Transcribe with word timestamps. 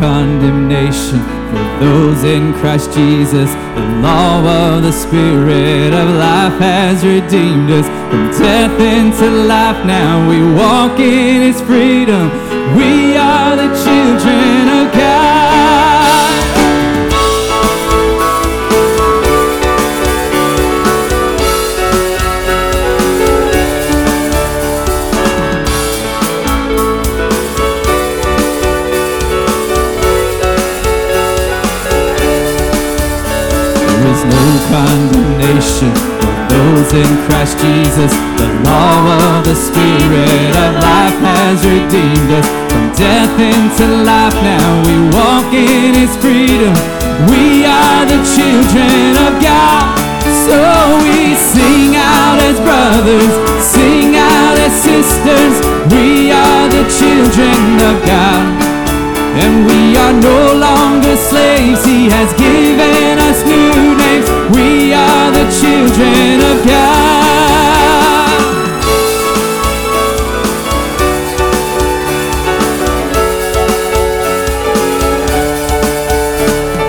condemnation 0.00 1.20
for 1.50 1.84
those 1.84 2.24
in 2.24 2.54
Christ 2.54 2.90
Jesus. 2.94 3.50
The 3.52 3.86
law 4.00 4.40
of 4.40 4.82
the 4.82 4.92
Spirit 4.92 5.92
of 5.92 6.08
life 6.16 6.58
has 6.58 7.04
redeemed 7.04 7.70
us 7.70 7.86
from 8.08 8.30
death 8.42 8.80
into 8.80 9.28
life. 9.46 9.84
Now 9.84 10.26
we 10.26 10.40
walk 10.54 10.98
in 10.98 11.42
His 11.42 11.60
freedom. 11.60 12.30
We 12.78 13.14
are 13.14 13.54
the 13.56 13.70
children 13.84 14.68
of 14.80 14.92
God. 14.94 15.49
Those 36.90 37.06
in 37.06 37.26
Christ 37.26 37.58
Jesus. 37.58 38.12
The 38.38 38.48
law 38.64 39.38
of 39.38 39.44
the 39.44 39.54
Spirit 39.54 40.54
of 40.56 40.74
life 40.82 41.18
has 41.22 41.64
redeemed 41.64 42.30
us 42.32 42.46
from 42.70 42.92
death 42.94 43.34
into 43.38 43.86
life. 44.04 44.34
Now 44.34 44.82
we 44.86 44.96
walk 45.14 45.52
in 45.52 45.94
His 45.94 46.16
freedom. 46.16 46.74
We 47.28 47.64
are 47.64 48.04
the 48.06 48.20
children 48.34 49.16
of 49.26 49.42
God. 49.42 49.98
So 50.46 50.58
we 51.04 51.34
sing 51.34 51.96
out 51.96 52.38
as 52.40 52.58
brothers, 52.60 53.32
sing 53.62 54.16
out 54.16 54.56
as 54.58 54.72
sisters. 54.72 55.56
We 55.92 56.32
are 56.32 56.68
the 56.68 56.84
children 56.88 57.80
of 57.90 58.06
God. 58.06 58.69
And 59.32 59.66
we 59.66 59.96
are 59.96 60.12
no 60.12 60.54
longer 60.58 61.16
slaves. 61.16 61.84
He 61.84 62.08
has 62.10 62.32
given 62.34 63.18
us 63.18 63.44
new 63.44 63.94
names. 63.96 64.28
We 64.54 64.92
are 64.92 65.30
the 65.30 65.46
children 65.60 66.40
of 66.50 66.66
God. 66.66 67.30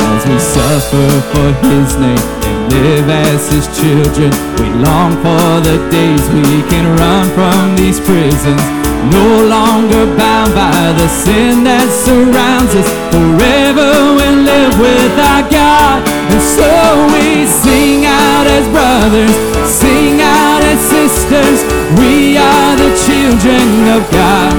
As 0.02 0.26
we 0.26 0.40
suffer 0.40 1.10
for 1.32 1.50
His 1.68 1.96
name 1.98 2.18
and 2.18 2.74
live 2.74 3.10
as 3.10 3.52
His 3.52 3.68
children, 3.80 4.32
we 4.60 4.68
long 4.84 5.14
for 5.18 5.62
the 5.62 5.78
days 5.92 6.28
we 6.30 6.64
can 6.70 6.86
run 6.98 7.30
from 7.36 7.76
these 7.76 8.00
prisons. 8.00 8.81
No 9.10 9.50
longer 9.50 10.06
bound 10.14 10.54
by 10.54 10.94
the 10.94 11.10
sin 11.10 11.64
that 11.66 11.90
surrounds 11.90 12.78
us. 12.78 12.86
Forever 13.10 14.14
we 14.14 14.28
live 14.46 14.78
with 14.78 15.18
our 15.18 15.42
God. 15.50 16.06
And 16.30 16.38
so 16.38 16.70
we 17.10 17.50
sing 17.50 18.06
out 18.06 18.46
as 18.46 18.70
brothers, 18.70 19.34
sing 19.66 20.22
out 20.22 20.62
as 20.62 20.78
sisters. 20.86 21.66
We 21.98 22.38
are 22.38 22.74
the 22.78 22.94
children 23.10 23.90
of 23.90 24.06
God. 24.14 24.54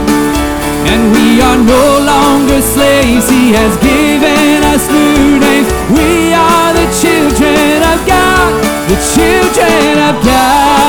And 0.90 1.14
we 1.14 1.38
are 1.38 1.62
no 1.62 2.02
longer 2.02 2.58
slaves. 2.60 3.30
He 3.30 3.54
has 3.54 3.78
given 3.78 4.66
us 4.74 4.82
new 4.90 5.38
names. 5.38 5.70
We 5.94 6.34
are 6.34 6.74
the 6.74 6.90
children 6.98 7.78
of 7.94 8.02
God. 8.10 8.50
The 8.90 8.98
children 9.14 10.02
of 10.02 10.18
God. 10.26 10.82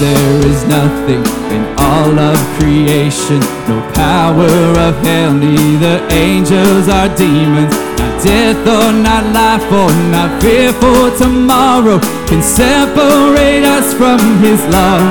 There 0.00 0.46
is 0.46 0.64
nothing 0.66 1.24
in 1.50 1.64
all 1.76 2.16
of 2.18 2.38
creation, 2.58 3.40
no 3.66 3.82
power 3.94 4.46
of 4.86 4.94
hell, 5.02 5.34
neither 5.34 6.06
angels 6.12 6.86
or 6.86 7.08
demons, 7.16 7.74
not 7.98 8.22
death 8.22 8.62
or 8.62 8.92
not 8.92 9.24
life 9.34 9.66
or 9.72 9.90
not 10.14 10.40
fear 10.40 10.72
for 10.74 11.10
tomorrow 11.18 11.98
can 12.30 12.42
separate 12.42 13.64
us 13.64 13.92
from 13.92 14.20
his 14.38 14.62
love. 14.70 15.02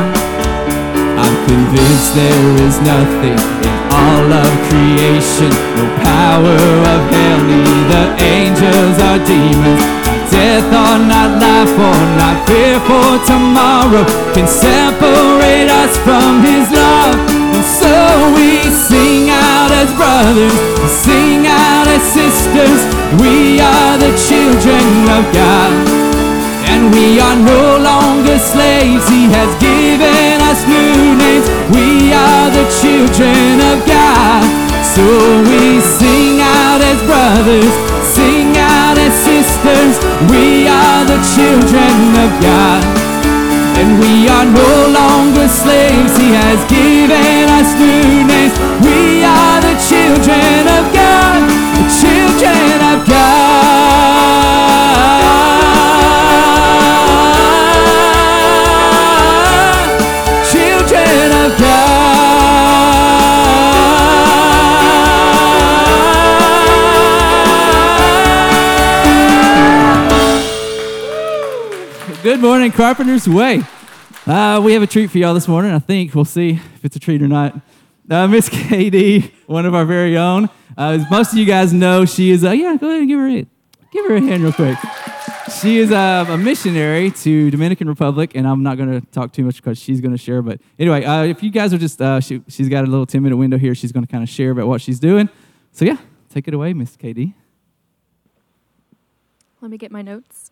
I'm 1.19 1.35
convinced 1.47 2.15
there 2.15 2.55
is 2.63 2.79
nothing 2.79 3.39
in 3.67 3.75
all 3.91 4.31
of 4.31 4.51
creation, 4.71 5.51
no 5.75 5.85
power 5.99 6.59
of 6.95 7.01
hell, 7.11 7.41
neither 7.43 8.05
angels 8.23 8.95
or 9.03 9.17
demons, 9.27 9.96
death 10.37 10.69
or 10.69 10.95
not 11.01 11.41
life 11.41 11.73
or 11.73 12.01
not 12.21 12.37
fear 12.45 12.77
for 12.85 13.09
tomorrow 13.25 14.05
can 14.37 14.45
separate 14.45 15.69
us 15.81 15.97
from 16.05 16.45
his 16.45 16.69
love. 16.69 17.17
And 17.57 17.65
so 17.65 17.93
we 18.37 18.61
sing 18.69 19.33
out 19.33 19.71
as 19.73 19.89
brothers, 19.97 20.53
sing 20.85 21.49
out 21.49 21.87
as 21.89 22.03
sisters, 22.05 22.81
we 23.17 23.57
are 23.57 23.97
the 23.97 24.13
children 24.29 24.85
of 25.17 25.23
God. 25.33 25.73
And 26.69 26.93
we 26.93 27.17
are 27.17 27.39
no 27.53 27.81
longer 27.81 28.37
slaves. 28.37 29.09
He 29.09 29.25
has 29.33 29.49
given 29.57 30.37
us 30.45 30.59
new 30.69 31.17
names. 31.17 31.47
We 31.73 32.13
are 32.13 32.47
the 32.53 32.67
children 32.81 33.57
of 33.71 33.77
God. 33.87 34.43
So 34.93 35.05
we 35.49 35.81
sing 35.81 36.41
out 36.41 36.81
as 36.81 36.99
brothers, 37.09 37.73
sing 38.03 38.53
out 38.57 38.97
as 38.97 39.13
sisters. 39.25 40.06
Children 41.17 42.13
of 42.25 42.31
God. 42.41 42.83
And 43.79 43.99
we 43.99 44.27
are 44.29 44.45
no 44.45 44.87
longer 44.89 45.47
slaves. 45.47 46.17
He 46.17 46.29
has 46.33 46.59
given 46.69 47.49
us 47.49 47.73
new 47.79 48.23
names. 48.25 48.53
We 48.85 49.23
are 49.23 49.61
the 49.61 49.75
children 49.89 50.67
of 50.77 50.93
God. 50.93 51.41
The 51.73 51.85
children 52.01 52.81
of 52.93 53.07
God. 53.07 53.27
Good 72.27 72.41
morning, 72.41 72.73
Carpenter's 72.73 73.25
Way. 73.25 73.63
Uh, 74.25 74.59
we 74.61 74.73
have 74.73 74.83
a 74.83 74.87
treat 74.87 75.09
for 75.09 75.17
y'all 75.17 75.33
this 75.33 75.47
morning. 75.47 75.71
I 75.71 75.79
think 75.79 76.13
we'll 76.13 76.25
see 76.25 76.59
if 76.75 76.83
it's 76.83 76.97
a 76.97 76.99
treat 76.99 77.21
or 77.21 77.27
not. 77.29 77.57
Uh, 78.09 78.27
Miss 78.27 78.49
Katie, 78.67 79.33
one 79.45 79.65
of 79.65 79.73
our 79.73 79.85
very 79.85 80.17
own. 80.17 80.49
Uh, 80.77 80.97
as 80.99 81.09
most 81.09 81.31
of 81.31 81.37
you 81.37 81.45
guys 81.45 81.71
know, 81.71 82.03
she 82.03 82.31
is. 82.31 82.43
Uh, 82.43 82.51
yeah, 82.51 82.75
go 82.75 82.89
ahead 82.89 82.99
and 82.99 83.07
give 83.07 83.17
her 83.17 83.29
a 83.29 83.47
give 83.93 84.05
her 84.07 84.17
a 84.17 84.19
hand 84.21 84.43
real 84.43 84.51
quick. 84.51 84.77
She 85.61 85.77
is 85.77 85.89
uh, 85.93 86.25
a 86.27 86.37
missionary 86.37 87.11
to 87.11 87.49
Dominican 87.49 87.87
Republic, 87.87 88.33
and 88.35 88.45
I'm 88.45 88.61
not 88.61 88.75
going 88.75 88.99
to 88.99 89.07
talk 89.11 89.31
too 89.31 89.45
much 89.45 89.55
because 89.55 89.77
she's 89.77 90.01
going 90.01 90.11
to 90.11 90.17
share. 90.17 90.41
But 90.41 90.59
anyway, 90.77 91.05
uh, 91.05 91.23
if 91.23 91.41
you 91.41 91.49
guys 91.49 91.73
are 91.73 91.77
just, 91.77 91.97
she, 92.27 92.43
she's 92.49 92.67
got 92.67 92.83
a 92.83 92.87
little 92.87 93.05
10 93.05 93.23
minute 93.23 93.37
window 93.37 93.57
here. 93.57 93.73
She's 93.73 93.93
going 93.93 94.05
to 94.05 94.11
kind 94.11 94.21
of 94.21 94.27
share 94.27 94.51
about 94.51 94.67
what 94.67 94.81
she's 94.81 94.99
doing. 94.99 95.29
So 95.71 95.85
yeah, 95.85 95.95
take 96.27 96.49
it 96.49 96.53
away, 96.53 96.73
Miss 96.73 96.97
Katie. 96.97 97.35
Let 99.61 99.71
me 99.71 99.77
get 99.77 99.93
my 99.93 100.01
notes. 100.01 100.51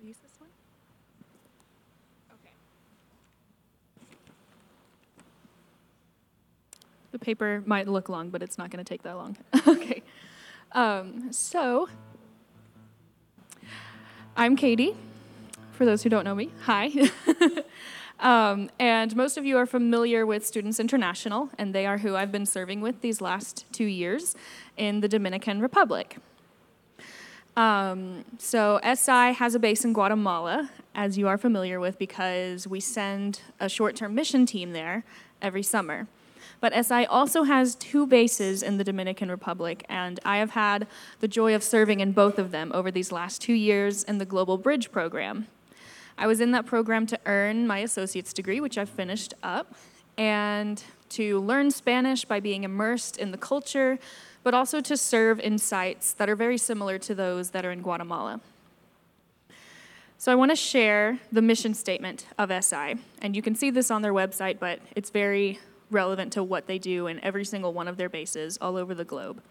Do 0.00 0.06
I 0.06 0.08
use 0.08 0.16
this 0.22 0.32
one? 0.38 0.48
Okay. 2.32 2.52
The 7.09 7.09
paper 7.20 7.62
might 7.66 7.88
look 7.88 8.08
long, 8.08 8.30
but 8.30 8.42
it's 8.42 8.58
not 8.58 8.70
going 8.70 8.84
to 8.84 8.88
take 8.88 9.02
that 9.02 9.16
long. 9.16 9.36
okay. 9.68 10.02
Um, 10.72 11.32
so, 11.32 11.88
I'm 14.36 14.56
Katie. 14.56 14.96
For 15.72 15.84
those 15.84 16.02
who 16.02 16.10
don't 16.10 16.24
know 16.24 16.34
me, 16.34 16.50
hi. 16.60 16.90
um, 18.20 18.70
and 18.78 19.16
most 19.16 19.38
of 19.38 19.44
you 19.44 19.56
are 19.56 19.66
familiar 19.66 20.26
with 20.26 20.46
Students 20.46 20.78
International, 20.78 21.50
and 21.58 21.74
they 21.74 21.86
are 21.86 21.98
who 21.98 22.16
I've 22.16 22.30
been 22.30 22.46
serving 22.46 22.82
with 22.82 23.00
these 23.00 23.20
last 23.20 23.64
two 23.72 23.86
years 23.86 24.36
in 24.76 25.00
the 25.00 25.08
Dominican 25.08 25.60
Republic. 25.60 26.18
Um, 27.56 28.24
so, 28.38 28.78
SI 28.94 29.32
has 29.32 29.54
a 29.54 29.58
base 29.58 29.84
in 29.84 29.92
Guatemala, 29.92 30.70
as 30.94 31.18
you 31.18 31.28
are 31.28 31.38
familiar 31.38 31.80
with, 31.80 31.98
because 31.98 32.68
we 32.68 32.78
send 32.78 33.40
a 33.58 33.68
short 33.68 33.96
term 33.96 34.14
mission 34.14 34.46
team 34.46 34.72
there 34.72 35.04
every 35.42 35.62
summer. 35.62 36.06
But 36.60 36.74
SI 36.84 37.06
also 37.06 37.44
has 37.44 37.74
two 37.74 38.06
bases 38.06 38.62
in 38.62 38.76
the 38.76 38.84
Dominican 38.84 39.30
Republic, 39.30 39.84
and 39.88 40.20
I 40.24 40.38
have 40.38 40.50
had 40.50 40.86
the 41.20 41.28
joy 41.28 41.54
of 41.54 41.62
serving 41.62 42.00
in 42.00 42.12
both 42.12 42.38
of 42.38 42.50
them 42.50 42.70
over 42.74 42.90
these 42.90 43.10
last 43.10 43.40
two 43.40 43.54
years 43.54 44.04
in 44.04 44.18
the 44.18 44.26
Global 44.26 44.58
Bridge 44.58 44.92
program. 44.92 45.46
I 46.18 46.26
was 46.26 46.40
in 46.40 46.50
that 46.50 46.66
program 46.66 47.06
to 47.06 47.18
earn 47.24 47.66
my 47.66 47.78
associate's 47.78 48.34
degree, 48.34 48.60
which 48.60 48.76
I've 48.76 48.90
finished 48.90 49.32
up, 49.42 49.74
and 50.18 50.82
to 51.10 51.40
learn 51.40 51.70
Spanish 51.70 52.26
by 52.26 52.40
being 52.40 52.62
immersed 52.62 53.16
in 53.16 53.30
the 53.30 53.38
culture, 53.38 53.98
but 54.42 54.52
also 54.52 54.82
to 54.82 54.98
serve 54.98 55.40
in 55.40 55.56
sites 55.56 56.12
that 56.12 56.28
are 56.28 56.36
very 56.36 56.58
similar 56.58 56.98
to 56.98 57.14
those 57.14 57.50
that 57.50 57.64
are 57.64 57.70
in 57.70 57.80
Guatemala. 57.80 58.40
So 60.18 60.30
I 60.30 60.34
want 60.34 60.50
to 60.50 60.56
share 60.56 61.18
the 61.32 61.40
mission 61.40 61.72
statement 61.72 62.26
of 62.36 62.52
SI, 62.62 62.96
and 63.22 63.34
you 63.34 63.40
can 63.40 63.54
see 63.54 63.70
this 63.70 63.90
on 63.90 64.02
their 64.02 64.12
website, 64.12 64.58
but 64.58 64.80
it's 64.94 65.08
very 65.08 65.58
relevant 65.90 66.32
to 66.34 66.42
what 66.42 66.66
they 66.66 66.78
do 66.78 67.06
in 67.06 67.22
every 67.24 67.44
single 67.44 67.72
one 67.72 67.88
of 67.88 67.96
their 67.96 68.08
bases 68.08 68.58
all 68.60 68.76
over 68.76 68.94
the 68.94 69.04
globe. 69.04 69.42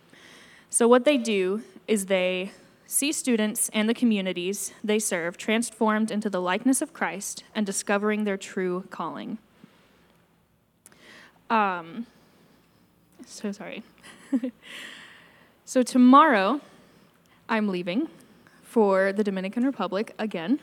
So, 0.69 0.88
what 0.88 1.06
they 1.06 1.18
do 1.18 1.63
is 1.88 2.06
they 2.06 2.51
see 2.86 3.12
students 3.12 3.69
and 3.74 3.88
the 3.88 3.94
communities 3.94 4.74
they 4.83 5.00
serve 5.00 5.38
transformed 5.38 6.12
into 6.12 6.30
the 6.30 6.41
likeness 6.41 6.81
of 6.81 6.94
Christ 6.94 7.44
and 7.53 7.65
discovering 7.65 8.24
their 8.24 8.38
true 8.38 8.86
calling. 8.89 9.38
Um, 11.50 12.06
so 13.25 13.51
sorry. 13.51 13.83
so, 15.65 15.81
tomorrow, 15.81 16.62
I'm 17.47 17.68
leaving 17.68 18.07
for 18.63 19.12
the 19.12 19.24
Dominican 19.24 19.65
Republic 19.65 20.13
again, 20.19 20.59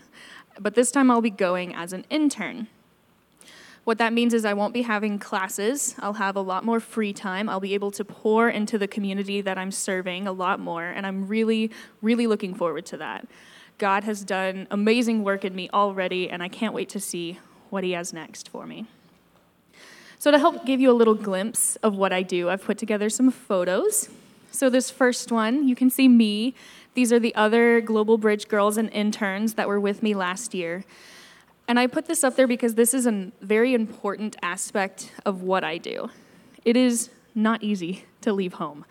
but 0.61 0.75
this 0.75 0.93
time 0.93 1.11
I'll 1.11 1.21
be 1.21 1.31
going 1.31 1.75
as 1.75 1.93
an 1.93 2.05
intern. 2.11 2.69
What 3.87 3.99
that 3.99 4.13
means 4.13 4.35
is 4.35 4.45
I 4.45 4.53
won't 4.53 4.75
be 4.75 4.83
having 4.83 5.21
classes. 5.21 5.95
I'll 6.01 6.15
have 6.15 6.35
a 6.35 6.41
lot 6.41 6.65
more 6.65 6.81
free 6.81 7.13
time. 7.13 7.49
I'll 7.49 7.61
be 7.61 7.73
able 7.75 7.93
to 7.93 8.05
pour 8.05 8.49
into 8.49 8.79
the 8.79 8.89
community 8.89 9.41
that 9.43 9.59
I'm 9.59 9.71
serving 9.71 10.27
a 10.27 10.33
lot 10.33 10.59
more, 10.59 10.83
and 10.83 11.07
I'm 11.07 11.29
really, 11.29 11.71
really 12.03 12.27
looking 12.27 12.53
forward 12.53 12.85
to 12.87 12.97
that. 12.97 13.29
God 13.79 14.03
has 14.03 14.25
done 14.25 14.67
amazing 14.73 15.23
work 15.23 15.45
in 15.45 15.55
me 15.55 15.71
already, 15.73 16.29
and 16.29 16.43
I 16.43 16.49
can't 16.49 16.75
wait 16.75 16.89
to 16.89 16.99
see 16.99 17.39
what 17.71 17.85
He 17.85 17.93
has 17.93 18.13
next 18.13 18.49
for 18.49 18.67
me. 18.67 18.87
So, 20.19 20.33
to 20.33 20.39
help 20.41 20.67
give 20.67 20.81
you 20.81 20.91
a 20.91 20.93
little 20.93 21.15
glimpse 21.15 21.77
of 21.77 21.95
what 21.95 22.13
I 22.13 22.25
do, 22.25 22.51
I've 22.51 22.65
put 22.65 22.79
together 22.79 23.09
some 23.09 23.31
photos. 23.31 24.09
So, 24.51 24.69
this 24.69 24.91
first 24.91 25.31
one, 25.31 25.69
you 25.69 25.77
can 25.77 25.91
see 25.91 26.09
me. 26.09 26.55
These 26.95 27.13
are 27.13 27.21
the 27.21 27.37
other 27.37 27.81
Global 27.81 28.19
Bridge 28.19 28.49
girls 28.49 28.79
and 28.79 28.91
interns 28.91 29.55
that 29.55 29.69
were 29.69 29.79
with 29.79 30.03
me 30.03 30.13
last 30.13 30.55
year. 30.55 30.85
And 31.69 31.81
I 31.81 31.87
put 31.89 32.07
this 32.07 32.23
up 32.23 32.37
there 32.37 32.47
because 32.47 32.77
this 32.77 32.95
is 32.95 33.07
a 33.07 33.33
very 33.41 33.75
important 33.75 34.37
aspect 34.41 35.13
of 35.25 35.43
what 35.43 35.65
I 35.65 35.79
do. 35.79 36.11
It 36.65 36.77
is 36.77 37.11
not 37.35 37.63
easy 37.63 38.05
to 38.21 38.33
leave 38.33 38.55
home. 38.55 38.85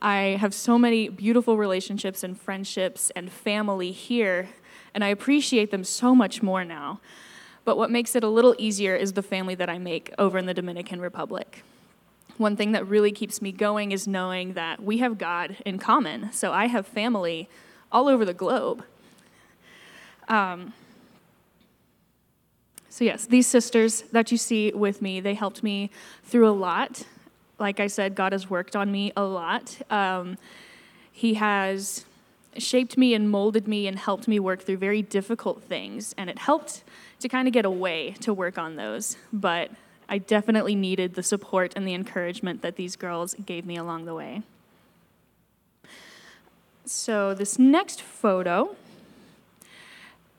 I 0.00 0.36
have 0.40 0.54
so 0.54 0.78
many 0.78 1.08
beautiful 1.08 1.56
relationships 1.56 2.22
and 2.22 2.38
friendships 2.40 3.10
and 3.14 3.30
family 3.30 3.92
here, 3.92 4.48
and 4.94 5.04
I 5.04 5.08
appreciate 5.08 5.70
them 5.70 5.84
so 5.84 6.14
much 6.14 6.42
more 6.42 6.64
now. 6.64 7.00
But 7.64 7.76
what 7.76 7.90
makes 7.90 8.16
it 8.16 8.24
a 8.24 8.28
little 8.28 8.54
easier 8.58 8.96
is 8.96 9.12
the 9.12 9.22
family 9.22 9.54
that 9.56 9.68
I 9.68 9.78
make 9.78 10.12
over 10.18 10.38
in 10.38 10.46
the 10.46 10.54
Dominican 10.54 11.00
Republic. 11.00 11.62
One 12.36 12.56
thing 12.56 12.72
that 12.72 12.86
really 12.88 13.12
keeps 13.12 13.40
me 13.40 13.52
going 13.52 13.92
is 13.92 14.08
knowing 14.08 14.54
that 14.54 14.82
we 14.82 14.98
have 14.98 15.18
God 15.18 15.56
in 15.64 15.78
common. 15.78 16.32
So 16.32 16.52
I 16.52 16.66
have 16.66 16.86
family 16.86 17.48
all 17.92 18.08
over 18.08 18.24
the 18.24 18.34
globe. 18.34 18.84
Um, 20.28 20.72
so, 22.92 23.04
yes, 23.04 23.24
these 23.24 23.46
sisters 23.46 24.02
that 24.12 24.30
you 24.30 24.36
see 24.36 24.70
with 24.70 25.00
me, 25.00 25.18
they 25.18 25.32
helped 25.32 25.62
me 25.62 25.88
through 26.24 26.46
a 26.46 26.52
lot. 26.52 27.04
Like 27.58 27.80
I 27.80 27.86
said, 27.86 28.14
God 28.14 28.32
has 28.32 28.50
worked 28.50 28.76
on 28.76 28.92
me 28.92 29.14
a 29.16 29.22
lot. 29.22 29.80
Um, 29.90 30.36
he 31.10 31.32
has 31.32 32.04
shaped 32.58 32.98
me 32.98 33.14
and 33.14 33.30
molded 33.30 33.66
me 33.66 33.86
and 33.86 33.98
helped 33.98 34.28
me 34.28 34.38
work 34.38 34.60
through 34.60 34.76
very 34.76 35.00
difficult 35.00 35.62
things. 35.62 36.14
And 36.18 36.28
it 36.28 36.40
helped 36.40 36.84
to 37.20 37.30
kind 37.30 37.48
of 37.48 37.54
get 37.54 37.64
away 37.64 38.10
to 38.20 38.34
work 38.34 38.58
on 38.58 38.76
those. 38.76 39.16
But 39.32 39.70
I 40.06 40.18
definitely 40.18 40.74
needed 40.74 41.14
the 41.14 41.22
support 41.22 41.72
and 41.74 41.88
the 41.88 41.94
encouragement 41.94 42.60
that 42.60 42.76
these 42.76 42.96
girls 42.96 43.34
gave 43.46 43.64
me 43.64 43.78
along 43.78 44.04
the 44.04 44.14
way. 44.14 44.42
So, 46.84 47.32
this 47.32 47.58
next 47.58 48.02
photo 48.02 48.76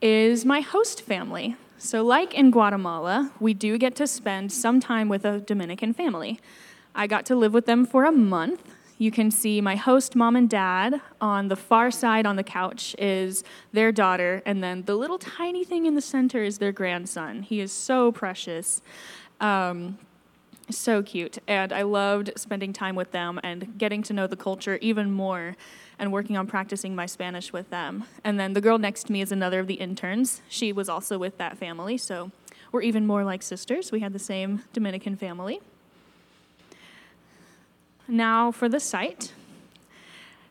is 0.00 0.44
my 0.44 0.60
host 0.60 1.02
family. 1.02 1.56
So, 1.84 2.02
like 2.02 2.32
in 2.32 2.50
Guatemala, 2.50 3.30
we 3.40 3.52
do 3.52 3.76
get 3.76 3.94
to 3.96 4.06
spend 4.06 4.50
some 4.50 4.80
time 4.80 5.10
with 5.10 5.26
a 5.26 5.40
Dominican 5.40 5.92
family. 5.92 6.40
I 6.94 7.06
got 7.06 7.26
to 7.26 7.36
live 7.36 7.52
with 7.52 7.66
them 7.66 7.84
for 7.84 8.06
a 8.06 8.10
month. 8.10 8.74
You 8.96 9.10
can 9.10 9.30
see 9.30 9.60
my 9.60 9.76
host 9.76 10.16
mom 10.16 10.34
and 10.34 10.48
dad. 10.48 11.02
On 11.20 11.48
the 11.48 11.56
far 11.56 11.90
side 11.90 12.24
on 12.24 12.36
the 12.36 12.42
couch 12.42 12.96
is 12.98 13.44
their 13.74 13.92
daughter, 13.92 14.42
and 14.46 14.64
then 14.64 14.84
the 14.84 14.94
little 14.96 15.18
tiny 15.18 15.62
thing 15.62 15.84
in 15.84 15.94
the 15.94 16.00
center 16.00 16.42
is 16.42 16.56
their 16.56 16.72
grandson. 16.72 17.42
He 17.42 17.60
is 17.60 17.70
so 17.70 18.10
precious. 18.10 18.80
Um, 19.38 19.98
so 20.70 21.02
cute. 21.02 21.36
And 21.46 21.70
I 21.70 21.82
loved 21.82 22.32
spending 22.36 22.72
time 22.72 22.94
with 22.94 23.10
them 23.10 23.38
and 23.42 23.76
getting 23.76 24.02
to 24.04 24.14
know 24.14 24.26
the 24.26 24.36
culture 24.36 24.78
even 24.80 25.10
more 25.10 25.54
and 25.98 26.12
working 26.12 26.36
on 26.36 26.46
practicing 26.46 26.94
my 26.94 27.06
Spanish 27.06 27.52
with 27.52 27.70
them. 27.70 28.04
And 28.22 28.38
then 28.38 28.52
the 28.52 28.60
girl 28.60 28.78
next 28.78 29.04
to 29.04 29.12
me 29.12 29.20
is 29.20 29.32
another 29.32 29.60
of 29.60 29.66
the 29.66 29.74
interns. 29.74 30.40
She 30.48 30.72
was 30.72 30.88
also 30.88 31.18
with 31.18 31.38
that 31.38 31.58
family, 31.58 31.96
so 31.96 32.30
we're 32.72 32.82
even 32.82 33.06
more 33.06 33.24
like 33.24 33.42
sisters. 33.42 33.92
We 33.92 34.00
had 34.00 34.12
the 34.12 34.18
same 34.18 34.62
Dominican 34.72 35.16
family. 35.16 35.60
Now 38.08 38.50
for 38.52 38.68
the 38.68 38.80
site. 38.80 39.32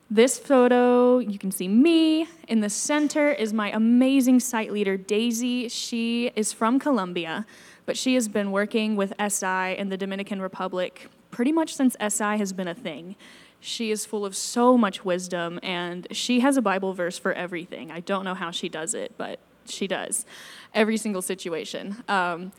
This 0.09 0.37
photo, 0.37 1.19
you 1.19 1.39
can 1.39 1.51
see 1.51 1.67
me. 1.67 2.27
In 2.47 2.59
the 2.59 2.69
center 2.69 3.31
is 3.31 3.51
my 3.51 3.71
amazing 3.71 4.39
site 4.39 4.71
leader, 4.71 4.95
Daisy. 4.95 5.69
She 5.69 6.31
is 6.35 6.53
from 6.53 6.77
Colombia, 6.77 7.45
but 7.85 7.97
she 7.97 8.13
has 8.13 8.27
been 8.27 8.51
working 8.51 8.95
with 8.95 9.13
SI 9.19 9.75
in 9.77 9.89
the 9.89 9.97
Dominican 9.97 10.41
Republic 10.41 11.09
pretty 11.33 11.51
much 11.51 11.75
since 11.75 11.95
SI 11.99 12.37
has 12.37 12.53
been 12.53 12.67
a 12.67 12.75
thing. 12.75 13.15
She 13.65 13.91
is 13.91 14.05
full 14.05 14.25
of 14.25 14.35
so 14.35 14.77
much 14.77 15.05
wisdom, 15.05 15.57
and 15.63 16.05
she 16.11 16.41
has 16.41 16.57
a 16.57 16.61
Bible 16.61 16.93
verse 16.93 17.17
for 17.17 17.31
everything. 17.31 17.91
I 17.91 18.01
don't 18.01 18.25
know 18.25 18.33
how 18.33 18.51
she 18.51 18.67
does 18.67 18.93
it, 18.93 19.13
but 19.17 19.39
she 19.65 19.87
does. 19.87 20.25
Every 20.73 20.97
single 20.97 21.21
situation. 21.21 22.03
Um, 22.09 22.51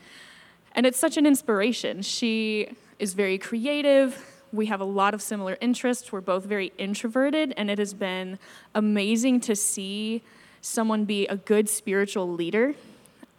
and 0.71 0.87
it's 0.87 0.97
such 0.97 1.15
an 1.17 1.27
inspiration. 1.27 2.01
She 2.01 2.69
is 2.97 3.13
very 3.13 3.37
creative. 3.37 4.19
We 4.51 4.65
have 4.65 4.81
a 4.81 4.85
lot 4.85 5.13
of 5.13 5.21
similar 5.21 5.59
interests. 5.61 6.11
We're 6.11 6.21
both 6.21 6.45
very 6.45 6.73
introverted, 6.79 7.53
and 7.55 7.69
it 7.69 7.77
has 7.77 7.93
been 7.93 8.39
amazing 8.73 9.41
to 9.41 9.55
see 9.55 10.23
someone 10.61 11.05
be 11.05 11.27
a 11.27 11.35
good 11.37 11.69
spiritual 11.69 12.33
leader 12.33 12.73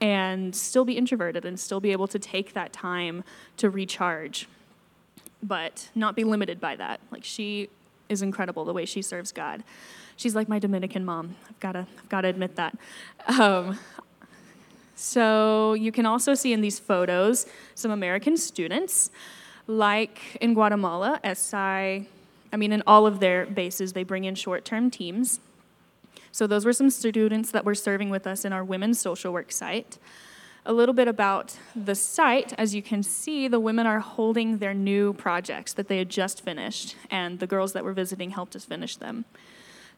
and 0.00 0.55
still 0.55 0.85
be 0.85 0.97
introverted 0.97 1.45
and 1.45 1.59
still 1.59 1.81
be 1.81 1.91
able 1.91 2.07
to 2.07 2.21
take 2.21 2.52
that 2.52 2.73
time 2.73 3.25
to 3.57 3.69
recharge 3.71 4.47
but 5.47 5.91
not 5.95 6.17
be 6.17 6.25
limited 6.25 6.61
by 6.61 6.76
that. 6.76 7.00
Like 7.11 7.25
she 7.25 7.69
is 8.09 8.23
incredible 8.23 8.65
the 8.65 8.73
way 8.73 8.85
she 8.85 9.03
serves 9.03 9.33
God. 9.33 9.62
She's 10.17 10.35
like 10.35 10.49
my 10.49 10.59
Dominican 10.59 11.05
mom. 11.05 11.37
I've 11.49 11.61
got 11.61 11.73
to, 11.73 11.87
I've 11.99 12.09
got 12.09 12.23
to 12.23 12.29
admit 12.29 12.57
that. 12.57 12.76
Um, 13.38 13.79
so 14.95 15.75
you 15.75 15.93
can 15.93 16.07
also 16.07 16.35
see 16.35 16.53
in 16.53 16.62
these 16.62 16.79
photos 16.79 17.47
some 17.75 17.91
American 17.91 18.37
students, 18.37 19.11
like 19.67 20.37
in 20.41 20.55
Guatemala, 20.55 21.21
SI. 21.23 22.09
I 22.53 22.57
mean, 22.57 22.73
in 22.73 22.83
all 22.87 23.07
of 23.07 23.21
their 23.21 23.45
bases, 23.45 23.93
they 23.93 24.05
bring 24.05 24.25
in 24.25 24.35
short-term 24.35 24.91
teams. 24.91 25.41
So 26.33 26.47
those 26.47 26.65
were 26.65 26.73
some 26.73 26.88
students 26.91 27.50
that 27.50 27.65
were 27.65 27.75
serving 27.75 28.09
with 28.09 28.26
us 28.26 28.45
in 28.45 28.53
our 28.53 28.65
women's 28.65 28.99
social 28.99 29.33
work 29.33 29.53
site 29.53 29.99
a 30.67 30.73
little 30.73 30.95
bit 30.95 31.09
about 31.09 31.57
the 31.75 31.95
site. 31.95 32.53
As 32.59 32.75
you 32.75 32.83
can 32.83 33.03
see, 33.03 33.49
the 33.49 33.61
women 33.61 33.87
are 33.87 34.01
holding 34.01 34.59
their 34.59 34.75
new 34.75 35.13
projects 35.15 35.73
that 35.75 35.89
they 35.89 35.99
had 35.99 36.11
just 36.11 36.45
finished, 36.45 36.97
and 37.11 37.39
the 37.39 37.47
girls 37.47 37.73
that 37.73 37.85
were 37.85 37.93
visiting 37.93 38.31
helped 38.31 38.55
us 38.57 38.65
finish 38.65 38.97
them. 38.97 39.25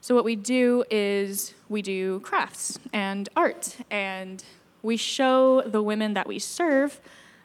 So, 0.01 0.15
what 0.15 0.25
we 0.25 0.37
do 0.37 0.85
is 0.91 1.55
we 1.69 1.83
do 1.83 2.21
crafts 2.21 2.79
and 2.93 3.29
art, 3.35 3.77
and 3.91 4.45
we 4.83 4.97
show 4.97 5.63
the 5.63 5.83
women 5.83 6.15
that 6.15 6.29
we 6.29 6.39
serve 6.39 7.01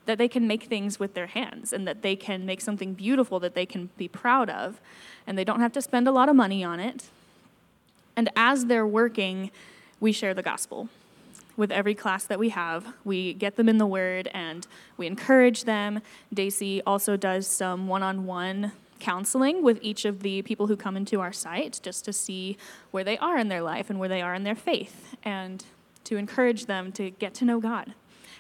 that 0.06 0.18
they 0.18 0.28
can 0.28 0.46
make 0.46 0.64
things 0.64 1.00
with 1.00 1.14
their 1.14 1.28
hands 1.28 1.72
and 1.72 1.88
that 1.88 2.02
they 2.02 2.16
can 2.16 2.46
make 2.46 2.60
something 2.60 2.94
beautiful 2.94 3.40
that 3.40 3.56
they 3.56 3.66
can 3.66 3.90
be 3.98 4.10
proud 4.10 4.50
of, 4.50 4.82
and 5.26 5.38
they 5.38 5.46
don't 5.46 5.62
have 5.62 5.72
to 5.72 5.82
spend 5.82 6.08
a 6.08 6.12
lot 6.12 6.28
of 6.28 6.36
money 6.36 6.64
on 6.64 6.80
it. 6.80 7.06
And 8.16 8.30
as 8.36 8.66
they're 8.66 8.86
working, 8.86 9.50
we 10.02 10.12
share 10.12 10.34
the 10.34 10.44
gospel 10.44 10.90
with 11.56 11.72
every 11.72 11.96
class 11.96 12.26
that 12.26 12.40
we 12.40 12.50
have. 12.50 12.94
We 13.04 13.34
get 13.34 13.56
them 13.56 13.70
in 13.70 13.78
the 13.78 13.86
Word 13.86 14.30
and 14.34 14.66
we 14.98 15.08
encourage 15.08 15.66
them. 15.66 16.02
Daisy 16.34 16.82
also 16.84 17.16
does 17.18 17.48
some 17.48 17.88
one 17.88 18.04
on 18.04 18.26
one 18.26 18.72
counseling 19.00 19.64
with 19.64 19.78
each 19.82 20.06
of 20.06 20.22
the 20.22 20.42
people 20.44 20.68
who 20.68 20.78
come 20.78 20.96
into 20.96 21.20
our 21.20 21.34
site 21.34 21.80
just 21.84 22.06
to 22.06 22.14
see 22.14 22.58
where 22.92 23.04
they 23.04 23.18
are 23.18 23.38
in 23.38 23.50
their 23.50 23.62
life 23.62 23.90
and 23.90 24.00
where 24.00 24.10
they 24.10 24.22
are 24.22 24.34
in 24.34 24.44
their 24.44 24.56
faith 24.56 25.16
and 25.24 25.66
to 26.06 26.16
encourage 26.16 26.66
them 26.66 26.92
to 26.94 27.10
get 27.12 27.34
to 27.34 27.46
know 27.46 27.60
God 27.60 27.94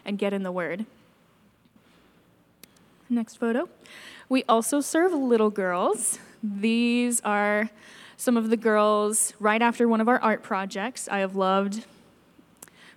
and 0.05 0.17
get 0.17 0.33
in 0.33 0.43
the 0.43 0.51
Word. 0.51 0.85
Next 3.09 3.35
photo. 3.35 3.69
We 4.29 4.43
also 4.47 4.79
serve 4.79 5.13
little 5.13 5.49
girls. 5.49 6.17
These 6.41 7.21
are 7.21 7.69
some 8.17 8.37
of 8.37 8.49
the 8.49 8.57
girls 8.57 9.33
right 9.39 9.61
after 9.61 9.87
one 9.87 10.01
of 10.01 10.07
our 10.07 10.19
art 10.21 10.43
projects. 10.43 11.07
I 11.09 11.19
have 11.19 11.35
loved 11.35 11.85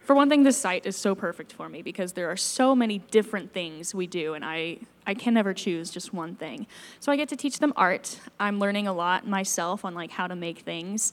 for 0.07 0.15
one 0.15 0.29
thing, 0.29 0.45
this 0.45 0.57
site 0.57 0.87
is 0.87 0.97
so 0.97 1.17
perfect 1.17 1.53
for 1.53 1.69
me 1.69 1.83
because 1.83 2.13
there 2.13 2.31
are 2.31 2.37
so 2.37 2.77
many 2.77 2.99
different 2.99 3.53
things 3.53 3.93
we 3.93 4.07
do, 4.07 4.35
and 4.35 4.45
I, 4.45 4.79
I 5.05 5.15
can 5.15 5.35
never 5.35 5.53
choose 5.53 5.91
just 5.91 6.15
one 6.15 6.37
thing. 6.37 6.69
So 7.01 7.11
I 7.11 7.17
get 7.17 7.29
to 7.31 7.37
teach 7.37 7.59
them 7.59 7.73
art. 7.75 8.21
I'm 8.39 8.61
learning 8.61 8.87
a 8.87 8.93
lot 8.93 9.27
myself 9.27 9.85
on 9.85 9.95
like 9.95 10.13
how 10.13 10.29
to 10.29 10.37
make 10.37 10.61
things. 10.61 11.13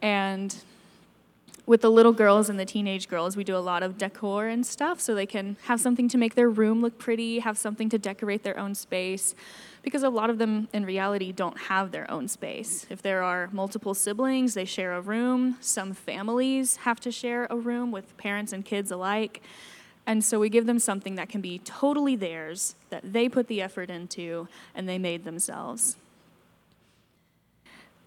And 0.00 0.56
with 1.66 1.82
the 1.82 1.90
little 1.90 2.12
girls 2.12 2.48
and 2.48 2.58
the 2.58 2.64
teenage 2.64 3.06
girls, 3.06 3.36
we 3.36 3.44
do 3.44 3.54
a 3.54 3.58
lot 3.58 3.82
of 3.82 3.98
decor 3.98 4.48
and 4.48 4.66
stuff 4.66 4.98
so 4.98 5.14
they 5.14 5.26
can 5.26 5.58
have 5.64 5.80
something 5.80 6.08
to 6.08 6.16
make 6.16 6.34
their 6.34 6.48
room 6.48 6.80
look 6.80 6.98
pretty, 6.98 7.40
have 7.40 7.58
something 7.58 7.90
to 7.90 7.98
decorate 7.98 8.44
their 8.44 8.58
own 8.58 8.74
space 8.74 9.34
because 9.82 10.02
a 10.02 10.10
lot 10.10 10.30
of 10.30 10.38
them 10.38 10.68
in 10.72 10.84
reality 10.84 11.32
don't 11.32 11.58
have 11.58 11.90
their 11.90 12.08
own 12.10 12.28
space. 12.28 12.86
If 12.88 13.02
there 13.02 13.22
are 13.22 13.48
multiple 13.52 13.94
siblings, 13.94 14.54
they 14.54 14.64
share 14.64 14.94
a 14.94 15.00
room. 15.00 15.56
Some 15.60 15.92
families 15.92 16.76
have 16.76 17.00
to 17.00 17.10
share 17.10 17.46
a 17.50 17.56
room 17.56 17.90
with 17.90 18.16
parents 18.16 18.52
and 18.52 18.64
kids 18.64 18.90
alike. 18.90 19.42
And 20.06 20.24
so 20.24 20.38
we 20.38 20.48
give 20.48 20.66
them 20.66 20.78
something 20.78 21.16
that 21.16 21.28
can 21.28 21.40
be 21.40 21.58
totally 21.60 22.16
theirs, 22.16 22.74
that 22.90 23.12
they 23.12 23.28
put 23.28 23.48
the 23.48 23.60
effort 23.60 23.90
into, 23.90 24.48
and 24.74 24.88
they 24.88 24.98
made 24.98 25.24
themselves. 25.24 25.96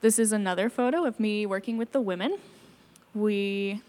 This 0.01 0.20
is 0.20 0.32
another 0.32 0.70
photo 0.70 1.05
of 1.05 1.20
me 1.20 1.46
working 1.46 1.77
with 1.77 1.91
the 1.91 2.01
women. 2.01 2.38
We, 3.13 3.82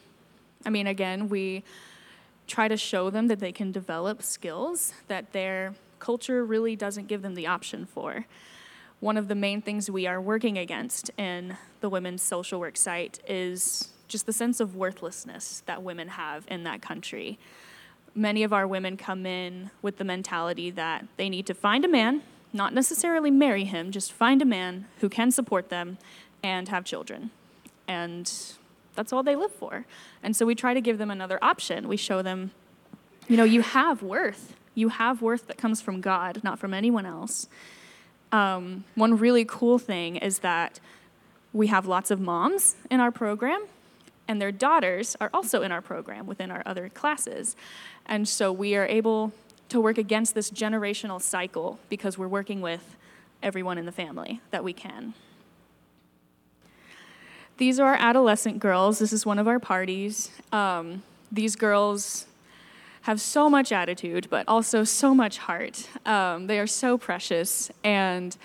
I 0.64 0.70
mean, 0.70 0.86
again, 0.86 1.28
we 1.28 1.64
try 2.46 2.68
to 2.68 2.76
show 2.76 3.10
them 3.10 3.26
that 3.26 3.40
they 3.40 3.52
can 3.52 3.72
develop 3.72 4.22
skills, 4.22 4.92
that 5.08 5.32
they're 5.32 5.74
culture 5.98 6.44
really 6.44 6.76
doesn't 6.76 7.08
give 7.08 7.22
them 7.22 7.34
the 7.34 7.46
option 7.46 7.86
for. 7.86 8.26
One 9.00 9.16
of 9.16 9.28
the 9.28 9.34
main 9.34 9.60
things 9.60 9.90
we 9.90 10.06
are 10.06 10.20
working 10.20 10.56
against 10.56 11.10
in 11.18 11.56
the 11.80 11.88
women's 11.88 12.22
social 12.22 12.58
work 12.58 12.76
site 12.76 13.20
is 13.28 13.90
just 14.08 14.26
the 14.26 14.32
sense 14.32 14.60
of 14.60 14.74
worthlessness 14.74 15.62
that 15.66 15.82
women 15.82 16.08
have 16.08 16.44
in 16.48 16.64
that 16.64 16.80
country. 16.80 17.38
Many 18.14 18.42
of 18.42 18.52
our 18.52 18.66
women 18.66 18.96
come 18.96 19.26
in 19.26 19.70
with 19.82 19.98
the 19.98 20.04
mentality 20.04 20.70
that 20.70 21.06
they 21.16 21.28
need 21.28 21.46
to 21.46 21.54
find 21.54 21.84
a 21.84 21.88
man, 21.88 22.22
not 22.52 22.72
necessarily 22.72 23.30
marry 23.30 23.64
him, 23.64 23.90
just 23.90 24.12
find 24.12 24.40
a 24.40 24.46
man 24.46 24.86
who 25.00 25.08
can 25.08 25.30
support 25.30 25.68
them 25.68 25.98
and 26.42 26.68
have 26.68 26.84
children. 26.84 27.30
And 27.86 28.32
that's 28.94 29.12
all 29.12 29.22
they 29.22 29.36
live 29.36 29.52
for. 29.52 29.84
And 30.22 30.34
so 30.34 30.46
we 30.46 30.54
try 30.54 30.72
to 30.72 30.80
give 30.80 30.98
them 30.98 31.10
another 31.10 31.38
option. 31.42 31.86
We 31.86 31.96
show 31.96 32.22
them, 32.22 32.52
you 33.28 33.36
know, 33.36 33.44
you 33.44 33.60
have 33.60 34.02
worth. 34.02 34.56
You 34.76 34.90
have 34.90 35.22
worth 35.22 35.48
that 35.48 35.56
comes 35.56 35.80
from 35.80 36.00
God, 36.00 36.44
not 36.44 36.60
from 36.60 36.72
anyone 36.72 37.06
else. 37.06 37.48
Um, 38.30 38.84
one 38.94 39.16
really 39.16 39.44
cool 39.44 39.78
thing 39.78 40.16
is 40.16 40.40
that 40.40 40.78
we 41.52 41.68
have 41.68 41.86
lots 41.86 42.10
of 42.10 42.20
moms 42.20 42.76
in 42.90 43.00
our 43.00 43.10
program, 43.10 43.64
and 44.28 44.40
their 44.40 44.52
daughters 44.52 45.16
are 45.18 45.30
also 45.32 45.62
in 45.62 45.72
our 45.72 45.80
program 45.80 46.26
within 46.26 46.50
our 46.50 46.62
other 46.66 46.90
classes. 46.90 47.56
And 48.04 48.28
so 48.28 48.52
we 48.52 48.76
are 48.76 48.86
able 48.86 49.32
to 49.70 49.80
work 49.80 49.96
against 49.96 50.34
this 50.34 50.50
generational 50.50 51.22
cycle 51.22 51.78
because 51.88 52.18
we're 52.18 52.28
working 52.28 52.60
with 52.60 52.96
everyone 53.42 53.78
in 53.78 53.86
the 53.86 53.92
family 53.92 54.42
that 54.50 54.62
we 54.62 54.74
can. 54.74 55.14
These 57.56 57.80
are 57.80 57.88
our 57.88 57.96
adolescent 57.98 58.58
girls. 58.58 58.98
This 58.98 59.14
is 59.14 59.24
one 59.24 59.38
of 59.38 59.48
our 59.48 59.58
parties. 59.58 60.30
Um, 60.52 61.02
these 61.32 61.56
girls 61.56 62.26
have 63.06 63.20
so 63.20 63.48
much 63.48 63.70
attitude, 63.70 64.26
but 64.30 64.44
also 64.48 64.82
so 64.82 65.14
much 65.14 65.38
heart. 65.38 65.88
Um, 66.04 66.48
they 66.48 66.58
are 66.58 66.66
so 66.66 66.98
precious, 66.98 67.70
and 67.84 68.36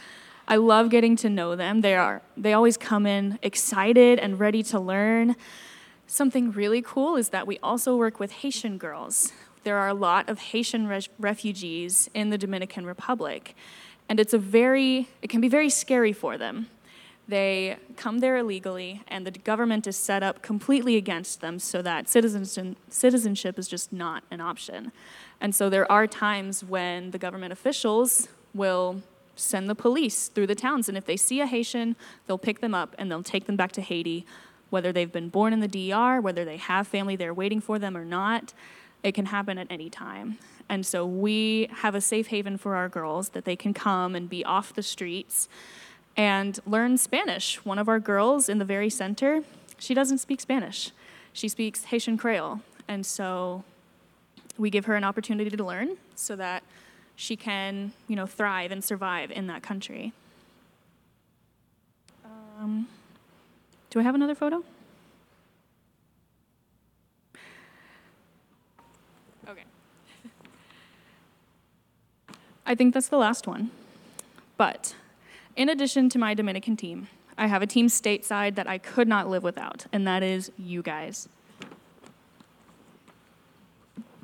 I 0.48 0.58
love 0.58 0.92
getting 0.92 1.16
to 1.16 1.30
know 1.32 1.56
them. 1.56 1.82
They 1.82 1.96
are 1.96 2.22
they 2.38 2.54
always 2.54 2.78
come 2.78 3.08
in 3.08 3.40
excited 3.42 4.20
and 4.20 4.40
ready 4.40 4.62
to 4.64 4.80
learn. 4.80 5.36
Something 6.06 6.52
really 6.52 6.84
cool 6.84 7.16
is 7.16 7.30
that 7.30 7.48
we 7.48 7.58
also 7.64 7.96
work 7.98 8.20
with 8.20 8.32
Haitian 8.44 8.78
girls. 8.78 9.34
There 9.64 9.80
are 9.80 9.88
a 9.88 9.96
lot 9.96 10.30
of 10.30 10.38
Haitian 10.38 10.88
re- 10.88 11.08
refugees 11.18 12.08
in 12.14 12.30
the 12.30 12.38
Dominican 12.38 12.86
Republic, 12.86 13.56
and 14.08 14.20
it's 14.20 14.36
a 14.36 14.38
very 14.38 15.08
it 15.24 15.32
can 15.32 15.42
be 15.42 15.50
very 15.50 15.72
scary 15.72 16.14
for 16.14 16.38
them 16.38 16.68
they 17.32 17.78
come 17.98 18.20
there 18.20 18.38
illegally, 18.38 19.02
and 19.08 19.26
the 19.26 19.32
government 19.32 19.88
is 19.88 19.98
set 19.98 20.22
up 20.22 20.44
completely 20.44 20.96
against 20.96 21.42
them 21.42 21.58
so 21.58 21.82
that 21.82 22.08
citizenship 22.08 23.58
is 23.58 23.68
just 23.68 23.92
not 23.92 24.24
an 24.30 24.40
option. 24.40 24.92
And 25.40 25.56
so 25.56 25.68
there 25.70 25.92
are 25.92 26.06
times 26.06 26.64
when 26.64 27.10
the 27.10 27.18
government 27.18 27.52
officials 27.52 28.28
will 28.54 29.02
send 29.36 29.68
the 29.68 29.76
police 29.76 30.28
through 30.28 30.46
the 30.46 30.54
towns, 30.54 30.88
and 30.88 30.96
if 30.96 31.06
they 31.06 31.18
see 31.18 31.42
a 31.42 31.48
Haitian, 31.48 31.96
they'll 32.28 32.38
pick 32.38 32.60
them 32.60 32.76
up 32.76 32.94
and 33.00 33.10
they'll 33.10 33.24
take 33.24 33.48
them 33.48 33.56
back 33.56 33.72
to 33.72 33.82
Haiti, 33.82 34.26
whether 34.70 34.92
they've 34.92 35.12
been 35.12 35.30
born 35.30 35.54
in 35.54 35.60
the 35.60 35.68
DR, 35.68 36.22
whether 36.22 36.46
they 36.46 36.58
have 36.58 36.88
family 36.88 37.16
there 37.16 37.34
waiting 37.34 37.60
for 37.60 37.80
them 37.80 37.98
or 37.98 38.06
not. 38.06 38.54
It 39.02 39.14
can 39.14 39.26
happen 39.26 39.58
at 39.58 39.66
any 39.72 39.90
time. 39.90 40.38
And 40.70 40.86
so 40.86 41.06
we 41.08 41.70
have 41.78 41.96
a 41.96 42.02
safe 42.02 42.28
haven 42.28 42.58
for 42.58 42.76
our 42.76 42.88
girls 42.88 43.30
that 43.30 43.46
they 43.46 43.56
can 43.56 43.74
come 43.74 44.16
and 44.16 44.30
be 44.30 44.46
off 44.46 44.74
the 44.74 44.84
streets 44.84 45.50
and 46.18 46.60
learn 46.66 46.98
Spanish. 46.98 47.64
One 47.66 47.80
of 47.80 47.88
our 47.88 48.00
girls 48.00 48.50
in 48.50 48.58
the 48.58 48.66
very 48.66 48.90
center, 48.90 49.44
she 49.78 49.94
doesn't 49.94 50.20
speak 50.20 50.42
Spanish. 50.42 50.92
She 51.34 51.48
speaks 51.48 51.86
Haitian 51.86 52.18
Creole. 52.18 52.62
And 52.88 53.06
so 53.06 53.64
we 54.58 54.70
give 54.70 54.86
her 54.86 54.96
an 54.96 55.04
opportunity 55.04 55.50
to 55.50 55.64
learn 55.64 55.98
so 56.16 56.36
that 56.36 56.64
she 57.16 57.36
can, 57.36 57.94
you 58.08 58.16
know, 58.16 58.26
thrive 58.26 58.72
and 58.72 58.84
survive 58.84 59.32
in 59.32 59.48
that 59.48 59.64
country. 59.64 60.14
Um, 62.26 62.88
do 63.90 64.00
I 64.00 64.04
have 64.04 64.16
another 64.16 64.36
photo? 64.36 64.64
Okay. 69.48 69.64
I 72.66 72.76
think 72.76 72.94
that's 72.94 73.10
the 73.10 73.18
last 73.18 73.48
one. 73.48 73.72
But 74.58 74.96
in 75.56 75.70
addition 75.70 76.10
to 76.10 76.20
my 76.20 76.34
Dominican 76.34 76.76
team, 76.76 77.08
I 77.38 77.48
have 77.48 77.62
a 77.62 77.68
team 77.68 77.88
stateside 77.88 78.56
that 78.56 78.68
I 78.68 78.78
could 78.78 79.08
not 79.08 79.30
live 79.30 79.44
without, 79.44 79.86
and 79.92 80.06
that 80.08 80.24
is 80.24 80.52
you 80.58 80.82
guys. 80.82 81.28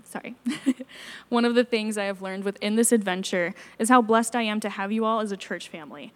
Sorry. 0.04 0.36
One 1.30 1.44
of 1.44 1.56
the 1.56 1.64
things 1.64 1.98
I 1.98 2.06
have 2.06 2.22
learned 2.22 2.44
within 2.44 2.76
this 2.76 2.92
adventure 2.92 3.54
is 3.78 3.90
how 3.90 4.02
blessed 4.02 4.36
I 4.36 4.44
am 4.44 4.60
to 4.62 4.70
have 4.70 4.92
you 4.92 5.04
all 5.04 5.20
as 5.20 5.32
a 5.32 5.38
church 5.38 5.68
family. 5.68 6.14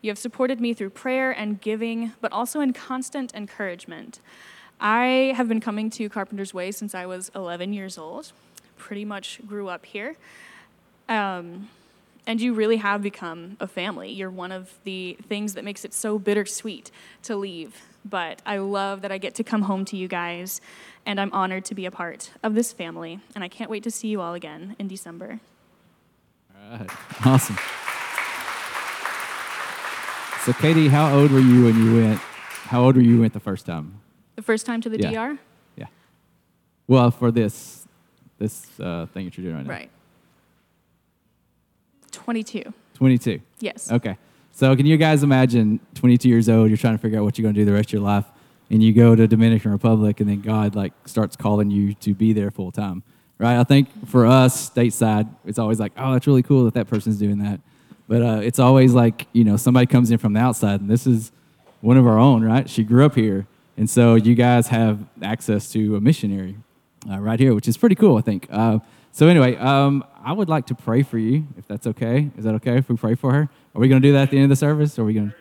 You 0.00 0.10
have 0.10 0.18
supported 0.18 0.60
me 0.60 0.74
through 0.74 0.90
prayer 0.90 1.30
and 1.30 1.60
giving, 1.60 2.12
but 2.20 2.32
also 2.32 2.60
in 2.60 2.72
constant 2.72 3.34
encouragement. 3.34 4.20
I 4.80 5.32
have 5.36 5.48
been 5.48 5.60
coming 5.60 5.90
to 5.90 6.08
Carpenter's 6.08 6.52
Way 6.52 6.72
since 6.72 6.94
I 6.94 7.06
was 7.06 7.30
11 7.34 7.72
years 7.72 7.96
old, 7.98 8.32
pretty 8.76 9.04
much 9.04 9.40
grew 9.46 9.68
up 9.68 9.86
here. 9.86 10.16
Um, 11.08 11.68
and 12.26 12.40
you 12.40 12.54
really 12.54 12.76
have 12.76 13.02
become 13.02 13.56
a 13.60 13.66
family. 13.66 14.10
You're 14.10 14.30
one 14.30 14.52
of 14.52 14.72
the 14.84 15.16
things 15.28 15.54
that 15.54 15.64
makes 15.64 15.84
it 15.84 15.92
so 15.92 16.18
bittersweet 16.18 16.90
to 17.24 17.36
leave. 17.36 17.82
But 18.04 18.42
I 18.44 18.58
love 18.58 19.02
that 19.02 19.12
I 19.12 19.18
get 19.18 19.34
to 19.36 19.44
come 19.44 19.62
home 19.62 19.84
to 19.86 19.96
you 19.96 20.08
guys, 20.08 20.60
and 21.06 21.20
I'm 21.20 21.32
honored 21.32 21.64
to 21.66 21.74
be 21.74 21.86
a 21.86 21.90
part 21.90 22.30
of 22.42 22.54
this 22.54 22.72
family. 22.72 23.20
And 23.34 23.42
I 23.42 23.48
can't 23.48 23.70
wait 23.70 23.82
to 23.84 23.90
see 23.90 24.08
you 24.08 24.20
all 24.20 24.34
again 24.34 24.76
in 24.78 24.88
December. 24.88 25.40
All 26.54 26.78
right. 26.78 26.90
Awesome. 27.26 27.56
So, 30.44 30.52
Katie, 30.52 30.88
how 30.88 31.16
old 31.16 31.30
were 31.30 31.40
you 31.40 31.64
when 31.64 31.82
you 31.82 32.02
went? 32.02 32.18
How 32.18 32.82
old 32.82 32.96
were 32.96 33.00
you 33.00 33.08
when 33.08 33.16
you 33.16 33.20
went 33.22 33.32
the 33.32 33.40
first 33.40 33.64
time? 33.64 34.00
The 34.36 34.42
first 34.42 34.66
time 34.66 34.82
to 34.82 34.90
the 34.90 34.98
yeah. 34.98 35.10
DR? 35.10 35.38
Yeah. 35.76 35.86
Well, 36.86 37.10
for 37.10 37.30
this 37.30 37.86
this 38.38 38.68
uh, 38.78 39.06
thing 39.06 39.24
that 39.24 39.38
you're 39.38 39.44
doing 39.44 39.56
right 39.56 39.66
now. 39.66 39.70
Right. 39.70 39.90
22. 42.14 42.72
22. 42.94 43.40
Yes. 43.60 43.90
Okay. 43.90 44.16
So 44.52 44.74
can 44.76 44.86
you 44.86 44.96
guys 44.96 45.22
imagine 45.22 45.80
22 45.94 46.28
years 46.28 46.48
old, 46.48 46.68
you're 46.68 46.76
trying 46.76 46.94
to 46.94 46.98
figure 46.98 47.18
out 47.18 47.24
what 47.24 47.36
you're 47.36 47.42
going 47.42 47.54
to 47.54 47.60
do 47.60 47.64
the 47.64 47.72
rest 47.72 47.88
of 47.88 47.94
your 47.94 48.02
life, 48.02 48.24
and 48.70 48.82
you 48.82 48.92
go 48.92 49.16
to 49.16 49.26
Dominican 49.26 49.72
Republic, 49.72 50.20
and 50.20 50.28
then 50.28 50.40
God 50.40 50.76
like 50.76 50.92
starts 51.06 51.34
calling 51.34 51.70
you 51.70 51.94
to 51.94 52.14
be 52.14 52.32
there 52.32 52.50
full 52.50 52.70
time, 52.70 53.02
right? 53.38 53.58
I 53.58 53.64
think 53.64 53.88
for 54.06 54.26
us 54.26 54.70
stateside, 54.70 55.28
it's 55.44 55.58
always 55.58 55.80
like, 55.80 55.92
oh, 55.96 56.12
that's 56.12 56.26
really 56.26 56.42
cool 56.44 56.64
that 56.66 56.74
that 56.74 56.86
person's 56.86 57.18
doing 57.18 57.38
that, 57.38 57.60
but 58.06 58.22
uh, 58.22 58.40
it's 58.42 58.60
always 58.60 58.92
like 58.92 59.26
you 59.32 59.42
know 59.42 59.56
somebody 59.56 59.86
comes 59.86 60.12
in 60.12 60.18
from 60.18 60.34
the 60.34 60.40
outside, 60.40 60.80
and 60.80 60.88
this 60.88 61.06
is 61.06 61.32
one 61.80 61.96
of 61.96 62.06
our 62.06 62.18
own, 62.18 62.44
right? 62.44 62.70
She 62.70 62.84
grew 62.84 63.04
up 63.04 63.16
here, 63.16 63.48
and 63.76 63.90
so 63.90 64.14
you 64.14 64.36
guys 64.36 64.68
have 64.68 65.04
access 65.20 65.68
to 65.72 65.96
a 65.96 66.00
missionary 66.00 66.56
uh, 67.10 67.18
right 67.18 67.40
here, 67.40 67.54
which 67.54 67.66
is 67.66 67.76
pretty 67.76 67.96
cool, 67.96 68.16
I 68.18 68.20
think. 68.20 68.46
Uh, 68.50 68.78
so 69.10 69.28
anyway, 69.28 69.56
um, 69.56 70.04
I 70.24 70.32
would 70.32 70.48
like 70.48 70.66
to 70.66 70.74
pray 70.74 71.02
for 71.02 71.18
you, 71.18 71.46
if 71.58 71.68
that's 71.68 71.86
okay. 71.86 72.30
Is 72.38 72.44
that 72.44 72.54
okay 72.56 72.78
if 72.78 72.88
we 72.88 72.96
pray 72.96 73.14
for 73.14 73.32
her? 73.32 73.48
Are 73.74 73.80
we 73.80 73.88
going 73.88 74.00
to 74.00 74.08
do 74.08 74.12
that 74.14 74.22
at 74.22 74.30
the 74.30 74.38
end 74.38 74.44
of 74.44 74.50
the 74.50 74.56
service? 74.56 74.98
Or 74.98 75.02
are 75.02 75.04
we 75.04 75.14
going 75.14 75.30
to? 75.30 75.36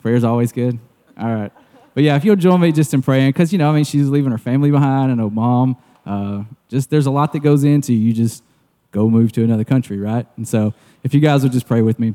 Prayer's 0.00 0.24
always 0.24 0.52
good. 0.52 0.78
All 1.18 1.34
right. 1.34 1.52
But 1.94 2.04
yeah, 2.04 2.16
if 2.16 2.24
you'll 2.24 2.36
join 2.36 2.60
me 2.60 2.70
just 2.70 2.94
in 2.94 3.02
praying, 3.02 3.30
because 3.30 3.52
you 3.52 3.58
know, 3.58 3.70
I 3.70 3.74
mean, 3.74 3.84
she's 3.84 4.08
leaving 4.08 4.30
her 4.30 4.38
family 4.38 4.70
behind. 4.70 5.10
and 5.10 5.20
know 5.20 5.28
mom. 5.28 5.76
Uh, 6.06 6.44
just 6.68 6.90
there's 6.90 7.06
a 7.06 7.10
lot 7.10 7.32
that 7.32 7.40
goes 7.40 7.64
into 7.64 7.92
you 7.92 8.12
just 8.12 8.42
go 8.92 9.10
move 9.10 9.32
to 9.32 9.44
another 9.44 9.64
country, 9.64 9.98
right? 9.98 10.26
And 10.36 10.48
so, 10.48 10.72
if 11.02 11.12
you 11.12 11.20
guys 11.20 11.42
would 11.42 11.52
just 11.52 11.66
pray 11.66 11.82
with 11.82 11.98
me, 11.98 12.14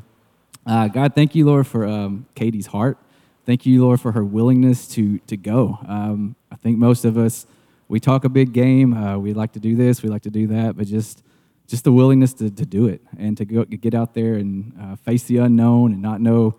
uh, 0.66 0.88
God, 0.88 1.14
thank 1.14 1.34
you, 1.34 1.46
Lord, 1.46 1.66
for 1.66 1.86
um, 1.86 2.26
Katie's 2.34 2.66
heart. 2.66 2.98
Thank 3.44 3.64
you, 3.64 3.84
Lord, 3.84 4.00
for 4.00 4.12
her 4.12 4.24
willingness 4.24 4.88
to 4.88 5.18
to 5.20 5.36
go. 5.36 5.78
Um, 5.86 6.34
I 6.50 6.56
think 6.56 6.78
most 6.78 7.04
of 7.04 7.16
us 7.16 7.46
we 7.88 8.00
talk 8.00 8.24
a 8.24 8.28
big 8.28 8.52
game. 8.52 8.94
Uh, 8.94 9.18
we 9.18 9.34
like 9.34 9.52
to 9.52 9.60
do 9.60 9.76
this, 9.76 10.02
we 10.02 10.08
like 10.08 10.22
to 10.22 10.30
do 10.30 10.46
that, 10.48 10.76
but 10.76 10.86
just 10.86 11.22
just 11.66 11.84
the 11.84 11.92
willingness 11.92 12.32
to, 12.34 12.50
to 12.50 12.64
do 12.64 12.86
it 12.86 13.00
and 13.18 13.36
to 13.36 13.44
go, 13.44 13.64
get 13.64 13.94
out 13.94 14.14
there 14.14 14.34
and 14.34 14.72
uh, 14.80 14.96
face 14.96 15.24
the 15.24 15.38
unknown 15.38 15.92
and 15.92 16.00
not 16.00 16.20
know 16.20 16.54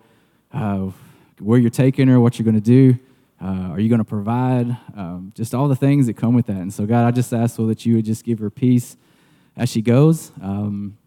uh, 0.52 0.90
where 1.38 1.58
you're 1.58 1.70
taking 1.70 2.08
her, 2.08 2.20
what 2.20 2.38
you're 2.38 2.44
going 2.44 2.54
to 2.54 2.60
do. 2.60 2.98
Uh, 3.40 3.70
are 3.70 3.80
you 3.80 3.88
going 3.88 4.00
to 4.00 4.04
provide? 4.04 4.76
Um, 4.96 5.32
just 5.34 5.54
all 5.54 5.68
the 5.68 5.76
things 5.76 6.06
that 6.06 6.14
come 6.14 6.34
with 6.34 6.46
that. 6.46 6.56
And 6.56 6.72
so, 6.72 6.86
God, 6.86 7.06
I 7.06 7.10
just 7.10 7.32
ask, 7.32 7.58
Lord, 7.58 7.70
that 7.70 7.86
you 7.86 7.94
would 7.96 8.04
just 8.04 8.24
give 8.24 8.40
her 8.40 8.50
peace 8.50 8.96
as 9.56 9.68
she 9.68 9.80
goes, 9.80 10.32
um, 10.42 10.98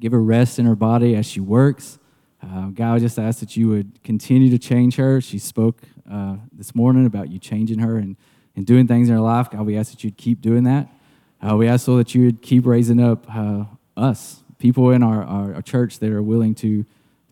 give 0.00 0.12
her 0.12 0.22
rest 0.22 0.58
in 0.58 0.66
her 0.66 0.76
body 0.76 1.16
as 1.16 1.26
she 1.26 1.40
works. 1.40 1.98
Uh, 2.42 2.66
God, 2.66 2.94
I 2.94 2.98
just 2.98 3.18
ask 3.18 3.40
that 3.40 3.56
you 3.56 3.68
would 3.68 4.02
continue 4.04 4.50
to 4.50 4.58
change 4.58 4.96
her. 4.96 5.20
She 5.20 5.38
spoke 5.38 5.80
uh, 6.10 6.36
this 6.52 6.74
morning 6.74 7.06
about 7.06 7.30
you 7.30 7.38
changing 7.38 7.78
her 7.78 7.96
and, 7.96 8.16
and 8.54 8.66
doing 8.66 8.86
things 8.86 9.08
in 9.08 9.14
her 9.14 9.20
life. 9.20 9.50
God, 9.50 9.64
we 9.66 9.76
ask 9.76 9.90
that 9.90 10.04
you'd 10.04 10.16
keep 10.16 10.40
doing 10.40 10.64
that. 10.64 10.88
Uh, 11.40 11.56
we 11.56 11.68
ask, 11.68 11.86
Lord, 11.86 12.00
that 12.00 12.14
you 12.14 12.24
would 12.24 12.42
keep 12.42 12.66
raising 12.66 13.00
up 13.00 13.26
uh, 13.34 13.64
us, 13.96 14.42
people 14.58 14.90
in 14.90 15.02
our, 15.02 15.22
our, 15.22 15.54
our, 15.56 15.62
church 15.62 15.98
that 15.98 16.10
are 16.10 16.22
willing 16.22 16.54
to, 16.56 16.84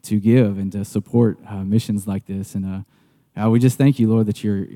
to 0.03 0.21
give 0.21 0.59
and 0.59 0.71
to 0.73 0.85
support 0.85 1.39
uh, 1.49 1.65
missions 1.65 2.07
like 2.07 2.27
this. 2.27 2.55
And 2.55 2.85
uh, 3.37 3.51
we 3.51 3.59
just 3.59 3.79
thank 3.79 3.99
you, 3.99 4.09
Lord, 4.09 4.27
that 4.27 4.45
you're 4.45 4.67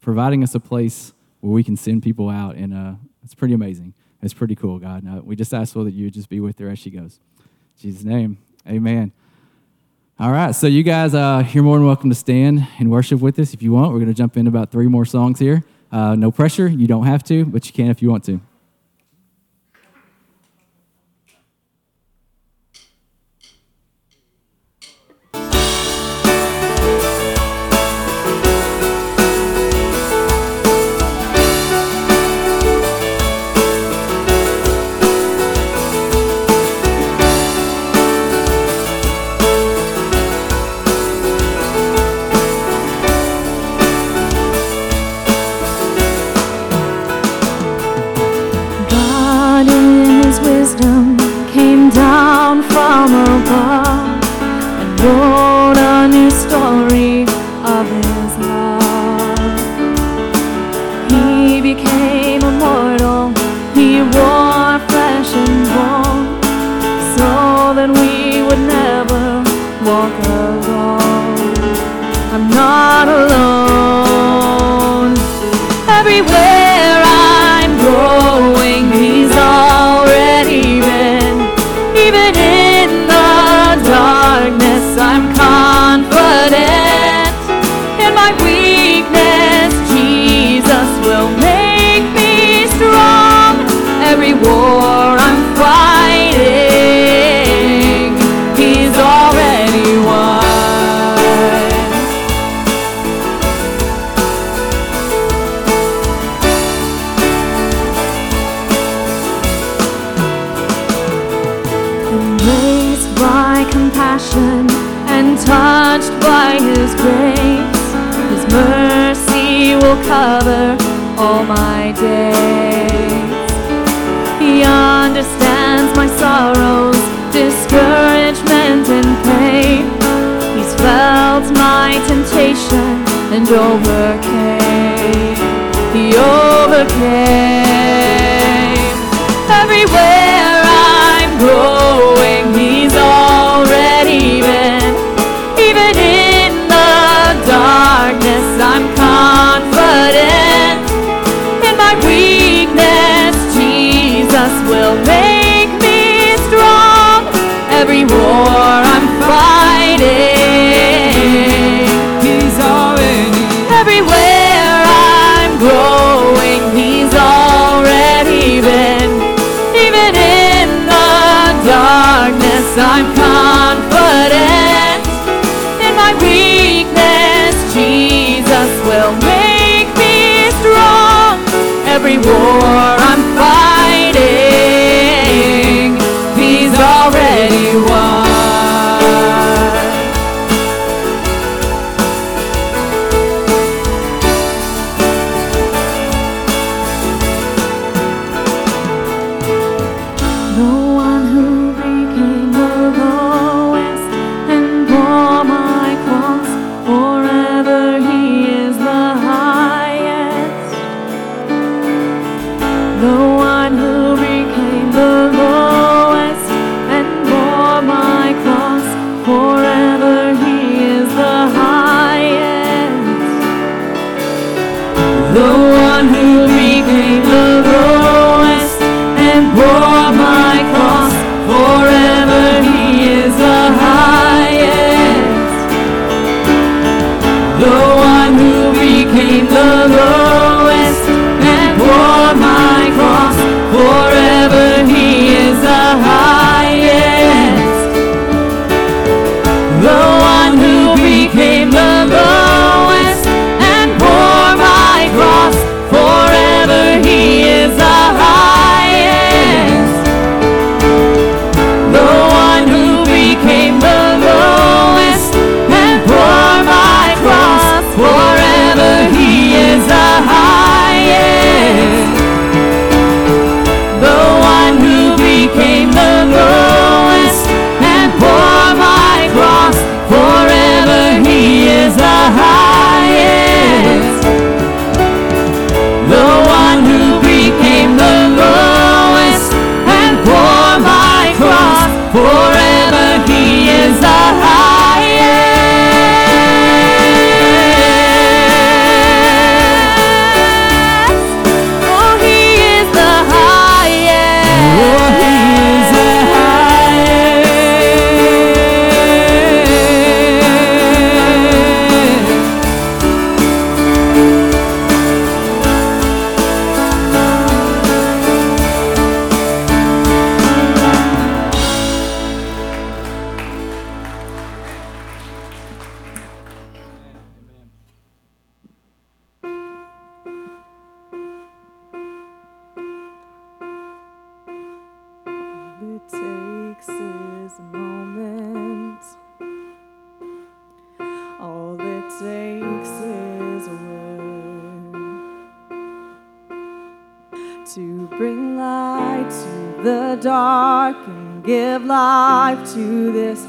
providing 0.00 0.42
us 0.42 0.54
a 0.54 0.60
place 0.60 1.12
where 1.40 1.52
we 1.52 1.62
can 1.62 1.76
send 1.76 2.02
people 2.02 2.28
out. 2.28 2.56
And 2.56 2.98
it's 3.22 3.34
pretty 3.34 3.54
amazing. 3.54 3.94
It's 4.22 4.34
pretty 4.34 4.56
cool, 4.56 4.78
God. 4.78 5.04
we 5.24 5.36
just 5.36 5.54
ask, 5.54 5.76
Lord, 5.76 5.86
that 5.86 5.94
you 5.94 6.06
would 6.06 6.14
just 6.14 6.28
be 6.28 6.40
with 6.40 6.58
her 6.58 6.68
as 6.68 6.78
she 6.78 6.90
goes. 6.90 7.20
In 7.38 7.82
Jesus' 7.82 8.04
name, 8.04 8.38
amen. 8.66 9.12
All 10.20 10.32
right, 10.32 10.52
so 10.52 10.66
you 10.66 10.82
guys, 10.82 11.14
uh, 11.14 11.46
you're 11.52 11.62
more 11.62 11.78
than 11.78 11.86
welcome 11.86 12.10
to 12.10 12.16
stand 12.16 12.66
and 12.80 12.90
worship 12.90 13.20
with 13.20 13.38
us 13.38 13.54
if 13.54 13.62
you 13.62 13.70
want. 13.70 13.92
We're 13.92 14.00
going 14.00 14.08
to 14.08 14.14
jump 14.14 14.36
in 14.36 14.48
about 14.48 14.72
three 14.72 14.88
more 14.88 15.04
songs 15.04 15.38
here. 15.38 15.62
Uh, 15.92 16.16
no 16.16 16.32
pressure, 16.32 16.66
you 16.66 16.88
don't 16.88 17.06
have 17.06 17.22
to, 17.24 17.44
but 17.44 17.64
you 17.66 17.72
can 17.72 17.88
if 17.88 18.02
you 18.02 18.10
want 18.10 18.24
to. 18.24 18.40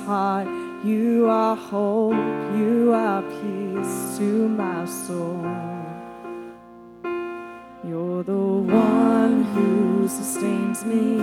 heart. 0.06 0.48
You 0.84 1.28
are 1.30 1.56
hope, 1.56 2.14
you 2.58 2.94
are 2.94 3.22
peace 3.22 4.18
to 4.18 4.48
my 4.48 4.86
soul. 4.86 5.46
You're 7.84 8.24
the 8.24 8.34
one 8.34 9.44
who 9.44 10.08
sustains 10.08 10.86
me. 10.86 11.18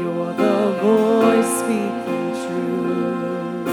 You're 0.00 0.32
the 0.34 0.78
voice 0.82 1.50
speaking 1.60 2.30
truth. 2.42 3.68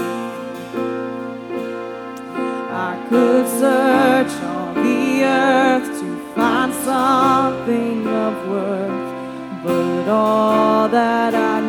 I 2.70 3.06
could 3.08 3.48
search 3.48 4.32
all 4.44 4.74
the 4.74 5.24
earth 5.24 6.00
to 6.00 6.34
find 6.34 6.72
something 6.74 8.06
of 8.06 8.48
worth, 8.48 9.64
but 9.64 10.08
all 10.08 10.88
that 10.88 11.34
I 11.34 11.61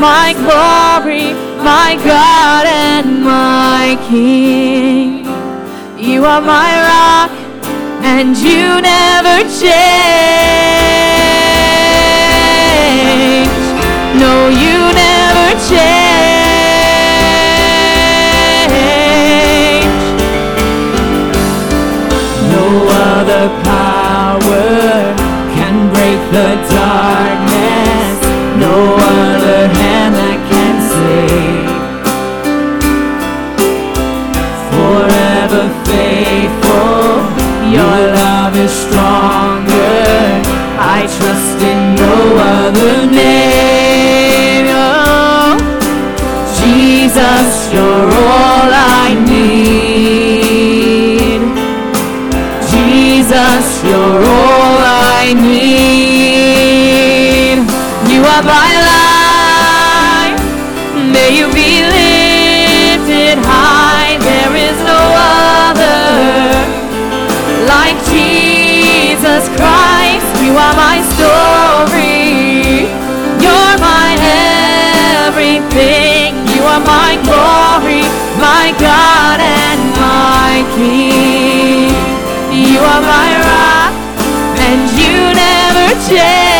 my 0.00 0.32
glory, 0.32 1.34
my 1.62 1.94
God 2.02 2.66
and 2.66 3.22
my 3.22 3.98
King. 4.08 5.26
You 5.98 6.24
are 6.24 6.40
my 6.40 6.72
rock, 6.88 7.30
and 8.02 8.34
you 8.34 8.80
never 8.80 9.44
change. 9.60 10.40
No, 14.18 14.48
you 14.48 14.78
never 15.04 15.48
change. 15.68 15.90
No 22.54 22.64
other 22.88 23.48
power 23.62 25.14
can 25.54 25.74
break 25.92 26.20
the 26.32 26.48
darkness. 26.70 27.49
Trust 41.16 41.58
in 41.62 41.94
no 41.96 42.14
other 42.38 43.06
name. 43.06 44.66
Oh, 44.70 45.58
Jesus, 46.60 47.72
you're 47.72 48.10
all 48.10 48.70
I 48.70 49.14
need. 49.26 50.60
Jesus, 52.70 53.82
you're 53.84 54.22
all 54.38 54.78
I 55.18 55.34
need. 55.34 56.70
You 58.12 58.20
are 58.34 58.42
my 58.42 58.70
life. 58.90 60.40
May 61.12 61.30
you 61.38 61.46
be 61.52 61.82
lifted 61.98 63.38
high. 63.44 64.18
There 64.18 64.54
is 64.68 64.78
no 64.92 65.00
other 65.58 66.02
like 67.66 67.98
Jesus 68.06 69.48
Christ. 69.58 70.28
You 70.44 70.52
are 70.56 70.74
my 70.74 70.99
are 76.70 76.80
my 76.86 77.12
glory, 77.26 78.02
my 78.38 78.72
God 78.78 79.40
and 79.40 79.80
my 79.98 80.62
King. 80.76 81.90
You 82.52 82.78
are 82.78 83.02
my 83.14 83.30
rock, 83.48 83.92
and 84.66 84.80
you 84.98 85.16
never 85.34 85.88
change. 86.08 86.59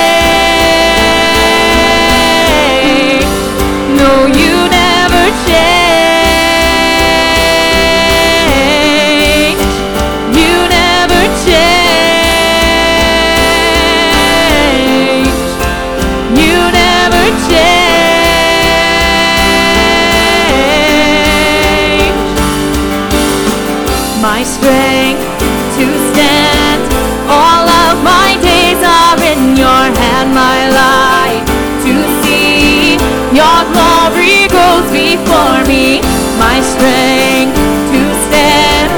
Goes 34.48 34.86
before 34.92 35.60
me, 35.66 36.00
my 36.38 36.58
strength 36.72 37.56
to 37.92 38.02
stand. 38.26 38.90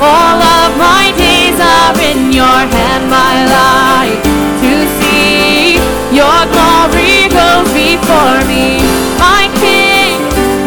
All 0.00 0.38
of 0.60 0.70
my 0.78 1.12
days 1.16 1.58
are 1.60 1.94
in 2.10 2.32
your 2.32 2.60
hand, 2.76 3.04
my 3.10 3.34
life 3.58 4.22
to 4.62 4.72
see. 4.98 5.76
Your 6.20 6.40
glory 6.54 7.28
goes 7.28 7.68
before 7.74 8.40
me, 8.52 8.80
my 9.18 9.44
King. 9.62 10.16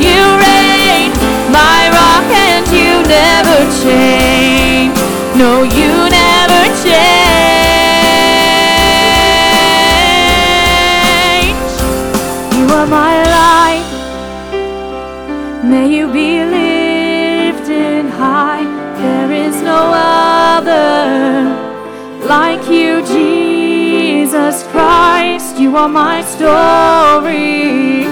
You 0.06 0.22
reign, 0.46 1.10
my 1.52 1.80
rock, 1.98 2.28
and 2.50 2.66
you 2.70 2.92
never 3.08 3.60
change. 3.82 4.11
May 15.82 15.90
you 15.98 16.06
be 16.14 16.46
lifted 16.46 18.06
high. 18.12 18.66
There 19.02 19.32
is 19.32 19.64
no 19.64 19.92
other 19.92 21.58
like 22.28 22.70
you, 22.70 23.02
Jesus 23.02 24.62
Christ. 24.68 25.58
You 25.58 25.76
are 25.78 25.90
my 25.90 26.22
story. 26.22 28.04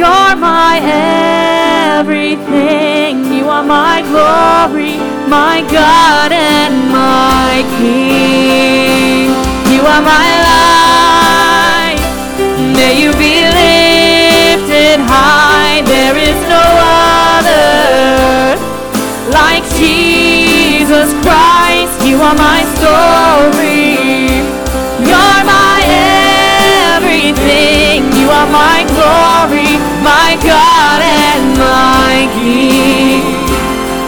You're 0.00 0.36
my 0.40 0.80
everything. 1.98 3.30
You 3.30 3.50
are 3.50 3.62
my 3.62 4.00
glory, 4.00 4.96
my 5.28 5.60
God 5.70 6.32
and 6.32 6.90
my 6.90 7.62
King. 7.76 9.28
You 9.70 9.82
are 9.82 10.00
my 10.00 10.45
high. 15.76 15.84
There 15.84 16.16
is 16.16 16.36
no 16.48 16.62
other 17.36 18.56
like 19.32 19.64
Jesus 19.76 21.12
Christ. 21.22 22.06
You 22.06 22.20
are 22.20 22.34
my 22.34 22.64
story. 22.76 23.96
You're 25.08 25.44
my 25.44 25.82
everything. 26.96 28.12
You 28.18 28.30
are 28.30 28.48
my 28.50 28.84
glory, 28.94 29.78
my 30.02 30.36
God 30.42 31.02
and 31.02 31.58
my 31.58 32.28
King. 32.40 33.22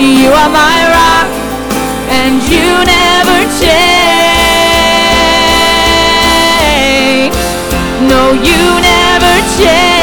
You 0.01 0.33
are 0.33 0.51
my 0.51 0.87
rock, 0.97 1.29
and 2.11 2.43
you 2.49 2.85
never 2.85 3.47
change. 3.61 3.79
No, 8.09 8.33
you 8.33 8.81
never 8.81 9.41
change. 9.59 9.98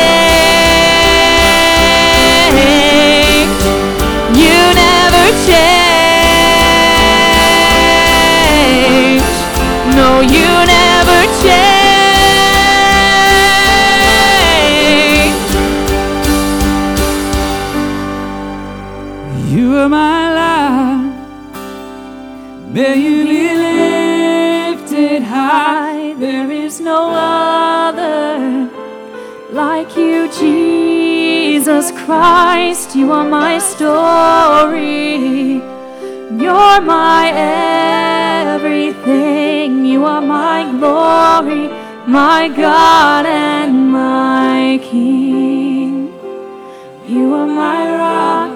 Christ. 32.05 32.95
You 32.95 33.11
are 33.11 33.27
my 33.27 33.57
story. 33.57 35.53
You're 36.39 36.81
my 36.81 37.31
everything. 38.53 39.85
You 39.85 40.05
are 40.05 40.21
my 40.21 40.69
glory, 40.77 41.67
my 42.07 42.47
God 42.49 43.25
and 43.25 43.91
my 43.91 44.79
King. 44.83 46.13
You 47.07 47.33
are 47.33 47.47
my 47.47 47.97
rock, 47.97 48.51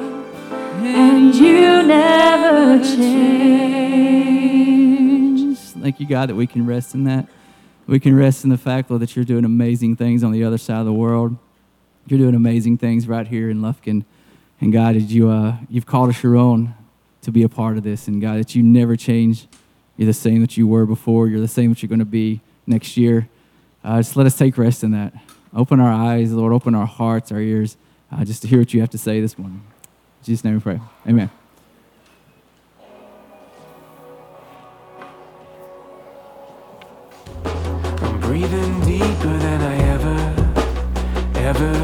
and 0.84 1.34
you 1.34 1.82
never 1.82 2.84
change. 2.84 3.10
Thank 5.58 6.00
you, 6.00 6.06
God, 6.08 6.30
that 6.30 6.36
we 6.36 6.46
can 6.46 6.68
rest 6.68 6.94
in 6.94 7.06
that. 7.06 7.28
We 7.88 8.00
can 8.00 8.16
rest 8.16 8.44
in 8.44 8.52
the 8.52 8.58
fact, 8.60 8.92
Lord, 8.92 9.02
that 9.02 9.16
you're 9.16 9.26
doing 9.26 9.44
amazing 9.44 9.96
things 9.96 10.24
on 10.24 10.32
the 10.32 10.44
other 10.44 10.60
side 10.60 10.82
of 10.82 10.86
the 10.86 10.94
world. 10.94 11.36
You're 12.08 12.20
doing 12.20 12.36
amazing 12.36 12.78
things 12.78 13.08
right 13.08 13.28
here 13.28 13.50
in 13.50 13.62
Lufkin. 13.62 14.04
And 14.62 14.74
God, 14.74 14.94
did 14.94 15.12
you, 15.12 15.30
uh, 15.30 15.58
you've 15.70 15.86
called 15.86 16.10
us 16.10 16.22
your 16.24 16.36
own 16.36 16.76
to 17.22 17.32
be 17.32 17.44
a 17.44 17.50
part 17.50 17.78
of 17.78 17.84
this. 17.84 18.08
And 18.08 18.22
God, 18.22 18.40
that 18.40 18.56
you 18.56 18.64
never 18.64 18.96
change. 18.96 19.48
You're 19.98 20.08
the 20.08 20.14
same 20.14 20.42
that 20.42 20.58
you 20.58 20.68
were 20.68 20.86
before. 20.86 21.28
You're 21.28 21.42
the 21.42 21.48
same 21.48 21.70
that 21.70 21.84
you're 21.84 21.90
going 21.90 22.00
to 22.00 22.06
be 22.06 22.42
next 22.66 22.98
year. 22.98 23.28
Uh, 23.84 23.98
just 23.98 24.16
let 24.16 24.26
us 24.26 24.38
take 24.38 24.58
rest 24.58 24.84
in 24.84 24.92
that. 24.92 25.14
Open 25.54 25.80
our 25.80 25.92
eyes, 25.92 26.32
Lord. 26.32 26.54
Open 26.54 26.76
our 26.76 26.86
hearts, 26.86 27.32
our 27.32 27.40
ears, 27.40 27.78
uh, 28.12 28.24
just 28.24 28.42
to 28.44 28.48
hear 28.48 28.60
what 28.60 28.74
you 28.74 28.82
have 28.82 28.90
to 28.92 28.98
say 28.98 29.20
this 29.20 29.38
morning. 29.38 29.64
In 30.22 30.26
Jesus' 30.26 30.44
name 30.44 30.56
we 30.56 30.60
pray. 30.60 30.80
Amen. 31.08 31.30
I'm 37.46 38.20
breathing 38.20 38.82
deeper 38.82 39.38
than 39.38 39.62
I 39.62 39.76
ever, 39.94 41.40
ever 41.40 41.79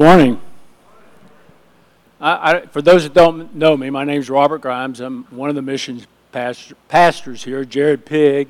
morning. 0.00 0.40
I, 2.22 2.52
I, 2.52 2.66
for 2.68 2.80
those 2.80 3.02
that 3.02 3.12
don't 3.12 3.54
know 3.54 3.76
me, 3.76 3.90
my 3.90 4.02
name 4.04 4.18
is 4.18 4.30
Robert 4.30 4.62
Grimes. 4.62 4.98
I'm 4.98 5.24
one 5.24 5.50
of 5.50 5.56
the 5.56 5.60
missions 5.60 6.06
pastor, 6.32 6.74
pastors 6.88 7.44
here. 7.44 7.66
Jared 7.66 8.06
Pig 8.06 8.48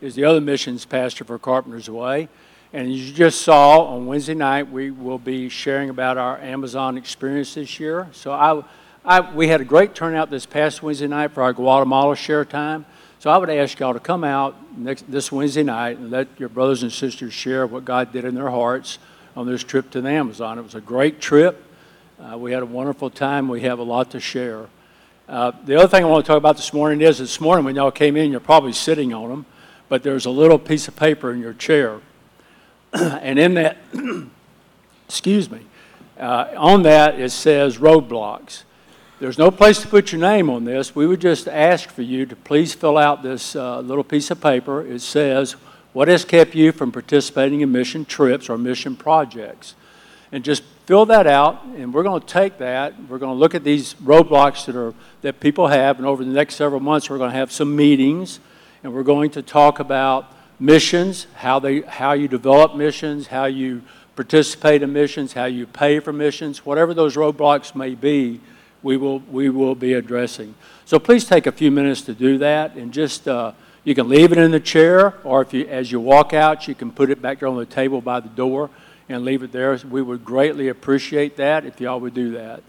is 0.00 0.16
the 0.16 0.24
other 0.24 0.40
missions 0.40 0.84
pastor 0.84 1.22
for 1.22 1.38
Carpenter's 1.38 1.88
Way. 1.88 2.28
And 2.72 2.90
as 2.90 3.08
you 3.08 3.14
just 3.14 3.42
saw 3.42 3.84
on 3.84 4.06
Wednesday 4.06 4.34
night, 4.34 4.72
we 4.72 4.90
will 4.90 5.20
be 5.20 5.48
sharing 5.48 5.88
about 5.88 6.18
our 6.18 6.36
Amazon 6.38 6.98
experience 6.98 7.54
this 7.54 7.78
year. 7.78 8.08
So 8.10 8.32
I, 8.32 8.64
I, 9.04 9.20
we 9.32 9.46
had 9.46 9.60
a 9.60 9.64
great 9.64 9.94
turnout 9.94 10.30
this 10.30 10.46
past 10.46 10.82
Wednesday 10.82 11.06
night 11.06 11.30
for 11.30 11.44
our 11.44 11.52
Guatemala 11.52 12.16
share 12.16 12.44
time. 12.44 12.86
So 13.20 13.30
I 13.30 13.36
would 13.36 13.50
ask 13.50 13.78
y'all 13.78 13.94
to 13.94 14.00
come 14.00 14.24
out 14.24 14.56
next, 14.76 15.08
this 15.08 15.30
Wednesday 15.30 15.62
night 15.62 15.98
and 15.98 16.10
let 16.10 16.26
your 16.40 16.48
brothers 16.48 16.82
and 16.82 16.90
sisters 16.90 17.32
share 17.32 17.68
what 17.68 17.84
God 17.84 18.12
did 18.12 18.24
in 18.24 18.34
their 18.34 18.50
hearts 18.50 18.98
on 19.38 19.46
this 19.46 19.62
trip 19.62 19.88
to 19.88 20.00
the 20.00 20.08
Amazon. 20.08 20.58
It 20.58 20.62
was 20.62 20.74
a 20.74 20.80
great 20.80 21.20
trip. 21.20 21.62
Uh, 22.18 22.36
we 22.36 22.50
had 22.50 22.64
a 22.64 22.66
wonderful 22.66 23.08
time. 23.08 23.46
We 23.46 23.60
have 23.60 23.78
a 23.78 23.84
lot 23.84 24.10
to 24.10 24.18
share. 24.18 24.66
Uh, 25.28 25.52
the 25.64 25.76
other 25.76 25.86
thing 25.86 26.02
I 26.02 26.08
want 26.08 26.24
to 26.24 26.28
talk 26.28 26.38
about 26.38 26.56
this 26.56 26.72
morning 26.72 27.00
is 27.02 27.18
this 27.18 27.40
morning 27.40 27.64
when 27.64 27.76
y'all 27.76 27.92
came 27.92 28.16
in, 28.16 28.32
you're 28.32 28.40
probably 28.40 28.72
sitting 28.72 29.14
on 29.14 29.28
them, 29.28 29.46
but 29.88 30.02
there's 30.02 30.26
a 30.26 30.30
little 30.30 30.58
piece 30.58 30.88
of 30.88 30.96
paper 30.96 31.32
in 31.32 31.38
your 31.38 31.52
chair. 31.52 32.00
and 32.92 33.38
in 33.38 33.54
that, 33.54 33.76
excuse 35.08 35.48
me, 35.48 35.60
uh, 36.18 36.48
on 36.56 36.82
that 36.82 37.20
it 37.20 37.30
says 37.30 37.78
roadblocks. 37.78 38.64
There's 39.20 39.38
no 39.38 39.52
place 39.52 39.80
to 39.82 39.86
put 39.86 40.10
your 40.10 40.20
name 40.20 40.50
on 40.50 40.64
this. 40.64 40.96
We 40.96 41.06
would 41.06 41.20
just 41.20 41.46
ask 41.46 41.90
for 41.90 42.02
you 42.02 42.26
to 42.26 42.34
please 42.34 42.74
fill 42.74 42.98
out 42.98 43.22
this 43.22 43.54
uh, 43.54 43.78
little 43.82 44.02
piece 44.02 44.32
of 44.32 44.40
paper. 44.40 44.84
It 44.84 44.98
says, 44.98 45.54
What 45.98 46.06
has 46.06 46.24
kept 46.24 46.54
you 46.54 46.70
from 46.70 46.92
participating 46.92 47.60
in 47.60 47.72
mission 47.72 48.04
trips 48.04 48.48
or 48.48 48.56
mission 48.56 48.94
projects? 48.94 49.74
And 50.30 50.44
just 50.44 50.62
fill 50.86 51.06
that 51.06 51.26
out, 51.26 51.64
and 51.64 51.92
we're 51.92 52.04
going 52.04 52.20
to 52.20 52.24
take 52.24 52.58
that. 52.58 52.94
We're 53.08 53.18
going 53.18 53.34
to 53.34 53.36
look 53.36 53.52
at 53.52 53.64
these 53.64 53.94
roadblocks 53.94 54.66
that, 54.66 54.76
are, 54.76 54.94
that 55.22 55.40
people 55.40 55.66
have, 55.66 55.98
and 55.98 56.06
over 56.06 56.24
the 56.24 56.30
next 56.30 56.54
several 56.54 56.78
months, 56.78 57.10
we're 57.10 57.18
going 57.18 57.32
to 57.32 57.36
have 57.36 57.50
some 57.50 57.74
meetings, 57.74 58.38
and 58.84 58.94
we're 58.94 59.02
going 59.02 59.32
to 59.32 59.42
talk 59.42 59.80
about 59.80 60.32
missions, 60.60 61.26
how, 61.34 61.58
they, 61.58 61.80
how 61.80 62.12
you 62.12 62.28
develop 62.28 62.76
missions, 62.76 63.26
how 63.26 63.46
you 63.46 63.82
participate 64.14 64.84
in 64.84 64.92
missions, 64.92 65.32
how 65.32 65.46
you 65.46 65.66
pay 65.66 65.98
for 65.98 66.12
missions, 66.12 66.64
whatever 66.64 66.94
those 66.94 67.16
roadblocks 67.16 67.74
may 67.74 67.96
be, 67.96 68.40
we 68.84 68.96
will, 68.96 69.18
we 69.18 69.50
will 69.50 69.74
be 69.74 69.94
addressing. 69.94 70.54
So 70.84 71.00
please 71.00 71.24
take 71.24 71.48
a 71.48 71.52
few 71.52 71.72
minutes 71.72 72.02
to 72.02 72.14
do 72.14 72.38
that, 72.38 72.76
and 72.76 72.92
just 72.92 73.26
uh, 73.26 73.50
you 73.88 73.94
can 73.94 74.06
leave 74.06 74.32
it 74.32 74.38
in 74.38 74.50
the 74.50 74.60
chair, 74.60 75.14
or 75.24 75.40
if 75.40 75.54
you, 75.54 75.66
as 75.66 75.90
you 75.90 75.98
walk 75.98 76.34
out, 76.34 76.68
you 76.68 76.74
can 76.74 76.92
put 76.92 77.08
it 77.08 77.22
back 77.22 77.40
there 77.40 77.48
on 77.48 77.56
the 77.56 77.64
table 77.64 78.02
by 78.02 78.20
the 78.20 78.28
door 78.28 78.68
and 79.08 79.24
leave 79.24 79.42
it 79.42 79.50
there. 79.50 79.74
We 79.90 80.02
would 80.02 80.26
greatly 80.26 80.68
appreciate 80.68 81.38
that 81.38 81.64
if 81.64 81.80
y'all 81.80 81.98
would 81.98 82.12
do 82.12 82.32
that. 82.32 82.62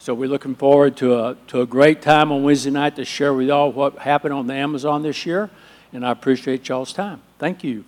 So 0.00 0.14
we're 0.14 0.28
looking 0.28 0.56
forward 0.56 0.96
to 0.96 1.16
a, 1.16 1.36
to 1.46 1.60
a 1.60 1.66
great 1.66 2.02
time 2.02 2.32
on 2.32 2.42
Wednesday 2.42 2.72
night 2.72 2.96
to 2.96 3.04
share 3.04 3.32
with 3.32 3.46
y'all 3.46 3.70
what 3.70 3.98
happened 3.98 4.34
on 4.34 4.48
the 4.48 4.54
Amazon 4.54 5.04
this 5.04 5.24
year, 5.24 5.48
and 5.92 6.04
I 6.04 6.10
appreciate 6.10 6.68
y'all's 6.68 6.92
time. 6.92 7.22
Thank 7.38 7.62
you. 7.62 7.84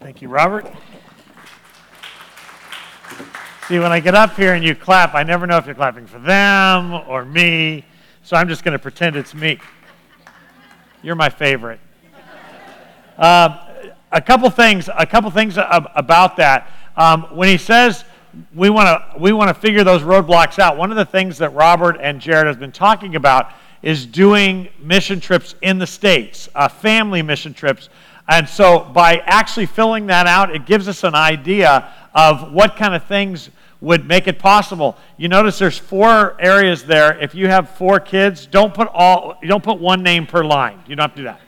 Thank 0.00 0.20
you, 0.20 0.28
Robert. 0.28 0.66
See, 3.68 3.78
when 3.78 3.92
I 3.92 4.00
get 4.00 4.16
up 4.16 4.34
here 4.34 4.54
and 4.54 4.64
you 4.64 4.74
clap, 4.74 5.14
I 5.14 5.22
never 5.22 5.46
know 5.46 5.58
if 5.58 5.66
you're 5.66 5.76
clapping 5.76 6.08
for 6.08 6.18
them 6.18 6.92
or 6.92 7.24
me, 7.24 7.84
so 8.24 8.36
I'm 8.36 8.48
just 8.48 8.64
going 8.64 8.72
to 8.72 8.80
pretend 8.80 9.14
it's 9.14 9.32
me. 9.32 9.60
You're 11.02 11.14
my 11.14 11.30
favorite. 11.30 11.80
Uh, 13.16 13.66
a 14.12 14.20
couple 14.20 14.50
things. 14.50 14.90
A 14.94 15.06
couple 15.06 15.30
things 15.30 15.56
about 15.56 16.36
that. 16.36 16.68
Um, 16.96 17.22
when 17.34 17.48
he 17.48 17.56
says 17.56 18.04
we 18.54 18.68
want 18.68 18.86
to 18.86 19.18
we 19.18 19.32
want 19.32 19.48
to 19.48 19.54
figure 19.54 19.82
those 19.82 20.02
roadblocks 20.02 20.58
out, 20.58 20.76
one 20.76 20.90
of 20.90 20.98
the 20.98 21.04
things 21.06 21.38
that 21.38 21.54
Robert 21.54 21.96
and 22.00 22.20
Jared 22.20 22.46
has 22.46 22.56
been 22.56 22.72
talking 22.72 23.16
about 23.16 23.52
is 23.82 24.04
doing 24.04 24.68
mission 24.78 25.20
trips 25.20 25.54
in 25.62 25.78
the 25.78 25.86
states, 25.86 26.50
uh, 26.54 26.68
family 26.68 27.22
mission 27.22 27.54
trips. 27.54 27.88
And 28.28 28.46
so, 28.46 28.80
by 28.80 29.16
actually 29.24 29.66
filling 29.66 30.06
that 30.06 30.26
out, 30.26 30.54
it 30.54 30.66
gives 30.66 30.86
us 30.86 31.02
an 31.02 31.14
idea 31.14 31.92
of 32.14 32.52
what 32.52 32.76
kind 32.76 32.94
of 32.94 33.04
things 33.04 33.48
would 33.80 34.06
make 34.06 34.26
it 34.28 34.38
possible. 34.38 34.96
You 35.16 35.28
notice 35.28 35.58
there's 35.58 35.78
four 35.78 36.40
areas 36.40 36.84
there. 36.84 37.18
If 37.18 37.34
you 37.34 37.48
have 37.48 37.70
four 37.70 37.98
kids, 37.98 38.46
don't 38.46 38.74
put 38.74 38.88
all. 38.92 39.36
You 39.42 39.48
don't 39.48 39.64
put 39.64 39.80
one 39.80 40.02
name 40.02 40.26
per 40.26 40.44
line. 40.44 40.80
You 40.86 40.96
don't 40.96 41.04
have 41.04 41.14
to 41.14 41.22
do 41.22 41.24
that. 41.24 41.40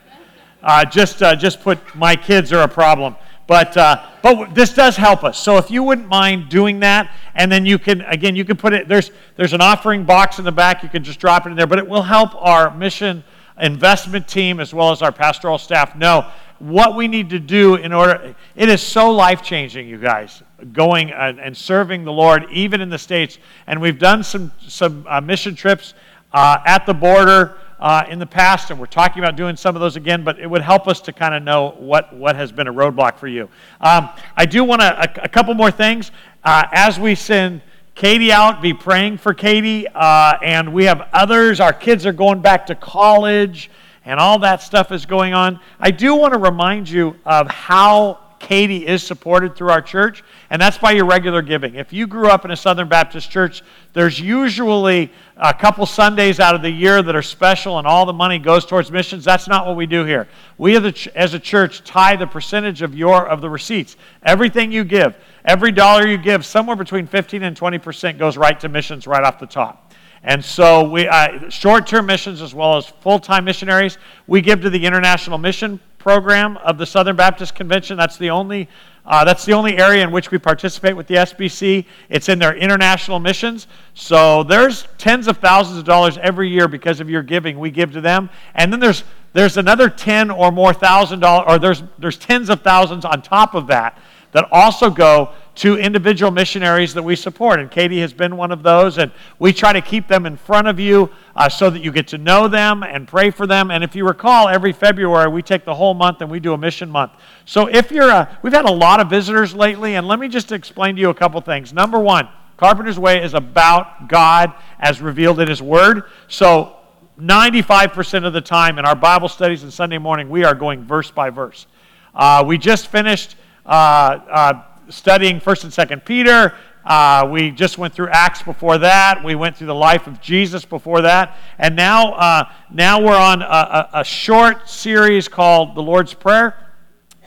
Uh, 0.63 0.85
just 0.85 1.23
uh, 1.23 1.37
just 1.37 1.61
put 1.61 1.95
my 1.95 2.17
kids 2.17 2.53
are 2.53 2.63
a 2.63 2.69
problem. 2.69 3.17
But 3.47 3.77
uh, 3.77 4.07
but 4.23 4.55
this 4.55 4.73
does 4.73 4.97
help 4.97 5.25
us. 5.25 5.39
So 5.39 5.59
if 5.59 5.71
you 5.71 5.83
wouldn't 5.83 6.09
mind 6.09 6.49
doing 6.49 6.81
that, 6.81 7.13
and 7.35 7.51
then 7.51 7.67
you 7.67 7.79
can 7.79 8.01
again 8.03 8.37
you 8.37 8.45
can 8.45 8.57
put 8.57 8.73
it 8.73 8.89
there's 8.89 9.11
there's 9.37 9.53
an 9.53 9.61
offering 9.61 10.05
box 10.05 10.39
in 10.39 10.45
the 10.45 10.53
back. 10.53 10.83
You 10.83 10.89
can 10.89 11.05
just 11.05 11.19
drop 11.21 11.47
it 11.47 11.51
in 11.51 11.57
there. 11.57 11.67
But 11.67 11.79
it 11.79 11.89
will 11.89 12.03
help 12.03 12.35
our 12.37 12.75
mission 12.75 13.25
investment 13.61 14.27
team 14.27 14.61
as 14.61 14.73
well 14.73 14.91
as 14.91 15.03
our 15.03 15.13
pastoral 15.13 15.59
staff 15.59 15.95
know 15.95 16.31
what 16.63 16.95
we 16.95 17.09
need 17.09 17.31
to 17.31 17.41
do 17.41 17.75
in 17.75 17.93
order. 17.93 18.35
It 18.55 18.69
is 18.69 18.81
so 18.81 19.11
life 19.11 19.43
changing, 19.43 19.89
you 19.89 19.99
guys, 19.99 20.43
going 20.73 21.11
and 21.11 21.57
serving 21.57 22.05
the 22.05 22.13
Lord 22.13 22.47
even 22.53 22.81
in 22.81 22.89
the 22.89 22.99
states. 22.99 23.39
And 23.67 23.81
we've 23.81 23.99
done 23.99 24.23
some 24.23 24.53
some 24.67 25.05
uh, 25.09 25.21
mission 25.21 25.55
trips 25.57 25.95
uh, 26.33 26.59
at 26.65 26.87
the 26.87 26.95
border 26.95 27.57
uh, 27.83 28.05
in 28.09 28.21
the 28.21 28.27
past, 28.27 28.71
and 28.71 28.79
we're 28.79 28.87
talking 28.87 29.21
about 29.21 29.35
doing 29.35 29.57
some 29.57 29.75
of 29.75 29.81
those 29.81 29.97
again, 29.97 30.23
but 30.23 30.39
it 30.39 30.49
would 30.49 30.63
help 30.63 30.87
us 30.87 31.01
to 31.01 31.13
kind 31.13 31.35
of 31.35 31.43
know 31.43 31.75
what, 31.79 32.15
what 32.15 32.37
has 32.37 32.53
been 32.53 32.69
a 32.69 32.73
roadblock 32.73 33.17
for 33.17 33.27
you. 33.27 33.49
Um, 33.81 34.09
I 34.37 34.47
do 34.47 34.63
want 34.63 34.83
to, 34.83 35.01
a, 35.01 35.25
a, 35.25 35.29
couple 35.29 35.53
more 35.55 35.73
things. 35.73 36.13
Uh, 36.45 36.63
as 36.71 37.01
we 37.01 37.17
send 37.17 37.61
Katie 37.97 38.31
out, 38.31 38.63
be 38.63 38.73
praying 38.73 39.19
for 39.19 39.35
Katie, 39.35 39.89
uh, 39.89 40.35
and 40.45 40.73
we 40.73 40.85
have 40.85 41.09
others. 41.13 41.59
Our 41.59 41.73
kids 41.73 42.07
are 42.07 42.13
going 42.13 42.41
back 42.41 42.67
to 42.67 42.77
college, 42.77 43.69
and 44.05 44.19
all 44.19 44.39
that 44.41 44.63
stuff 44.63 44.93
is 44.93 45.07
going 45.07 45.35
on. 45.35 45.61
I 45.79 45.91
do 45.91 46.15
want 46.15 46.33
to 46.33 46.39
remind 46.39 46.89
you 46.89 47.17
of 47.25 47.49
how 47.49 48.19
Katie 48.43 48.85
is 48.85 49.05
supported 49.05 49.55
through 49.55 49.71
our 49.71 49.81
church, 49.81 50.25
and 50.51 50.61
that's 50.61 50.77
by 50.77 50.91
your 50.91 51.05
regular 51.05 51.43
giving. 51.43 51.77
If 51.77 51.93
you 51.93 52.09
grew 52.09 52.29
up 52.29 52.45
in 52.45 52.51
a 52.51 52.57
Southern 52.57 52.89
Baptist 52.89 53.31
church, 53.31 53.63
there's 53.93 54.19
usually 54.19 55.13
a 55.37 55.55
couple 55.55 55.87
Sundays 55.87 56.41
out 56.41 56.57
of 56.57 56.61
the 56.61 56.71
year 56.71 57.03
that 57.03 57.15
are 57.15 57.23
special, 57.23 57.79
and 57.79 57.87
all 57.87 58.05
the 58.05 58.13
money 58.13 58.41
goes 58.41 58.67
towards 58.67 58.91
missions. 58.91 59.25
That's 59.25 59.47
not 59.47 59.65
what 59.65 59.77
we 59.77 59.87
do 59.87 60.05
here. 60.05 60.27
We, 60.59 60.77
as 60.77 61.35
a 61.35 61.39
church, 61.39 61.85
tie 61.85 62.17
the 62.17 62.27
percentage 62.27 62.83
of 62.83 62.97
your 62.97 63.29
of 63.29 63.41
the 63.41 63.49
receipts. 63.49 63.97
Everything 64.25 64.73
you 64.73 64.83
give, 64.83 65.17
every 65.45 65.71
dollar 65.71 66.09
you 66.09 66.19
give, 66.19 66.45
somewhere 66.45 66.77
between 66.77 67.07
15 67.07 67.45
and 67.45 67.57
20 67.57 67.79
percent 67.79 68.19
goes 68.19 68.37
right 68.37 68.59
to 68.59 68.69
missions 68.69 69.07
right 69.07 69.23
off 69.23 69.39
the 69.39 69.47
top. 69.47 69.92
And 70.25 70.45
so 70.45 70.89
we 70.89 71.09
uh, 71.09 71.49
short-term 71.49 72.07
missions 72.07 72.43
as 72.43 72.55
well 72.55 72.77
as 72.77 72.87
full-time 72.87 73.45
missionaries. 73.45 73.99
We 74.27 74.41
give 74.41 74.61
to 74.63 74.71
the 74.71 74.85
International 74.85 75.37
Mission 75.37 75.81
program 75.99 76.57
of 76.59 76.79
the 76.79 76.87
Southern 76.87 77.17
Baptist 77.17 77.55
Convention. 77.55 77.97
That's 77.97 78.17
the 78.17 78.31
only 78.31 78.69
uh, 79.05 79.25
that's 79.25 79.45
the 79.45 79.53
only 79.53 79.79
area 79.79 80.05
in 80.05 80.13
which 80.13 80.31
we 80.31 80.39
participate 80.39 80.97
with 80.97 81.09
the 81.09 81.17
SBC. 81.17 81.87
It's 82.09 82.29
in 82.29 82.39
their 82.39 82.55
international 82.55 83.19
missions. 83.19 83.67
So 83.95 84.45
there's 84.45 84.87
tens 84.97 85.27
of 85.27 85.39
thousands 85.39 85.79
of 85.79 85.85
dollars 85.85 86.19
every 86.19 86.49
year 86.49 86.69
because 86.69 87.01
of 87.01 87.11
your 87.11 87.23
giving 87.23 87.59
we 87.59 87.73
give 87.73 87.93
to 87.95 88.01
them. 88.01 88.31
And 88.55 88.73
then 88.73 88.79
there's 88.79 89.03
there's 89.33 89.57
another 89.57 89.89
ten 89.89 90.31
or 90.31 90.53
more 90.53 90.73
thousand 90.73 91.19
dollars, 91.19 91.47
or 91.49 91.59
there's 91.59 91.83
there's 91.99 92.17
tens 92.17 92.49
of 92.49 92.63
thousands 92.63 93.05
on 93.05 93.23
top 93.23 93.55
of 93.55 93.67
that 93.69 93.99
that 94.33 94.49
also 94.51 94.91
go 94.91 95.33
to 95.55 95.77
individual 95.77 96.31
missionaries 96.31 96.95
that 96.95 97.03
we 97.03 97.15
support. 97.15 97.61
And 97.61 97.71
Katie 97.71 98.01
has 98.01 98.15
been 98.15 98.37
one 98.37 98.51
of 98.51 98.63
those. 98.63 98.97
And 98.97 99.13
we 99.39 99.53
try 99.53 99.73
to 99.73 99.83
keep 99.83 100.09
them 100.09 100.25
in 100.25 100.37
front 100.37 100.67
of 100.67 100.81
you 100.81 101.11
uh, 101.37 101.49
so 101.49 101.69
that 101.69 101.83
you 101.83 101.93
get 101.93 102.09
to 102.09 102.19
know 102.19 102.49
them 102.49 102.83
and 102.83 103.07
pray 103.07 103.31
for 103.31 103.47
them. 103.47 103.71
And 103.71 103.85
if 103.85 103.95
you 103.95 104.07
recall, 104.07 104.49
every 104.49 104.73
February 104.73 105.31
we 105.31 105.43
take 105.43 105.65
the 105.65 105.75
whole 105.75 105.93
month 105.93 106.23
and 106.23 106.31
we 106.31 106.41
do 106.41 106.55
a 106.55 106.59
mission 106.59 106.89
month. 106.91 107.13
So 107.45 107.67
if 107.67 107.91
you're, 107.91 108.09
a, 108.09 108.39
we've 108.43 108.55
had 108.55 108.65
a 108.65 108.73
lot 108.73 109.01
of 109.01 109.11
visitors 109.11 109.55
lately. 109.55 109.97
And 109.97 110.09
let 110.09 110.19
me 110.19 110.29
just 110.29 110.53
explain 110.53 110.97
to 110.97 111.01
you 111.01 111.11
a 111.11 111.15
couple 111.15 111.41
things. 111.43 111.75
Number 111.75 111.99
one, 111.99 112.29
Carpenter's 112.57 112.99
Way 112.99 113.23
is 113.23 113.35
about 113.35 114.09
God 114.09 114.55
as 114.79 115.03
revealed 115.03 115.41
in 115.41 115.49
His 115.49 115.61
Word. 115.61 116.05
So 116.29 116.77
95% 117.21 118.25
of 118.25 118.33
the 118.33 118.41
time 118.41 118.79
in 118.79 118.87
our 118.87 118.97
Bible 118.97 119.29
studies 119.29 119.65
and 119.65 119.73
Sunday 119.73 119.99
morning, 119.99 120.31
we 120.31 120.45
are 120.45 120.55
going 120.55 120.85
verse 120.85 121.11
by 121.11 121.29
verse. 121.29 121.67
Uh, 122.15 122.43
we 122.47 122.57
just 122.57 122.89
finished 122.89 123.37
studying 123.65 125.41
1st 125.41 125.65
and 125.65 125.73
2nd 125.73 126.05
Peter. 126.05 126.55
Uh, 126.85 127.29
we 127.31 127.51
just 127.51 127.79
went 127.79 127.95
through 127.95 128.09
Acts 128.09 128.43
before 128.43 128.79
that. 128.79 129.23
We 129.25 129.35
went 129.37 129.57
through 129.57 129.69
the 129.69 129.75
life 129.75 130.07
of 130.07 130.21
Jesus 130.21 130.65
before 130.65 131.03
that. 131.03 131.37
And 131.59 131.77
now, 131.77 132.15
uh, 132.15 132.51
now 132.73 133.01
we're 133.01 133.17
on 133.17 133.43
a, 133.43 133.89
a, 133.95 134.05
short 134.05 134.69
series 134.69 135.29
called 135.29 135.77
The 135.77 135.83
Lord's 135.83 136.13
Prayer, 136.13 136.57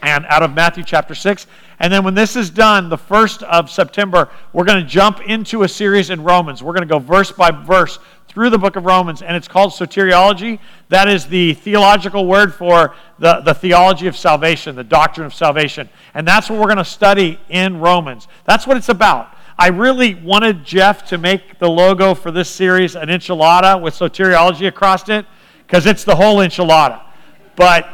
and 0.01 0.25
out 0.25 0.43
of 0.43 0.53
Matthew 0.53 0.83
chapter 0.83 1.15
6. 1.15 1.47
And 1.79 1.91
then 1.91 2.03
when 2.03 2.15
this 2.15 2.35
is 2.35 2.49
done, 2.49 2.89
the 2.89 2.97
1st 2.97 3.43
of 3.43 3.69
September, 3.69 4.29
we're 4.51 4.65
going 4.65 4.83
to 4.83 4.89
jump 4.89 5.21
into 5.21 5.63
a 5.63 5.69
series 5.69 6.09
in 6.09 6.21
Romans. 6.21 6.61
We're 6.61 6.73
going 6.73 6.87
to 6.87 6.91
go 6.91 6.99
verse 6.99 7.31
by 7.31 7.51
verse 7.51 7.99
through 8.35 8.49
the 8.49 8.57
book 8.57 8.75
of 8.75 8.83
Romans, 8.83 9.21
and 9.21 9.33
it's 9.37 9.47
called 9.47 9.71
soteriology. 9.71 10.59
That 10.89 11.07
is 11.07 11.25
the 11.25 11.53
theological 11.53 12.27
word 12.27 12.53
for 12.53 12.93
the, 13.17 13.39
the 13.39 13.53
theology 13.53 14.07
of 14.07 14.17
salvation, 14.17 14.75
the 14.75 14.83
doctrine 14.83 15.25
of 15.25 15.33
salvation. 15.33 15.87
And 16.13 16.27
that's 16.27 16.49
what 16.49 16.59
we're 16.59 16.65
going 16.65 16.77
to 16.77 16.83
study 16.83 17.39
in 17.47 17.79
Romans. 17.79 18.27
That's 18.43 18.67
what 18.67 18.75
it's 18.75 18.89
about. 18.89 19.29
I 19.57 19.69
really 19.69 20.15
wanted 20.15 20.65
Jeff 20.65 21.05
to 21.05 21.17
make 21.17 21.59
the 21.59 21.69
logo 21.69 22.13
for 22.13 22.29
this 22.29 22.49
series 22.49 22.97
an 22.97 23.07
enchilada 23.07 23.81
with 23.81 23.93
soteriology 23.93 24.67
across 24.67 25.07
it, 25.07 25.25
because 25.65 25.85
it's 25.85 26.03
the 26.03 26.17
whole 26.17 26.39
enchilada. 26.39 27.01
But 27.55 27.89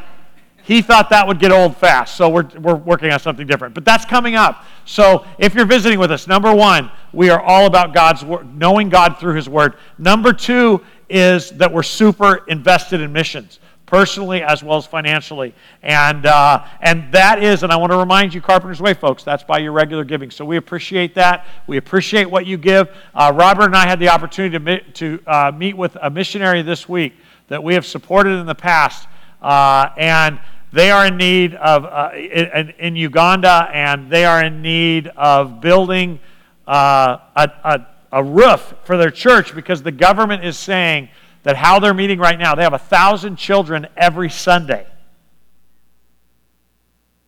he 0.63 0.81
thought 0.81 1.09
that 1.09 1.27
would 1.27 1.39
get 1.39 1.51
old 1.51 1.75
fast, 1.77 2.15
so 2.15 2.29
we're, 2.29 2.47
we're 2.59 2.75
working 2.75 3.11
on 3.11 3.19
something 3.19 3.47
different. 3.47 3.73
But 3.73 3.85
that's 3.85 4.05
coming 4.05 4.35
up. 4.35 4.63
So 4.85 5.25
if 5.37 5.55
you're 5.55 5.65
visiting 5.65 5.99
with 5.99 6.11
us, 6.11 6.27
number 6.27 6.53
one, 6.53 6.91
we 7.13 7.29
are 7.29 7.41
all 7.41 7.65
about 7.65 7.93
God's 7.93 8.23
word, 8.23 8.55
knowing 8.55 8.89
God 8.89 9.17
through 9.19 9.35
His 9.35 9.49
Word. 9.49 9.75
Number 9.97 10.33
two 10.33 10.81
is 11.09 11.51
that 11.51 11.71
we're 11.71 11.83
super 11.83 12.45
invested 12.47 13.01
in 13.01 13.11
missions, 13.11 13.59
personally 13.85 14.41
as 14.41 14.63
well 14.63 14.77
as 14.77 14.85
financially. 14.85 15.53
And, 15.83 16.25
uh, 16.25 16.65
and 16.79 17.11
that 17.11 17.43
is, 17.43 17.63
and 17.63 17.71
I 17.71 17.75
want 17.75 17.91
to 17.91 17.97
remind 17.97 18.33
you, 18.33 18.41
Carpenter's 18.41 18.81
Way, 18.81 18.93
folks, 18.93 19.23
that's 19.23 19.43
by 19.43 19.59
your 19.59 19.73
regular 19.73 20.05
giving. 20.05 20.31
So 20.31 20.45
we 20.45 20.57
appreciate 20.57 21.15
that. 21.15 21.45
We 21.67 21.77
appreciate 21.77 22.29
what 22.29 22.45
you 22.45 22.57
give. 22.57 22.89
Uh, 23.13 23.33
Robert 23.35 23.65
and 23.65 23.75
I 23.75 23.87
had 23.87 23.99
the 23.99 24.09
opportunity 24.09 24.57
to, 24.57 24.91
to 24.91 25.23
uh, 25.27 25.51
meet 25.51 25.75
with 25.75 25.97
a 26.01 26.09
missionary 26.09 26.61
this 26.61 26.87
week 26.87 27.13
that 27.49 27.61
we 27.61 27.73
have 27.73 27.85
supported 27.85 28.39
in 28.39 28.45
the 28.45 28.55
past. 28.55 29.09
Uh, 29.41 29.89
and 29.97 30.39
they 30.71 30.91
are 30.91 31.07
in 31.07 31.17
need 31.17 31.55
of, 31.55 31.85
uh, 31.85 32.11
in, 32.15 32.69
in, 32.79 32.95
Uganda, 32.95 33.69
and 33.73 34.09
they 34.09 34.23
are 34.23 34.43
in 34.43 34.61
need 34.61 35.07
of 35.17 35.59
building 35.59 36.19
uh, 36.67 37.17
a, 37.35 37.49
a, 37.63 37.87
a 38.11 38.23
roof 38.23 38.73
for 38.83 38.97
their 38.97 39.11
church 39.11 39.53
because 39.53 39.83
the 39.83 39.91
government 39.91 40.45
is 40.45 40.57
saying 40.57 41.09
that 41.43 41.57
how 41.57 41.79
they're 41.79 41.93
meeting 41.93 42.19
right 42.19 42.37
now, 42.37 42.55
they 42.55 42.63
have 42.63 42.73
a 42.73 42.77
thousand 42.79 43.35
children 43.35 43.87
every 43.97 44.29
Sunday. 44.29 44.85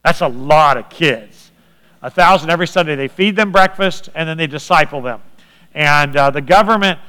That's 0.04 0.22
a 0.22 0.28
lot 0.28 0.78
of 0.78 0.90
kids. 0.90 1.52
A 2.02 2.10
thousand 2.10 2.50
every 2.50 2.68
Sunday. 2.68 2.96
They 2.96 3.08
feed 3.08 3.36
them 3.36 3.52
breakfast 3.52 4.10
and 4.14 4.28
then 4.28 4.38
they 4.38 4.48
disciple 4.48 5.02
them. 5.02 5.22
And 5.74 6.16
uh, 6.16 6.30
the 6.30 6.42
government 6.42 7.00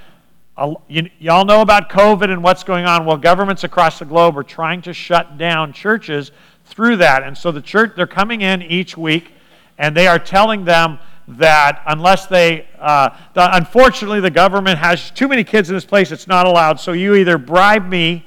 you, 0.89 1.11
y'all 1.19 1.45
know 1.45 1.63
about 1.63 1.91
COVID 1.91 2.31
and 2.31 2.43
what's 2.43 2.63
going 2.63 2.85
on. 2.85 3.05
Well, 3.05 3.17
governments 3.17 3.65
across 3.65 3.99
the 3.99 4.05
globe 4.05 4.39
are 4.39 4.45
trying 4.45 4.83
to 4.83 4.93
shut 4.93 5.37
down 5.37 5.73
churches 5.73 6.31
through 6.65 6.97
that. 6.99 7.23
And 7.23 7.37
so 7.37 7.51
the 7.51 7.61
church, 7.61 7.93
they're 7.97 8.07
coming 8.07 8.43
in 8.43 8.63
each 8.63 8.97
week 8.97 9.33
and 9.79 9.97
they 9.97 10.07
are 10.07 10.19
telling 10.19 10.65
them 10.65 10.99
that 11.27 11.83
unless 11.87 12.27
they, 12.27 12.69
uh, 12.79 13.11
the, 13.33 13.57
unfortunately, 13.57 14.21
the 14.21 14.31
government 14.31 14.79
has 14.79 15.11
too 15.11 15.27
many 15.27 15.43
kids 15.43 15.71
in 15.71 15.75
this 15.75 15.85
place, 15.85 16.13
it's 16.13 16.29
not 16.29 16.47
allowed. 16.47 16.79
So 16.79 16.93
you 16.93 17.15
either 17.15 17.39
bribe 17.39 17.89
me 17.89 18.25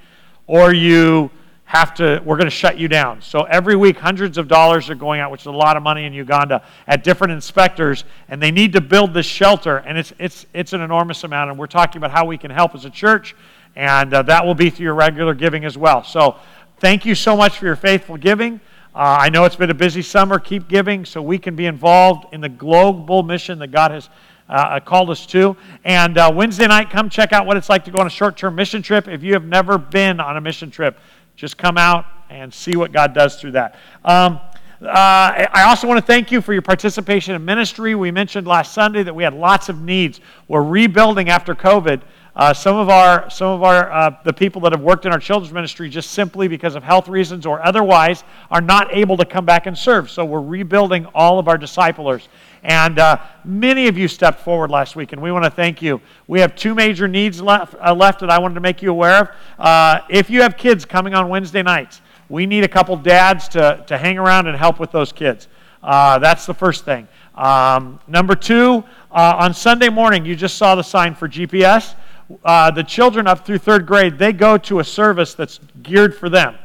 or 0.48 0.74
you 0.74 1.32
have 1.68 1.94
to, 1.94 2.22
we're 2.24 2.38
going 2.38 2.48
to 2.48 2.50
shut 2.50 2.78
you 2.80 2.88
down. 2.88 3.22
So 3.22 3.42
every 3.42 3.76
week, 3.76 3.98
hundreds 3.98 4.38
of 4.38 4.48
dollars 4.48 4.90
are 4.90 4.96
going 4.96 5.20
out, 5.20 5.32
which 5.32 5.42
is 5.42 5.48
a 5.48 5.52
lot 5.52 5.76
of 5.76 5.84
money 5.84 6.06
in 6.06 6.14
Uganda, 6.14 6.64
at 6.88 7.04
different 7.04 7.34
inspectors, 7.34 8.06
and 8.30 8.42
they 8.42 8.52
need 8.52 8.72
to 8.72 8.80
build 8.80 9.14
this 9.14 9.26
shelter, 9.26 9.80
and 9.80 9.98
it's, 9.98 10.14
it's, 10.18 10.46
it's 10.54 10.72
an 10.72 10.80
enormous 10.80 11.26
amount. 11.26 11.50
And 11.50 11.60
we're 11.60 11.68
talking 11.68 12.00
about 12.00 12.12
how 12.12 12.24
we 12.26 12.38
can 12.38 12.52
help 12.52 12.74
as 12.74 12.86
a 12.86 12.90
church, 12.90 13.36
and 13.76 14.14
uh, 14.14 14.22
that 14.24 14.46
will 14.46 14.56
be 14.56 14.70
through 14.70 14.86
your 14.86 14.94
regular 14.94 15.34
giving 15.34 15.66
as 15.66 15.78
well. 15.78 16.06
So 16.06 16.38
thank 16.80 17.06
you 17.06 17.14
so 17.16 17.36
much 17.36 17.58
for 17.58 17.66
your 17.66 17.76
faithful 17.76 18.16
giving. 18.16 18.62
Uh, 18.96 19.18
I 19.20 19.30
know 19.30 19.44
it's 19.44 19.58
been 19.58 19.70
a 19.70 19.76
busy 19.76 20.02
summer. 20.02 20.40
Keep 20.40 20.70
giving 20.70 21.04
so 21.04 21.22
we 21.22 21.38
can 21.38 21.58
be 21.58 21.66
involved 21.66 22.34
in 22.34 22.40
the 22.40 22.50
global 22.50 23.24
mission 23.24 23.60
that 23.60 23.72
God 23.74 23.92
has 23.92 24.10
uh, 24.50 24.80
called 24.80 25.10
us 25.10 25.26
to. 25.28 25.58
And 25.84 26.18
uh, 26.18 26.32
Wednesday 26.34 26.68
night, 26.68 26.90
come 26.90 27.10
check 27.10 27.34
out 27.34 27.46
what 27.46 27.58
it's 27.58 27.70
like 27.70 27.84
to 27.86 27.92
go 27.92 28.00
on 28.00 28.08
a 28.08 28.10
short 28.10 28.38
term 28.38 28.56
mission 28.56 28.82
trip. 28.82 29.08
If 29.08 29.22
you 29.22 29.34
have 29.34 29.44
never 29.44 29.78
been 29.78 30.20
on 30.20 30.38
a 30.38 30.42
mission 30.42 30.72
trip, 30.72 30.98
just 31.38 31.58
come 31.58 31.78
out 31.78 32.06
and 32.30 32.54
see 32.54 32.76
what 32.76 32.92
God 32.92 33.14
does 33.14 33.40
through 33.40 33.52
that. 33.52 33.76
Um, 34.04 34.40
uh, 34.82 35.48
I 35.52 35.64
also 35.68 35.88
want 35.88 36.00
to 36.00 36.06
thank 36.06 36.32
you 36.32 36.42
for 36.42 36.52
your 36.52 36.62
participation 36.62 37.36
in 37.36 37.46
ministry. 37.46 37.96
We 37.96 38.12
mentioned 38.12 38.46
last 38.46 38.74
Sunday 38.74 39.04
that 39.04 39.14
we 39.14 39.24
had 39.24 39.34
lots 39.34 39.70
of 39.70 39.82
needs. 39.82 40.20
We're 40.48 40.64
rebuilding 40.64 41.30
after 41.30 41.56
COVID. 41.56 42.02
Uh, 42.36 42.54
some 42.54 42.76
of 42.76 42.90
our, 42.90 43.30
some 43.30 43.48
of 43.48 43.64
our, 43.64 43.92
uh, 43.92 44.16
the 44.24 44.34
people 44.34 44.62
that 44.62 44.72
have 44.72 44.82
worked 44.82 45.06
in 45.06 45.12
our 45.12 45.20
children's 45.20 45.54
ministry 45.54 45.90
just 45.90 46.12
simply 46.12 46.48
because 46.48 46.76
of 46.76 46.84
health 46.84 47.08
reasons 47.08 47.46
or 47.46 47.64
otherwise 47.66 48.24
are 48.52 48.62
not 48.62 48.94
able 48.94 49.18
to 49.18 49.26
come 49.26 49.46
back 49.46 49.66
and 49.66 49.76
serve. 49.76 50.10
So 50.10 50.26
we're 50.26 50.42
rebuilding 50.42 51.08
all 51.16 51.40
of 51.40 51.48
our 51.48 51.58
disciplers. 51.58 52.30
And 52.68 53.00
uh, 53.00 53.20
many 53.46 53.88
of 53.88 53.98
you 53.98 54.10
stepped 54.10 54.42
forward 54.42 54.70
last 54.70 54.98
week, 54.98 55.14
and 55.14 55.22
we 55.22 55.32
want 55.32 55.46
to 55.46 55.50
thank 55.50 55.82
you. 55.82 56.02
We 56.28 56.42
have 56.42 56.54
two 56.54 56.76
major 56.76 57.08
needs 57.08 57.42
left, 57.42 57.76
uh, 57.80 57.96
left 57.96 58.20
that 58.20 58.30
I 58.30 58.40
wanted 58.40 58.56
to 58.56 58.60
make 58.60 58.82
you 58.82 58.92
aware 58.92 59.22
of. 59.22 59.30
Uh, 59.58 60.02
if 60.10 60.30
you 60.30 60.42
have 60.42 60.58
kids 60.58 60.84
coming 60.84 61.14
on 61.14 61.30
Wednesday 61.30 61.64
nights, 61.64 62.02
we 62.28 62.46
need 62.46 62.66
a 62.66 62.68
couple 62.68 62.98
dads 62.98 63.48
to, 63.50 63.86
to 63.88 63.98
hang 63.98 64.18
around 64.18 64.48
and 64.48 64.58
help 64.58 64.82
with 64.82 64.92
those 64.92 65.14
kids. 65.14 65.48
Uh, 65.82 66.20
that's 66.20 66.46
the 66.46 66.54
first 66.54 66.84
thing. 66.84 67.08
Um, 67.36 68.02
number 68.06 68.36
two, 68.36 68.84
uh, 69.12 69.38
on 69.40 69.54
Sunday 69.54 69.88
morning, 69.88 70.26
you 70.26 70.36
just 70.36 70.58
saw 70.58 70.76
the 70.76 70.84
sign 70.84 71.16
for 71.16 71.30
GPS. 71.30 71.96
Uh, 72.44 72.70
the 72.70 72.84
children 72.84 73.28
up 73.28 73.46
through 73.46 73.60
third 73.60 73.86
grade, 73.86 74.20
they 74.20 74.34
go 74.34 74.58
to 74.58 74.80
a 74.80 74.84
service 74.84 75.34
that's 75.34 75.62
geared 75.84 76.14
for 76.14 76.28
them 76.28 76.58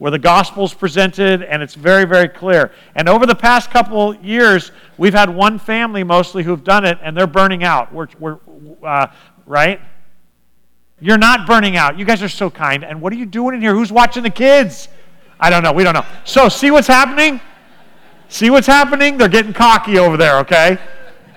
where 0.00 0.10
the 0.10 0.18
gospel 0.18 0.64
is 0.64 0.72
presented 0.72 1.42
and 1.42 1.62
it's 1.62 1.74
very, 1.74 2.06
very 2.06 2.26
clear. 2.26 2.72
And 2.94 3.06
over 3.06 3.26
the 3.26 3.34
past 3.34 3.70
couple 3.70 4.14
years, 4.16 4.72
we've 4.96 5.12
had 5.12 5.28
one 5.28 5.58
family 5.58 6.04
mostly 6.04 6.42
who've 6.42 6.64
done 6.64 6.86
it 6.86 6.96
and 7.02 7.14
they're 7.14 7.26
burning 7.26 7.64
out. 7.64 7.92
We're, 7.92 8.08
we're 8.18 8.38
uh, 8.82 9.08
right? 9.44 9.78
You're 11.00 11.18
not 11.18 11.46
burning 11.46 11.76
out. 11.76 11.98
You 11.98 12.06
guys 12.06 12.22
are 12.22 12.30
so 12.30 12.48
kind. 12.48 12.82
And 12.82 13.02
what 13.02 13.12
are 13.12 13.16
you 13.16 13.26
doing 13.26 13.54
in 13.54 13.60
here? 13.60 13.74
Who's 13.74 13.92
watching 13.92 14.22
the 14.22 14.30
kids? 14.30 14.88
I 15.38 15.50
don't 15.50 15.62
know. 15.62 15.72
We 15.72 15.84
don't 15.84 15.92
know. 15.92 16.06
So, 16.24 16.48
see 16.48 16.70
what's 16.70 16.88
happening? 16.88 17.38
See 18.30 18.48
what's 18.48 18.66
happening? 18.66 19.18
They're 19.18 19.28
getting 19.28 19.52
cocky 19.52 19.98
over 19.98 20.16
there, 20.16 20.38
okay? 20.38 20.78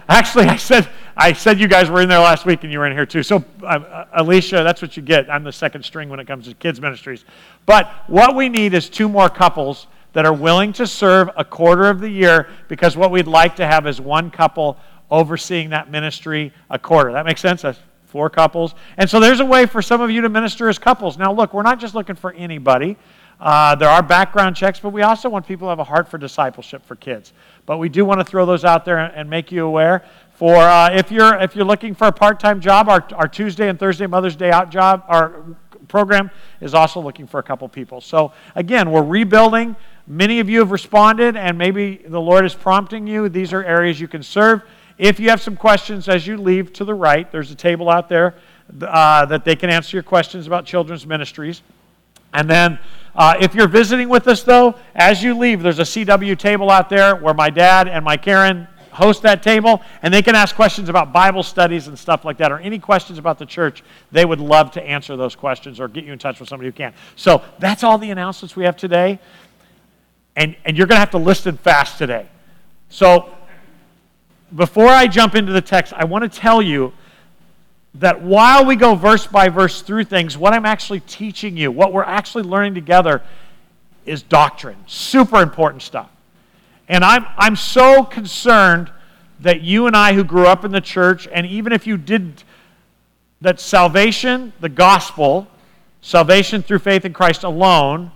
Actually, 0.08 0.46
I 0.46 0.56
said, 0.56 0.88
I 1.16 1.34
said 1.34 1.60
you 1.60 1.68
guys 1.68 1.90
were 1.90 2.02
in 2.02 2.10
there 2.10 2.20
last 2.20 2.46
week 2.46 2.64
and 2.64 2.72
you 2.72 2.80
were 2.80 2.88
in 2.88 2.94
here 2.94 3.06
too. 3.06 3.24
So, 3.24 3.44
uh, 3.64 4.06
Alicia, 4.14 4.64
that's 4.64 4.82
what 4.82 4.98
you 4.98 5.04
get. 5.04 5.30
I'm 5.30 5.44
the 5.44 5.52
second 5.52 5.84
string 5.84 6.10
when 6.10 6.20
it 6.20 6.26
comes 6.26 6.48
to 6.48 6.54
kids' 6.56 6.82
ministries. 6.82 7.26
But 7.66 7.92
what 8.08 8.36
we 8.36 8.50
need 8.50 8.74
is 8.74 8.90
two 8.90 9.08
more 9.08 9.30
couples 9.30 9.88
that 10.14 10.26
are 10.26 10.34
willing 10.34 10.74
to 10.74 10.88
serve 10.88 11.30
a 11.36 11.46
quarter 11.46 11.90
of 11.90 12.00
the 12.00 12.10
year 12.10 12.50
because 12.68 12.96
what 12.96 13.12
we'd 13.12 13.28
like 13.28 13.56
to 13.58 13.66
have 13.66 13.86
is 13.88 14.00
one 14.00 14.32
couple 14.32 14.78
overseeing 15.12 15.70
that 15.70 15.92
ministry 15.92 16.52
a 16.70 16.80
quarter. 16.80 17.12
That 17.12 17.26
makes 17.26 17.42
sense? 17.42 17.62
That's 17.62 17.80
four 18.06 18.30
couples. 18.30 18.76
And 18.98 19.10
so 19.10 19.20
there's 19.20 19.40
a 19.40 19.46
way 19.46 19.66
for 19.66 19.82
some 19.82 20.02
of 20.02 20.12
you 20.12 20.22
to 20.22 20.30
minister 20.30 20.70
as 20.70 20.78
couples. 20.78 21.18
Now, 21.18 21.34
look, 21.34 21.54
we're 21.54 21.64
not 21.64 21.80
just 21.80 21.96
looking 21.96 22.16
for 22.16 22.32
anybody. 22.34 22.96
Uh, 23.40 23.76
there 23.76 23.90
are 23.90 24.02
background 24.02 24.56
checks, 24.56 24.80
but 24.80 24.90
we 24.90 25.02
also 25.02 25.28
want 25.28 25.46
people 25.46 25.66
to 25.66 25.70
have 25.70 25.80
a 25.80 25.84
heart 25.84 26.08
for 26.08 26.18
discipleship 26.18 26.86
for 26.86 26.96
kids. 26.96 27.34
But 27.66 27.78
we 27.78 27.90
do 27.90 28.06
want 28.06 28.20
to 28.20 28.24
throw 28.24 28.46
those 28.46 28.64
out 28.64 28.86
there 28.86 29.00
and 29.00 29.30
make 29.30 29.52
you 29.52 29.66
aware. 29.66 30.06
For 30.44 30.58
uh, 30.58 30.90
if 30.92 31.10
you're 31.10 31.36
if 31.40 31.56
you're 31.56 31.64
looking 31.64 31.96
for 31.96 32.08
a 32.08 32.12
part-time 32.12 32.60
job, 32.60 32.90
our, 32.90 33.08
our 33.14 33.30
Tuesday 33.30 33.70
and 33.70 33.80
Thursday 33.80 34.08
Mother's 34.08 34.36
Day 34.36 34.52
out 34.52 34.70
job, 34.70 35.06
our 35.08 35.42
program 35.88 36.30
is 36.60 36.74
also 36.74 37.00
looking 37.00 37.28
for 37.28 37.40
a 37.40 37.44
couple 37.44 37.66
people. 37.70 38.02
So 38.02 38.34
again, 38.54 38.92
we're 38.92 39.06
rebuilding. 39.06 39.74
Many 40.06 40.42
of 40.42 40.50
you 40.50 40.60
have 40.60 40.72
responded, 40.72 41.38
and 41.38 41.58
maybe 41.58 41.96
the 42.06 42.20
Lord 42.20 42.44
is 42.44 42.54
prompting 42.54 43.08
you. 43.08 43.30
These 43.30 43.54
are 43.54 43.64
areas 43.64 44.02
you 44.02 44.10
can 44.10 44.22
serve. 44.22 44.64
If 44.98 45.18
you 45.18 45.30
have 45.30 45.40
some 45.40 45.56
questions 45.56 46.10
as 46.10 46.28
you 46.28 46.36
leave 46.36 46.74
to 46.74 46.84
the 46.84 46.94
right, 46.94 47.32
there's 47.32 47.52
a 47.52 47.56
table 47.56 47.90
out 47.90 48.10
there 48.10 48.36
uh, 48.82 49.26
that 49.28 49.46
they 49.46 49.56
can 49.56 49.70
answer 49.70 49.96
your 49.96 50.04
questions 50.04 50.46
about 50.46 50.66
children's 50.66 51.08
ministries. 51.08 51.62
And 52.34 52.50
then 52.50 52.80
uh, 53.16 53.36
if 53.40 53.56
you're 53.56 53.70
visiting 53.70 54.10
with 54.10 54.28
us, 54.28 54.44
though, 54.44 54.76
as 54.94 55.24
you 55.24 55.38
leave, 55.38 55.64
there's 55.64 55.80
a 55.80 55.84
CW 55.84 56.38
table 56.38 56.70
out 56.70 56.90
there 56.90 57.16
where 57.16 57.34
my 57.34 57.50
dad 57.50 57.88
and 57.88 58.04
my 58.04 58.18
Karen 58.18 58.68
host 58.94 59.22
that 59.24 59.44
table, 59.44 59.82
and 60.02 60.14
they 60.14 60.22
can 60.22 60.36
ask 60.36 60.56
questions 60.56 60.90
about 60.90 61.12
Bible 61.12 61.44
studies 61.44 61.88
and 61.88 61.98
stuff 61.98 62.26
like 62.26 62.38
that, 62.38 62.52
or 62.52 62.60
any 62.60 62.80
questions 62.80 63.20
about 63.20 63.40
the 63.40 63.46
church. 63.46 63.84
They 64.12 64.26
would 64.26 64.40
love 64.40 64.72
to 64.72 64.84
answer 64.84 65.16
those 65.16 65.36
questions 65.36 65.80
or 65.80 65.88
get 65.88 66.04
you 66.04 66.14
in 66.14 66.20
touch 66.20 66.40
with 66.40 66.50
somebody 66.50 66.70
who 66.70 66.74
can. 66.74 66.94
So 67.16 67.42
that's 67.60 67.84
all 67.84 67.98
the 67.98 68.12
announcements 68.12 68.56
we 68.56 68.64
have 68.66 68.78
today. 68.78 69.20
And, 70.36 70.56
and 70.66 70.78
you're 70.78 70.88
going 70.88 70.96
to 70.96 71.00
have 71.00 71.12
to 71.12 71.18
listen 71.18 71.58
fast 71.58 71.98
today. 71.98 72.28
So 72.90 73.36
before 74.56 74.88
I 74.88 75.08
jump 75.08 75.36
into 75.36 75.52
the 75.52 75.62
text, 75.62 75.94
I 75.94 76.06
want 76.06 76.32
to 76.32 76.40
tell 76.40 76.62
you 76.62 76.94
that 77.96 78.22
while 78.22 78.66
we 78.66 78.76
go 78.76 78.96
verse 78.96 79.28
by 79.28 79.50
verse 79.50 79.82
through 79.82 80.06
things, 80.06 80.38
what 80.38 80.54
I'm 80.54 80.66
actually 80.66 81.02
teaching 81.02 81.58
you, 81.58 81.72
what 81.72 81.94
we're 81.94 82.04
actually 82.04 82.44
learning 82.44 82.74
together, 82.74 83.22
is 84.06 84.24
doctrine. 84.24 84.78
Super 84.88 85.42
important 85.42 85.82
stuff. 85.82 86.10
And 86.88 87.04
I'm, 87.04 87.26
I'm 87.38 87.56
so 87.56 88.04
concerned 88.04 88.92
that 89.40 89.62
you 89.62 89.88
and 89.88 89.96
I, 89.96 90.14
who 90.14 90.24
grew 90.24 90.48
up 90.48 90.66
in 90.66 90.72
the 90.72 90.82
church, 90.82 91.28
and 91.32 91.46
even 91.46 91.74
if 91.74 91.86
you 91.86 91.98
did, 91.98 92.44
that 93.42 93.60
salvation, 93.60 94.54
the 94.60 94.70
gospel, 94.70 95.48
salvation 96.02 96.62
through 96.62 96.80
faith 96.80 97.06
in 97.06 97.14
Christ 97.14 97.44
alone, 97.44 98.12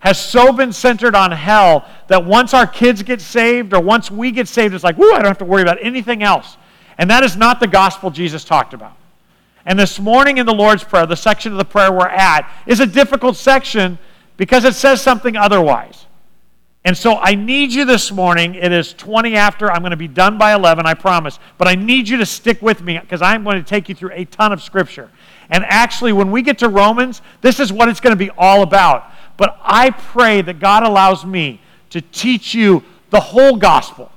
has 0.00 0.18
so 0.18 0.52
been 0.52 0.72
centered 0.72 1.14
on 1.14 1.30
hell 1.30 1.86
that 2.08 2.24
once 2.24 2.54
our 2.54 2.66
kids 2.66 3.02
get 3.02 3.20
saved 3.20 3.74
or 3.74 3.80
once 3.80 4.10
we 4.10 4.30
get 4.30 4.48
saved, 4.48 4.74
it's 4.74 4.84
like, 4.84 4.96
whoo, 4.96 5.12
I 5.12 5.16
don't 5.16 5.26
have 5.26 5.38
to 5.38 5.44
worry 5.44 5.62
about 5.62 5.78
anything 5.82 6.22
else. 6.22 6.56
And 6.98 7.10
that 7.10 7.22
is 7.22 7.36
not 7.36 7.60
the 7.60 7.66
gospel 7.66 8.10
Jesus 8.10 8.44
talked 8.44 8.74
about. 8.74 8.96
And 9.66 9.78
this 9.78 10.00
morning 10.00 10.38
in 10.38 10.46
the 10.46 10.54
Lord's 10.54 10.82
Prayer, 10.82 11.04
the 11.04 11.16
section 11.16 11.52
of 11.52 11.58
the 11.58 11.64
prayer 11.64 11.92
we're 11.92 12.08
at, 12.08 12.50
is 12.66 12.80
a 12.80 12.86
difficult 12.86 13.36
section 13.36 13.98
because 14.36 14.64
it 14.64 14.74
says 14.74 15.02
something 15.02 15.36
otherwise. 15.36 16.06
And 16.84 16.96
so 16.96 17.16
I 17.16 17.34
need 17.34 17.72
you 17.72 17.84
this 17.84 18.10
morning. 18.10 18.54
It 18.54 18.72
is 18.72 18.94
20 18.94 19.36
after. 19.36 19.70
I'm 19.70 19.82
going 19.82 19.90
to 19.90 19.96
be 19.96 20.08
done 20.08 20.38
by 20.38 20.54
11, 20.54 20.86
I 20.86 20.94
promise. 20.94 21.38
But 21.58 21.68
I 21.68 21.74
need 21.74 22.08
you 22.08 22.16
to 22.18 22.26
stick 22.26 22.62
with 22.62 22.80
me 22.82 22.98
because 22.98 23.20
I'm 23.20 23.44
going 23.44 23.62
to 23.62 23.68
take 23.68 23.88
you 23.88 23.94
through 23.94 24.12
a 24.12 24.24
ton 24.24 24.52
of 24.52 24.62
scripture. 24.62 25.10
And 25.50 25.64
actually, 25.66 26.12
when 26.12 26.30
we 26.30 26.40
get 26.42 26.58
to 26.58 26.68
Romans, 26.68 27.20
this 27.42 27.60
is 27.60 27.72
what 27.72 27.88
it's 27.88 28.00
going 28.00 28.16
to 28.16 28.24
be 28.24 28.30
all 28.38 28.62
about. 28.62 29.04
But 29.36 29.58
I 29.62 29.90
pray 29.90 30.40
that 30.42 30.58
God 30.58 30.82
allows 30.82 31.24
me 31.24 31.60
to 31.90 32.00
teach 32.00 32.54
you 32.54 32.82
the 33.10 33.20
whole 33.20 33.56
gospel. 33.56 34.10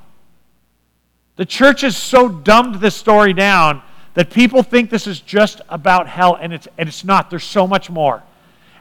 The 1.36 1.46
church 1.46 1.82
has 1.82 1.98
so 1.98 2.30
dumbed 2.30 2.76
this 2.76 2.96
story 2.96 3.34
down 3.34 3.82
that 4.14 4.30
people 4.30 4.64
think 4.64 4.90
this 4.90 5.08
is 5.08 5.20
just 5.20 5.62
about 5.70 6.08
hell, 6.08 6.36
and 6.36 6.54
it's, 6.54 6.68
and 6.78 6.88
it's 6.88 7.04
not. 7.04 7.30
There's 7.30 7.44
so 7.44 7.66
much 7.66 7.90
more. 7.90 8.22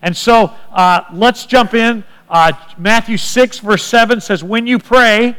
And 0.03 0.17
so 0.17 0.53
uh, 0.73 1.03
let's 1.13 1.47
jump 1.47 1.75
in. 1.75 2.05
Uh, 2.33 2.51
Matthew 2.79 3.19
6, 3.19 3.59
verse 3.59 3.85
7 3.85 4.19
says, 4.19 4.43
When 4.43 4.67
you 4.67 4.79
pray, 4.79 5.37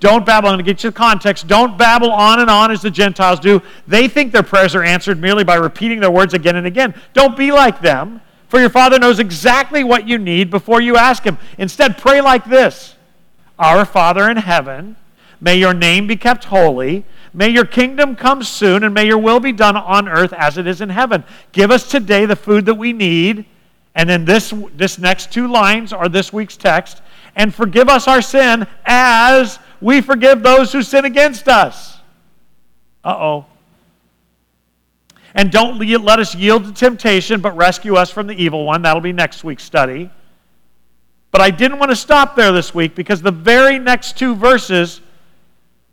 don't 0.00 0.24
babble. 0.24 0.48
I'm 0.48 0.54
going 0.54 0.64
to 0.64 0.72
get 0.72 0.82
you 0.82 0.88
the 0.88 0.96
context. 0.96 1.46
Don't 1.46 1.76
babble 1.76 2.10
on 2.10 2.40
and 2.40 2.48
on 2.48 2.70
as 2.70 2.80
the 2.80 2.90
Gentiles 2.90 3.38
do. 3.38 3.60
They 3.86 4.08
think 4.08 4.32
their 4.32 4.42
prayers 4.42 4.74
are 4.74 4.82
answered 4.82 5.20
merely 5.20 5.44
by 5.44 5.56
repeating 5.56 6.00
their 6.00 6.10
words 6.10 6.32
again 6.32 6.56
and 6.56 6.66
again. 6.66 6.94
Don't 7.12 7.36
be 7.36 7.52
like 7.52 7.82
them, 7.82 8.22
for 8.48 8.58
your 8.58 8.70
Father 8.70 8.98
knows 8.98 9.18
exactly 9.18 9.84
what 9.84 10.08
you 10.08 10.16
need 10.16 10.50
before 10.50 10.80
you 10.80 10.96
ask 10.96 11.24
Him. 11.24 11.36
Instead, 11.58 11.98
pray 11.98 12.22
like 12.22 12.46
this 12.46 12.94
Our 13.58 13.84
Father 13.84 14.30
in 14.30 14.38
heaven, 14.38 14.96
may 15.42 15.56
your 15.56 15.74
name 15.74 16.06
be 16.06 16.16
kept 16.16 16.44
holy. 16.44 17.04
May 17.34 17.50
your 17.50 17.66
kingdom 17.66 18.16
come 18.16 18.42
soon, 18.42 18.82
and 18.82 18.94
may 18.94 19.06
your 19.06 19.18
will 19.18 19.38
be 19.38 19.52
done 19.52 19.76
on 19.76 20.08
earth 20.08 20.32
as 20.32 20.56
it 20.56 20.66
is 20.66 20.80
in 20.80 20.88
heaven. 20.88 21.22
Give 21.52 21.70
us 21.70 21.88
today 21.88 22.24
the 22.24 22.34
food 22.34 22.64
that 22.64 22.74
we 22.74 22.94
need. 22.94 23.44
And 23.94 24.08
then 24.08 24.24
this, 24.24 24.54
this 24.76 24.98
next 24.98 25.32
two 25.32 25.48
lines 25.48 25.92
are 25.92 26.08
this 26.08 26.32
week's 26.32 26.56
text. 26.56 27.02
And 27.36 27.54
forgive 27.54 27.88
us 27.88 28.08
our 28.08 28.22
sin 28.22 28.66
as 28.84 29.58
we 29.80 30.00
forgive 30.00 30.42
those 30.42 30.72
who 30.72 30.82
sin 30.82 31.04
against 31.04 31.48
us. 31.48 31.98
Uh 33.04 33.16
oh. 33.18 33.46
And 35.34 35.50
don't 35.50 35.78
let 35.78 36.18
us 36.18 36.34
yield 36.34 36.64
to 36.64 36.72
temptation, 36.72 37.40
but 37.40 37.56
rescue 37.56 37.94
us 37.94 38.10
from 38.10 38.26
the 38.26 38.34
evil 38.34 38.64
one. 38.64 38.82
That'll 38.82 39.00
be 39.00 39.12
next 39.12 39.44
week's 39.44 39.62
study. 39.62 40.10
But 41.30 41.40
I 41.40 41.50
didn't 41.50 41.78
want 41.78 41.90
to 41.90 41.96
stop 41.96 42.34
there 42.34 42.50
this 42.50 42.74
week 42.74 42.96
because 42.96 43.22
the 43.22 43.30
very 43.30 43.78
next 43.78 44.18
two 44.18 44.34
verses 44.34 45.00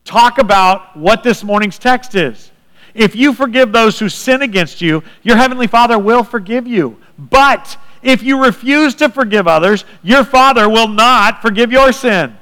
talk 0.03 0.39
about 0.39 0.97
what 0.97 1.21
this 1.21 1.43
morning's 1.43 1.77
text 1.77 2.15
is. 2.15 2.51
If 2.97 3.15
you 3.15 3.31
forgive 3.31 3.71
those 3.71 3.99
who 3.99 4.09
sin 4.09 4.41
against 4.41 4.81
you, 4.81 5.03
your 5.21 5.37
heavenly 5.37 5.67
Father 5.67 5.99
will 5.99 6.23
forgive 6.23 6.65
you. 6.65 6.97
But 7.17 7.77
if 8.01 8.23
you 8.23 8.43
refuse 8.43 8.95
to 8.95 9.07
forgive 9.07 9.47
others, 9.47 9.85
your 10.01 10.23
Father 10.23 10.67
will 10.67 10.87
not 10.87 11.39
forgive 11.41 11.71
your 11.71 11.91
sin. 11.91 12.35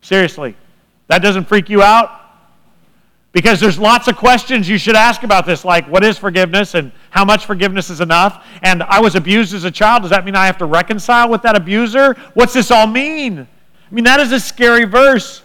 Seriously, 0.00 0.54
that 1.08 1.22
doesn't 1.22 1.48
freak 1.48 1.68
you 1.68 1.82
out? 1.82 2.20
Because 3.32 3.58
there's 3.58 3.80
lots 3.80 4.06
of 4.06 4.16
questions 4.16 4.68
you 4.68 4.78
should 4.78 4.94
ask 4.94 5.24
about 5.24 5.44
this, 5.44 5.64
like 5.64 5.88
what 5.88 6.04
is 6.04 6.16
forgiveness 6.16 6.74
and 6.74 6.92
how 7.10 7.24
much 7.24 7.46
forgiveness 7.46 7.90
is 7.90 8.00
enough? 8.00 8.46
And 8.62 8.84
I 8.84 9.00
was 9.00 9.16
abused 9.16 9.54
as 9.54 9.64
a 9.64 9.72
child. 9.72 10.02
Does 10.02 10.10
that 10.12 10.24
mean 10.24 10.36
I 10.36 10.46
have 10.46 10.58
to 10.58 10.66
reconcile 10.66 11.28
with 11.28 11.42
that 11.42 11.56
abuser? 11.56 12.14
What's 12.34 12.52
this 12.52 12.70
all 12.70 12.86
mean? 12.86 13.40
I 13.40 13.94
mean, 13.94 14.04
that 14.04 14.20
is 14.20 14.30
a 14.30 14.38
scary 14.38 14.84
verse. 14.84 15.43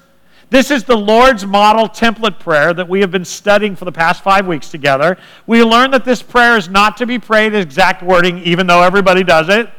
This 0.49 0.71
is 0.71 0.83
the 0.83 0.97
Lord's 0.97 1.45
model 1.45 1.87
template 1.87 2.39
prayer 2.39 2.73
that 2.73 2.89
we 2.89 3.01
have 3.01 3.11
been 3.11 3.25
studying 3.25 3.75
for 3.75 3.85
the 3.85 3.91
past 3.91 4.23
five 4.23 4.47
weeks 4.47 4.71
together. 4.71 5.17
We 5.45 5.63
learned 5.63 5.93
that 5.93 6.05
this 6.05 6.23
prayer 6.23 6.57
is 6.57 6.67
not 6.67 6.97
to 6.97 7.05
be 7.05 7.19
prayed 7.19 7.53
in 7.53 7.61
exact 7.61 8.01
wording, 8.01 8.39
even 8.39 8.65
though 8.65 8.81
everybody 8.81 9.23
does 9.23 9.47
it, 9.49 9.69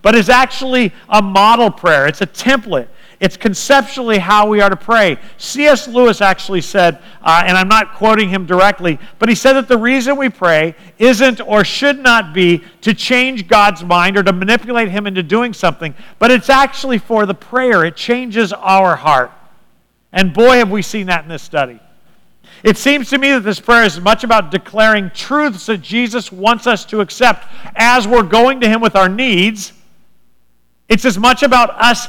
but 0.00 0.14
is 0.14 0.28
actually 0.28 0.92
a 1.08 1.20
model 1.20 1.72
prayer. 1.72 2.06
It's 2.06 2.20
a 2.20 2.26
template. 2.26 2.86
It's 3.18 3.36
conceptually 3.36 4.18
how 4.18 4.48
we 4.48 4.60
are 4.60 4.70
to 4.70 4.76
pray. 4.76 5.16
C.S. 5.38 5.88
Lewis 5.88 6.20
actually 6.20 6.60
said, 6.60 7.02
uh, 7.22 7.42
and 7.44 7.56
I'm 7.56 7.68
not 7.68 7.94
quoting 7.94 8.28
him 8.28 8.46
directly, 8.46 9.00
but 9.18 9.28
he 9.28 9.34
said 9.34 9.54
that 9.54 9.66
the 9.66 9.78
reason 9.78 10.16
we 10.16 10.28
pray 10.28 10.76
isn't 10.98 11.40
or 11.40 11.64
should 11.64 11.98
not 11.98 12.32
be 12.32 12.62
to 12.82 12.94
change 12.94 13.48
God's 13.48 13.84
mind 13.84 14.16
or 14.16 14.22
to 14.22 14.32
manipulate 14.32 14.88
him 14.88 15.08
into 15.08 15.22
doing 15.22 15.52
something, 15.52 15.94
but 16.20 16.30
it's 16.30 16.50
actually 16.50 16.98
for 16.98 17.26
the 17.26 17.34
prayer. 17.34 17.84
It 17.84 17.96
changes 17.96 18.52
our 18.52 18.94
heart. 18.94 19.32
And 20.12 20.32
boy, 20.34 20.56
have 20.56 20.70
we 20.70 20.82
seen 20.82 21.06
that 21.06 21.22
in 21.22 21.28
this 21.28 21.42
study. 21.42 21.80
It 22.62 22.76
seems 22.76 23.10
to 23.10 23.18
me 23.18 23.30
that 23.30 23.40
this 23.40 23.58
prayer 23.58 23.84
is 23.84 24.00
much 24.00 24.24
about 24.24 24.50
declaring 24.50 25.10
truths 25.10 25.66
that 25.66 25.78
Jesus 25.78 26.30
wants 26.30 26.66
us 26.66 26.84
to 26.86 27.00
accept 27.00 27.46
as 27.74 28.06
we're 28.06 28.22
going 28.22 28.60
to 28.60 28.68
Him 28.68 28.80
with 28.80 28.94
our 28.94 29.08
needs. 29.08 29.72
It's 30.88 31.04
as 31.04 31.18
much 31.18 31.42
about 31.42 31.70
us 31.70 32.08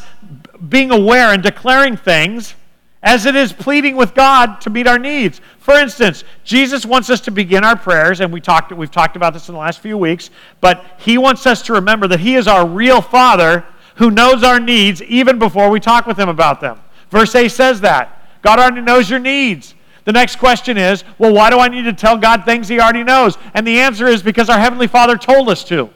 being 0.70 0.92
aware 0.92 1.34
and 1.34 1.42
declaring 1.42 1.98
things 1.98 2.56
as 3.02 3.26
it 3.26 3.36
is 3.36 3.52
pleading 3.52 3.96
with 3.96 4.14
God 4.14 4.62
to 4.62 4.70
meet 4.70 4.88
our 4.88 5.00
needs. 5.00 5.42
For 5.60 5.74
instance, 5.74 6.24
Jesus 6.44 6.86
wants 6.86 7.10
us 7.10 7.20
to 7.22 7.32
begin 7.32 7.64
our 7.64 7.76
prayers, 7.76 8.22
and 8.22 8.32
we 8.32 8.40
talked, 8.40 8.72
we've 8.72 8.92
talked 8.92 9.16
about 9.16 9.34
this 9.34 9.50
in 9.50 9.54
the 9.54 9.60
last 9.60 9.80
few 9.80 9.98
weeks, 9.98 10.30
but 10.62 10.86
He 11.00 11.18
wants 11.18 11.46
us 11.46 11.62
to 11.64 11.74
remember 11.74 12.08
that 12.08 12.20
He 12.20 12.36
is 12.36 12.48
our 12.48 12.68
real 12.68 13.02
Father 13.02 13.66
who 13.96 14.12
knows 14.12 14.44
our 14.44 14.60
needs 14.60 15.02
even 15.04 15.38
before 15.38 15.70
we 15.70 15.80
talk 15.80 16.06
with 16.06 16.18
Him 16.18 16.30
about 16.30 16.62
them. 16.62 16.80
Verse 17.14 17.36
8 17.36 17.50
says 17.50 17.82
that. 17.82 18.42
God 18.42 18.58
already 18.58 18.82
knows 18.82 19.08
your 19.08 19.20
needs. 19.20 19.76
The 20.04 20.12
next 20.12 20.38
question 20.38 20.80
is, 20.80 21.04
well, 21.20 21.32
why 21.32 21.52
do 21.52 21.60
I 21.60 21.68
need 21.68 21.84
to 21.84 21.94
tell 21.94 22.18
God 22.18 22.44
things 22.44 22.68
He 22.68 22.80
already 22.80 23.04
knows? 23.04 23.38
And 23.54 23.68
the 23.68 23.80
answer 23.80 24.08
is 24.08 24.24
because 24.24 24.50
our 24.50 24.58
Heavenly 24.58 24.88
Father 24.88 25.16
told 25.16 25.48
us 25.48 25.64
to. 25.66 25.92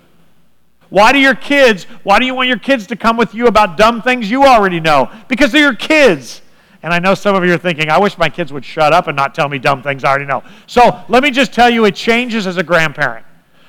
Why 0.89 1.11
do 1.11 1.18
your 1.18 1.34
kids, 1.34 1.86
why 2.03 2.20
do 2.20 2.26
you 2.28 2.36
want 2.36 2.49
your 2.49 2.59
kids 2.59 2.86
to 2.88 2.95
come 2.95 3.18
with 3.18 3.34
you 3.34 3.47
about 3.47 3.78
dumb 3.78 4.03
things 4.03 4.30
you 4.30 4.43
already 4.43 4.80
know? 4.80 5.11
Because 5.28 5.51
they're 5.51 5.63
your 5.63 5.76
kids. 5.76 6.43
And 6.84 6.93
I 6.93 6.99
know 6.99 7.15
some 7.15 7.36
of 7.36 7.43
you 7.43 7.51
are 7.51 7.57
thinking, 7.57 7.89
I 7.89 7.97
wish 7.97 8.15
my 8.20 8.30
kids 8.30 8.53
would 8.53 8.63
shut 8.63 8.93
up 8.93 9.07
and 9.07 9.18
not 9.18 9.34
tell 9.34 9.49
me 9.49 9.57
dumb 9.57 9.82
things 9.82 10.03
I 10.03 10.09
already 10.09 10.26
know. 10.26 10.43
So 10.68 11.03
let 11.09 11.24
me 11.24 11.32
just 11.32 11.51
tell 11.51 11.72
you, 11.72 11.86
it 11.86 11.95
changes 11.95 12.45
as 12.45 12.57
a 12.57 12.63
grandparent. 12.63 13.26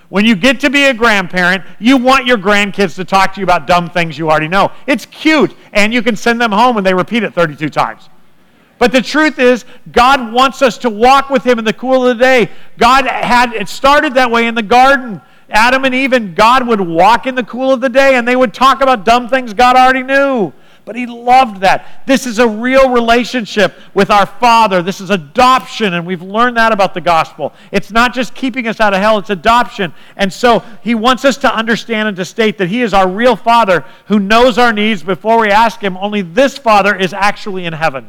When 0.08 0.24
you 0.24 0.34
get 0.34 0.58
to 0.60 0.70
be 0.70 0.84
a 0.84 0.94
grandparent, 0.94 1.64
you 1.78 1.98
want 1.98 2.26
your 2.26 2.38
grandkids 2.38 2.94
to 2.96 3.04
talk 3.04 3.34
to 3.34 3.40
you 3.40 3.44
about 3.44 3.66
dumb 3.66 3.90
things 3.90 4.16
you 4.16 4.30
already 4.30 4.48
know. 4.48 4.72
It's 4.86 5.04
cute, 5.06 5.54
and 5.72 5.92
you 5.92 6.02
can 6.02 6.16
send 6.16 6.40
them 6.40 6.52
home 6.52 6.78
and 6.78 6.86
they 6.86 6.94
repeat 6.94 7.22
it 7.22 7.34
32 7.34 7.68
times. 7.68 8.08
But 8.78 8.92
the 8.92 9.02
truth 9.02 9.38
is, 9.38 9.64
God 9.92 10.32
wants 10.32 10.62
us 10.62 10.78
to 10.78 10.90
walk 10.90 11.30
with 11.30 11.44
Him 11.44 11.58
in 11.58 11.64
the 11.64 11.72
cool 11.72 12.06
of 12.06 12.16
the 12.16 12.22
day. 12.22 12.48
God 12.78 13.06
had 13.06 13.52
it 13.52 13.68
started 13.68 14.14
that 14.14 14.30
way 14.30 14.46
in 14.46 14.54
the 14.54 14.62
garden. 14.62 15.20
Adam 15.50 15.84
and 15.84 15.94
Eve 15.94 16.12
and 16.12 16.36
God 16.36 16.66
would 16.66 16.80
walk 16.80 17.26
in 17.26 17.34
the 17.34 17.42
cool 17.42 17.72
of 17.72 17.80
the 17.80 17.88
day 17.88 18.16
and 18.16 18.28
they 18.28 18.36
would 18.36 18.54
talk 18.54 18.80
about 18.80 19.04
dumb 19.04 19.28
things 19.28 19.52
God 19.52 19.76
already 19.76 20.02
knew. 20.02 20.52
But 20.88 20.96
he 20.96 21.04
loved 21.04 21.60
that. 21.60 21.86
This 22.06 22.24
is 22.24 22.38
a 22.38 22.48
real 22.48 22.88
relationship 22.88 23.74
with 23.92 24.10
our 24.10 24.24
Father. 24.24 24.80
This 24.80 25.02
is 25.02 25.10
adoption, 25.10 25.92
and 25.92 26.06
we've 26.06 26.22
learned 26.22 26.56
that 26.56 26.72
about 26.72 26.94
the 26.94 27.02
gospel. 27.02 27.52
It's 27.70 27.90
not 27.90 28.14
just 28.14 28.34
keeping 28.34 28.66
us 28.66 28.80
out 28.80 28.94
of 28.94 29.00
hell, 29.00 29.18
it's 29.18 29.28
adoption. 29.28 29.92
And 30.16 30.32
so 30.32 30.64
he 30.82 30.94
wants 30.94 31.26
us 31.26 31.36
to 31.38 31.54
understand 31.54 32.08
and 32.08 32.16
to 32.16 32.24
state 32.24 32.56
that 32.56 32.70
he 32.70 32.80
is 32.80 32.94
our 32.94 33.06
real 33.06 33.36
Father 33.36 33.84
who 34.06 34.18
knows 34.18 34.56
our 34.56 34.72
needs 34.72 35.02
before 35.02 35.38
we 35.38 35.50
ask 35.50 35.78
him. 35.78 35.94
Only 35.98 36.22
this 36.22 36.56
Father 36.56 36.96
is 36.96 37.12
actually 37.12 37.66
in 37.66 37.74
heaven. 37.74 38.08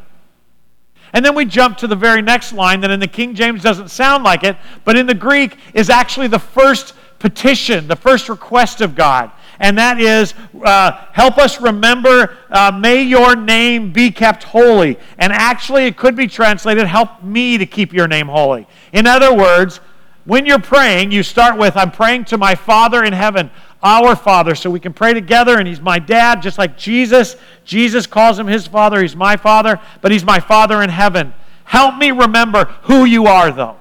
And 1.12 1.22
then 1.22 1.34
we 1.34 1.44
jump 1.44 1.76
to 1.78 1.86
the 1.86 1.96
very 1.96 2.22
next 2.22 2.54
line 2.54 2.80
that 2.80 2.90
in 2.90 2.98
the 2.98 3.08
King 3.08 3.34
James 3.34 3.62
doesn't 3.62 3.90
sound 3.90 4.24
like 4.24 4.42
it, 4.42 4.56
but 4.86 4.96
in 4.96 5.06
the 5.06 5.12
Greek 5.12 5.58
is 5.74 5.90
actually 5.90 6.28
the 6.28 6.38
first 6.38 6.94
petition, 7.18 7.88
the 7.88 7.96
first 7.96 8.30
request 8.30 8.80
of 8.80 8.94
God. 8.94 9.32
And 9.60 9.76
that 9.76 10.00
is, 10.00 10.32
uh, 10.64 10.92
help 11.12 11.36
us 11.36 11.60
remember, 11.60 12.34
uh, 12.50 12.72
may 12.72 13.02
your 13.02 13.36
name 13.36 13.92
be 13.92 14.10
kept 14.10 14.42
holy. 14.42 14.98
And 15.18 15.34
actually, 15.34 15.84
it 15.84 15.98
could 15.98 16.16
be 16.16 16.26
translated, 16.26 16.86
help 16.86 17.22
me 17.22 17.58
to 17.58 17.66
keep 17.66 17.92
your 17.92 18.08
name 18.08 18.26
holy. 18.26 18.66
In 18.92 19.06
other 19.06 19.34
words, 19.34 19.80
when 20.24 20.46
you're 20.46 20.60
praying, 20.60 21.12
you 21.12 21.22
start 21.22 21.58
with, 21.58 21.76
I'm 21.76 21.90
praying 21.90 22.24
to 22.26 22.38
my 22.38 22.54
Father 22.54 23.04
in 23.04 23.12
heaven, 23.12 23.50
our 23.82 24.16
Father. 24.16 24.54
So 24.54 24.70
we 24.70 24.80
can 24.80 24.94
pray 24.94 25.12
together, 25.12 25.58
and 25.58 25.68
He's 25.68 25.80
my 25.80 25.98
dad, 25.98 26.40
just 26.40 26.56
like 26.56 26.78
Jesus. 26.78 27.36
Jesus 27.66 28.06
calls 28.06 28.38
Him 28.38 28.46
His 28.46 28.66
Father. 28.66 29.02
He's 29.02 29.16
my 29.16 29.36
Father, 29.36 29.78
but 30.00 30.10
He's 30.10 30.24
my 30.24 30.40
Father 30.40 30.82
in 30.82 30.88
heaven. 30.88 31.34
Help 31.64 31.98
me 31.98 32.10
remember 32.12 32.64
who 32.82 33.04
you 33.04 33.26
are, 33.26 33.52
though. 33.52 33.76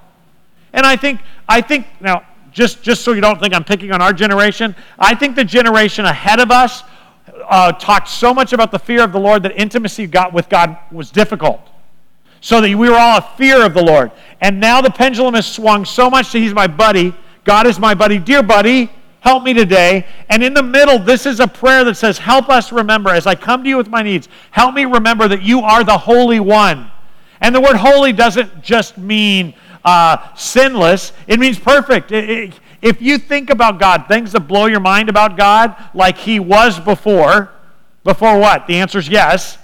And 0.74 0.86
I 0.86 0.98
think, 0.98 1.22
I 1.48 1.62
think, 1.62 1.88
now, 2.02 2.26
just, 2.52 2.84
just 2.84 3.04
so 3.04 3.14
you 3.14 3.22
don't 3.22 3.40
think 3.40 3.54
I'm 3.54 3.64
picking 3.64 3.92
on 3.92 4.02
our 4.02 4.14
generation, 4.14 4.76
I 4.98 5.16
think 5.16 5.36
the 5.36 5.44
generation 5.44 6.06
ahead 6.06 6.40
of 6.40 6.52
us 6.52 6.84
uh, 7.48 7.72
talked 7.74 8.08
so 8.08 8.34
much 8.34 8.54
about 8.54 8.72
the 8.72 8.80
fear 8.80 9.04
of 9.04 9.12
the 9.12 9.20
Lord 9.20 9.44
that 9.44 9.60
intimacy 9.60 10.08
got 10.08 10.34
with 10.34 10.50
God 10.50 10.78
was 10.92 11.12
difficult. 11.12 11.62
So 12.42 12.62
that 12.62 12.70
we 12.70 12.90
were 12.90 12.96
all 12.96 13.18
a 13.18 13.34
fear 13.38 13.66
of 13.66 13.74
the 13.74 13.84
Lord. 13.84 14.12
And 14.40 14.60
now 14.60 14.82
the 14.82 14.90
pendulum 14.90 15.34
has 15.34 15.46
swung 15.46 15.84
so 15.84 16.10
much 16.10 16.32
that 16.32 16.40
He's 16.40 16.54
my 16.54 16.68
buddy. 16.68 17.14
God 17.44 17.68
is 17.68 17.80
my 17.80 17.94
buddy. 17.94 18.18
Dear 18.18 18.44
buddy, 18.44 18.90
help 19.20 19.44
me 19.44 19.54
today. 19.54 20.06
And 20.30 20.42
in 20.42 20.54
the 20.54 20.64
middle, 20.64 21.00
this 21.00 21.26
is 21.26 21.42
a 21.42 21.48
prayer 21.48 21.84
that 21.84 21.96
says, 21.96 22.18
Help 22.18 22.48
us 22.50 22.72
remember 22.72 23.10
as 23.10 23.28
I 23.28 23.36
come 23.36 23.64
to 23.64 23.70
you 23.70 23.76
with 23.76 23.90
my 23.90 24.02
needs. 24.02 24.30
Help 24.52 24.74
me 24.74 24.86
remember 24.86 25.28
that 25.28 25.42
you 25.42 25.60
are 25.60 25.84
the 25.84 25.98
Holy 25.98 26.40
One. 26.40 26.90
And 27.42 27.54
the 27.54 27.62
word 27.62 27.76
holy 27.76 28.14
doesn't 28.14 28.62
just 28.62 28.98
mean 28.98 29.54
uh, 29.84 30.34
sinless, 30.36 31.14
it 31.28 31.40
means 31.40 31.60
perfect. 31.60 32.12
It, 32.12 32.30
it, 32.30 32.60
if 32.82 33.02
you 33.02 33.18
think 33.18 33.50
about 33.50 33.80
God, 33.80 34.08
things 34.08 34.32
that 34.32 34.42
blow 34.42 34.66
your 34.66 34.80
mind 34.80 35.10
about 35.10 35.38
God, 35.38 35.76
like 35.94 36.18
He 36.18 36.40
was 36.40 36.80
before, 36.80 37.52
before 38.04 38.40
what? 38.40 38.68
The 38.68 38.76
answer 38.76 39.00
is 39.00 39.10
yes. 39.10 39.58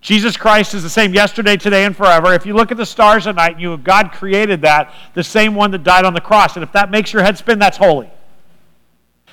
Jesus 0.00 0.36
Christ 0.36 0.74
is 0.74 0.82
the 0.82 0.90
same 0.90 1.14
yesterday, 1.14 1.56
today, 1.56 1.84
and 1.84 1.96
forever. 1.96 2.34
If 2.34 2.44
you 2.44 2.54
look 2.54 2.72
at 2.72 2.76
the 2.76 2.84
stars 2.84 3.28
at 3.28 3.36
night, 3.36 3.60
you 3.60 3.76
God 3.78 4.10
created 4.10 4.62
that, 4.62 4.92
the 5.14 5.22
same 5.22 5.54
one 5.54 5.70
that 5.70 5.84
died 5.84 6.04
on 6.04 6.12
the 6.12 6.20
cross. 6.20 6.56
And 6.56 6.64
if 6.64 6.72
that 6.72 6.90
makes 6.90 7.12
your 7.12 7.22
head 7.22 7.38
spin, 7.38 7.60
that's 7.60 7.76
holy. 7.76 8.10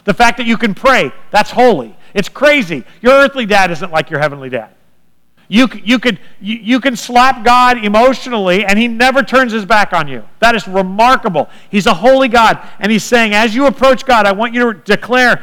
The 0.04 0.14
fact 0.14 0.38
that 0.38 0.46
you 0.46 0.58
can 0.58 0.76
pray, 0.76 1.12
that's 1.32 1.50
holy. 1.50 1.98
It's 2.14 2.30
crazy. 2.30 2.84
Your 3.02 3.14
earthly 3.14 3.48
dad 3.48 3.72
isn't 3.72 3.92
like 3.92 4.12
your 4.12 4.20
heavenly 4.20 4.50
dad. 4.50 4.70
You, 5.52 5.68
you, 5.84 5.98
could, 5.98 6.20
you, 6.40 6.58
you 6.58 6.80
can 6.80 6.96
slap 6.96 7.44
God 7.44 7.84
emotionally, 7.84 8.64
and 8.64 8.78
He 8.78 8.88
never 8.88 9.24
turns 9.24 9.52
His 9.52 9.66
back 9.66 9.94
on 9.94 10.08
you. 10.08 10.24
That 10.38 10.54
is 10.54 10.68
remarkable. 10.68 11.50
He's 11.72 11.88
a 11.88 11.94
holy 11.94 12.28
God, 12.28 12.60
and 12.80 12.92
He's 12.92 13.04
saying, 13.04 13.34
as 13.34 13.56
you 13.56 13.66
approach 13.66 14.06
God, 14.06 14.28
I 14.28 14.32
want 14.32 14.54
you 14.54 14.72
to 14.72 14.80
declare, 14.80 15.38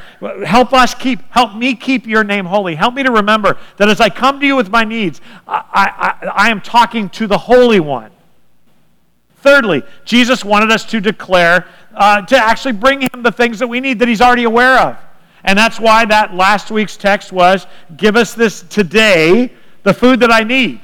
help 0.46 0.72
us 0.72 0.94
keep, 0.94 1.20
help 1.32 1.56
me 1.56 1.74
keep 1.74 2.06
your 2.06 2.22
name 2.22 2.44
holy. 2.44 2.76
Help 2.76 2.94
me 2.94 3.02
to 3.02 3.10
remember 3.10 3.58
that 3.78 3.88
as 3.88 4.00
I 4.00 4.08
come 4.08 4.38
to 4.38 4.46
you 4.46 4.54
with 4.54 4.70
my 4.70 4.84
needs, 4.84 5.20
I, 5.48 6.14
I, 6.22 6.26
I 6.28 6.50
am 6.50 6.60
talking 6.60 7.10
to 7.10 7.26
the 7.26 7.38
Holy 7.38 7.80
One. 7.80 8.12
Thirdly, 9.38 9.82
Jesus 10.04 10.44
wanted 10.44 10.70
us 10.70 10.84
to 10.84 11.00
declare, 11.00 11.66
uh, 11.94 12.22
to 12.22 12.36
actually 12.36 12.74
bring 12.74 13.00
Him 13.00 13.24
the 13.24 13.32
things 13.32 13.58
that 13.58 13.66
we 13.66 13.80
need 13.80 13.98
that 13.98 14.06
He's 14.06 14.20
already 14.20 14.44
aware 14.44 14.78
of. 14.78 14.96
And 15.42 15.58
that's 15.58 15.80
why 15.80 16.04
that 16.04 16.32
last 16.32 16.70
week's 16.70 16.96
text 16.96 17.32
was, 17.32 17.66
give 17.96 18.14
us 18.14 18.34
this 18.34 18.62
today 18.62 19.52
the 19.86 19.94
food 19.94 20.18
that 20.18 20.32
I 20.32 20.42
need. 20.42 20.80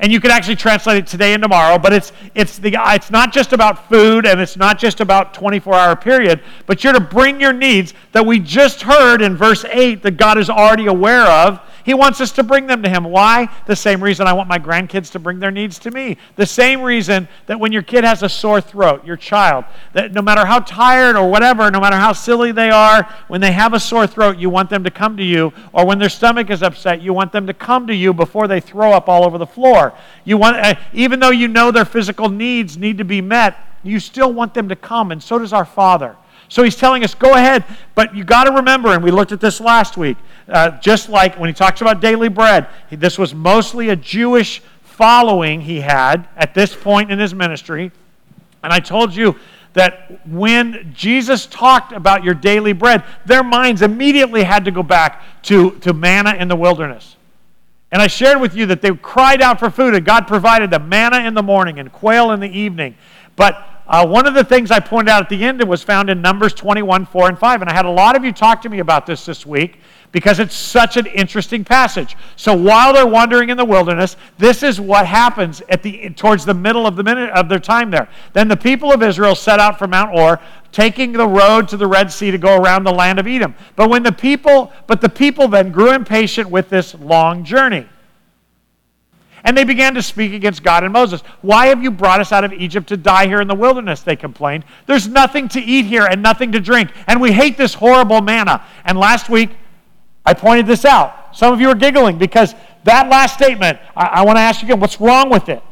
And 0.00 0.12
you 0.12 0.20
could 0.20 0.30
actually 0.30 0.56
translate 0.56 0.98
it 0.98 1.06
today 1.06 1.32
and 1.32 1.42
tomorrow, 1.42 1.78
but 1.78 1.94
it's, 1.94 2.12
it's, 2.34 2.58
the, 2.58 2.76
it's 2.78 3.10
not 3.10 3.32
just 3.32 3.54
about 3.54 3.88
food 3.88 4.26
and 4.26 4.38
it's 4.38 4.54
not 4.54 4.78
just 4.78 5.00
about 5.00 5.32
24 5.32 5.74
hour 5.74 5.96
period, 5.96 6.42
but 6.66 6.84
you're 6.84 6.92
to 6.92 7.00
bring 7.00 7.40
your 7.40 7.54
needs 7.54 7.94
that 8.12 8.24
we 8.24 8.38
just 8.38 8.82
heard 8.82 9.22
in 9.22 9.34
verse 9.34 9.64
8 9.64 10.02
that 10.02 10.18
God 10.18 10.36
is 10.36 10.50
already 10.50 10.86
aware 10.86 11.24
of 11.24 11.58
he 11.88 11.94
wants 11.94 12.20
us 12.20 12.32
to 12.32 12.42
bring 12.42 12.66
them 12.66 12.82
to 12.82 12.88
Him. 12.90 13.04
Why? 13.04 13.48
The 13.64 13.74
same 13.74 14.04
reason 14.04 14.26
I 14.26 14.34
want 14.34 14.46
my 14.46 14.58
grandkids 14.58 15.10
to 15.12 15.18
bring 15.18 15.38
their 15.38 15.50
needs 15.50 15.78
to 15.78 15.90
me. 15.90 16.18
The 16.36 16.44
same 16.44 16.82
reason 16.82 17.26
that 17.46 17.58
when 17.58 17.72
your 17.72 17.80
kid 17.80 18.04
has 18.04 18.22
a 18.22 18.28
sore 18.28 18.60
throat, 18.60 19.06
your 19.06 19.16
child, 19.16 19.64
that 19.94 20.12
no 20.12 20.20
matter 20.20 20.44
how 20.44 20.58
tired 20.58 21.16
or 21.16 21.30
whatever, 21.30 21.70
no 21.70 21.80
matter 21.80 21.96
how 21.96 22.12
silly 22.12 22.52
they 22.52 22.68
are, 22.68 23.08
when 23.28 23.40
they 23.40 23.52
have 23.52 23.72
a 23.72 23.80
sore 23.80 24.06
throat, 24.06 24.36
you 24.36 24.50
want 24.50 24.68
them 24.68 24.84
to 24.84 24.90
come 24.90 25.16
to 25.16 25.24
you. 25.24 25.50
Or 25.72 25.86
when 25.86 25.98
their 25.98 26.10
stomach 26.10 26.50
is 26.50 26.62
upset, 26.62 27.00
you 27.00 27.14
want 27.14 27.32
them 27.32 27.46
to 27.46 27.54
come 27.54 27.86
to 27.86 27.94
you 27.94 28.12
before 28.12 28.48
they 28.48 28.60
throw 28.60 28.92
up 28.92 29.08
all 29.08 29.24
over 29.24 29.38
the 29.38 29.46
floor. 29.46 29.94
You 30.24 30.36
want, 30.36 30.58
uh, 30.58 30.74
even 30.92 31.20
though 31.20 31.30
you 31.30 31.48
know 31.48 31.70
their 31.70 31.86
physical 31.86 32.28
needs 32.28 32.76
need 32.76 32.98
to 32.98 33.04
be 33.06 33.22
met, 33.22 33.56
you 33.82 33.98
still 33.98 34.30
want 34.30 34.52
them 34.52 34.68
to 34.68 34.76
come, 34.76 35.10
and 35.10 35.22
so 35.22 35.38
does 35.38 35.54
our 35.54 35.64
Father. 35.64 36.16
So 36.48 36.62
he's 36.62 36.76
telling 36.76 37.04
us, 37.04 37.14
go 37.14 37.34
ahead, 37.34 37.64
but 37.94 38.14
you 38.14 38.24
got 38.24 38.44
to 38.44 38.52
remember, 38.52 38.94
and 38.94 39.04
we 39.04 39.10
looked 39.10 39.32
at 39.32 39.40
this 39.40 39.60
last 39.60 39.96
week, 39.96 40.16
uh, 40.48 40.70
just 40.78 41.08
like 41.08 41.38
when 41.38 41.48
he 41.48 41.54
talks 41.54 41.82
about 41.82 42.00
daily 42.00 42.28
bread, 42.28 42.68
this 42.90 43.18
was 43.18 43.34
mostly 43.34 43.90
a 43.90 43.96
Jewish 43.96 44.62
following 44.82 45.60
he 45.60 45.80
had 45.80 46.26
at 46.36 46.54
this 46.54 46.74
point 46.74 47.12
in 47.12 47.18
his 47.18 47.34
ministry. 47.34 47.92
And 48.62 48.72
I 48.72 48.80
told 48.80 49.14
you 49.14 49.36
that 49.74 50.26
when 50.26 50.92
Jesus 50.96 51.46
talked 51.46 51.92
about 51.92 52.24
your 52.24 52.34
daily 52.34 52.72
bread, 52.72 53.04
their 53.26 53.44
minds 53.44 53.82
immediately 53.82 54.42
had 54.42 54.64
to 54.64 54.70
go 54.70 54.82
back 54.82 55.22
to, 55.42 55.72
to 55.80 55.92
manna 55.92 56.34
in 56.34 56.48
the 56.48 56.56
wilderness. 56.56 57.16
And 57.92 58.02
I 58.02 58.06
shared 58.06 58.40
with 58.40 58.54
you 58.54 58.66
that 58.66 58.82
they 58.82 58.90
cried 58.90 59.40
out 59.40 59.58
for 59.58 59.70
food, 59.70 59.94
and 59.94 60.04
God 60.04 60.26
provided 60.26 60.70
them 60.70 60.88
manna 60.88 61.20
in 61.20 61.34
the 61.34 61.42
morning 61.42 61.78
and 61.78 61.92
quail 61.92 62.32
in 62.32 62.40
the 62.40 62.50
evening. 62.50 62.96
But 63.36 63.77
uh, 63.88 64.06
one 64.06 64.26
of 64.26 64.34
the 64.34 64.44
things 64.44 64.70
I 64.70 64.80
pointed 64.80 65.10
out 65.10 65.22
at 65.22 65.28
the 65.30 65.42
end 65.44 65.62
it 65.62 65.68
was 65.68 65.82
found 65.82 66.10
in 66.10 66.20
Numbers 66.20 66.52
21, 66.52 67.06
4, 67.06 67.28
and 67.28 67.38
5. 67.38 67.62
And 67.62 67.70
I 67.70 67.72
had 67.72 67.86
a 67.86 67.90
lot 67.90 68.16
of 68.16 68.24
you 68.24 68.32
talk 68.32 68.60
to 68.62 68.68
me 68.68 68.80
about 68.80 69.06
this 69.06 69.24
this 69.24 69.46
week 69.46 69.78
because 70.12 70.40
it's 70.40 70.54
such 70.54 70.96
an 70.98 71.06
interesting 71.06 71.64
passage. 71.64 72.16
So 72.36 72.54
while 72.54 72.92
they're 72.92 73.06
wandering 73.06 73.48
in 73.48 73.56
the 73.56 73.64
wilderness, 73.64 74.16
this 74.36 74.62
is 74.62 74.78
what 74.78 75.06
happens 75.06 75.62
at 75.68 75.82
the 75.82 76.10
towards 76.10 76.44
the 76.44 76.54
middle 76.54 76.86
of 76.86 76.96
the 76.96 77.02
minute 77.02 77.30
of 77.30 77.48
their 77.48 77.58
time 77.58 77.90
there. 77.90 78.08
Then 78.34 78.48
the 78.48 78.56
people 78.56 78.92
of 78.92 79.02
Israel 79.02 79.34
set 79.34 79.58
out 79.58 79.78
from 79.78 79.90
Mount 79.90 80.10
Hor, 80.10 80.40
taking 80.70 81.12
the 81.12 81.26
road 81.26 81.68
to 81.68 81.78
the 81.78 81.86
Red 81.86 82.12
Sea 82.12 82.30
to 82.30 82.38
go 82.38 82.56
around 82.56 82.84
the 82.84 82.92
land 82.92 83.18
of 83.18 83.26
Edom. 83.26 83.54
But 83.74 83.88
when 83.88 84.02
the 84.02 84.12
people, 84.12 84.72
but 84.86 85.00
the 85.00 85.08
people 85.08 85.48
then 85.48 85.72
grew 85.72 85.92
impatient 85.92 86.50
with 86.50 86.68
this 86.68 86.94
long 86.94 87.44
journey. 87.44 87.86
And 89.48 89.56
they 89.56 89.64
began 89.64 89.94
to 89.94 90.02
speak 90.02 90.34
against 90.34 90.62
God 90.62 90.84
and 90.84 90.92
Moses. 90.92 91.22
Why 91.40 91.68
have 91.68 91.82
you 91.82 91.90
brought 91.90 92.20
us 92.20 92.32
out 92.32 92.44
of 92.44 92.52
Egypt 92.52 92.86
to 92.88 92.98
die 92.98 93.26
here 93.26 93.40
in 93.40 93.48
the 93.48 93.54
wilderness? 93.54 94.02
They 94.02 94.14
complained. 94.14 94.62
There's 94.84 95.08
nothing 95.08 95.48
to 95.48 95.58
eat 95.58 95.86
here 95.86 96.04
and 96.04 96.22
nothing 96.22 96.52
to 96.52 96.60
drink. 96.60 96.90
And 97.06 97.18
we 97.18 97.32
hate 97.32 97.56
this 97.56 97.72
horrible 97.72 98.20
manna. 98.20 98.62
And 98.84 98.98
last 98.98 99.30
week, 99.30 99.48
I 100.26 100.34
pointed 100.34 100.66
this 100.66 100.84
out. 100.84 101.34
Some 101.34 101.50
of 101.54 101.62
you 101.62 101.70
are 101.70 101.74
giggling 101.74 102.18
because 102.18 102.54
that 102.84 103.08
last 103.08 103.32
statement, 103.32 103.78
I, 103.96 104.08
I 104.08 104.24
want 104.26 104.36
to 104.36 104.42
ask 104.42 104.60
you 104.60 104.66
again 104.66 104.80
what's 104.80 105.00
wrong 105.00 105.30
with 105.30 105.48
it? 105.48 105.62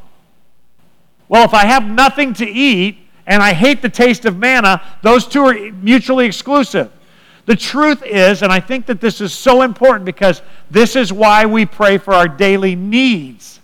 Well, 1.28 1.44
if 1.44 1.52
I 1.52 1.66
have 1.66 1.84
nothing 1.84 2.32
to 2.32 2.46
eat 2.48 2.96
and 3.26 3.42
I 3.42 3.52
hate 3.52 3.82
the 3.82 3.90
taste 3.90 4.24
of 4.24 4.38
manna, 4.38 4.82
those 5.02 5.26
two 5.26 5.42
are 5.42 5.70
mutually 5.72 6.24
exclusive. 6.24 6.90
The 7.44 7.56
truth 7.56 8.02
is, 8.06 8.40
and 8.40 8.50
I 8.50 8.58
think 8.58 8.86
that 8.86 9.02
this 9.02 9.20
is 9.20 9.34
so 9.34 9.60
important 9.60 10.06
because 10.06 10.40
this 10.70 10.96
is 10.96 11.12
why 11.12 11.44
we 11.44 11.66
pray 11.66 11.98
for 11.98 12.14
our 12.14 12.26
daily 12.26 12.74
needs. 12.74 13.55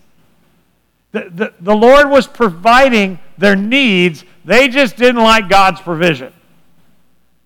The, 1.13 1.31
the, 1.31 1.55
the 1.61 1.77
Lord 1.77 2.09
was 2.11 2.27
providing 2.27 3.19
their 3.39 3.57
needs, 3.57 4.25
they 4.45 4.69
just 4.69 4.97
didn't 4.97 5.23
like 5.23 5.49
God's 5.49 5.81
provision. 5.81 6.33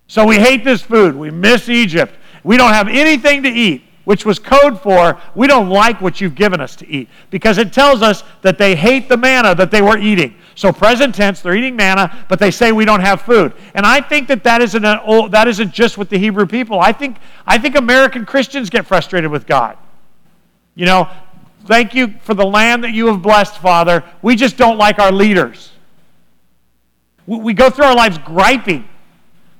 So 0.07 0.25
we 0.25 0.37
hate 0.37 0.63
this 0.63 0.81
food. 0.81 1.15
We 1.15 1.29
miss 1.31 1.69
Egypt. 1.69 2.15
We 2.43 2.57
don't 2.57 2.73
have 2.73 2.87
anything 2.87 3.43
to 3.43 3.49
eat. 3.49 3.83
which 4.07 4.25
was 4.25 4.39
code 4.39 4.81
for 4.81 5.21
we 5.35 5.47
don't 5.47 5.67
like 5.67 5.99
what 5.99 6.21
you've 6.21 6.33
given 6.33 6.61
us 6.61 6.77
to 6.77 6.87
eat 6.87 7.09
because 7.29 7.57
it 7.57 7.73
tells 7.73 8.01
us 8.01 8.23
that 8.41 8.57
they 8.57 8.73
hate 8.73 9.09
the 9.09 9.17
manna 9.17 9.53
that 9.53 9.69
they 9.69 9.81
were 9.81 9.97
eating. 9.97 10.33
So 10.55 10.71
present 10.71 11.13
tense, 11.13 11.41
they're 11.41 11.57
eating 11.57 11.75
manna, 11.75 12.25
but 12.29 12.39
they 12.39 12.49
say 12.49 12.71
we 12.71 12.85
don't 12.85 13.01
have 13.01 13.21
food. 13.23 13.51
And 13.73 13.85
I 13.85 13.99
think 13.99 14.29
that 14.29 14.45
that 14.45 14.61
isn't, 14.61 14.85
an 14.85 14.99
old, 15.03 15.33
that 15.33 15.49
isn't 15.49 15.73
just 15.73 15.97
with 15.97 16.07
the 16.07 16.17
Hebrew 16.17 16.45
people. 16.45 16.79
I 16.79 16.93
think, 16.93 17.17
I 17.45 17.57
think 17.57 17.75
American 17.75 18.25
Christians 18.25 18.69
get 18.69 18.85
frustrated 18.85 19.29
with 19.29 19.45
God. 19.45 19.77
You 20.73 20.85
know, 20.85 21.09
thank 21.67 21.93
you 21.93 22.15
for 22.21 22.33
the 22.33 22.45
land 22.45 22.83
that 22.83 22.93
you 22.93 23.07
have 23.07 23.21
blessed, 23.21 23.57
Father. 23.59 24.03
We 24.21 24.35
just 24.35 24.57
don't 24.57 24.77
like 24.77 24.99
our 24.99 25.11
leaders. 25.11 25.71
We, 27.25 27.37
we 27.37 27.53
go 27.53 27.69
through 27.69 27.85
our 27.85 27.95
lives 27.95 28.17
griping. 28.19 28.87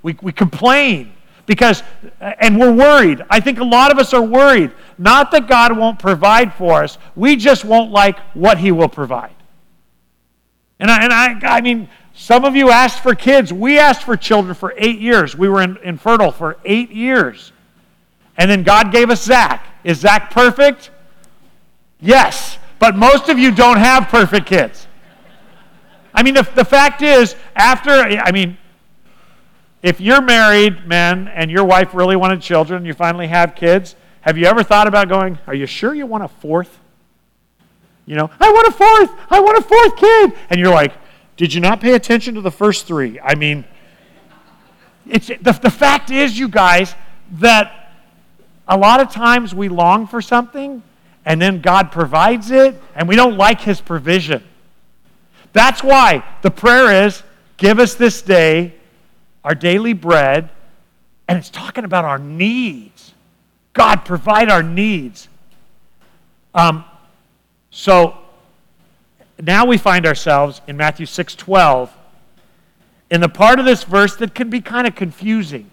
We, 0.02 0.18
we 0.22 0.32
complain 0.32 1.14
because, 1.46 1.84
and 2.20 2.60
we're 2.60 2.74
worried. 2.74 3.24
I 3.30 3.40
think 3.40 3.60
a 3.60 3.64
lot 3.64 3.92
of 3.92 3.98
us 3.98 4.14
are 4.14 4.22
worried. 4.22 4.72
Not 4.98 5.32
that 5.32 5.48
God 5.48 5.78
won't 5.78 6.00
provide 6.00 6.54
for 6.54 6.84
us, 6.84 6.98
we 7.16 7.36
just 7.36 7.66
won't 7.66 7.92
like 7.92 8.20
what 8.34 8.58
He 8.58 8.72
will 8.72 8.90
provide. 8.90 9.36
And 10.80 10.92
I, 10.92 11.04
and 11.04 11.14
I, 11.14 11.58
I 11.58 11.62
mean, 11.62 11.90
some 12.14 12.46
of 12.46 12.56
you 12.56 12.70
asked 12.70 13.02
for 13.02 13.16
kids. 13.16 13.52
We 13.52 13.80
asked 13.80 14.04
for 14.04 14.18
children 14.18 14.54
for 14.56 14.74
eight 14.78 15.00
years. 15.00 15.36
We 15.36 15.50
were 15.50 15.62
in, 15.62 15.78
infertile 15.78 16.32
for 16.32 16.58
eight 16.66 16.92
years. 16.92 17.52
And 18.38 18.50
then 18.50 18.64
God 18.64 18.92
gave 18.92 19.10
us 19.10 19.24
Zach. 19.24 19.66
Is 19.84 20.00
Zach 20.00 20.32
perfect? 20.32 20.92
Yes. 22.00 22.58
But 22.80 22.96
most 22.96 23.30
of 23.30 23.40
you 23.40 23.52
don't 23.52 23.78
have 23.78 24.08
perfect 24.08 24.46
kids. 24.46 24.88
I 26.14 26.24
mean, 26.24 26.34
the, 26.34 26.48
the 26.56 26.66
fact 26.66 27.02
is, 27.02 27.36
after, 27.56 27.92
I 27.92 28.32
mean, 28.32 28.58
if 29.84 30.00
you're 30.02 30.22
married, 30.22 30.88
men, 30.88 31.28
and 31.28 31.52
your 31.52 31.64
wife 31.64 31.94
really 31.94 32.16
wanted 32.16 32.42
children, 32.42 32.86
you 32.86 32.94
finally 32.94 33.28
have 33.28 33.56
kids, 33.56 33.96
have 34.22 34.38
you 34.38 34.46
ever 34.46 34.64
thought 34.64 34.88
about 34.88 35.10
going, 35.10 35.38
Are 35.48 35.54
you 35.54 35.66
sure 35.66 35.94
you 35.94 36.06
want 36.06 36.24
a 36.24 36.28
fourth? 36.28 36.80
You 38.06 38.16
know, 38.16 38.30
I 38.40 38.52
want 38.52 38.68
a 38.68 38.72
fourth, 38.72 39.12
I 39.30 39.40
want 39.40 39.58
a 39.58 39.62
fourth 39.62 39.96
kid. 39.96 40.34
And 40.50 40.60
you're 40.60 40.74
like, 40.74 40.94
Did 41.36 41.54
you 41.54 41.62
not 41.62 41.80
pay 41.80 41.94
attention 41.94 42.36
to 42.36 42.42
the 42.42 42.52
first 42.52 42.88
three? 42.88 43.20
I 43.20 43.36
mean, 43.36 43.64
it's, 45.06 45.28
the, 45.28 45.58
the 45.62 45.72
fact 45.72 46.12
is, 46.12 46.38
you 46.38 46.50
guys, 46.50 46.94
that 47.34 47.94
a 48.68 48.78
lot 48.78 49.00
of 49.00 49.12
times 49.12 49.56
we 49.56 49.70
long 49.70 50.08
for 50.08 50.22
something 50.22 50.84
and 51.28 51.42
then 51.42 51.60
God 51.60 51.92
provides 51.92 52.52
it 52.52 52.82
and 52.96 53.08
we 53.08 53.18
don't 53.18 53.38
like 53.38 53.60
his 53.60 53.82
provision. 53.82 54.42
That's 55.52 55.84
why 55.84 56.24
the 56.42 56.50
prayer 56.50 57.06
is 57.06 57.22
give 57.58 57.80
us 57.80 57.96
this 57.96 58.22
day 58.22 58.74
our 59.44 59.54
daily 59.54 59.94
bread, 59.94 60.50
and 61.28 61.38
it's 61.38 61.50
talking 61.50 61.84
about 61.84 62.06
our 62.06 62.18
needs. 62.18 63.14
God, 63.74 64.04
provide 64.04 64.50
our 64.50 64.64
needs. 64.64 65.28
Um, 66.54 66.84
so 67.72 68.18
now 69.42 69.66
we 69.66 69.78
find 69.78 70.06
ourselves 70.06 70.62
in 70.68 70.76
Matthew 70.78 71.06
6 71.06 71.36
12 71.36 71.94
in 73.10 73.22
the 73.22 73.30
part 73.30 73.60
of 73.60 73.66
this 73.66 73.84
verse 73.84 74.16
that 74.18 74.34
can 74.34 74.50
be 74.50 74.62
kind 74.62 74.88
of 74.88 74.96
confusing. 74.96 75.70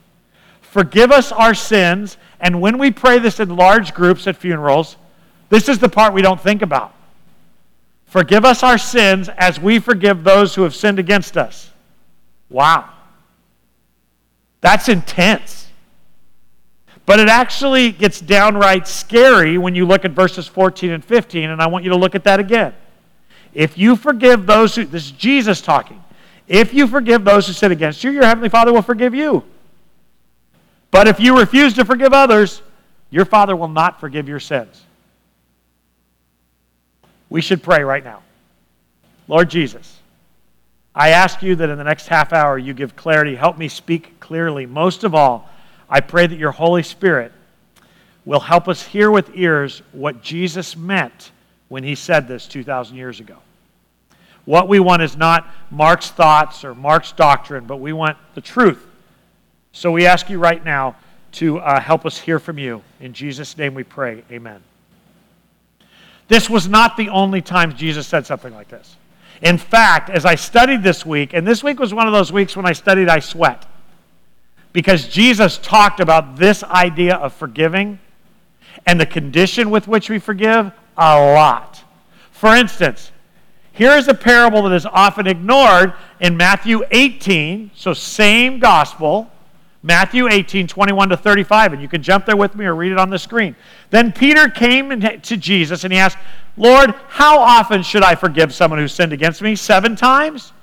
Forgive 0.60 1.12
us 1.12 1.30
our 1.30 1.54
sins, 1.54 2.16
and 2.40 2.60
when 2.60 2.78
we 2.78 2.90
pray 2.90 3.20
this 3.20 3.38
in 3.38 3.54
large 3.56 3.94
groups 3.94 4.26
at 4.26 4.36
funerals, 4.36 4.96
this 5.48 5.68
is 5.68 5.78
the 5.78 5.88
part 5.88 6.14
we 6.14 6.22
don't 6.22 6.40
think 6.40 6.62
about. 6.62 6.94
Forgive 8.06 8.44
us 8.44 8.62
our 8.62 8.78
sins 8.78 9.28
as 9.28 9.58
we 9.58 9.78
forgive 9.78 10.22
those 10.22 10.54
who 10.54 10.62
have 10.62 10.74
sinned 10.74 10.98
against 10.98 11.36
us. 11.36 11.70
Wow. 12.48 12.88
That's 14.60 14.88
intense. 14.88 15.68
But 17.06 17.20
it 17.20 17.28
actually 17.28 17.92
gets 17.92 18.20
downright 18.20 18.88
scary 18.88 19.58
when 19.58 19.74
you 19.74 19.84
look 19.84 20.04
at 20.04 20.12
verses 20.12 20.46
14 20.46 20.90
and 20.92 21.04
15, 21.04 21.50
and 21.50 21.60
I 21.60 21.66
want 21.66 21.84
you 21.84 21.90
to 21.90 21.96
look 21.96 22.14
at 22.14 22.24
that 22.24 22.40
again. 22.40 22.72
If 23.52 23.76
you 23.76 23.94
forgive 23.96 24.46
those 24.46 24.74
who, 24.74 24.84
this 24.84 25.06
is 25.06 25.10
Jesus 25.10 25.60
talking, 25.60 26.02
if 26.48 26.72
you 26.72 26.86
forgive 26.86 27.24
those 27.24 27.46
who 27.46 27.52
sin 27.52 27.72
against 27.72 28.04
you, 28.04 28.10
your 28.10 28.24
heavenly 28.24 28.48
Father 28.48 28.72
will 28.72 28.82
forgive 28.82 29.14
you. 29.14 29.44
But 30.90 31.08
if 31.08 31.18
you 31.18 31.38
refuse 31.38 31.74
to 31.74 31.84
forgive 31.84 32.12
others, 32.12 32.62
your 33.10 33.24
Father 33.24 33.56
will 33.56 33.68
not 33.68 34.00
forgive 34.00 34.28
your 34.28 34.40
sins. 34.40 34.83
We 37.34 37.40
should 37.40 37.64
pray 37.64 37.82
right 37.82 38.04
now. 38.04 38.22
Lord 39.26 39.50
Jesus, 39.50 39.98
I 40.94 41.08
ask 41.08 41.42
you 41.42 41.56
that 41.56 41.68
in 41.68 41.78
the 41.78 41.82
next 41.82 42.06
half 42.06 42.32
hour 42.32 42.56
you 42.56 42.72
give 42.74 42.94
clarity. 42.94 43.34
Help 43.34 43.58
me 43.58 43.66
speak 43.66 44.20
clearly. 44.20 44.66
Most 44.66 45.02
of 45.02 45.16
all, 45.16 45.50
I 45.90 45.98
pray 45.98 46.28
that 46.28 46.38
your 46.38 46.52
Holy 46.52 46.84
Spirit 46.84 47.32
will 48.24 48.38
help 48.38 48.68
us 48.68 48.84
hear 48.84 49.10
with 49.10 49.32
ears 49.34 49.82
what 49.90 50.22
Jesus 50.22 50.76
meant 50.76 51.32
when 51.66 51.82
he 51.82 51.96
said 51.96 52.28
this 52.28 52.46
2,000 52.46 52.96
years 52.96 53.18
ago. 53.18 53.38
What 54.44 54.68
we 54.68 54.78
want 54.78 55.02
is 55.02 55.16
not 55.16 55.48
Mark's 55.72 56.10
thoughts 56.10 56.64
or 56.64 56.72
Mark's 56.72 57.10
doctrine, 57.10 57.64
but 57.64 57.78
we 57.78 57.92
want 57.92 58.16
the 58.36 58.42
truth. 58.42 58.86
So 59.72 59.90
we 59.90 60.06
ask 60.06 60.30
you 60.30 60.38
right 60.38 60.64
now 60.64 60.94
to 61.32 61.58
uh, 61.58 61.80
help 61.80 62.06
us 62.06 62.16
hear 62.16 62.38
from 62.38 62.58
you. 62.58 62.80
In 63.00 63.12
Jesus' 63.12 63.58
name 63.58 63.74
we 63.74 63.82
pray. 63.82 64.22
Amen. 64.30 64.62
This 66.28 66.48
was 66.48 66.68
not 66.68 66.96
the 66.96 67.08
only 67.10 67.42
time 67.42 67.76
Jesus 67.76 68.06
said 68.06 68.26
something 68.26 68.54
like 68.54 68.68
this. 68.68 68.96
In 69.42 69.58
fact, 69.58 70.10
as 70.10 70.24
I 70.24 70.36
studied 70.36 70.82
this 70.82 71.04
week, 71.04 71.34
and 71.34 71.46
this 71.46 71.62
week 71.62 71.78
was 71.78 71.92
one 71.92 72.06
of 72.06 72.12
those 72.12 72.32
weeks 72.32 72.56
when 72.56 72.66
I 72.66 72.72
studied, 72.72 73.08
I 73.08 73.18
sweat. 73.18 73.66
Because 74.72 75.06
Jesus 75.08 75.58
talked 75.58 76.00
about 76.00 76.36
this 76.36 76.64
idea 76.64 77.16
of 77.16 77.32
forgiving 77.32 77.98
and 78.86 79.00
the 79.00 79.06
condition 79.06 79.70
with 79.70 79.86
which 79.86 80.08
we 80.10 80.18
forgive 80.18 80.72
a 80.96 81.32
lot. 81.34 81.82
For 82.32 82.54
instance, 82.54 83.12
here 83.72 83.92
is 83.92 84.08
a 84.08 84.14
parable 84.14 84.62
that 84.62 84.74
is 84.74 84.86
often 84.86 85.26
ignored 85.26 85.94
in 86.20 86.36
Matthew 86.36 86.84
18, 86.90 87.72
so 87.74 87.92
same 87.92 88.58
gospel, 88.58 89.30
Matthew 89.84 90.28
18, 90.28 90.66
21 90.66 91.10
to 91.10 91.16
35, 91.18 91.74
and 91.74 91.82
you 91.82 91.88
can 91.88 92.02
jump 92.02 92.24
there 92.24 92.38
with 92.38 92.54
me 92.56 92.64
or 92.64 92.74
read 92.74 92.90
it 92.90 92.98
on 92.98 93.10
the 93.10 93.18
screen. 93.18 93.54
Then 93.90 94.12
Peter 94.12 94.48
came 94.48 94.98
to 94.98 95.36
Jesus 95.36 95.84
and 95.84 95.92
he 95.92 95.98
asked, 95.98 96.16
Lord, 96.56 96.94
how 97.08 97.38
often 97.38 97.82
should 97.82 98.02
I 98.02 98.14
forgive 98.14 98.54
someone 98.54 98.80
who 98.80 98.88
sinned 98.88 99.12
against 99.12 99.42
me? 99.42 99.54
Seven 99.54 99.94
times? 99.94 100.54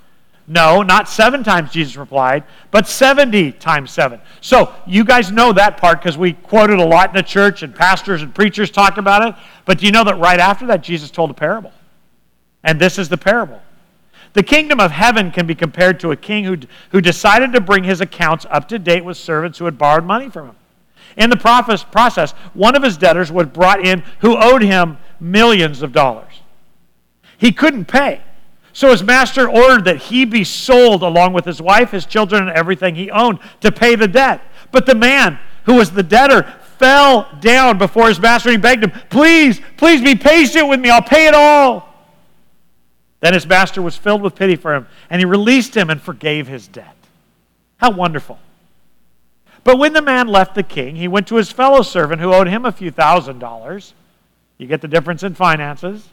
No, 0.48 0.82
not 0.82 1.08
seven 1.08 1.44
times, 1.44 1.70
Jesus 1.70 1.96
replied, 1.96 2.42
but 2.72 2.88
70 2.88 3.52
times 3.52 3.92
seven. 3.92 4.20
So 4.40 4.74
you 4.88 5.04
guys 5.04 5.30
know 5.30 5.52
that 5.52 5.76
part 5.76 6.00
because 6.00 6.18
we 6.18 6.32
quoted 6.32 6.80
a 6.80 6.84
lot 6.84 7.10
in 7.10 7.14
the 7.14 7.22
church 7.22 7.62
and 7.62 7.72
pastors 7.72 8.22
and 8.22 8.34
preachers 8.34 8.72
talk 8.72 8.96
about 8.96 9.24
it. 9.24 9.40
But 9.66 9.78
do 9.78 9.86
you 9.86 9.92
know 9.92 10.02
that 10.02 10.18
right 10.18 10.40
after 10.40 10.66
that, 10.66 10.82
Jesus 10.82 11.12
told 11.12 11.30
a 11.30 11.34
parable? 11.34 11.72
And 12.64 12.80
this 12.80 12.98
is 12.98 13.08
the 13.08 13.16
parable. 13.16 13.62
The 14.34 14.42
kingdom 14.42 14.80
of 14.80 14.90
heaven 14.90 15.30
can 15.30 15.46
be 15.46 15.54
compared 15.54 16.00
to 16.00 16.10
a 16.10 16.16
king 16.16 16.44
who, 16.44 16.56
who 16.90 17.00
decided 17.00 17.52
to 17.52 17.60
bring 17.60 17.84
his 17.84 18.00
accounts 18.00 18.46
up 18.50 18.68
to 18.68 18.78
date 18.78 19.04
with 19.04 19.16
servants 19.16 19.58
who 19.58 19.66
had 19.66 19.76
borrowed 19.76 20.04
money 20.04 20.30
from 20.30 20.48
him. 20.48 20.56
In 21.16 21.28
the 21.28 21.36
process, 21.36 22.32
one 22.54 22.74
of 22.74 22.82
his 22.82 22.96
debtors 22.96 23.30
was 23.30 23.46
brought 23.46 23.84
in 23.84 24.02
who 24.20 24.36
owed 24.36 24.62
him 24.62 24.96
millions 25.20 25.82
of 25.82 25.92
dollars. 25.92 26.32
He 27.36 27.52
couldn't 27.52 27.86
pay. 27.86 28.22
So 28.72 28.90
his 28.90 29.02
master 29.02 29.50
ordered 29.50 29.84
that 29.84 29.98
he 29.98 30.24
be 30.24 30.44
sold 30.44 31.02
along 31.02 31.34
with 31.34 31.44
his 31.44 31.60
wife, 31.60 31.90
his 31.90 32.06
children, 32.06 32.48
and 32.48 32.56
everything 32.56 32.94
he 32.94 33.10
owned 33.10 33.38
to 33.60 33.70
pay 33.70 33.96
the 33.96 34.08
debt. 34.08 34.40
But 34.70 34.86
the 34.86 34.94
man 34.94 35.38
who 35.64 35.74
was 35.74 35.90
the 35.90 36.02
debtor 36.02 36.44
fell 36.78 37.28
down 37.40 37.76
before 37.76 38.08
his 38.08 38.18
master 38.18 38.48
and 38.48 38.56
he 38.56 38.62
begged 38.62 38.84
him, 38.84 38.92
Please, 39.10 39.60
please 39.76 40.00
be 40.00 40.14
patient 40.14 40.68
with 40.68 40.80
me. 40.80 40.88
I'll 40.88 41.02
pay 41.02 41.26
it 41.26 41.34
all. 41.34 41.91
Then 43.22 43.34
his 43.34 43.46
master 43.46 43.80
was 43.80 43.96
filled 43.96 44.20
with 44.20 44.34
pity 44.34 44.56
for 44.56 44.74
him, 44.74 44.88
and 45.08 45.20
he 45.20 45.24
released 45.24 45.76
him 45.76 45.90
and 45.90 46.02
forgave 46.02 46.48
his 46.48 46.66
debt. 46.66 46.96
How 47.76 47.92
wonderful. 47.92 48.38
But 49.62 49.78
when 49.78 49.92
the 49.92 50.02
man 50.02 50.26
left 50.26 50.56
the 50.56 50.64
king, 50.64 50.96
he 50.96 51.06
went 51.06 51.28
to 51.28 51.36
his 51.36 51.52
fellow 51.52 51.82
servant 51.82 52.20
who 52.20 52.32
owed 52.32 52.48
him 52.48 52.64
a 52.64 52.72
few 52.72 52.90
thousand 52.90 53.38
dollars. 53.38 53.94
You 54.58 54.66
get 54.66 54.80
the 54.80 54.88
difference 54.88 55.22
in 55.22 55.34
finances. 55.34 56.08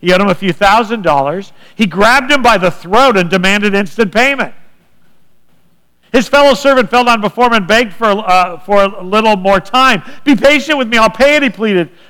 He 0.00 0.10
owed 0.10 0.22
him 0.22 0.28
a 0.28 0.34
few 0.34 0.54
thousand 0.54 1.02
dollars. 1.02 1.52
He 1.74 1.84
grabbed 1.84 2.32
him 2.32 2.42
by 2.42 2.56
the 2.56 2.70
throat 2.70 3.18
and 3.18 3.28
demanded 3.28 3.74
instant 3.74 4.10
payment. 4.10 4.54
His 6.14 6.28
fellow 6.28 6.54
servant 6.54 6.88
fell 6.88 7.04
down 7.04 7.20
before 7.20 7.48
him 7.48 7.54
and 7.54 7.66
begged 7.66 7.92
for, 7.92 8.06
uh, 8.06 8.58
for 8.60 8.84
a 8.84 9.02
little 9.02 9.36
more 9.36 9.60
time. 9.60 10.02
Be 10.24 10.34
patient 10.34 10.78
with 10.78 10.88
me, 10.88 10.96
I'll 10.96 11.10
pay 11.10 11.36
it, 11.36 11.42
he 11.42 11.50
pleaded. 11.50 11.90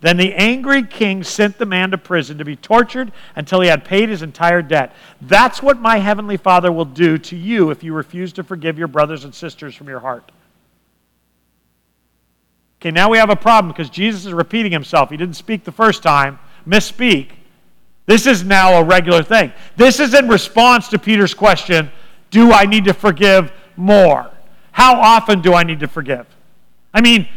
Then 0.00 0.16
the 0.16 0.34
angry 0.34 0.84
king 0.84 1.24
sent 1.24 1.58
the 1.58 1.66
man 1.66 1.90
to 1.90 1.98
prison 1.98 2.38
to 2.38 2.44
be 2.44 2.54
tortured 2.54 3.10
until 3.34 3.60
he 3.60 3.68
had 3.68 3.84
paid 3.84 4.08
his 4.08 4.22
entire 4.22 4.62
debt. 4.62 4.94
That's 5.20 5.60
what 5.60 5.80
my 5.80 5.98
heavenly 5.98 6.36
Father 6.36 6.70
will 6.70 6.84
do 6.84 7.18
to 7.18 7.36
you 7.36 7.70
if 7.70 7.82
you 7.82 7.92
refuse 7.92 8.32
to 8.34 8.44
forgive 8.44 8.78
your 8.78 8.88
brothers 8.88 9.24
and 9.24 9.34
sisters 9.34 9.74
from 9.74 9.88
your 9.88 10.00
heart. 10.00 10.30
Okay, 12.80 12.92
now 12.92 13.10
we 13.10 13.18
have 13.18 13.30
a 13.30 13.36
problem 13.36 13.72
because 13.72 13.90
Jesus 13.90 14.24
is 14.24 14.32
repeating 14.32 14.70
himself. 14.70 15.10
He 15.10 15.16
didn't 15.16 15.34
speak 15.34 15.64
the 15.64 15.72
first 15.72 16.00
time, 16.02 16.38
misspeak. 16.64 17.30
This 18.06 18.24
is 18.26 18.44
now 18.44 18.80
a 18.80 18.84
regular 18.84 19.24
thing. 19.24 19.52
This 19.76 19.98
is 19.98 20.14
in 20.14 20.28
response 20.28 20.88
to 20.88 20.98
Peter's 20.98 21.34
question 21.34 21.90
Do 22.30 22.52
I 22.52 22.66
need 22.66 22.84
to 22.84 22.94
forgive 22.94 23.50
more? 23.76 24.30
How 24.70 24.94
often 25.00 25.40
do 25.40 25.54
I 25.54 25.64
need 25.64 25.80
to 25.80 25.88
forgive? 25.88 26.24
I 26.94 27.00
mean, 27.00 27.28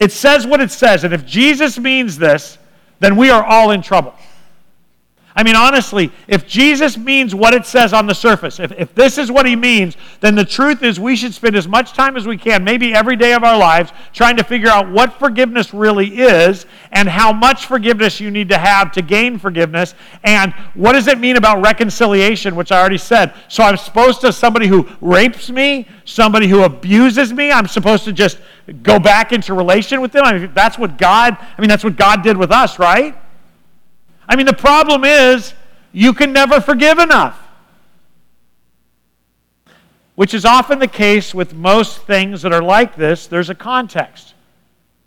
it 0.00 0.12
says 0.12 0.46
what 0.46 0.60
it 0.60 0.70
says, 0.70 1.04
and 1.04 1.12
if 1.12 1.26
Jesus 1.26 1.78
means 1.78 2.18
this, 2.18 2.58
then 3.00 3.16
we 3.16 3.30
are 3.30 3.44
all 3.44 3.70
in 3.70 3.82
trouble. 3.82 4.14
I 5.38 5.44
mean, 5.44 5.54
honestly, 5.54 6.10
if 6.26 6.48
Jesus 6.48 6.98
means 6.98 7.32
what 7.32 7.54
it 7.54 7.64
says 7.64 7.92
on 7.92 8.06
the 8.08 8.14
surface, 8.14 8.58
if, 8.58 8.72
if 8.72 8.92
this 8.96 9.18
is 9.18 9.30
what 9.30 9.46
he 9.46 9.54
means, 9.54 9.96
then 10.18 10.34
the 10.34 10.44
truth 10.44 10.82
is 10.82 10.98
we 10.98 11.14
should 11.14 11.32
spend 11.32 11.54
as 11.54 11.68
much 11.68 11.92
time 11.92 12.16
as 12.16 12.26
we 12.26 12.36
can, 12.36 12.64
maybe 12.64 12.92
every 12.92 13.14
day 13.14 13.34
of 13.34 13.44
our 13.44 13.56
lives, 13.56 13.92
trying 14.12 14.36
to 14.36 14.42
figure 14.42 14.68
out 14.68 14.90
what 14.90 15.16
forgiveness 15.16 15.72
really 15.72 16.08
is 16.08 16.66
and 16.90 17.08
how 17.08 17.32
much 17.32 17.66
forgiveness 17.66 18.18
you 18.18 18.32
need 18.32 18.48
to 18.48 18.58
have 18.58 18.90
to 18.90 19.00
gain 19.00 19.38
forgiveness. 19.38 19.94
And 20.24 20.52
what 20.74 20.94
does 20.94 21.06
it 21.06 21.20
mean 21.20 21.36
about 21.36 21.62
reconciliation, 21.62 22.56
which 22.56 22.72
I 22.72 22.80
already 22.80 22.98
said. 22.98 23.32
So 23.46 23.62
I'm 23.62 23.76
supposed 23.76 24.20
to, 24.22 24.32
somebody 24.32 24.66
who 24.66 24.88
rapes 25.00 25.50
me, 25.50 25.86
somebody 26.04 26.48
who 26.48 26.64
abuses 26.64 27.32
me, 27.32 27.52
I'm 27.52 27.68
supposed 27.68 28.02
to 28.06 28.12
just 28.12 28.40
go 28.72 28.98
back 28.98 29.32
into 29.32 29.54
relation 29.54 30.00
with 30.00 30.12
them. 30.12 30.24
I 30.24 30.38
mean, 30.38 30.52
that's 30.54 30.78
what 30.78 30.98
God, 30.98 31.36
I 31.40 31.60
mean, 31.60 31.68
that's 31.68 31.84
what 31.84 31.96
God 31.96 32.22
did 32.22 32.36
with 32.36 32.50
us, 32.50 32.78
right? 32.78 33.16
I 34.28 34.36
mean, 34.36 34.46
the 34.46 34.52
problem 34.52 35.04
is 35.04 35.54
you 35.92 36.12
can 36.12 36.32
never 36.32 36.60
forgive 36.60 36.98
enough. 36.98 37.38
Which 40.16 40.34
is 40.34 40.44
often 40.44 40.80
the 40.80 40.88
case 40.88 41.34
with 41.34 41.54
most 41.54 42.02
things 42.02 42.42
that 42.42 42.52
are 42.52 42.62
like 42.62 42.96
this. 42.96 43.26
There's 43.26 43.50
a 43.50 43.54
context 43.54 44.34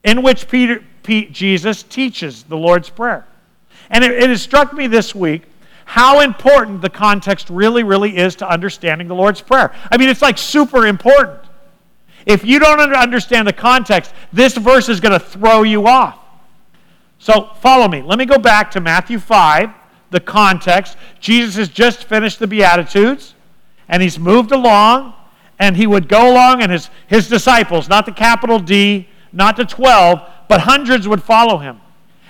in 0.03 0.23
which 0.23 0.47
Peter, 0.47 0.83
Pete, 1.03 1.31
Jesus 1.31 1.83
teaches 1.83 2.43
the 2.43 2.57
Lord's 2.57 2.89
Prayer. 2.89 3.27
And 3.89 4.03
it, 4.03 4.11
it 4.11 4.29
has 4.29 4.41
struck 4.41 4.73
me 4.73 4.87
this 4.87 5.13
week 5.13 5.43
how 5.85 6.21
important 6.21 6.81
the 6.81 6.89
context 6.89 7.49
really, 7.49 7.83
really 7.83 8.15
is 8.15 8.37
to 8.37 8.49
understanding 8.49 9.09
the 9.09 9.15
Lord's 9.15 9.41
Prayer. 9.41 9.73
I 9.91 9.97
mean, 9.97 10.07
it's 10.07 10.21
like 10.21 10.37
super 10.37 10.87
important. 10.87 11.39
If 12.25 12.45
you 12.45 12.59
don't 12.59 12.79
understand 12.79 13.47
the 13.47 13.53
context, 13.53 14.13
this 14.31 14.55
verse 14.55 14.89
is 14.89 14.99
going 14.99 15.13
to 15.13 15.19
throw 15.19 15.63
you 15.63 15.87
off. 15.87 16.19
So 17.19 17.51
follow 17.61 17.87
me. 17.87 18.01
Let 18.01 18.17
me 18.17 18.25
go 18.25 18.37
back 18.37 18.71
to 18.71 18.81
Matthew 18.81 19.19
5, 19.19 19.69
the 20.09 20.19
context. 20.19 20.97
Jesus 21.19 21.55
has 21.55 21.69
just 21.69 22.05
finished 22.05 22.39
the 22.39 22.47
Beatitudes, 22.47 23.35
and 23.87 24.01
he's 24.01 24.17
moved 24.17 24.51
along, 24.51 25.13
and 25.59 25.77
he 25.77 25.85
would 25.85 26.07
go 26.07 26.31
along, 26.31 26.63
and 26.63 26.71
his, 26.71 26.89
his 27.07 27.29
disciples, 27.29 27.87
not 27.87 28.05
the 28.05 28.11
capital 28.11 28.59
D, 28.59 29.07
not 29.31 29.55
the 29.55 29.65
12, 29.65 30.21
but 30.47 30.61
hundreds 30.61 31.07
would 31.07 31.21
follow 31.21 31.57
him. 31.59 31.79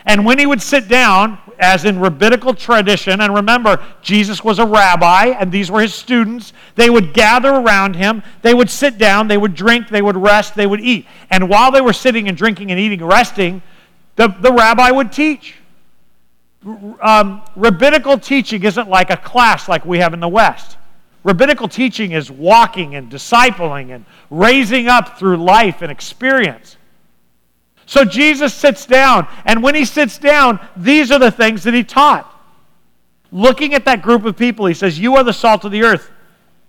And 0.06 0.26
when 0.26 0.40
he 0.40 0.46
would 0.46 0.62
sit 0.62 0.88
down, 0.88 1.38
as 1.60 1.86
in 1.86 2.00
rabbinical 2.00 2.54
tradition, 2.54 3.22
and 3.22 3.36
remember, 3.36 3.84
Jesus 4.02 4.44
was 4.44 4.58
a 4.58 4.66
rabbi, 4.66 5.28
and 5.28 5.52
these 5.52 5.70
were 5.70 5.82
his 5.82 5.94
students, 5.94 6.54
they 6.76 6.90
would 6.90 7.14
gather 7.14 7.50
around 7.50 7.96
him, 7.96 8.24
they 8.42 8.54
would 8.54 8.70
sit 8.70 8.98
down, 8.98 9.28
they 9.28 9.38
would 9.38 9.54
drink, 9.54 9.90
they 9.90 10.02
would 10.02 10.18
rest, 10.18 10.56
they 10.56 10.66
would 10.66 10.82
eat. 10.82 11.06
And 11.30 11.50
while 11.50 11.72
they 11.72 11.82
were 11.82 11.94
sitting 11.94 12.28
and 12.28 12.36
drinking 12.36 12.72
and 12.72 12.80
eating, 12.80 13.06
resting, 13.06 13.62
the, 14.16 14.28
the 14.28 14.52
rabbi 14.52 14.90
would 14.92 15.12
teach. 15.12 15.56
Um, 17.02 17.42
rabbinical 17.56 18.18
teaching 18.20 18.64
isn't 18.64 18.90
like 18.90 19.10
a 19.10 19.18
class 19.18 19.68
like 19.68 19.86
we 19.86 20.00
have 20.00 20.14
in 20.14 20.20
the 20.20 20.28
West. 20.28 20.78
Rabbinical 21.24 21.68
teaching 21.68 22.12
is 22.12 22.32
walking 22.32 22.96
and 22.96 23.12
discipling 23.12 23.94
and 23.94 24.06
raising 24.30 24.88
up 24.88 25.20
through 25.20 25.38
life 25.38 25.82
and 25.82 25.92
experience. 25.92 26.78
So 27.92 28.06
Jesus 28.06 28.54
sits 28.54 28.86
down, 28.86 29.28
and 29.44 29.62
when 29.62 29.76
he 29.76 29.84
sits 29.84 30.18
down, 30.18 30.66
these 30.78 31.12
are 31.12 31.20
the 31.20 31.30
things 31.30 31.62
that 31.64 31.74
he 31.74 31.84
taught. 31.84 32.26
Looking 33.34 33.74
at 33.74 33.84
that 33.84 34.02
group 34.02 34.24
of 34.24 34.38
people, 34.38 34.66
he 34.66 34.74
says, 34.74 34.98
You 34.98 35.18
are 35.18 35.26
the 35.26 35.34
salt 35.34 35.66
of 35.66 35.74
the 35.74 35.84
earth. 35.84 36.10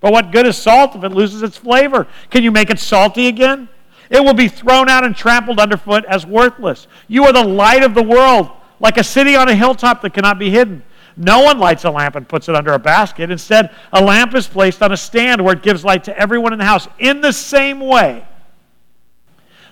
But 0.00 0.10
what 0.10 0.32
good 0.32 0.48
is 0.48 0.56
salt 0.56 0.96
if 0.96 1.04
it 1.04 1.12
loses 1.12 1.44
its 1.44 1.56
flavor? 1.56 2.08
Can 2.30 2.42
you 2.42 2.50
make 2.50 2.70
it 2.70 2.80
salty 2.80 3.28
again? 3.28 3.68
It 4.10 4.18
will 4.18 4.34
be 4.34 4.48
thrown 4.48 4.88
out 4.88 5.04
and 5.04 5.14
trampled 5.14 5.60
underfoot 5.60 6.04
as 6.06 6.26
worthless. 6.26 6.88
You 7.06 7.22
are 7.26 7.32
the 7.32 7.46
light 7.46 7.84
of 7.84 7.94
the 7.94 8.02
world, 8.02 8.50
like 8.80 8.96
a 8.96 9.04
city 9.04 9.36
on 9.36 9.48
a 9.48 9.54
hilltop 9.54 10.02
that 10.02 10.14
cannot 10.14 10.40
be 10.40 10.50
hidden. 10.50 10.82
No 11.16 11.44
one 11.44 11.60
lights 11.60 11.84
a 11.84 11.90
lamp 11.92 12.16
and 12.16 12.28
puts 12.28 12.48
it 12.48 12.56
under 12.56 12.72
a 12.72 12.80
basket. 12.80 13.30
Instead, 13.30 13.70
a 13.92 14.02
lamp 14.02 14.34
is 14.34 14.48
placed 14.48 14.82
on 14.82 14.90
a 14.90 14.96
stand 14.96 15.40
where 15.40 15.54
it 15.54 15.62
gives 15.62 15.84
light 15.84 16.02
to 16.02 16.18
everyone 16.18 16.52
in 16.52 16.58
the 16.58 16.64
house. 16.64 16.88
In 16.98 17.20
the 17.20 17.32
same 17.32 17.78
way, 17.78 18.26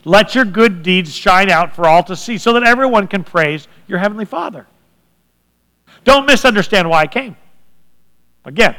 let 0.04 0.34
your 0.34 0.44
good 0.44 0.82
deeds 0.82 1.14
shine 1.14 1.50
out 1.50 1.74
for 1.74 1.86
all 1.86 2.02
to 2.04 2.16
see, 2.16 2.38
so 2.38 2.52
that 2.54 2.62
everyone 2.62 3.06
can 3.06 3.24
praise 3.24 3.68
your 3.86 3.98
heavenly 3.98 4.24
Father. 4.24 4.66
Don't 6.04 6.26
misunderstand 6.26 6.88
why 6.88 7.02
I 7.02 7.06
came. 7.06 7.36
Again, 8.44 8.76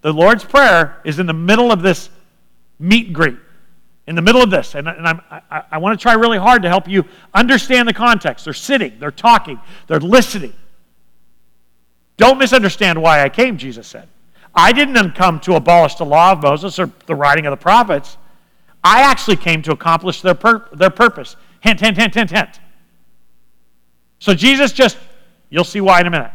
the 0.00 0.12
Lord's 0.12 0.44
Prayer 0.44 1.00
is 1.04 1.18
in 1.18 1.26
the 1.26 1.32
middle 1.32 1.70
of 1.70 1.82
this 1.82 2.10
meet 2.78 3.06
and 3.06 3.14
greet 3.14 3.36
in 4.06 4.14
the 4.14 4.22
middle 4.22 4.42
of 4.42 4.50
this, 4.50 4.74
and, 4.74 4.86
and 4.88 5.06
i 5.06 5.62
I 5.70 5.78
want 5.78 5.98
to 5.98 6.02
try 6.02 6.14
really 6.14 6.38
hard 6.38 6.62
to 6.62 6.68
help 6.68 6.88
you 6.88 7.04
understand 7.34 7.88
the 7.88 7.92
context. 7.92 8.44
They're 8.44 8.54
sitting, 8.54 8.98
they're 9.00 9.10
talking, 9.10 9.60
they're 9.88 9.98
listening. 9.98 10.54
Don't 12.16 12.38
misunderstand 12.38 13.02
why 13.02 13.22
I 13.22 13.28
came, 13.28 13.58
Jesus 13.58 13.86
said. 13.86 14.08
I 14.54 14.72
didn't 14.72 15.12
come 15.12 15.40
to 15.40 15.56
abolish 15.56 15.96
the 15.96 16.04
law 16.04 16.32
of 16.32 16.42
Moses 16.42 16.78
or 16.78 16.90
the 17.06 17.14
writing 17.14 17.46
of 17.46 17.50
the 17.50 17.56
prophets. 17.56 18.16
I 18.84 19.02
actually 19.02 19.36
came 19.36 19.62
to 19.62 19.72
accomplish 19.72 20.22
their, 20.22 20.34
pur- 20.34 20.68
their 20.72 20.90
purpose. 20.90 21.36
Hint, 21.60 21.80
hint, 21.80 21.96
hint, 21.96 22.14
hint, 22.14 22.30
hint. 22.30 22.60
So 24.18 24.34
Jesus 24.34 24.72
just, 24.72 24.98
you'll 25.50 25.64
see 25.64 25.80
why 25.80 26.00
in 26.00 26.06
a 26.06 26.10
minute. 26.10 26.30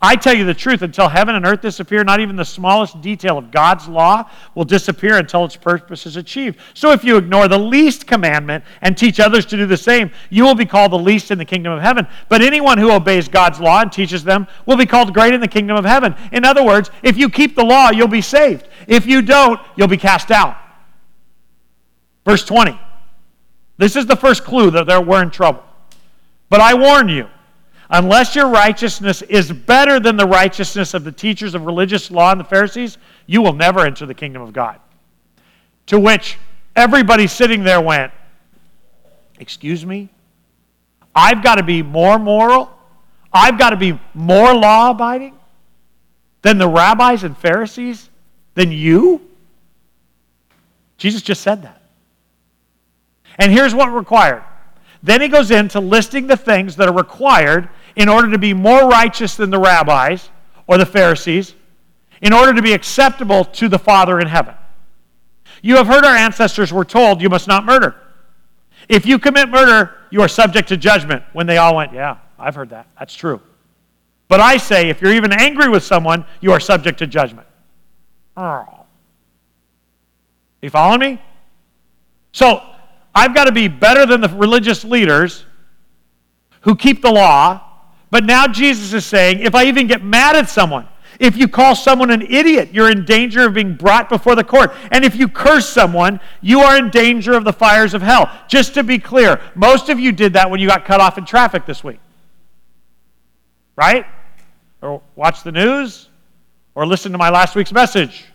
I 0.00 0.14
tell 0.14 0.34
you 0.34 0.44
the 0.44 0.52
truth, 0.52 0.82
until 0.82 1.08
heaven 1.08 1.36
and 1.36 1.46
earth 1.46 1.62
disappear, 1.62 2.04
not 2.04 2.20
even 2.20 2.36
the 2.36 2.44
smallest 2.44 3.00
detail 3.00 3.38
of 3.38 3.50
God's 3.50 3.88
law 3.88 4.28
will 4.54 4.64
disappear 4.64 5.16
until 5.16 5.46
its 5.46 5.56
purpose 5.56 6.04
is 6.04 6.16
achieved. 6.16 6.58
So 6.74 6.92
if 6.92 7.02
you 7.02 7.16
ignore 7.16 7.48
the 7.48 7.58
least 7.58 8.06
commandment 8.06 8.62
and 8.82 8.96
teach 8.96 9.20
others 9.20 9.46
to 9.46 9.56
do 9.56 9.64
the 9.64 9.76
same, 9.76 10.10
you 10.28 10.44
will 10.44 10.54
be 10.54 10.66
called 10.66 10.92
the 10.92 10.98
least 10.98 11.30
in 11.30 11.38
the 11.38 11.46
kingdom 11.46 11.72
of 11.72 11.80
heaven. 11.80 12.06
But 12.28 12.42
anyone 12.42 12.76
who 12.76 12.90
obeys 12.90 13.26
God's 13.26 13.58
law 13.58 13.80
and 13.80 13.90
teaches 13.90 14.22
them 14.22 14.46
will 14.66 14.76
be 14.76 14.86
called 14.86 15.14
great 15.14 15.32
in 15.32 15.40
the 15.40 15.48
kingdom 15.48 15.78
of 15.78 15.84
heaven. 15.86 16.14
In 16.30 16.44
other 16.44 16.62
words, 16.62 16.90
if 17.02 17.16
you 17.16 17.30
keep 17.30 17.56
the 17.56 17.64
law, 17.64 17.90
you'll 17.90 18.06
be 18.06 18.20
saved. 18.20 18.68
If 18.86 19.06
you 19.06 19.22
don't, 19.22 19.58
you'll 19.76 19.88
be 19.88 19.96
cast 19.96 20.30
out. 20.30 20.58
Verse 22.26 22.44
20. 22.44 22.78
This 23.78 23.96
is 23.96 24.04
the 24.04 24.16
first 24.16 24.44
clue 24.44 24.70
that 24.72 25.06
we're 25.06 25.22
in 25.22 25.30
trouble. 25.30 25.64
But 26.50 26.60
I 26.60 26.74
warn 26.74 27.08
you, 27.08 27.26
Unless 27.90 28.34
your 28.34 28.48
righteousness 28.48 29.22
is 29.22 29.52
better 29.52 30.00
than 30.00 30.16
the 30.16 30.26
righteousness 30.26 30.92
of 30.92 31.04
the 31.04 31.12
teachers 31.12 31.54
of 31.54 31.66
religious 31.66 32.10
law 32.10 32.32
and 32.32 32.40
the 32.40 32.44
Pharisees, 32.44 32.98
you 33.26 33.42
will 33.42 33.52
never 33.52 33.80
enter 33.80 34.06
the 34.06 34.14
kingdom 34.14 34.42
of 34.42 34.52
God. 34.52 34.80
To 35.86 36.00
which 36.00 36.36
everybody 36.74 37.26
sitting 37.26 37.62
there 37.62 37.80
went, 37.80 38.12
Excuse 39.38 39.84
me? 39.84 40.08
I've 41.14 41.42
got 41.42 41.56
to 41.56 41.62
be 41.62 41.82
more 41.82 42.18
moral? 42.18 42.72
I've 43.32 43.58
got 43.58 43.70
to 43.70 43.76
be 43.76 43.98
more 44.14 44.54
law 44.54 44.90
abiding 44.90 45.34
than 46.42 46.58
the 46.58 46.68
rabbis 46.68 47.22
and 47.22 47.36
Pharisees? 47.36 48.08
Than 48.54 48.72
you? 48.72 49.20
Jesus 50.96 51.20
just 51.20 51.42
said 51.42 51.62
that. 51.62 51.75
And 53.38 53.52
here's 53.52 53.74
what 53.74 53.88
required 53.88 54.42
then 55.02 55.20
he 55.20 55.28
goes 55.28 55.50
into 55.52 55.78
listing 55.78 56.26
the 56.26 56.36
things 56.36 56.74
that 56.76 56.88
are 56.88 56.94
required 56.94 57.68
in 57.94 58.08
order 58.08 58.30
to 58.30 58.38
be 58.38 58.52
more 58.52 58.88
righteous 58.88 59.36
than 59.36 59.50
the 59.50 59.58
rabbis 59.58 60.30
or 60.66 60.78
the 60.78 60.86
Pharisees, 60.86 61.54
in 62.22 62.32
order 62.32 62.52
to 62.52 62.60
be 62.60 62.72
acceptable 62.72 63.44
to 63.44 63.68
the 63.68 63.78
Father 63.78 64.18
in 64.18 64.26
heaven. 64.26 64.54
You 65.62 65.76
have 65.76 65.86
heard 65.86 66.04
our 66.04 66.16
ancestors 66.16 66.72
were 66.72 66.84
told 66.84 67.22
you 67.22 67.28
must 67.28 67.46
not 67.46 67.64
murder. 67.64 67.94
If 68.88 69.06
you 69.06 69.18
commit 69.18 69.48
murder, 69.48 69.94
you 70.10 70.22
are 70.22 70.28
subject 70.28 70.68
to 70.70 70.76
judgment. 70.76 71.22
When 71.32 71.46
they 71.46 71.58
all 71.58 71.76
went, 71.76 71.92
Yeah, 71.92 72.16
I've 72.38 72.54
heard 72.54 72.70
that. 72.70 72.88
That's 72.98 73.14
true. 73.14 73.40
But 74.28 74.40
I 74.40 74.56
say, 74.56 74.88
if 74.88 75.00
you're 75.00 75.12
even 75.12 75.32
angry 75.32 75.68
with 75.68 75.84
someone, 75.84 76.24
you 76.40 76.52
are 76.52 76.60
subject 76.60 76.98
to 76.98 77.06
judgment. 77.06 77.46
Oh. 78.36 78.64
You 80.62 80.70
following 80.70 81.00
me? 81.00 81.22
So, 82.32 82.60
I've 83.16 83.34
got 83.34 83.44
to 83.44 83.52
be 83.52 83.66
better 83.66 84.04
than 84.04 84.20
the 84.20 84.28
religious 84.28 84.84
leaders 84.84 85.46
who 86.60 86.76
keep 86.76 87.00
the 87.00 87.10
law. 87.10 87.62
But 88.10 88.24
now 88.24 88.46
Jesus 88.46 88.92
is 88.92 89.06
saying, 89.06 89.40
if 89.40 89.54
I 89.54 89.64
even 89.64 89.86
get 89.86 90.04
mad 90.04 90.36
at 90.36 90.50
someone, 90.50 90.86
If 91.18 91.36
you 91.36 91.48
call 91.48 91.74
someone 91.74 92.10
an 92.10 92.22
idiot, 92.22 92.70
you're 92.72 92.90
in 92.90 93.04
danger 93.04 93.46
of 93.46 93.54
being 93.54 93.74
brought 93.74 94.08
before 94.08 94.34
the 94.34 94.44
court. 94.44 94.74
And 94.90 95.04
if 95.04 95.16
you 95.16 95.28
curse 95.28 95.68
someone, 95.68 96.20
you 96.42 96.60
are 96.60 96.76
in 96.76 96.90
danger 96.90 97.32
of 97.32 97.44
the 97.44 97.52
fires 97.52 97.94
of 97.94 98.02
hell. 98.02 98.30
Just 98.48 98.74
to 98.74 98.82
be 98.82 98.98
clear, 98.98 99.40
most 99.54 99.88
of 99.88 99.98
you 99.98 100.12
did 100.12 100.34
that 100.34 100.50
when 100.50 100.60
you 100.60 100.68
got 100.68 100.84
cut 100.84 101.00
off 101.00 101.16
in 101.16 101.24
traffic 101.24 101.64
this 101.64 101.82
week. 101.82 102.00
Right? 103.76 104.06
Or 104.82 105.02
watch 105.14 105.42
the 105.42 105.52
news? 105.52 106.08
Or 106.74 106.86
listen 106.86 107.12
to 107.12 107.18
my 107.18 107.30
last 107.30 107.54
week's 107.54 107.72
message. 107.72 108.26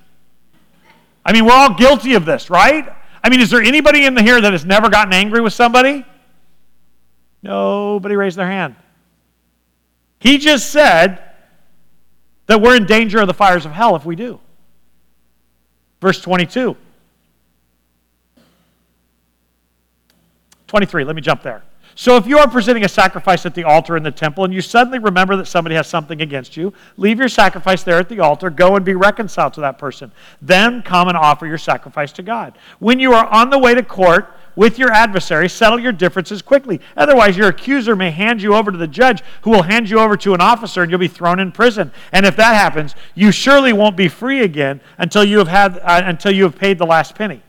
I 1.24 1.34
mean, 1.34 1.46
we're 1.46 1.54
all 1.54 1.76
guilty 1.76 2.16
of 2.16 2.26
this, 2.26 2.50
right? 2.50 2.92
I 3.24 3.30
mean, 3.30 3.40
is 3.40 3.50
there 3.50 3.62
anybody 3.62 4.06
in 4.06 4.16
the 4.16 4.22
here 4.22 4.40
that 4.42 4.52
has 4.52 4.66
never 4.66 4.90
gotten 4.90 5.14
angry 5.14 5.42
with 5.42 5.54
somebody? 5.54 6.06
Nobody 7.44 8.16
raised 8.16 8.38
their 8.38 8.48
hand. 8.48 8.76
He 10.20 10.38
just 10.38 10.72
said 10.72 11.22
that 12.48 12.62
we're 12.62 12.76
in 12.76 12.86
danger 12.86 13.20
of 13.20 13.28
the 13.28 13.34
fires 13.34 13.66
of 13.66 13.72
hell 13.72 13.96
if 13.96 14.06
we 14.06 14.16
do. 14.16 14.40
Verse 16.00 16.22
22. 16.22 16.76
23, 20.68 21.04
let 21.04 21.16
me 21.16 21.22
jump 21.22 21.44
there. 21.44 21.64
So 21.96 22.16
if 22.18 22.26
you 22.26 22.38
are 22.38 22.50
presenting 22.50 22.86
a 22.86 22.90
sacrifice 22.90 23.46
at 23.46 23.54
the 23.54 23.64
altar 23.64 23.98
in 23.98 24.04
the 24.04 24.12
temple 24.12 24.44
and 24.44 24.54
you 24.54 24.62
suddenly 24.62 25.00
remember 25.00 25.36
that 25.36 25.48
somebody 25.48 25.76
has 25.76 25.88
something 25.88 26.22
against 26.22 26.56
you, 26.58 26.74
leave 26.98 27.20
your 27.20 27.30
sacrifice 27.30 27.84
there 27.84 27.98
at 27.98 28.10
the 28.10 28.20
altar, 28.20 28.50
go 28.50 28.76
and 28.76 28.86
be 28.86 28.96
reconciled 28.96 29.54
to 29.54 29.62
that 29.62 29.78
person. 29.78 30.12
Then 30.42 30.82
come 30.82 31.08
and 31.08 31.18
offer 31.18 31.46
your 31.46 31.58
sacrifice 31.58 32.12
to 32.14 32.24
God. 32.24 32.58
When 32.80 33.00
you 33.00 33.14
are 33.14 33.26
on 33.28 33.50
the 33.50 33.60
way 33.60 33.76
to 33.76 33.84
court, 33.84 34.34
with 34.56 34.78
your 34.78 34.92
adversary, 34.92 35.48
settle 35.48 35.80
your 35.80 35.92
differences 35.92 36.42
quickly. 36.42 36.82
Otherwise, 36.98 37.38
your 37.38 37.48
accuser 37.48 37.96
may 37.96 38.12
hand 38.12 38.42
you 38.42 38.54
over 38.54 38.72
to 38.72 38.78
the 38.78 38.88
judge, 38.88 39.24
who 39.44 39.52
will 39.52 39.64
hand 39.64 39.90
you 39.90 40.00
over 40.00 40.18
to 40.18 40.34
an 40.34 40.42
officer, 40.42 40.82
and 40.82 40.92
you'll 40.92 41.00
be 41.00 41.08
thrown 41.08 41.40
in 41.40 41.52
prison. 41.52 41.92
And 42.12 42.26
if 42.26 42.36
that 42.36 42.54
happens, 42.54 42.96
you 43.16 43.32
surely 43.32 43.74
won't 43.74 43.96
be 43.96 44.08
free 44.08 44.42
again 44.42 44.82
until 44.98 45.24
you 45.24 45.38
have 45.38 45.48
had 45.48 45.80
uh, 45.80 46.02
until 46.06 46.32
you 46.32 46.44
have 46.44 46.58
paid 46.58 46.78
the 46.78 46.86
last 46.86 47.16
penny. 47.16 47.42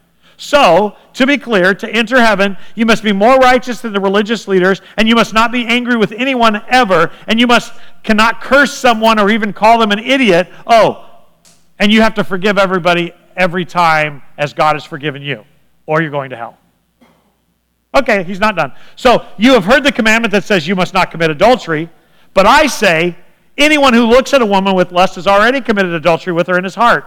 So, 0.42 0.96
to 1.12 1.24
be 1.24 1.38
clear, 1.38 1.72
to 1.72 1.88
enter 1.88 2.20
heaven, 2.20 2.56
you 2.74 2.84
must 2.84 3.04
be 3.04 3.12
more 3.12 3.36
righteous 3.36 3.80
than 3.80 3.92
the 3.92 4.00
religious 4.00 4.48
leaders, 4.48 4.82
and 4.96 5.08
you 5.08 5.14
must 5.14 5.32
not 5.32 5.52
be 5.52 5.64
angry 5.64 5.96
with 5.96 6.10
anyone 6.10 6.60
ever, 6.68 7.12
and 7.28 7.38
you 7.38 7.46
must 7.46 7.72
cannot 8.02 8.40
curse 8.40 8.74
someone 8.74 9.20
or 9.20 9.30
even 9.30 9.52
call 9.52 9.78
them 9.78 9.92
an 9.92 10.00
idiot. 10.00 10.48
Oh, 10.66 11.08
and 11.78 11.92
you 11.92 12.02
have 12.02 12.14
to 12.14 12.24
forgive 12.24 12.58
everybody 12.58 13.14
every 13.36 13.64
time 13.64 14.20
as 14.36 14.52
God 14.52 14.74
has 14.74 14.84
forgiven 14.84 15.22
you, 15.22 15.44
or 15.86 16.02
you're 16.02 16.10
going 16.10 16.30
to 16.30 16.36
hell. 16.36 16.58
Okay, 17.94 18.24
he's 18.24 18.40
not 18.40 18.56
done. 18.56 18.72
So, 18.96 19.24
you 19.38 19.52
have 19.52 19.64
heard 19.64 19.84
the 19.84 19.92
commandment 19.92 20.32
that 20.32 20.42
says 20.42 20.66
you 20.66 20.74
must 20.74 20.92
not 20.92 21.12
commit 21.12 21.30
adultery, 21.30 21.88
but 22.34 22.46
I 22.46 22.66
say 22.66 23.16
anyone 23.56 23.94
who 23.94 24.06
looks 24.06 24.34
at 24.34 24.42
a 24.42 24.46
woman 24.46 24.74
with 24.74 24.90
lust 24.90 25.14
has 25.14 25.28
already 25.28 25.60
committed 25.60 25.92
adultery 25.92 26.32
with 26.32 26.48
her 26.48 26.58
in 26.58 26.64
his 26.64 26.74
heart. 26.74 27.06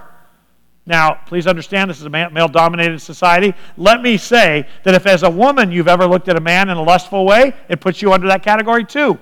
Now, 0.88 1.19
please 1.25 1.47
understand 1.47 1.89
this 1.89 1.99
is 1.99 2.05
a 2.05 2.09
male 2.09 2.47
dominated 2.47 2.99
society. 2.99 3.55
Let 3.75 4.01
me 4.01 4.17
say 4.17 4.67
that 4.83 4.93
if, 4.93 5.07
as 5.07 5.23
a 5.23 5.29
woman, 5.29 5.71
you've 5.71 5.88
ever 5.88 6.05
looked 6.05 6.29
at 6.29 6.38
a 6.38 6.41
man 6.41 6.69
in 6.69 6.77
a 6.77 6.83
lustful 6.83 7.25
way, 7.25 7.53
it 7.69 7.81
puts 7.81 8.01
you 8.03 8.13
under 8.13 8.27
that 8.27 8.43
category 8.43 8.86
too. 8.86 9.17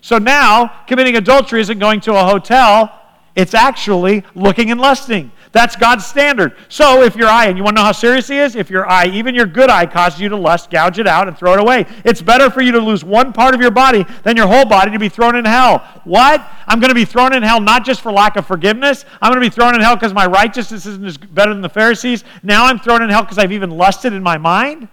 So 0.00 0.18
now, 0.18 0.84
committing 0.86 1.16
adultery 1.16 1.60
isn't 1.60 1.78
going 1.78 2.00
to 2.02 2.14
a 2.14 2.24
hotel, 2.24 2.92
it's 3.36 3.54
actually 3.54 4.24
looking 4.34 4.70
and 4.70 4.80
lusting. 4.80 5.30
That's 5.56 5.74
God's 5.74 6.04
standard. 6.04 6.54
So 6.68 7.02
if 7.02 7.16
your 7.16 7.28
eye, 7.28 7.46
and 7.46 7.56
you 7.56 7.64
want 7.64 7.78
to 7.78 7.80
know 7.80 7.86
how 7.86 7.92
serious 7.92 8.28
he 8.28 8.36
is? 8.36 8.56
If 8.56 8.68
your 8.68 8.86
eye, 8.86 9.06
even 9.06 9.34
your 9.34 9.46
good 9.46 9.70
eye, 9.70 9.86
causes 9.86 10.20
you 10.20 10.28
to 10.28 10.36
lust, 10.36 10.70
gouge 10.70 10.98
it 10.98 11.06
out 11.06 11.28
and 11.28 11.38
throw 11.38 11.54
it 11.54 11.60
away. 11.60 11.86
It's 12.04 12.20
better 12.20 12.50
for 12.50 12.60
you 12.60 12.72
to 12.72 12.78
lose 12.78 13.02
one 13.02 13.32
part 13.32 13.54
of 13.54 13.62
your 13.62 13.70
body 13.70 14.04
than 14.22 14.36
your 14.36 14.48
whole 14.48 14.66
body 14.66 14.90
to 14.90 14.98
be 14.98 15.08
thrown 15.08 15.34
in 15.34 15.46
hell. 15.46 15.78
What? 16.04 16.46
I'm 16.66 16.78
going 16.78 16.90
to 16.90 16.94
be 16.94 17.06
thrown 17.06 17.34
in 17.34 17.42
hell 17.42 17.58
not 17.58 17.86
just 17.86 18.02
for 18.02 18.12
lack 18.12 18.36
of 18.36 18.46
forgiveness. 18.46 19.06
I'm 19.22 19.32
going 19.32 19.42
to 19.42 19.48
be 19.48 19.54
thrown 19.54 19.74
in 19.74 19.80
hell 19.80 19.96
because 19.96 20.12
my 20.12 20.26
righteousness 20.26 20.84
isn't 20.84 21.06
as 21.06 21.16
better 21.16 21.54
than 21.54 21.62
the 21.62 21.70
Pharisees. 21.70 22.22
Now 22.42 22.66
I'm 22.66 22.78
thrown 22.78 23.00
in 23.00 23.08
hell 23.08 23.22
because 23.22 23.38
I've 23.38 23.52
even 23.52 23.70
lusted 23.70 24.12
in 24.12 24.22
my 24.22 24.36
mind. 24.36 24.88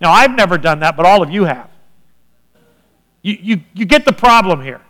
Now, 0.00 0.10
I've 0.10 0.32
never 0.32 0.58
done 0.58 0.80
that, 0.80 0.96
but 0.96 1.06
all 1.06 1.22
of 1.22 1.30
you 1.30 1.44
have. 1.44 1.70
You, 3.22 3.38
you, 3.40 3.60
you 3.74 3.84
get 3.84 4.04
the 4.04 4.12
problem 4.12 4.60
here. 4.60 4.80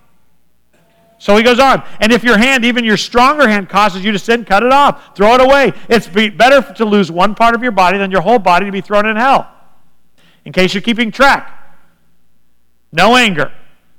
So 1.19 1.37
he 1.37 1.43
goes 1.43 1.59
on. 1.59 1.83
And 2.01 2.13
if 2.13 2.23
your 2.23 2.37
hand, 2.37 2.65
even 2.65 2.85
your 2.85 2.97
stronger 2.97 3.49
hand, 3.49 3.69
causes 3.69 4.05
you 4.05 4.13
to 4.13 4.19
sin, 4.19 4.45
cut 4.45 4.63
it 4.63 4.73
off. 4.73 5.17
Throw 5.17 5.35
it 5.35 5.41
away. 5.41 5.73
It's 5.89 6.07
better 6.07 6.61
to 6.75 6.85
lose 6.85 7.11
one 7.11 7.35
part 7.35 7.55
of 7.55 7.63
your 7.63 7.73
body 7.73 7.99
than 7.99 8.11
your 8.11 8.21
whole 8.21 8.39
body 8.39 8.67
to 8.67 8.73
be 8.73 8.81
thrown 8.81 9.07
in 9.07 9.17
hell. 9.17 9.51
In 10.45 10.53
case 10.53 10.75
you're 10.75 10.83
keeping 10.83 11.11
track. 11.11 11.51
No 12.93 13.17
anger. 13.17 13.53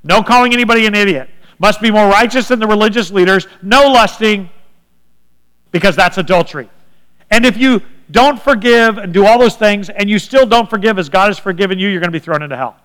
No 0.03 0.21
calling 0.21 0.53
anybody 0.53 0.85
an 0.85 0.93
idiot. 0.93 1.29
Must 1.57 1.81
be 1.81 1.89
more 1.89 2.07
righteous 2.07 2.49
than 2.49 2.59
the 2.59 2.67
religious 2.67 3.11
leaders. 3.11 3.47
No 3.63 3.91
lusting, 3.91 4.49
because 5.71 5.95
that's 5.95 6.17
adultery. 6.17 6.69
And 7.31 7.45
if 7.45 7.57
you 7.57 7.81
don't 8.11 8.39
forgive 8.39 8.97
and 8.97 9.13
do 9.13 9.25
all 9.25 9.39
those 9.39 9.55
things, 9.55 9.89
and 9.89 10.09
you 10.09 10.19
still 10.19 10.45
don't 10.45 10.69
forgive 10.69 10.99
as 10.99 11.09
God 11.09 11.27
has 11.27 11.39
forgiven 11.39 11.79
you, 11.79 11.89
you're 11.89 12.01
going 12.01 12.11
to 12.11 12.17
be 12.17 12.23
thrown 12.23 12.43
into 12.43 12.55
hell. 12.55 12.77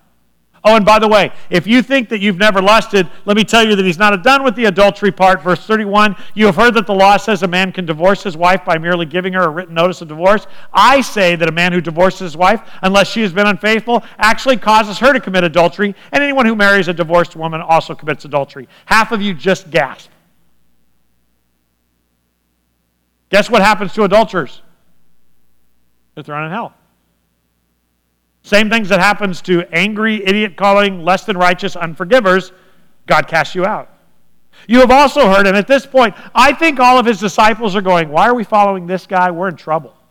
Oh, 0.63 0.77
and 0.77 0.85
by 0.85 0.99
the 0.99 1.09
way, 1.09 1.33
if 1.49 1.67
you 1.67 1.81
think 1.81 2.11
that 2.11 2.21
you've 2.21 2.37
never 2.37 2.61
lusted, 2.61 3.09
let 3.25 3.35
me 3.35 3.45
tell 3.45 3.67
you 3.67 3.75
that 3.77 3.85
he's 3.85 3.99
not 3.99 4.23
done 4.23 4.45
with 4.45 4.55
the 4.57 4.67
adultery 4.67 5.11
part. 5.11 5.43
Verse 5.43 5.65
31 5.65 6.15
You 6.35 6.45
have 6.47 6.57
heard 6.57 6.75
that 6.75 6.87
the 6.87 6.95
law 6.95 7.17
says 7.17 7.43
a 7.43 7.49
man 7.49 7.73
can 7.73 7.87
divorce 7.87 8.23
his 8.23 8.37
wife 8.37 8.63
by 8.67 8.77
merely 8.77 9.07
giving 9.07 9.33
her 9.33 9.45
a 9.45 9.49
written 9.49 9.75
notice 9.75 10.03
of 10.03 10.09
divorce. 10.09 10.47
I 10.71 11.01
say 11.01 11.35
that 11.37 11.49
a 11.49 11.53
man 11.53 11.73
who 11.73 11.81
divorces 11.81 12.21
his 12.21 12.37
wife, 12.37 12.61
unless 12.83 13.09
she 13.09 13.23
has 13.23 13.33
been 13.33 13.47
unfaithful, 13.47 14.05
actually 14.19 14.59
causes 14.59 14.99
her 14.99 15.15
to 15.15 15.21
commit 15.21 15.45
adultery, 15.45 15.95
and 16.13 16.23
anyone 16.23 16.45
who 16.45 16.55
marries 16.55 16.89
a 16.89 16.93
divorced 16.95 17.37
woman 17.37 17.63
also 17.63 17.95
commits 17.95 18.27
adultery. 18.27 18.69
Half 18.85 19.13
of 19.13 19.23
you 19.23 19.33
just 19.33 19.71
gasp. 19.71 20.11
Guess 23.31 23.49
what 23.49 23.63
happens 23.63 23.95
to 23.95 24.03
adulterers? 24.03 24.61
They're 26.15 26.25
thrown 26.25 26.45
in 26.45 26.51
hell. 26.51 26.75
Same 28.43 28.70
things 28.70 28.88
that 28.88 29.01
happens 29.01 29.43
to 29.43 29.62
angry, 29.74 30.24
idiot 30.26 30.57
calling, 30.57 31.05
less 31.05 31.24
than 31.24 31.36
righteous 31.36 31.76
unforgivers, 31.76 32.53
God 33.07 33.28
casts 33.28 33.55
you 33.55 33.66
out. 33.66 33.88
You 34.66 34.80
have 34.80 34.91
also 34.91 35.26
heard, 35.28 35.47
and 35.47 35.57
at 35.57 35.66
this 35.66 35.86
point, 35.86 36.14
I 36.34 36.53
think 36.53 36.80
all 36.80 36.99
of 36.99 37.07
his 37.07 37.18
disciples 37.18 37.74
are 37.76 37.80
going, 37.80 38.09
Why 38.09 38.28
are 38.28 38.34
we 38.34 38.45
following 38.45 38.86
this 38.86 39.07
guy? 39.07 39.30
We're 39.30 39.49
in 39.49 39.57
trouble. 39.57 39.95
I 39.97 40.03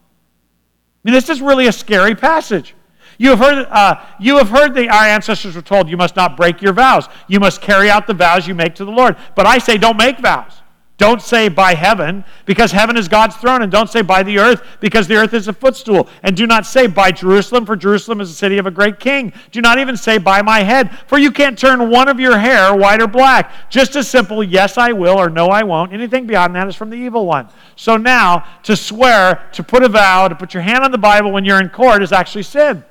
mean, 1.04 1.14
this 1.14 1.30
is 1.30 1.42
really 1.42 1.68
a 1.68 1.72
scary 1.72 2.16
passage. 2.16 2.76
You 3.18 3.32
have 3.32 3.40
heard, 3.40 3.68
uh, 3.70 4.06
you 4.20 4.38
have 4.38 4.50
heard 4.50 4.74
that 4.76 4.88
our 4.90 5.04
ancestors 5.04 5.56
were 5.56 5.62
told, 5.62 5.90
You 5.90 5.98
must 5.98 6.16
not 6.16 6.38
break 6.38 6.62
your 6.62 6.74
vows. 6.74 7.08
You 7.28 7.40
must 7.40 7.62
carry 7.62 7.90
out 7.90 8.08
the 8.08 8.14
vows 8.14 8.48
you 8.48 8.56
make 8.56 8.76
to 8.76 8.86
the 8.86 8.92
Lord. 8.92 9.18
But 9.36 9.46
I 9.46 9.58
say, 9.58 9.78
Don't 9.78 9.98
make 9.98 10.20
vows. 10.20 10.54
Don't 11.00 11.22
say 11.22 11.48
by 11.48 11.76
heaven, 11.76 12.26
because 12.46 12.74
heaven 12.74 12.98
is 12.98 13.08
God's 13.08 13.38
throne. 13.38 13.62
And 13.62 13.72
don't 13.72 13.90
say 13.90 14.02
by 14.02 14.22
the 14.22 14.38
earth, 14.38 14.62
because 14.82 15.08
the 15.08 15.16
earth 15.16 15.34
is 15.34 15.48
a 15.48 15.54
footstool. 15.54 16.10
And 16.24 16.36
do 16.36 16.46
not 16.46 16.66
say 16.66 16.88
by 16.88 17.12
Jerusalem, 17.12 17.66
for 17.66 17.78
Jerusalem 17.78 18.20
is 18.20 18.30
the 18.30 18.36
city 18.36 18.58
of 18.58 18.66
a 18.66 18.72
great 18.72 19.00
king. 19.00 19.32
Do 19.52 19.62
not 19.62 19.80
even 19.80 19.96
say 19.96 20.18
by 20.18 20.42
my 20.42 20.60
head, 20.60 20.92
for 21.08 21.18
you 21.18 21.32
can't 21.32 21.58
turn 21.58 21.90
one 21.90 22.10
of 22.10 22.20
your 22.20 22.38
hair 22.38 22.76
white 22.76 23.02
or 23.02 23.08
black. 23.08 23.70
Just 23.70 23.96
a 23.96 24.04
simple 24.04 24.44
yes, 24.44 24.78
I 24.78 24.92
will, 24.92 25.18
or 25.18 25.30
no, 25.30 25.48
I 25.48 25.64
won't. 25.64 25.94
Anything 25.94 26.28
beyond 26.28 26.54
that 26.56 26.68
is 26.68 26.76
from 26.76 26.90
the 26.90 26.98
evil 26.98 27.26
one. 27.26 27.48
So 27.78 27.96
now, 27.96 28.46
to 28.64 28.76
swear, 28.76 29.48
to 29.54 29.64
put 29.64 29.84
a 29.84 29.90
vow, 29.90 30.28
to 30.28 30.36
put 30.36 30.54
your 30.54 30.64
hand 30.64 30.84
on 30.84 30.92
the 30.92 30.98
Bible 30.98 31.32
when 31.32 31.46
you're 31.46 31.62
in 31.62 31.70
court 31.70 32.04
is 32.04 32.12
actually 32.12 32.44
sin. 32.44 32.84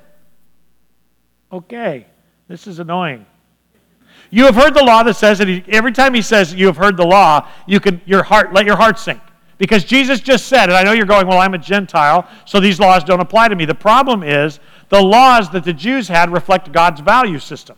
Okay, 1.51 2.07
this 2.47 2.65
is 2.65 2.79
annoying. 2.79 3.27
You 4.31 4.45
have 4.45 4.55
heard 4.55 4.73
the 4.73 4.83
law 4.83 5.03
that 5.03 5.15
says 5.15 5.39
that 5.39 5.47
he, 5.47 5.63
every 5.69 5.91
time 5.91 6.13
he 6.13 6.21
says 6.21 6.53
you 6.53 6.67
have 6.67 6.77
heard 6.77 6.97
the 6.97 7.05
law, 7.05 7.47
you 7.67 7.79
can 7.79 8.01
your 8.05 8.23
heart 8.23 8.53
let 8.53 8.65
your 8.65 8.75
heart 8.75 8.99
sink. 8.99 9.21
Because 9.57 9.83
Jesus 9.83 10.21
just 10.21 10.47
said, 10.47 10.69
and 10.69 10.73
I 10.73 10.83
know 10.83 10.93
you're 10.93 11.05
going, 11.05 11.27
well, 11.27 11.39
I'm 11.39 11.53
a 11.53 11.57
Gentile, 11.57 12.27
so 12.45 12.61
these 12.61 12.79
laws 12.79 13.03
don't 13.03 13.19
apply 13.19 13.49
to 13.49 13.55
me. 13.55 13.65
The 13.65 13.75
problem 13.75 14.23
is 14.23 14.59
the 14.87 15.01
laws 15.01 15.49
that 15.49 15.65
the 15.65 15.73
Jews 15.73 16.07
had 16.07 16.31
reflect 16.31 16.71
God's 16.71 17.01
value 17.01 17.39
system. 17.39 17.75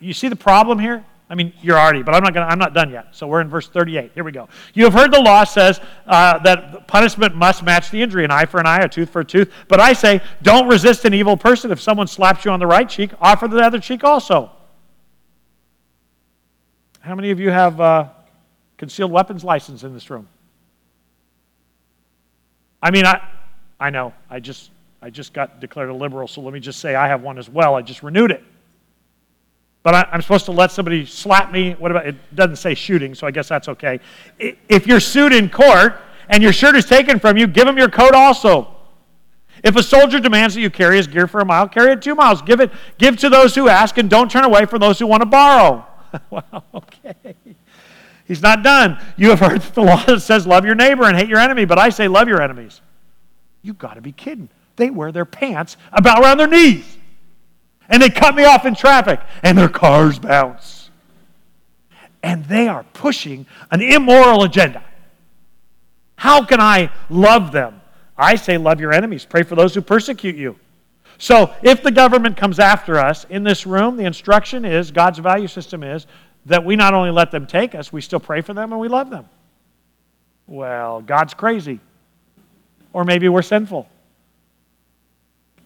You 0.00 0.14
see 0.14 0.28
the 0.28 0.36
problem 0.36 0.78
here? 0.78 1.04
I 1.28 1.34
mean, 1.34 1.52
you're 1.62 1.78
already, 1.78 2.02
but 2.02 2.14
I'm 2.14 2.24
not, 2.24 2.34
gonna, 2.34 2.46
I'm 2.46 2.58
not 2.58 2.74
done 2.74 2.90
yet. 2.90 3.08
So 3.12 3.28
we're 3.28 3.40
in 3.40 3.48
verse 3.48 3.68
38. 3.68 4.10
Here 4.14 4.24
we 4.24 4.32
go. 4.32 4.48
You 4.74 4.84
have 4.84 4.94
heard 4.94 5.12
the 5.12 5.20
law 5.20 5.44
says 5.44 5.80
uh, 6.06 6.38
that 6.40 6.88
punishment 6.88 7.36
must 7.36 7.62
match 7.62 7.90
the 7.90 8.02
injury, 8.02 8.24
an 8.24 8.32
eye 8.32 8.46
for 8.46 8.58
an 8.58 8.66
eye, 8.66 8.78
a 8.78 8.88
tooth 8.88 9.10
for 9.10 9.20
a 9.20 9.24
tooth. 9.24 9.52
But 9.68 9.80
I 9.80 9.92
say, 9.92 10.22
don't 10.42 10.66
resist 10.66 11.04
an 11.04 11.14
evil 11.14 11.36
person. 11.36 11.70
If 11.70 11.80
someone 11.80 12.08
slaps 12.08 12.44
you 12.44 12.50
on 12.50 12.58
the 12.58 12.66
right 12.66 12.88
cheek, 12.88 13.10
offer 13.20 13.46
the 13.46 13.58
other 13.58 13.78
cheek 13.78 14.02
also. 14.02 14.50
How 17.00 17.14
many 17.14 17.30
of 17.30 17.40
you 17.40 17.50
have 17.50 17.80
uh, 17.80 18.08
concealed 18.76 19.10
weapons 19.10 19.42
license 19.42 19.84
in 19.84 19.94
this 19.94 20.10
room? 20.10 20.28
I 22.82 22.90
mean, 22.90 23.06
I, 23.06 23.26
I 23.78 23.90
know. 23.90 24.12
I 24.28 24.40
just, 24.40 24.70
I 25.00 25.10
just 25.10 25.32
got 25.32 25.60
declared 25.60 25.88
a 25.88 25.94
liberal, 25.94 26.28
so 26.28 26.40
let 26.42 26.52
me 26.52 26.60
just 26.60 26.78
say 26.78 26.94
I 26.94 27.08
have 27.08 27.22
one 27.22 27.38
as 27.38 27.48
well. 27.48 27.74
I 27.74 27.82
just 27.82 28.02
renewed 28.02 28.30
it. 28.30 28.42
But 29.82 29.94
I, 29.94 30.08
am 30.12 30.20
supposed 30.20 30.44
to 30.44 30.52
let 30.52 30.70
somebody 30.70 31.06
slap 31.06 31.50
me. 31.50 31.72
What 31.72 31.90
about 31.90 32.06
it? 32.06 32.16
Doesn't 32.34 32.56
say 32.56 32.74
shooting, 32.74 33.14
so 33.14 33.26
I 33.26 33.30
guess 33.30 33.48
that's 33.48 33.68
okay. 33.68 33.98
If 34.38 34.86
you're 34.86 35.00
sued 35.00 35.32
in 35.32 35.48
court 35.48 36.00
and 36.28 36.42
your 36.42 36.52
shirt 36.52 36.76
is 36.76 36.84
taken 36.84 37.18
from 37.18 37.38
you, 37.38 37.46
give 37.46 37.66
them 37.66 37.78
your 37.78 37.88
coat 37.88 38.12
also. 38.12 38.76
If 39.64 39.76
a 39.76 39.82
soldier 39.82 40.20
demands 40.20 40.54
that 40.54 40.60
you 40.60 40.70
carry 40.70 40.96
his 40.96 41.06
gear 41.06 41.26
for 41.26 41.40
a 41.40 41.44
mile, 41.46 41.66
carry 41.66 41.92
it 41.92 42.02
two 42.02 42.14
miles. 42.14 42.42
Give 42.42 42.60
it, 42.60 42.70
give 42.98 43.16
to 43.18 43.30
those 43.30 43.54
who 43.54 43.68
ask, 43.68 43.96
and 43.96 44.08
don't 44.08 44.30
turn 44.30 44.44
away 44.44 44.66
from 44.66 44.80
those 44.80 44.98
who 44.98 45.06
want 45.06 45.22
to 45.22 45.26
borrow. 45.26 45.86
wow, 46.30 46.64
okay. 46.74 47.34
He's 48.26 48.42
not 48.42 48.62
done. 48.62 48.98
You 49.16 49.30
have 49.30 49.40
heard 49.40 49.60
the 49.60 49.82
law 49.82 50.04
that 50.04 50.20
says, 50.22 50.46
love 50.46 50.64
your 50.64 50.74
neighbor 50.74 51.04
and 51.04 51.16
hate 51.16 51.28
your 51.28 51.40
enemy, 51.40 51.64
but 51.64 51.78
I 51.78 51.88
say, 51.88 52.08
love 52.08 52.28
your 52.28 52.40
enemies. 52.40 52.80
You 53.62 53.74
got 53.74 53.94
to 53.94 54.00
be 54.00 54.12
kidding. 54.12 54.48
They 54.76 54.90
wear 54.90 55.12
their 55.12 55.24
pants 55.24 55.76
about 55.92 56.20
around 56.20 56.38
their 56.38 56.46
knees. 56.46 56.96
And 57.88 58.00
they 58.00 58.08
cut 58.08 58.36
me 58.36 58.44
off 58.44 58.64
in 58.64 58.76
traffic, 58.76 59.20
and 59.42 59.58
their 59.58 59.68
cars 59.68 60.18
bounce. 60.18 60.90
And 62.22 62.44
they 62.44 62.68
are 62.68 62.84
pushing 62.92 63.46
an 63.72 63.82
immoral 63.82 64.44
agenda. 64.44 64.84
How 66.14 66.44
can 66.44 66.60
I 66.60 66.92
love 67.08 67.50
them? 67.50 67.80
I 68.16 68.36
say, 68.36 68.58
love 68.58 68.78
your 68.78 68.92
enemies. 68.92 69.24
Pray 69.24 69.42
for 69.42 69.56
those 69.56 69.74
who 69.74 69.80
persecute 69.80 70.36
you. 70.36 70.56
So, 71.20 71.54
if 71.62 71.82
the 71.82 71.90
government 71.90 72.38
comes 72.38 72.58
after 72.58 72.98
us 72.98 73.26
in 73.28 73.44
this 73.44 73.66
room, 73.66 73.98
the 73.98 74.04
instruction 74.04 74.64
is 74.64 74.90
God's 74.90 75.18
value 75.18 75.48
system 75.48 75.82
is 75.82 76.06
that 76.46 76.64
we 76.64 76.76
not 76.76 76.94
only 76.94 77.10
let 77.10 77.30
them 77.30 77.46
take 77.46 77.74
us, 77.74 77.92
we 77.92 78.00
still 78.00 78.18
pray 78.18 78.40
for 78.40 78.54
them 78.54 78.72
and 78.72 78.80
we 78.80 78.88
love 78.88 79.10
them. 79.10 79.28
Well, 80.46 81.02
God's 81.02 81.34
crazy. 81.34 81.78
Or 82.94 83.04
maybe 83.04 83.28
we're 83.28 83.42
sinful. 83.42 83.86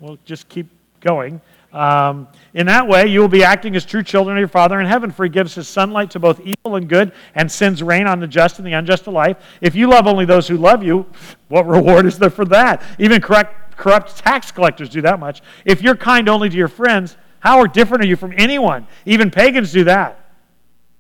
We'll 0.01 0.19
just 0.25 0.49
keep 0.49 0.67
going. 1.01 1.41
Um, 1.75 2.29
in 2.55 2.67
that 2.67 2.87
way, 2.87 3.07
you 3.07 3.21
will 3.21 3.29
be 3.29 3.43
acting 3.43 3.75
as 3.75 3.85
true 3.85 4.05
children 4.05 4.37
of 4.37 4.41
your 4.41 4.49
Father 4.49 4.81
in 4.81 4.87
heaven, 4.87 5.11
for 5.11 5.25
he 5.25 5.31
gives 5.31 5.55
his 5.55 5.67
sunlight 5.67 6.11
to 6.13 6.21
both 6.21 6.41
evil 6.41 6.77
and 6.77 6.89
good, 6.89 7.13
and 7.35 7.51
sends 7.51 7.83
rain 7.83 8.07
on 8.07 8.21
the 8.21 8.29
just 8.29 8.59
and 8.59 8.67
the 8.67 8.73
unjust 8.73 9.09
alike. 9.09 9.39
If 9.61 9.75
you 9.75 9.89
love 9.89 10.07
only 10.07 10.25
those 10.25 10.47
who 10.47 10.57
love 10.57 10.85
you, 10.85 11.07
what 11.49 11.67
reward 11.67 12.07
is 12.07 12.19
there 12.19 12.31
for 12.31 12.45
that? 12.47 12.83
Even 13.01 13.21
correct, 13.21 13.64
corrupt 13.77 14.17
tax 14.17 14.51
collectors 14.51 14.89
do 14.89 15.03
that 15.03 15.19
much. 15.19 15.43
If 15.65 15.83
you're 15.83 15.97
kind 15.97 16.29
only 16.29 16.49
to 16.49 16.57
your 16.57 16.69
friends, 16.69 17.17
how 17.41 17.65
different 17.67 18.05
are 18.05 18.07
you 18.07 18.17
from 18.17 18.33
anyone? 18.37 18.87
Even 19.05 19.31
pagans 19.31 19.73
do 19.73 19.85
that. 19.85 20.21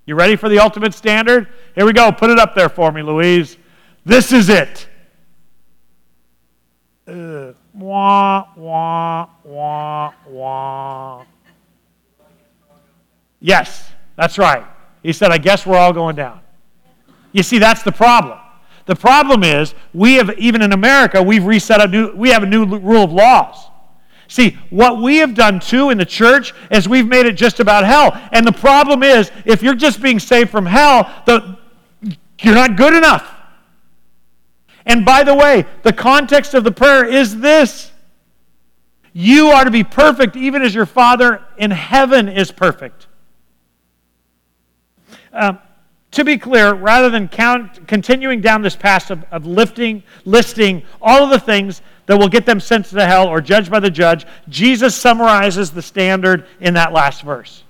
You 0.06 0.14
ready 0.14 0.36
for 0.36 0.48
the 0.48 0.58
ultimate 0.58 0.92
standard? 0.92 1.48
Here 1.74 1.86
we 1.86 1.92
go. 1.92 2.12
Put 2.12 2.30
it 2.30 2.38
up 2.38 2.54
there 2.54 2.68
for 2.68 2.92
me, 2.92 3.02
Louise. 3.02 3.56
This 4.04 4.32
is 4.32 4.50
it. 4.50 4.86
Uh, 7.06 7.52
wah, 7.72 8.46
wah, 8.56 9.28
wah, 9.44 10.12
wah. 10.26 11.24
Yes, 13.40 13.90
that's 14.16 14.38
right. 14.38 14.64
He 15.02 15.12
said, 15.12 15.30
I 15.30 15.38
guess 15.38 15.66
we're 15.66 15.76
all 15.76 15.92
going 15.92 16.16
down. 16.16 16.40
You 17.32 17.42
see, 17.42 17.58
that's 17.58 17.82
the 17.82 17.92
problem. 17.92 18.38
The 18.86 18.94
problem 18.94 19.42
is, 19.42 19.74
we 19.94 20.14
have, 20.14 20.30
even 20.38 20.60
in 20.60 20.72
America, 20.72 21.22
we've 21.22 21.44
reset 21.44 21.80
a 21.80 21.88
new, 21.88 22.14
we 22.14 22.30
have 22.30 22.42
a 22.42 22.46
new 22.46 22.66
rule 22.66 23.04
of 23.04 23.12
laws. 23.12 23.70
See, 24.28 24.58
what 24.70 25.00
we 25.00 25.18
have 25.18 25.34
done 25.34 25.60
too 25.60 25.90
in 25.90 25.98
the 25.98 26.04
church 26.04 26.52
is 26.70 26.88
we've 26.88 27.06
made 27.06 27.26
it 27.26 27.32
just 27.32 27.60
about 27.60 27.84
hell. 27.84 28.12
And 28.32 28.46
the 28.46 28.52
problem 28.52 29.02
is, 29.02 29.30
if 29.44 29.62
you're 29.62 29.74
just 29.74 30.02
being 30.02 30.18
saved 30.18 30.50
from 30.50 30.66
hell, 30.66 31.10
the, 31.26 31.58
you're 32.40 32.54
not 32.54 32.76
good 32.76 32.94
enough. 32.94 33.30
And 34.86 35.04
by 35.04 35.24
the 35.24 35.34
way, 35.34 35.64
the 35.82 35.92
context 35.92 36.54
of 36.54 36.64
the 36.64 36.72
prayer 36.72 37.04
is 37.04 37.38
this 37.38 37.90
You 39.12 39.48
are 39.48 39.64
to 39.64 39.70
be 39.70 39.84
perfect, 39.84 40.36
even 40.36 40.62
as 40.62 40.74
your 40.74 40.86
Father 40.86 41.42
in 41.56 41.70
heaven 41.70 42.28
is 42.28 42.50
perfect. 42.50 43.06
Um, 45.32 45.58
to 46.14 46.24
be 46.24 46.38
clear, 46.38 46.74
rather 46.74 47.10
than 47.10 47.28
count, 47.28 47.86
continuing 47.86 48.40
down 48.40 48.62
this 48.62 48.76
path 48.76 49.10
of, 49.10 49.24
of 49.30 49.46
lifting, 49.46 50.02
listing 50.24 50.82
all 51.00 51.22
of 51.22 51.30
the 51.30 51.38
things 51.38 51.82
that 52.06 52.18
will 52.18 52.28
get 52.28 52.46
them 52.46 52.60
sent 52.60 52.86
to 52.86 53.06
hell 53.06 53.28
or 53.28 53.40
judged 53.40 53.70
by 53.70 53.80
the 53.80 53.90
judge, 53.90 54.26
Jesus 54.48 54.94
summarizes 54.94 55.70
the 55.70 55.82
standard 55.82 56.46
in 56.60 56.74
that 56.74 56.92
last 56.92 57.22
verse. 57.22 57.64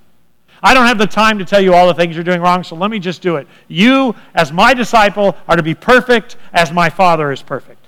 I 0.63 0.73
don't 0.73 0.87
have 0.87 0.99
the 0.99 1.07
time 1.07 1.39
to 1.39 1.45
tell 1.45 1.61
you 1.61 1.75
all 1.75 1.87
the 1.87 1.95
things 1.95 2.15
you're 2.15 2.25
doing 2.25 2.41
wrong, 2.41 2.65
so 2.65 2.75
let 2.75 2.91
me 2.91 2.99
just 2.99 3.21
do 3.21 3.37
it. 3.37 3.47
You, 3.69 4.15
as 4.35 4.51
my 4.51 4.73
disciple, 4.73 5.37
are 5.47 5.57
to 5.57 5.63
be 5.63 5.75
perfect 5.75 6.37
as 6.55 6.73
my 6.73 6.89
Father 6.89 7.31
is 7.31 7.43
perfect. 7.43 7.84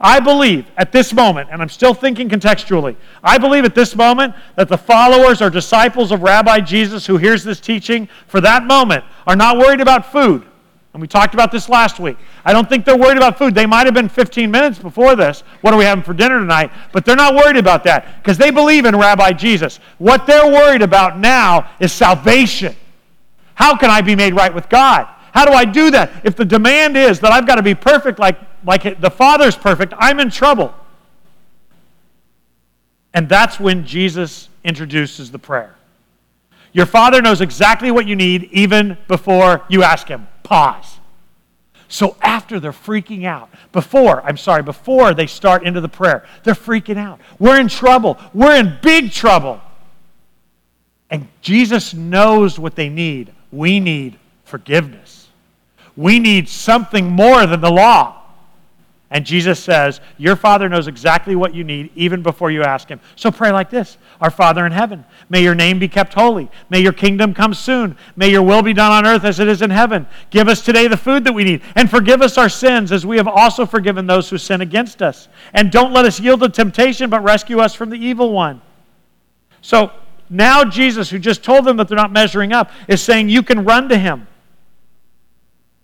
I 0.00 0.18
believe 0.18 0.70
at 0.78 0.92
this 0.92 1.12
moment, 1.12 1.50
and 1.52 1.60
I'm 1.60 1.68
still 1.68 1.92
thinking 1.92 2.28
contextually, 2.28 2.96
I 3.22 3.36
believe 3.36 3.64
at 3.64 3.74
this 3.74 3.94
moment 3.94 4.34
that 4.56 4.68
the 4.68 4.78
followers 4.78 5.42
or 5.42 5.50
disciples 5.50 6.10
of 6.10 6.22
Rabbi 6.22 6.60
Jesus 6.60 7.06
who 7.06 7.18
hears 7.18 7.44
this 7.44 7.60
teaching 7.60 8.08
for 8.26 8.40
that 8.40 8.64
moment 8.64 9.04
are 9.26 9.36
not 9.36 9.58
worried 9.58 9.82
about 9.82 10.10
food. 10.10 10.46
And 10.92 11.00
we 11.00 11.06
talked 11.06 11.34
about 11.34 11.52
this 11.52 11.68
last 11.68 12.00
week. 12.00 12.16
I 12.44 12.52
don't 12.52 12.68
think 12.68 12.84
they're 12.84 12.96
worried 12.96 13.18
about 13.18 13.38
food. 13.38 13.54
They 13.54 13.66
might 13.66 13.86
have 13.86 13.94
been 13.94 14.08
15 14.08 14.50
minutes 14.50 14.78
before 14.78 15.14
this. 15.14 15.44
What 15.60 15.72
are 15.72 15.76
we 15.76 15.84
having 15.84 16.02
for 16.02 16.14
dinner 16.14 16.40
tonight? 16.40 16.72
But 16.92 17.04
they're 17.04 17.14
not 17.14 17.34
worried 17.34 17.58
about 17.58 17.84
that 17.84 18.22
because 18.22 18.38
they 18.38 18.50
believe 18.50 18.86
in 18.86 18.96
Rabbi 18.96 19.32
Jesus. 19.32 19.78
What 19.98 20.26
they're 20.26 20.50
worried 20.50 20.82
about 20.82 21.18
now 21.18 21.70
is 21.78 21.92
salvation. 21.92 22.74
How 23.54 23.76
can 23.76 23.90
I 23.90 24.00
be 24.00 24.16
made 24.16 24.34
right 24.34 24.52
with 24.52 24.68
God? 24.68 25.06
How 25.32 25.44
do 25.44 25.52
I 25.52 25.64
do 25.64 25.90
that? 25.92 26.10
If 26.24 26.34
the 26.34 26.44
demand 26.44 26.96
is 26.96 27.20
that 27.20 27.30
I've 27.30 27.46
got 27.46 27.56
to 27.56 27.62
be 27.62 27.74
perfect 27.74 28.18
like, 28.18 28.38
like 28.64 29.00
the 29.00 29.10
Father's 29.10 29.56
perfect, 29.56 29.94
I'm 29.96 30.20
in 30.20 30.30
trouble. 30.30 30.74
And 33.12 33.28
that's 33.28 33.58
when 33.58 33.86
Jesus 33.86 34.48
introduces 34.64 35.30
the 35.30 35.38
prayer. 35.38 35.74
Your 36.72 36.86
Father 36.86 37.20
knows 37.20 37.40
exactly 37.40 37.90
what 37.90 38.06
you 38.06 38.14
need 38.14 38.44
even 38.52 38.96
before 39.08 39.64
you 39.68 39.82
ask 39.82 40.06
Him. 40.06 40.28
Pause. 40.42 40.98
So 41.88 42.16
after 42.22 42.60
they're 42.60 42.70
freaking 42.70 43.26
out, 43.26 43.50
before, 43.72 44.22
I'm 44.22 44.36
sorry, 44.36 44.62
before 44.62 45.12
they 45.12 45.26
start 45.26 45.66
into 45.66 45.80
the 45.80 45.88
prayer, 45.88 46.24
they're 46.44 46.54
freaking 46.54 46.96
out. 46.96 47.20
We're 47.40 47.58
in 47.58 47.66
trouble. 47.66 48.16
We're 48.32 48.54
in 48.54 48.78
big 48.80 49.10
trouble. 49.10 49.60
And 51.10 51.26
Jesus 51.42 51.92
knows 51.92 52.60
what 52.60 52.76
they 52.76 52.88
need. 52.88 53.32
We 53.50 53.80
need 53.80 54.16
forgiveness. 54.44 55.28
We 55.96 56.20
need 56.20 56.48
something 56.48 57.10
more 57.10 57.44
than 57.46 57.60
the 57.60 57.72
law. 57.72 58.19
And 59.12 59.26
Jesus 59.26 59.58
says, 59.58 60.00
Your 60.18 60.36
Father 60.36 60.68
knows 60.68 60.86
exactly 60.86 61.34
what 61.34 61.52
you 61.52 61.64
need 61.64 61.90
even 61.96 62.22
before 62.22 62.52
you 62.52 62.62
ask 62.62 62.88
Him. 62.88 63.00
So 63.16 63.32
pray 63.32 63.50
like 63.50 63.68
this 63.68 63.98
Our 64.20 64.30
Father 64.30 64.64
in 64.66 64.72
heaven, 64.72 65.04
may 65.28 65.42
your 65.42 65.56
name 65.56 65.80
be 65.80 65.88
kept 65.88 66.14
holy. 66.14 66.48
May 66.68 66.80
your 66.80 66.92
kingdom 66.92 67.34
come 67.34 67.52
soon. 67.52 67.96
May 68.14 68.30
your 68.30 68.42
will 68.42 68.62
be 68.62 68.72
done 68.72 68.92
on 68.92 69.06
earth 69.06 69.24
as 69.24 69.40
it 69.40 69.48
is 69.48 69.62
in 69.62 69.70
heaven. 69.70 70.06
Give 70.30 70.46
us 70.46 70.62
today 70.62 70.86
the 70.86 70.96
food 70.96 71.24
that 71.24 71.32
we 71.32 71.42
need. 71.42 71.62
And 71.74 71.90
forgive 71.90 72.22
us 72.22 72.38
our 72.38 72.48
sins 72.48 72.92
as 72.92 73.04
we 73.04 73.16
have 73.16 73.28
also 73.28 73.66
forgiven 73.66 74.06
those 74.06 74.30
who 74.30 74.38
sin 74.38 74.60
against 74.60 75.02
us. 75.02 75.28
And 75.54 75.72
don't 75.72 75.92
let 75.92 76.04
us 76.04 76.20
yield 76.20 76.40
to 76.40 76.48
temptation, 76.48 77.10
but 77.10 77.24
rescue 77.24 77.58
us 77.58 77.74
from 77.74 77.90
the 77.90 77.98
evil 77.98 78.32
one. 78.32 78.62
So 79.60 79.90
now 80.28 80.62
Jesus, 80.64 81.10
who 81.10 81.18
just 81.18 81.42
told 81.42 81.64
them 81.64 81.76
that 81.78 81.88
they're 81.88 81.96
not 81.96 82.12
measuring 82.12 82.52
up, 82.52 82.70
is 82.86 83.02
saying, 83.02 83.28
You 83.28 83.42
can 83.42 83.64
run 83.64 83.88
to 83.88 83.98
Him. 83.98 84.28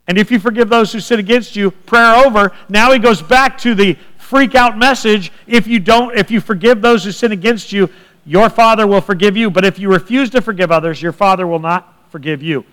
And 0.08 0.18
if 0.18 0.30
you 0.30 0.38
forgive 0.38 0.68
those 0.68 0.92
who 0.92 1.00
sin 1.00 1.18
against 1.18 1.56
you, 1.56 1.70
prayer 1.70 2.24
over. 2.24 2.52
Now 2.68 2.92
he 2.92 2.98
goes 2.98 3.20
back 3.20 3.58
to 3.58 3.74
the 3.74 3.96
freak 4.18 4.54
out 4.54 4.78
message. 4.78 5.32
If 5.46 5.66
you 5.66 5.80
don't, 5.80 6.16
if 6.16 6.30
you 6.30 6.40
forgive 6.40 6.80
those 6.80 7.04
who 7.04 7.12
sin 7.12 7.32
against 7.32 7.72
you, 7.72 7.90
your 8.24 8.48
father 8.48 8.86
will 8.86 9.00
forgive 9.00 9.36
you. 9.36 9.50
But 9.50 9.64
if 9.64 9.78
you 9.78 9.90
refuse 9.90 10.30
to 10.30 10.40
forgive 10.40 10.70
others, 10.70 11.00
your 11.00 11.12
father 11.12 11.46
will 11.46 11.58
not 11.58 11.92
forgive 12.10 12.42
you. 12.42 12.64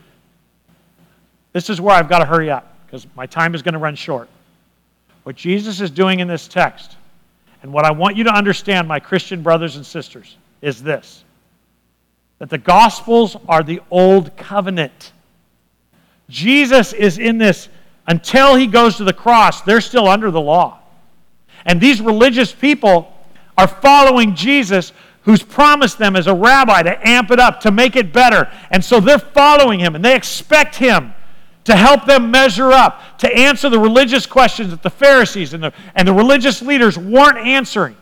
This 1.53 1.69
is 1.69 1.79
where 1.79 1.95
I've 1.95 2.09
got 2.09 2.19
to 2.19 2.25
hurry 2.25 2.49
up 2.49 2.75
because 2.85 3.05
my 3.15 3.25
time 3.25 3.55
is 3.55 3.61
going 3.61 3.73
to 3.73 3.79
run 3.79 3.95
short. 3.95 4.27
What 5.23 5.35
Jesus 5.35 5.79
is 5.79 5.89
doing 5.89 6.19
in 6.19 6.27
this 6.27 6.47
text, 6.47 6.97
and 7.61 7.71
what 7.71 7.85
I 7.85 7.91
want 7.91 8.17
you 8.17 8.25
to 8.25 8.33
understand, 8.35 8.87
my 8.87 8.99
Christian 8.99 9.41
brothers 9.41 9.77
and 9.77 9.85
sisters, 9.85 10.35
is 10.61 10.83
this 10.83 11.23
that 12.39 12.49
the 12.49 12.57
Gospels 12.57 13.37
are 13.47 13.63
the 13.63 13.79
old 13.89 14.35
covenant. 14.35 15.13
Jesus 16.33 16.93
is 16.93 17.19
in 17.19 17.37
this 17.37 17.69
until 18.07 18.55
he 18.55 18.65
goes 18.65 18.97
to 18.97 19.03
the 19.03 19.13
cross, 19.13 19.61
they're 19.61 19.79
still 19.79 20.07
under 20.07 20.31
the 20.31 20.41
law. 20.41 20.79
And 21.65 21.79
these 21.79 22.01
religious 22.01 22.51
people 22.51 23.15
are 23.55 23.67
following 23.67 24.33
Jesus, 24.35 24.93
who's 25.21 25.43
promised 25.43 25.99
them 25.99 26.15
as 26.15 26.25
a 26.25 26.33
rabbi 26.33 26.81
to 26.81 27.07
amp 27.07 27.29
it 27.29 27.39
up, 27.39 27.59
to 27.61 27.71
make 27.71 27.95
it 27.95 28.11
better. 28.11 28.51
And 28.71 28.83
so 28.83 28.99
they're 28.99 29.19
following 29.19 29.79
him 29.79 29.95
and 29.95 30.03
they 30.03 30.15
expect 30.15 30.75
him 30.75 31.13
to 31.65 31.75
help 31.75 32.05
them 32.05 32.31
measure 32.31 32.71
up, 32.71 33.19
to 33.19 33.31
answer 33.31 33.69
the 33.69 33.79
religious 33.79 34.25
questions 34.25 34.71
that 34.71 34.81
the 34.81 34.89
Pharisees 34.89 35.53
and 35.53 35.63
the, 35.63 35.73
and 35.93 36.07
the 36.07 36.13
religious 36.13 36.63
leaders 36.63 36.97
weren't 36.97 37.37
answering. 37.37 37.95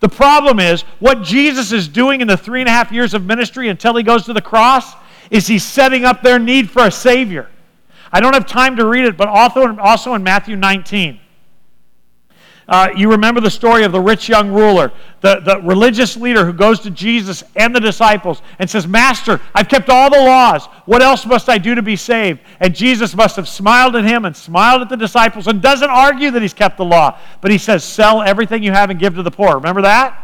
The 0.00 0.08
problem 0.08 0.58
is, 0.58 0.82
what 0.98 1.22
Jesus 1.22 1.72
is 1.72 1.86
doing 1.86 2.20
in 2.20 2.28
the 2.28 2.36
three 2.36 2.60
and 2.60 2.68
a 2.68 2.72
half 2.72 2.90
years 2.90 3.14
of 3.14 3.24
ministry 3.24 3.68
until 3.68 3.96
he 3.96 4.02
goes 4.02 4.24
to 4.24 4.32
the 4.32 4.42
cross 4.42 4.94
is 5.30 5.46
he 5.46 5.58
setting 5.58 6.04
up 6.04 6.22
their 6.22 6.38
need 6.38 6.70
for 6.70 6.86
a 6.86 6.90
Savior. 6.90 7.48
I 8.12 8.20
don't 8.20 8.34
have 8.34 8.46
time 8.46 8.76
to 8.76 8.86
read 8.86 9.04
it, 9.04 9.16
but 9.16 9.28
also, 9.28 10.14
in 10.14 10.22
Matthew 10.22 10.56
19. 10.56 11.20
Uh, 12.68 12.88
you 12.96 13.08
remember 13.10 13.40
the 13.40 13.50
story 13.50 13.84
of 13.84 13.92
the 13.92 14.00
rich 14.00 14.28
young 14.28 14.50
ruler, 14.50 14.90
the, 15.20 15.38
the 15.40 15.60
religious 15.62 16.16
leader 16.16 16.44
who 16.44 16.52
goes 16.52 16.80
to 16.80 16.90
Jesus 16.90 17.44
and 17.54 17.74
the 17.74 17.78
disciples 17.78 18.42
and 18.58 18.68
says, 18.68 18.88
Master, 18.88 19.40
I've 19.54 19.68
kept 19.68 19.88
all 19.88 20.10
the 20.10 20.18
laws. 20.18 20.66
What 20.84 21.00
else 21.00 21.24
must 21.26 21.48
I 21.48 21.58
do 21.58 21.76
to 21.76 21.82
be 21.82 21.94
saved? 21.94 22.40
And 22.58 22.74
Jesus 22.74 23.14
must 23.14 23.36
have 23.36 23.48
smiled 23.48 23.94
at 23.94 24.04
him 24.04 24.24
and 24.24 24.36
smiled 24.36 24.82
at 24.82 24.88
the 24.88 24.96
disciples 24.96 25.46
and 25.46 25.62
doesn't 25.62 25.90
argue 25.90 26.32
that 26.32 26.42
he's 26.42 26.54
kept 26.54 26.76
the 26.76 26.84
law, 26.84 27.18
but 27.40 27.52
he 27.52 27.58
says, 27.58 27.84
Sell 27.84 28.20
everything 28.20 28.64
you 28.64 28.72
have 28.72 28.90
and 28.90 28.98
give 28.98 29.14
to 29.14 29.22
the 29.22 29.30
poor. 29.30 29.54
Remember 29.54 29.82
that? 29.82 30.20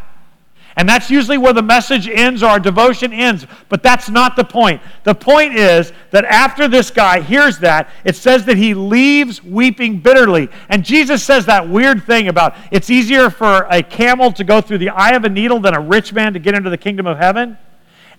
And 0.76 0.88
that's 0.88 1.10
usually 1.10 1.36
where 1.36 1.52
the 1.52 1.62
message 1.62 2.08
ends 2.08 2.42
or 2.42 2.46
our 2.46 2.60
devotion 2.60 3.12
ends. 3.12 3.46
But 3.68 3.82
that's 3.82 4.08
not 4.08 4.36
the 4.36 4.44
point. 4.44 4.80
The 5.04 5.14
point 5.14 5.54
is 5.54 5.92
that 6.10 6.24
after 6.24 6.66
this 6.66 6.90
guy 6.90 7.20
hears 7.20 7.58
that, 7.58 7.90
it 8.04 8.16
says 8.16 8.46
that 8.46 8.56
he 8.56 8.72
leaves 8.72 9.44
weeping 9.44 10.00
bitterly. 10.00 10.48
And 10.68 10.84
Jesus 10.84 11.22
says 11.22 11.46
that 11.46 11.68
weird 11.68 12.04
thing 12.04 12.28
about 12.28 12.56
it's 12.70 12.88
easier 12.88 13.28
for 13.28 13.66
a 13.70 13.82
camel 13.82 14.32
to 14.32 14.44
go 14.44 14.60
through 14.60 14.78
the 14.78 14.90
eye 14.90 15.14
of 15.14 15.24
a 15.24 15.28
needle 15.28 15.60
than 15.60 15.74
a 15.74 15.80
rich 15.80 16.12
man 16.12 16.32
to 16.32 16.38
get 16.38 16.54
into 16.54 16.70
the 16.70 16.78
kingdom 16.78 17.06
of 17.06 17.18
heaven. 17.18 17.58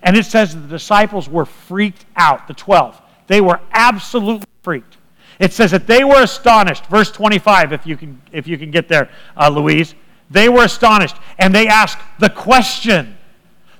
And 0.02 0.16
it 0.16 0.26
says 0.26 0.54
that 0.54 0.60
the 0.60 0.68
disciples 0.68 1.28
were 1.28 1.46
freaked 1.46 2.04
out, 2.14 2.46
the 2.46 2.54
12. 2.54 3.00
They 3.26 3.40
were 3.40 3.60
absolutely 3.72 4.46
freaked. 4.62 4.98
It 5.40 5.52
says 5.52 5.72
that 5.72 5.86
they 5.86 6.04
were 6.04 6.22
astonished. 6.22 6.86
Verse 6.86 7.10
25, 7.10 7.72
if 7.72 7.86
you 7.86 7.96
can, 7.96 8.20
if 8.30 8.46
you 8.46 8.56
can 8.56 8.70
get 8.70 8.86
there, 8.86 9.10
uh, 9.36 9.48
Louise. 9.48 9.94
They 10.30 10.48
were 10.48 10.64
astonished 10.64 11.16
and 11.38 11.54
they 11.54 11.68
asked 11.68 11.98
the 12.18 12.30
question, 12.30 13.16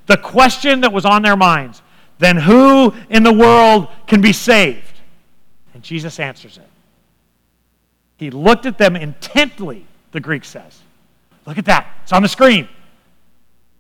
the 0.07 0.17
question 0.17 0.83
that 0.83 0.93
was 0.93 1.05
on 1.05 1.23
their 1.23 1.37
minds 1.37 1.83
then 2.19 2.37
who 2.37 2.95
in 3.11 3.23
the 3.23 3.33
world 3.33 3.89
can 4.07 4.21
be 4.21 4.33
saved? 4.33 5.01
And 5.75 5.83
Jesus 5.83 6.21
answers 6.21 6.57
it. 6.59 6.69
He 8.17 8.31
looked 8.31 8.67
at 8.67 8.79
them 8.79 8.97
intently, 8.97 9.85
the 10.13 10.21
Greek 10.21 10.45
says. 10.45 10.81
Look 11.47 11.59
at 11.59 11.65
that, 11.67 11.89
it's 12.03 12.13
on 12.13 12.23
the 12.23 12.29
screen. 12.29 12.69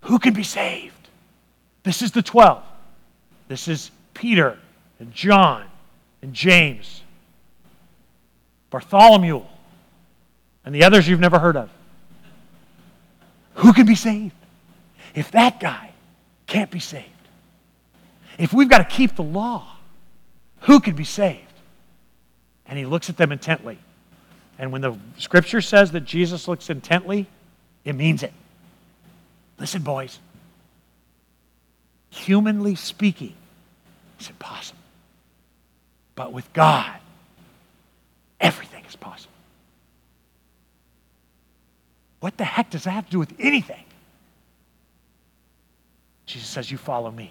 Who 0.02 0.18
can 0.18 0.34
be 0.34 0.42
saved? 0.42 0.92
This 1.84 2.02
is 2.02 2.10
the 2.12 2.22
12. 2.22 2.62
This 3.48 3.68
is 3.68 3.90
Peter 4.12 4.58
and 4.98 5.12
John 5.12 5.64
and 6.20 6.34
James, 6.34 7.02
Bartholomew, 8.70 9.42
and 10.64 10.74
the 10.74 10.84
others 10.84 11.08
you've 11.08 11.20
never 11.20 11.38
heard 11.38 11.56
of. 11.56 11.70
Who 13.54 13.72
can 13.72 13.86
be 13.86 13.94
saved? 13.94 14.34
If 15.14 15.30
that 15.32 15.60
guy 15.60 15.92
can't 16.46 16.70
be 16.70 16.80
saved, 16.80 17.08
if 18.38 18.52
we've 18.52 18.68
got 18.68 18.78
to 18.78 18.96
keep 18.96 19.14
the 19.14 19.22
law, 19.22 19.76
who 20.60 20.80
can 20.80 20.94
be 20.94 21.04
saved? 21.04 21.40
And 22.66 22.78
he 22.78 22.86
looks 22.86 23.08
at 23.10 23.16
them 23.16 23.30
intently. 23.32 23.78
And 24.58 24.72
when 24.72 24.80
the 24.80 24.96
scripture 25.18 25.60
says 25.60 25.92
that 25.92 26.02
Jesus 26.04 26.48
looks 26.48 26.70
intently, 26.70 27.26
it 27.84 27.94
means 27.94 28.22
it. 28.22 28.32
Listen, 29.58 29.82
boys. 29.82 30.18
Humanly 32.10 32.74
speaking, 32.76 33.34
it's 34.18 34.30
impossible. 34.30 34.78
But 36.14 36.32
with 36.32 36.52
God, 36.52 36.94
everything 38.40 38.84
is 38.88 38.96
possible. 38.96 39.32
What 42.24 42.38
the 42.38 42.44
heck 42.44 42.70
does 42.70 42.84
that 42.84 42.92
have 42.92 43.04
to 43.04 43.10
do 43.10 43.18
with 43.18 43.34
anything? 43.38 43.84
Jesus 46.24 46.48
says, 46.48 46.70
You 46.70 46.78
follow 46.78 47.10
me. 47.10 47.30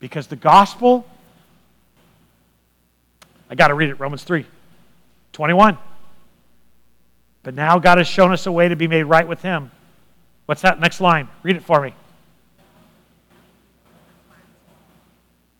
Because 0.00 0.26
the 0.26 0.34
gospel, 0.34 1.06
I 3.48 3.54
got 3.54 3.68
to 3.68 3.74
read 3.74 3.90
it, 3.90 4.00
Romans 4.00 4.24
3 4.24 4.44
21. 5.30 5.78
But 7.44 7.54
now 7.54 7.78
God 7.78 7.98
has 7.98 8.08
shown 8.08 8.32
us 8.32 8.44
a 8.46 8.50
way 8.50 8.70
to 8.70 8.74
be 8.74 8.88
made 8.88 9.04
right 9.04 9.28
with 9.28 9.40
Him. 9.40 9.70
What's 10.46 10.62
that 10.62 10.80
next 10.80 11.00
line? 11.00 11.28
Read 11.44 11.54
it 11.54 11.62
for 11.62 11.80
me. 11.80 11.94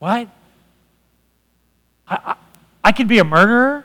What? 0.00 0.28
I, 2.08 2.18
I, 2.24 2.34
I 2.82 2.90
can 2.90 3.06
be 3.06 3.20
a 3.20 3.24
murderer? 3.24 3.84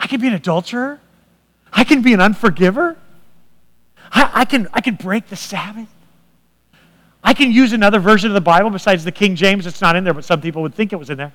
I 0.00 0.06
can 0.06 0.22
be 0.22 0.28
an 0.28 0.32
adulterer? 0.32 1.00
I 1.72 1.84
can 1.84 2.02
be 2.02 2.12
an 2.12 2.20
unforgiver. 2.20 2.96
I, 4.10 4.30
I, 4.34 4.44
can, 4.44 4.68
I 4.72 4.80
can 4.80 4.94
break 4.96 5.28
the 5.28 5.36
Sabbath. 5.36 5.88
I 7.24 7.34
can 7.34 7.52
use 7.52 7.72
another 7.72 7.98
version 7.98 8.30
of 8.30 8.34
the 8.34 8.40
Bible 8.40 8.70
besides 8.70 9.04
the 9.04 9.12
King 9.12 9.36
James. 9.36 9.66
It's 9.66 9.80
not 9.80 9.96
in 9.96 10.04
there, 10.04 10.12
but 10.12 10.24
some 10.24 10.40
people 10.40 10.62
would 10.62 10.74
think 10.74 10.92
it 10.92 10.96
was 10.96 11.08
in 11.08 11.18
there. 11.18 11.32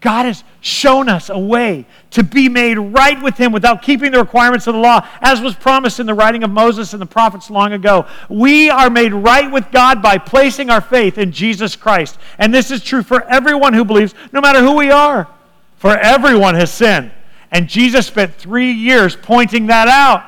God 0.00 0.24
has 0.24 0.42
shown 0.62 1.10
us 1.10 1.28
a 1.28 1.38
way 1.38 1.84
to 2.12 2.24
be 2.24 2.48
made 2.48 2.78
right 2.78 3.22
with 3.22 3.36
Him 3.36 3.52
without 3.52 3.82
keeping 3.82 4.12
the 4.12 4.18
requirements 4.18 4.66
of 4.66 4.72
the 4.72 4.80
law, 4.80 5.06
as 5.20 5.42
was 5.42 5.54
promised 5.54 6.00
in 6.00 6.06
the 6.06 6.14
writing 6.14 6.42
of 6.42 6.50
Moses 6.50 6.94
and 6.94 7.02
the 7.02 7.06
prophets 7.06 7.50
long 7.50 7.74
ago. 7.74 8.06
We 8.30 8.70
are 8.70 8.88
made 8.88 9.12
right 9.12 9.52
with 9.52 9.70
God 9.70 10.00
by 10.00 10.16
placing 10.16 10.70
our 10.70 10.80
faith 10.80 11.18
in 11.18 11.32
Jesus 11.32 11.76
Christ. 11.76 12.18
And 12.38 12.52
this 12.52 12.70
is 12.70 12.82
true 12.82 13.02
for 13.02 13.28
everyone 13.28 13.74
who 13.74 13.84
believes, 13.84 14.14
no 14.32 14.40
matter 14.40 14.60
who 14.60 14.74
we 14.74 14.90
are. 14.90 15.28
For 15.76 15.96
everyone 15.98 16.54
has 16.54 16.72
sinned 16.72 17.10
and 17.50 17.68
Jesus 17.68 18.06
spent 18.06 18.34
three 18.34 18.72
years 18.72 19.16
pointing 19.16 19.66
that 19.66 19.88
out. 19.88 20.24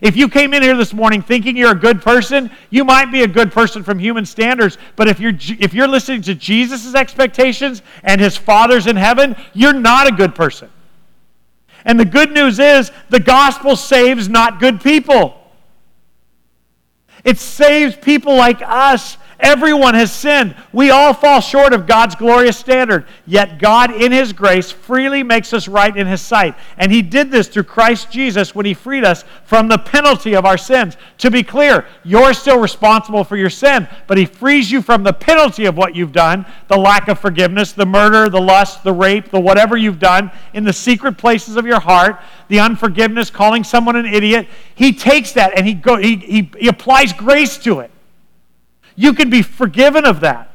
If 0.00 0.16
you 0.16 0.28
came 0.28 0.54
in 0.54 0.62
here 0.62 0.76
this 0.76 0.94
morning 0.94 1.20
thinking 1.20 1.56
you're 1.56 1.72
a 1.72 1.78
good 1.78 2.00
person, 2.00 2.50
you 2.70 2.84
might 2.84 3.12
be 3.12 3.22
a 3.22 3.28
good 3.28 3.52
person 3.52 3.82
from 3.82 3.98
human 3.98 4.24
standards. 4.24 4.78
But 4.96 5.08
if 5.08 5.20
you're, 5.20 5.34
if 5.58 5.74
you're 5.74 5.88
listening 5.88 6.22
to 6.22 6.34
Jesus' 6.34 6.94
expectations 6.94 7.82
and 8.02 8.18
his 8.20 8.36
Father's 8.36 8.86
in 8.86 8.96
heaven, 8.96 9.36
you're 9.52 9.74
not 9.74 10.08
a 10.08 10.12
good 10.12 10.34
person. 10.34 10.70
And 11.84 12.00
the 12.00 12.04
good 12.06 12.32
news 12.32 12.58
is 12.58 12.90
the 13.10 13.20
gospel 13.20 13.76
saves 13.76 14.28
not 14.28 14.60
good 14.60 14.80
people, 14.80 15.36
it 17.22 17.36
saves 17.38 17.94
people 17.96 18.34
like 18.34 18.62
us 18.62 19.18
Everyone 19.42 19.94
has 19.94 20.12
sinned. 20.12 20.54
We 20.72 20.90
all 20.90 21.14
fall 21.14 21.40
short 21.40 21.72
of 21.72 21.86
God's 21.86 22.14
glorious 22.14 22.58
standard. 22.58 23.06
Yet 23.26 23.58
God, 23.58 23.90
in 23.90 24.12
His 24.12 24.32
grace, 24.32 24.70
freely 24.70 25.22
makes 25.22 25.52
us 25.52 25.66
right 25.66 25.96
in 25.96 26.06
His 26.06 26.20
sight. 26.20 26.54
And 26.76 26.92
He 26.92 27.02
did 27.02 27.30
this 27.30 27.48
through 27.48 27.64
Christ 27.64 28.10
Jesus 28.10 28.54
when 28.54 28.66
He 28.66 28.74
freed 28.74 29.04
us 29.04 29.24
from 29.44 29.68
the 29.68 29.78
penalty 29.78 30.34
of 30.34 30.44
our 30.44 30.58
sins. 30.58 30.96
To 31.18 31.30
be 31.30 31.42
clear, 31.42 31.86
you're 32.04 32.34
still 32.34 32.58
responsible 32.58 33.24
for 33.24 33.36
your 33.36 33.50
sin, 33.50 33.88
but 34.06 34.18
He 34.18 34.26
frees 34.26 34.70
you 34.70 34.82
from 34.82 35.02
the 35.02 35.12
penalty 35.12 35.64
of 35.64 35.76
what 35.76 35.94
you've 35.94 36.12
done 36.12 36.46
the 36.68 36.76
lack 36.76 37.08
of 37.08 37.18
forgiveness, 37.18 37.72
the 37.72 37.86
murder, 37.86 38.28
the 38.28 38.40
lust, 38.40 38.84
the 38.84 38.92
rape, 38.92 39.30
the 39.30 39.40
whatever 39.40 39.76
you've 39.76 39.98
done 39.98 40.30
in 40.54 40.64
the 40.64 40.72
secret 40.72 41.18
places 41.18 41.56
of 41.56 41.66
your 41.66 41.80
heart, 41.80 42.20
the 42.48 42.60
unforgiveness, 42.60 43.30
calling 43.30 43.64
someone 43.64 43.96
an 43.96 44.06
idiot. 44.06 44.46
He 44.74 44.92
takes 44.92 45.32
that 45.32 45.56
and 45.56 45.66
He, 45.66 45.74
go, 45.74 45.96
he, 45.96 46.16
he, 46.16 46.50
he 46.58 46.68
applies 46.68 47.12
grace 47.12 47.56
to 47.58 47.80
it. 47.80 47.90
You 49.00 49.14
can 49.14 49.30
be 49.30 49.40
forgiven 49.40 50.04
of 50.04 50.20
that. 50.20 50.50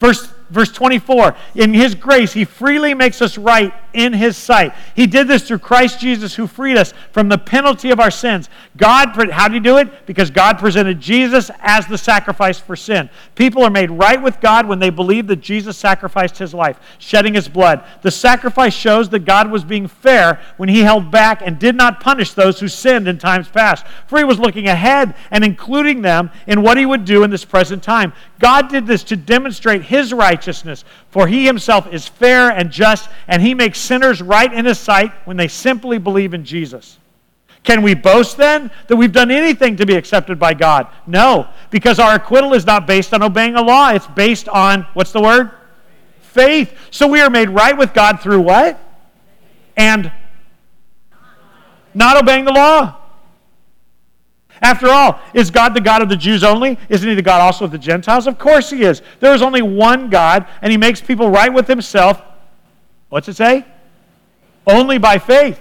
Verse 0.00 0.32
Verse 0.50 0.72
24, 0.72 1.36
in 1.54 1.72
his 1.72 1.94
grace, 1.94 2.32
he 2.32 2.44
freely 2.44 2.92
makes 2.92 3.22
us 3.22 3.38
right 3.38 3.72
in 3.92 4.12
his 4.12 4.36
sight. 4.36 4.74
He 4.96 5.06
did 5.06 5.28
this 5.28 5.46
through 5.46 5.60
Christ 5.60 6.00
Jesus, 6.00 6.34
who 6.34 6.46
freed 6.46 6.76
us 6.76 6.92
from 7.12 7.28
the 7.28 7.38
penalty 7.38 7.90
of 7.90 8.00
our 8.00 8.10
sins. 8.10 8.48
God, 8.76 9.30
how 9.30 9.46
did 9.46 9.54
he 9.54 9.60
do 9.60 9.78
it? 9.78 10.06
Because 10.06 10.30
God 10.30 10.58
presented 10.58 11.00
Jesus 11.00 11.50
as 11.60 11.86
the 11.86 11.98
sacrifice 11.98 12.58
for 12.58 12.74
sin. 12.74 13.08
People 13.36 13.62
are 13.62 13.70
made 13.70 13.90
right 13.90 14.20
with 14.20 14.40
God 14.40 14.66
when 14.66 14.80
they 14.80 14.90
believe 14.90 15.28
that 15.28 15.36
Jesus 15.36 15.76
sacrificed 15.76 16.38
his 16.38 16.52
life, 16.52 16.78
shedding 16.98 17.34
his 17.34 17.48
blood. 17.48 17.84
The 18.02 18.10
sacrifice 18.10 18.74
shows 18.74 19.08
that 19.10 19.24
God 19.24 19.50
was 19.50 19.64
being 19.64 19.86
fair 19.86 20.40
when 20.56 20.68
he 20.68 20.80
held 20.80 21.10
back 21.10 21.42
and 21.44 21.58
did 21.58 21.76
not 21.76 22.00
punish 22.00 22.34
those 22.34 22.58
who 22.58 22.68
sinned 22.68 23.06
in 23.06 23.18
times 23.18 23.48
past, 23.48 23.86
for 24.06 24.18
he 24.18 24.24
was 24.24 24.38
looking 24.38 24.66
ahead 24.66 25.14
and 25.30 25.44
including 25.44 26.02
them 26.02 26.30
in 26.46 26.62
what 26.62 26.76
he 26.76 26.86
would 26.86 27.04
do 27.04 27.22
in 27.22 27.30
this 27.30 27.44
present 27.44 27.82
time. 27.82 28.12
God 28.40 28.70
did 28.70 28.86
this 28.86 29.04
to 29.04 29.16
demonstrate 29.16 29.82
his 29.82 30.12
righteousness, 30.12 30.84
for 31.10 31.28
he 31.28 31.44
himself 31.44 31.92
is 31.92 32.08
fair 32.08 32.50
and 32.50 32.70
just, 32.70 33.08
and 33.28 33.40
he 33.40 33.54
makes 33.54 33.78
sinners 33.78 34.20
right 34.20 34.52
in 34.52 34.64
his 34.64 34.78
sight 34.78 35.12
when 35.26 35.36
they 35.36 35.46
simply 35.46 35.98
believe 35.98 36.34
in 36.34 36.44
Jesus. 36.44 36.98
Can 37.62 37.82
we 37.82 37.94
boast 37.94 38.38
then 38.38 38.70
that 38.88 38.96
we've 38.96 39.12
done 39.12 39.30
anything 39.30 39.76
to 39.76 39.84
be 39.84 39.94
accepted 39.94 40.38
by 40.38 40.54
God? 40.54 40.88
No, 41.06 41.48
because 41.70 41.98
our 41.98 42.14
acquittal 42.14 42.54
is 42.54 42.64
not 42.64 42.86
based 42.86 43.12
on 43.12 43.22
obeying 43.22 43.56
a 43.56 43.62
law. 43.62 43.90
It's 43.90 44.06
based 44.06 44.48
on, 44.48 44.86
what's 44.94 45.12
the 45.12 45.20
word? 45.20 45.50
Faith. 46.22 46.74
So 46.90 47.06
we 47.06 47.20
are 47.20 47.28
made 47.28 47.50
right 47.50 47.76
with 47.76 47.92
God 47.92 48.20
through 48.20 48.40
what? 48.40 48.80
And 49.76 50.10
not 51.92 52.16
obeying 52.16 52.46
the 52.46 52.52
law. 52.52 52.99
After 54.62 54.88
all, 54.88 55.20
is 55.32 55.50
God 55.50 55.74
the 55.74 55.80
God 55.80 56.02
of 56.02 56.08
the 56.08 56.16
Jews 56.16 56.44
only? 56.44 56.78
Isn't 56.88 57.08
he 57.08 57.14
the 57.14 57.22
God 57.22 57.40
also 57.40 57.64
of 57.64 57.70
the 57.70 57.78
Gentiles? 57.78 58.26
Of 58.26 58.38
course 58.38 58.70
he 58.70 58.82
is. 58.82 59.00
There 59.18 59.34
is 59.34 59.40
only 59.40 59.62
one 59.62 60.10
God, 60.10 60.46
and 60.60 60.70
he 60.70 60.76
makes 60.76 61.00
people 61.00 61.30
right 61.30 61.52
with 61.52 61.66
himself. 61.66 62.22
What's 63.08 63.28
it 63.28 63.36
say? 63.36 63.64
Only 64.66 64.98
by 64.98 65.18
faith. 65.18 65.60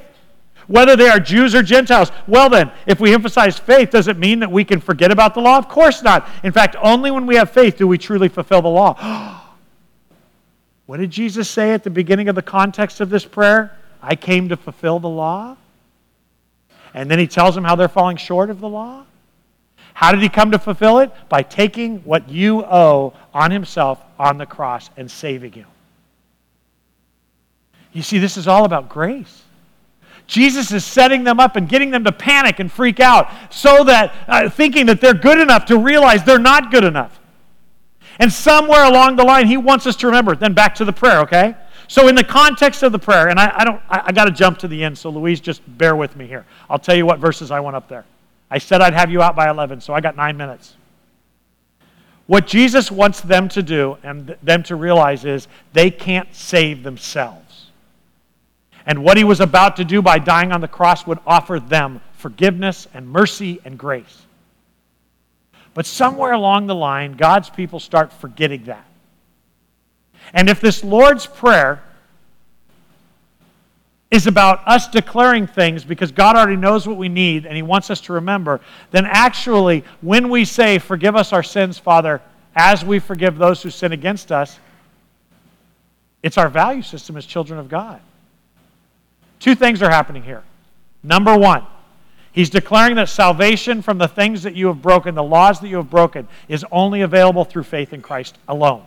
Whether 0.67 0.95
they 0.95 1.07
are 1.07 1.19
Jews 1.19 1.55
or 1.55 1.63
Gentiles. 1.63 2.11
Well, 2.27 2.49
then, 2.49 2.71
if 2.85 2.99
we 2.99 3.13
emphasize 3.13 3.57
faith, 3.57 3.89
does 3.89 4.07
it 4.07 4.17
mean 4.17 4.39
that 4.41 4.51
we 4.51 4.63
can 4.63 4.79
forget 4.79 5.11
about 5.11 5.33
the 5.33 5.41
law? 5.41 5.57
Of 5.57 5.67
course 5.67 6.03
not. 6.03 6.29
In 6.43 6.51
fact, 6.51 6.75
only 6.81 7.09
when 7.09 7.25
we 7.25 7.37
have 7.37 7.49
faith 7.49 7.77
do 7.77 7.87
we 7.87 7.97
truly 7.97 8.27
fulfill 8.27 8.61
the 8.61 8.67
law. 8.67 9.41
what 10.85 10.97
did 10.97 11.09
Jesus 11.09 11.49
say 11.49 11.71
at 11.71 11.83
the 11.83 11.89
beginning 11.89 12.29
of 12.29 12.35
the 12.35 12.43
context 12.43 12.99
of 12.99 13.09
this 13.09 13.25
prayer? 13.25 13.75
I 14.01 14.15
came 14.15 14.49
to 14.49 14.57
fulfill 14.57 14.99
the 14.99 15.09
law. 15.09 15.57
And 16.93 17.09
then 17.09 17.19
he 17.19 17.27
tells 17.27 17.55
them 17.55 17.63
how 17.63 17.75
they're 17.75 17.87
falling 17.87 18.17
short 18.17 18.49
of 18.49 18.59
the 18.59 18.69
law. 18.69 19.05
How 19.93 20.11
did 20.11 20.21
he 20.21 20.29
come 20.29 20.51
to 20.51 20.59
fulfill 20.59 20.99
it? 20.99 21.11
By 21.27 21.43
taking 21.43 21.99
what 21.99 22.29
you 22.29 22.63
owe 22.63 23.13
on 23.33 23.51
himself 23.51 24.01
on 24.17 24.37
the 24.37 24.45
cross 24.45 24.89
and 24.97 25.09
saving 25.09 25.53
you. 25.53 25.65
You 27.91 28.01
see, 28.01 28.17
this 28.17 28.37
is 28.37 28.47
all 28.47 28.65
about 28.65 28.89
grace. 28.89 29.43
Jesus 30.25 30.71
is 30.71 30.85
setting 30.85 31.23
them 31.23 31.39
up 31.39 31.55
and 31.55 31.67
getting 31.67 31.89
them 31.89 32.03
to 32.03 32.11
panic 32.11 32.59
and 32.59 32.71
freak 32.71 32.99
out 32.99 33.29
so 33.49 33.83
that, 33.85 34.13
uh, 34.27 34.49
thinking 34.49 34.85
that 34.85 35.01
they're 35.01 35.13
good 35.13 35.39
enough 35.39 35.65
to 35.65 35.77
realize 35.77 36.23
they're 36.23 36.37
not 36.37 36.71
good 36.71 36.83
enough. 36.83 37.19
And 38.19 38.31
somewhere 38.31 38.85
along 38.85 39.15
the 39.15 39.23
line, 39.23 39.47
he 39.47 39.57
wants 39.57 39.87
us 39.87 39.95
to 39.97 40.07
remember. 40.07 40.35
Then 40.35 40.53
back 40.53 40.75
to 40.75 40.85
the 40.85 40.93
prayer, 40.93 41.21
okay? 41.21 41.55
So, 41.89 42.07
in 42.07 42.13
the 42.13 42.23
context 42.23 42.83
of 42.83 42.91
the 42.91 42.99
prayer, 42.99 43.29
and 43.29 43.39
I, 43.39 43.51
I 43.57 43.65
don't, 43.65 43.81
I, 43.89 44.03
I 44.05 44.11
got 44.11 44.25
to 44.25 44.31
jump 44.31 44.59
to 44.59 44.67
the 44.67 44.83
end, 44.83 44.95
so 44.95 45.09
Louise, 45.09 45.41
just 45.41 45.63
bear 45.79 45.95
with 45.95 46.15
me 46.15 46.27
here. 46.27 46.45
I'll 46.69 46.77
tell 46.77 46.95
you 46.95 47.03
what 47.03 47.17
verses 47.17 47.49
I 47.49 47.59
went 47.59 47.75
up 47.75 47.89
there. 47.89 48.05
I 48.51 48.59
said 48.59 48.79
I'd 48.79 48.93
have 48.93 49.09
you 49.09 49.23
out 49.23 49.35
by 49.35 49.49
11, 49.49 49.81
so 49.81 49.95
I 49.95 49.99
got 49.99 50.15
nine 50.15 50.37
minutes. 50.37 50.75
What 52.27 52.45
Jesus 52.45 52.91
wants 52.91 53.21
them 53.21 53.49
to 53.49 53.63
do 53.63 53.97
and 54.03 54.35
them 54.43 54.61
to 54.63 54.75
realize 54.75 55.25
is 55.25 55.47
they 55.73 55.89
can't 55.89 56.33
save 56.35 56.83
themselves. 56.83 57.71
And 58.85 59.03
what 59.03 59.17
he 59.17 59.23
was 59.23 59.39
about 59.39 59.75
to 59.77 59.83
do 59.83 60.03
by 60.03 60.19
dying 60.19 60.51
on 60.51 60.61
the 60.61 60.67
cross 60.67 61.07
would 61.07 61.17
offer 61.25 61.59
them 61.59 62.01
forgiveness 62.13 62.87
and 62.93 63.09
mercy 63.09 63.59
and 63.65 63.79
grace. 63.79 64.27
But 65.73 65.87
somewhere 65.87 66.33
along 66.33 66.67
the 66.67 66.75
line, 66.75 67.13
God's 67.13 67.49
people 67.49 67.79
start 67.79 68.13
forgetting 68.13 68.65
that. 68.65 68.85
And 70.33 70.49
if 70.49 70.61
this 70.61 70.83
Lord's 70.83 71.25
Prayer 71.25 71.81
is 74.11 74.25
about 74.25 74.67
us 74.67 74.87
declaring 74.87 75.45
things 75.45 75.83
because 75.83 76.11
God 76.11 76.35
already 76.35 76.55
knows 76.55 76.87
what 76.87 76.97
we 76.97 77.09
need 77.09 77.45
and 77.45 77.55
He 77.55 77.61
wants 77.61 77.89
us 77.89 78.01
to 78.01 78.13
remember, 78.13 78.59
then 78.91 79.05
actually, 79.05 79.83
when 80.01 80.29
we 80.29 80.45
say, 80.45 80.79
Forgive 80.79 81.15
us 81.15 81.31
our 81.31 81.43
sins, 81.43 81.77
Father, 81.77 82.21
as 82.55 82.83
we 82.83 82.99
forgive 82.99 83.37
those 83.37 83.61
who 83.61 83.69
sin 83.69 83.91
against 83.91 84.31
us, 84.31 84.59
it's 86.23 86.37
our 86.37 86.49
value 86.49 86.81
system 86.81 87.17
as 87.17 87.25
children 87.25 87.59
of 87.59 87.69
God. 87.69 88.01
Two 89.39 89.55
things 89.55 89.81
are 89.81 89.89
happening 89.89 90.23
here. 90.23 90.43
Number 91.03 91.37
one, 91.37 91.65
He's 92.31 92.49
declaring 92.49 92.95
that 92.95 93.09
salvation 93.09 93.81
from 93.81 93.97
the 93.97 94.07
things 94.07 94.43
that 94.43 94.55
you 94.55 94.67
have 94.67 94.81
broken, 94.81 95.15
the 95.15 95.23
laws 95.23 95.59
that 95.61 95.67
you 95.67 95.77
have 95.77 95.89
broken, 95.89 96.27
is 96.47 96.65
only 96.71 97.01
available 97.01 97.43
through 97.43 97.63
faith 97.63 97.93
in 97.93 98.01
Christ 98.01 98.37
alone. 98.47 98.85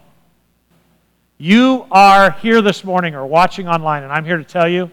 You 1.43 1.87
are 1.91 2.31
here 2.31 2.63
this 2.63 2.85
morning 2.85 3.17
or 3.17 3.27
watching 3.27 3.67
online, 3.67 4.05
and 4.05 4.13
I'm 4.13 4.25
here 4.25 4.37
to 4.37 4.45
tell 4.45 4.69
you 4.69 4.93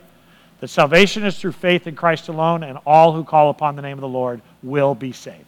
that 0.59 0.69
salvation 0.69 1.23
is 1.23 1.38
through 1.38 1.51
faith 1.51 1.85
in 1.85 1.95
Christ 1.95 2.27
alone, 2.27 2.63
and 2.63 2.80
all 2.88 3.13
who 3.13 3.23
call 3.23 3.51
upon 3.51 3.76
the 3.76 3.84
name 3.84 3.99
of 3.99 4.01
the 4.01 4.07
Lord 4.07 4.41
will 4.63 4.95
be 4.95 5.11
saved. 5.11 5.45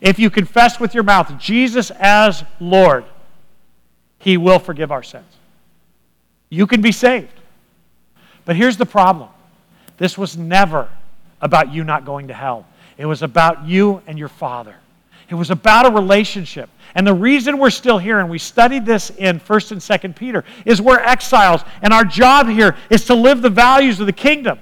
If 0.00 0.20
you 0.20 0.30
confess 0.30 0.78
with 0.78 0.94
your 0.94 1.02
mouth 1.02 1.36
Jesus 1.40 1.90
as 1.98 2.44
Lord, 2.60 3.04
He 4.20 4.36
will 4.36 4.60
forgive 4.60 4.92
our 4.92 5.02
sins. 5.02 5.26
You 6.48 6.68
can 6.68 6.80
be 6.80 6.92
saved. 6.92 7.40
But 8.44 8.54
here's 8.54 8.76
the 8.76 8.86
problem 8.86 9.30
this 9.96 10.16
was 10.16 10.36
never 10.36 10.88
about 11.40 11.72
you 11.72 11.82
not 11.82 12.04
going 12.04 12.28
to 12.28 12.34
hell, 12.34 12.68
it 12.96 13.06
was 13.06 13.20
about 13.22 13.66
you 13.66 14.00
and 14.06 14.16
your 14.16 14.28
Father. 14.28 14.76
It 15.28 15.34
was 15.34 15.50
about 15.50 15.86
a 15.86 15.90
relationship. 15.90 16.70
And 16.94 17.06
the 17.06 17.14
reason 17.14 17.58
we're 17.58 17.70
still 17.70 17.98
here, 17.98 18.18
and 18.18 18.28
we 18.28 18.38
studied 18.38 18.84
this 18.84 19.10
in 19.10 19.40
1st 19.40 19.72
and 19.72 19.80
2nd 19.80 20.16
Peter, 20.16 20.44
is 20.64 20.82
we're 20.82 20.98
exiles, 20.98 21.62
and 21.82 21.92
our 21.92 22.04
job 22.04 22.48
here 22.48 22.76
is 22.90 23.04
to 23.06 23.14
live 23.14 23.42
the 23.42 23.50
values 23.50 24.00
of 24.00 24.06
the 24.06 24.12
kingdom. 24.12 24.58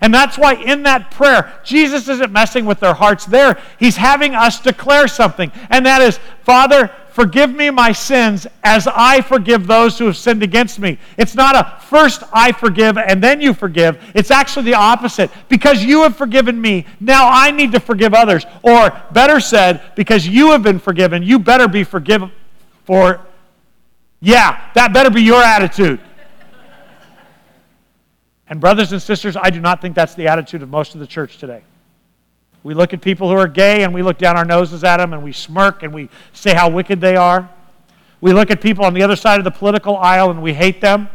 And 0.00 0.12
that's 0.12 0.36
why 0.36 0.54
in 0.54 0.82
that 0.82 1.10
prayer, 1.10 1.52
Jesus 1.64 2.08
isn't 2.08 2.32
messing 2.32 2.66
with 2.66 2.80
their 2.80 2.94
hearts 2.94 3.26
there. 3.26 3.60
He's 3.78 3.96
having 3.96 4.34
us 4.34 4.60
declare 4.60 5.08
something. 5.08 5.52
And 5.70 5.86
that 5.86 6.02
is, 6.02 6.18
Father, 6.42 6.90
forgive 7.14 7.54
me 7.54 7.70
my 7.70 7.92
sins 7.92 8.44
as 8.64 8.88
I 8.88 9.20
forgive 9.20 9.68
those 9.68 9.96
who 9.96 10.06
have 10.06 10.16
sinned 10.16 10.42
against 10.42 10.80
me. 10.80 10.98
It's 11.16 11.36
not 11.36 11.54
a 11.54 11.80
first 11.86 12.24
I 12.32 12.50
forgive 12.50 12.98
and 12.98 13.22
then 13.22 13.40
you 13.40 13.54
forgive. 13.54 14.02
It's 14.14 14.32
actually 14.32 14.64
the 14.64 14.74
opposite. 14.74 15.30
Because 15.48 15.84
you 15.84 16.02
have 16.02 16.16
forgiven 16.16 16.60
me, 16.60 16.86
now 16.98 17.28
I 17.30 17.52
need 17.52 17.70
to 17.72 17.80
forgive 17.80 18.14
others. 18.14 18.44
Or 18.62 19.00
better 19.12 19.38
said, 19.38 19.80
because 19.94 20.26
you 20.26 20.50
have 20.50 20.64
been 20.64 20.80
forgiven, 20.80 21.22
you 21.22 21.38
better 21.38 21.68
be 21.68 21.84
forgiven 21.84 22.32
for. 22.84 23.20
Yeah, 24.20 24.60
that 24.74 24.92
better 24.92 25.10
be 25.10 25.22
your 25.22 25.42
attitude. 25.42 26.00
And, 28.48 28.60
brothers 28.60 28.92
and 28.92 29.00
sisters, 29.00 29.36
I 29.36 29.50
do 29.50 29.60
not 29.60 29.80
think 29.80 29.94
that's 29.94 30.14
the 30.14 30.26
attitude 30.26 30.62
of 30.62 30.68
most 30.68 30.94
of 30.94 31.00
the 31.00 31.06
church 31.06 31.38
today. 31.38 31.62
We 32.64 32.72
look 32.72 32.94
at 32.94 33.02
people 33.02 33.28
who 33.28 33.36
are 33.36 33.46
gay 33.46 33.84
and 33.84 33.92
we 33.92 34.02
look 34.02 34.16
down 34.16 34.38
our 34.38 34.44
noses 34.44 34.84
at 34.84 34.96
them 34.96 35.12
and 35.12 35.22
we 35.22 35.32
smirk 35.32 35.82
and 35.82 35.92
we 35.92 36.08
say 36.32 36.54
how 36.54 36.70
wicked 36.70 36.98
they 36.98 37.14
are. 37.14 37.48
We 38.22 38.32
look 38.32 38.50
at 38.50 38.62
people 38.62 38.86
on 38.86 38.94
the 38.94 39.02
other 39.02 39.16
side 39.16 39.38
of 39.38 39.44
the 39.44 39.50
political 39.50 39.98
aisle 39.98 40.30
and 40.30 40.42
we 40.42 40.54
hate 40.54 40.80
them. 40.80 41.10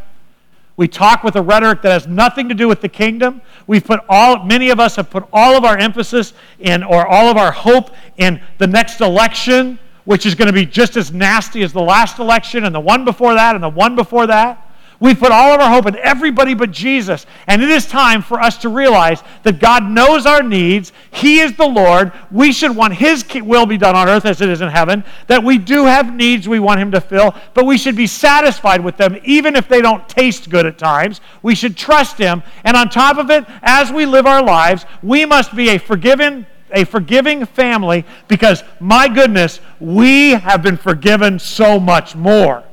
We 0.78 0.88
talk 0.88 1.24
with 1.24 1.36
a 1.36 1.42
rhetoric 1.42 1.82
that 1.82 1.92
has 1.92 2.08
nothing 2.08 2.48
to 2.50 2.56
do 2.56 2.68
with 2.68 2.82
the 2.82 2.88
kingdom. 2.88 3.42
We've 3.66 3.84
put 3.84 4.00
all, 4.08 4.46
many 4.46 4.70
of 4.70 4.80
us 4.80 4.96
have 4.96 5.10
put 5.10 5.28
all 5.34 5.58
of 5.58 5.66
our 5.66 5.76
emphasis 5.76 6.34
in, 6.60 6.84
or 6.84 7.08
all 7.08 7.30
of 7.30 7.36
our 7.36 7.52
hope 7.52 7.96
in 8.18 8.40
the 8.60 8.68
next 8.68 9.02
election, 9.02 9.80
which 10.06 10.28
is 10.28 10.36
going 10.36 10.48
to 10.48 10.54
be 10.54 10.68
just 10.68 10.98
as 10.98 11.12
nasty 11.12 11.64
as 11.64 11.74
the 11.74 11.82
last 11.82 12.20
election 12.20 12.64
and 12.64 12.74
the 12.74 12.80
one 12.80 13.04
before 13.04 13.34
that 13.34 13.56
and 13.56 13.64
the 13.64 13.70
one 13.70 13.96
before 13.96 14.28
that. 14.28 14.69
We 15.02 15.16
put 15.16 15.32
all 15.32 15.54
of 15.54 15.62
our 15.62 15.70
hope 15.70 15.86
in 15.86 15.96
everybody 15.96 16.54
but 16.54 16.72
Jesus. 16.72 17.26
And 17.48 17.64
it 17.64 17.70
is 17.70 17.86
time 17.86 18.22
for 18.22 18.42
us 18.42 18.58
to 18.58 18.70
realize 18.70 19.24
that 19.44 19.60
God 19.60 19.84
knows 19.84 20.26
our 20.26 20.44
needs. 20.44 20.92
He 21.12 21.40
is 21.40 21.56
the 21.56 21.68
Lord. 21.68 22.12
We 22.32 22.52
should 22.52 22.76
want 22.76 22.96
His 22.96 23.26
will 23.34 23.66
be 23.66 23.78
done 23.78 23.96
on 23.96 24.10
earth 24.10 24.26
as 24.26 24.42
it 24.42 24.50
is 24.50 24.60
in 24.60 24.68
heaven. 24.68 25.06
That 25.28 25.44
we 25.44 25.58
do 25.58 25.86
have 25.86 26.14
needs 26.14 26.50
we 26.50 26.60
want 26.60 26.82
Him 26.82 26.92
to 26.92 27.00
fill, 27.00 27.34
but 27.54 27.66
we 27.66 27.78
should 27.78 27.96
be 27.96 28.08
satisfied 28.08 28.84
with 28.84 28.98
them 28.98 29.18
even 29.24 29.56
if 29.56 29.70
they 29.70 29.82
don't 29.82 30.08
taste 30.10 30.50
good 30.50 30.66
at 30.66 30.78
times. 30.78 31.22
We 31.44 31.56
should 31.56 31.78
trust 31.78 32.18
Him. 32.18 32.44
And 32.66 32.76
on 32.76 32.90
top 32.90 33.18
of 33.18 33.30
it, 33.30 33.46
as 33.62 33.94
we 33.94 34.06
live 34.06 34.26
our 34.26 34.44
lives, 34.44 34.86
we 35.02 35.26
must 35.26 35.56
be 35.56 35.70
a 35.70 35.78
forgiven 35.78 36.46
a 36.72 36.84
forgiving 36.84 37.48
family 37.48 38.06
because 38.28 38.64
my 38.80 39.08
goodness, 39.08 39.60
we 39.80 40.32
have 40.32 40.62
been 40.62 40.78
forgiven 40.78 41.40
so 41.40 41.80
much 41.80 42.16
more 42.16 42.64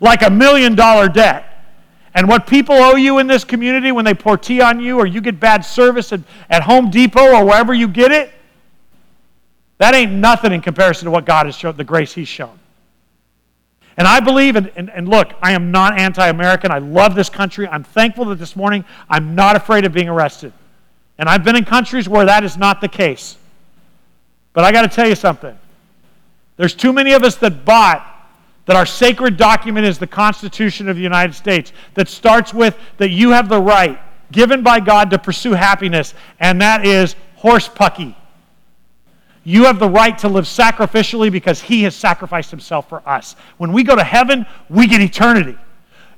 like 0.00 0.22
a 0.22 0.30
million 0.30 0.74
dollar 0.74 1.08
debt. 1.08 1.44
And 2.14 2.28
what 2.28 2.46
people 2.46 2.74
owe 2.74 2.96
you 2.96 3.18
in 3.18 3.26
this 3.26 3.44
community 3.44 3.92
when 3.92 4.04
they 4.04 4.14
pour 4.14 4.38
tea 4.38 4.62
on 4.62 4.80
you 4.80 4.98
or 4.98 5.06
you 5.06 5.20
get 5.20 5.38
bad 5.38 5.64
service 5.64 6.12
at, 6.12 6.20
at 6.48 6.62
Home 6.62 6.90
Depot 6.90 7.34
or 7.34 7.44
wherever 7.44 7.74
you 7.74 7.88
get 7.88 8.10
it, 8.10 8.32
that 9.78 9.94
ain't 9.94 10.12
nothing 10.12 10.52
in 10.52 10.62
comparison 10.62 11.04
to 11.04 11.10
what 11.10 11.26
God 11.26 11.44
has 11.44 11.54
shown, 11.54 11.76
the 11.76 11.84
grace 11.84 12.14
He's 12.14 12.28
shown. 12.28 12.58
And 13.98 14.06
I 14.06 14.20
believe, 14.20 14.56
and, 14.56 14.70
and, 14.76 14.90
and 14.90 15.08
look, 15.08 15.32
I 15.42 15.52
am 15.52 15.70
not 15.70 15.98
anti 15.98 16.26
American. 16.26 16.70
I 16.70 16.78
love 16.78 17.14
this 17.14 17.28
country. 17.28 17.66
I'm 17.68 17.84
thankful 17.84 18.26
that 18.26 18.38
this 18.38 18.56
morning 18.56 18.84
I'm 19.08 19.34
not 19.34 19.56
afraid 19.56 19.84
of 19.84 19.92
being 19.92 20.08
arrested. 20.08 20.52
And 21.18 21.28
I've 21.28 21.44
been 21.44 21.56
in 21.56 21.64
countries 21.64 22.08
where 22.08 22.26
that 22.26 22.44
is 22.44 22.56
not 22.56 22.80
the 22.80 22.88
case. 22.88 23.36
But 24.52 24.64
I 24.64 24.72
got 24.72 24.82
to 24.82 24.88
tell 24.88 25.08
you 25.08 25.14
something. 25.14 25.56
There's 26.56 26.74
too 26.74 26.92
many 26.92 27.12
of 27.12 27.22
us 27.22 27.36
that 27.36 27.64
bought 27.64 28.15
that 28.66 28.76
our 28.76 28.86
sacred 28.86 29.36
document 29.36 29.86
is 29.86 29.98
the 29.98 30.06
Constitution 30.06 30.88
of 30.88 30.96
the 30.96 31.02
United 31.02 31.34
States, 31.34 31.72
that 31.94 32.08
starts 32.08 32.52
with 32.52 32.76
that 32.98 33.10
you 33.10 33.30
have 33.30 33.48
the 33.48 33.60
right 33.60 33.98
given 34.32 34.62
by 34.62 34.80
God 34.80 35.10
to 35.10 35.18
pursue 35.18 35.52
happiness, 35.52 36.14
and 36.40 36.60
that 36.60 36.84
is 36.84 37.16
horse 37.36 37.68
pucky. 37.68 38.16
You 39.44 39.64
have 39.64 39.78
the 39.78 39.88
right 39.88 40.18
to 40.18 40.28
live 40.28 40.44
sacrificially 40.44 41.30
because 41.30 41.62
He 41.62 41.84
has 41.84 41.94
sacrificed 41.94 42.50
Himself 42.50 42.88
for 42.88 43.08
us. 43.08 43.36
When 43.58 43.72
we 43.72 43.84
go 43.84 43.94
to 43.94 44.02
heaven, 44.02 44.44
we 44.68 44.88
get 44.88 45.00
eternity. 45.00 45.56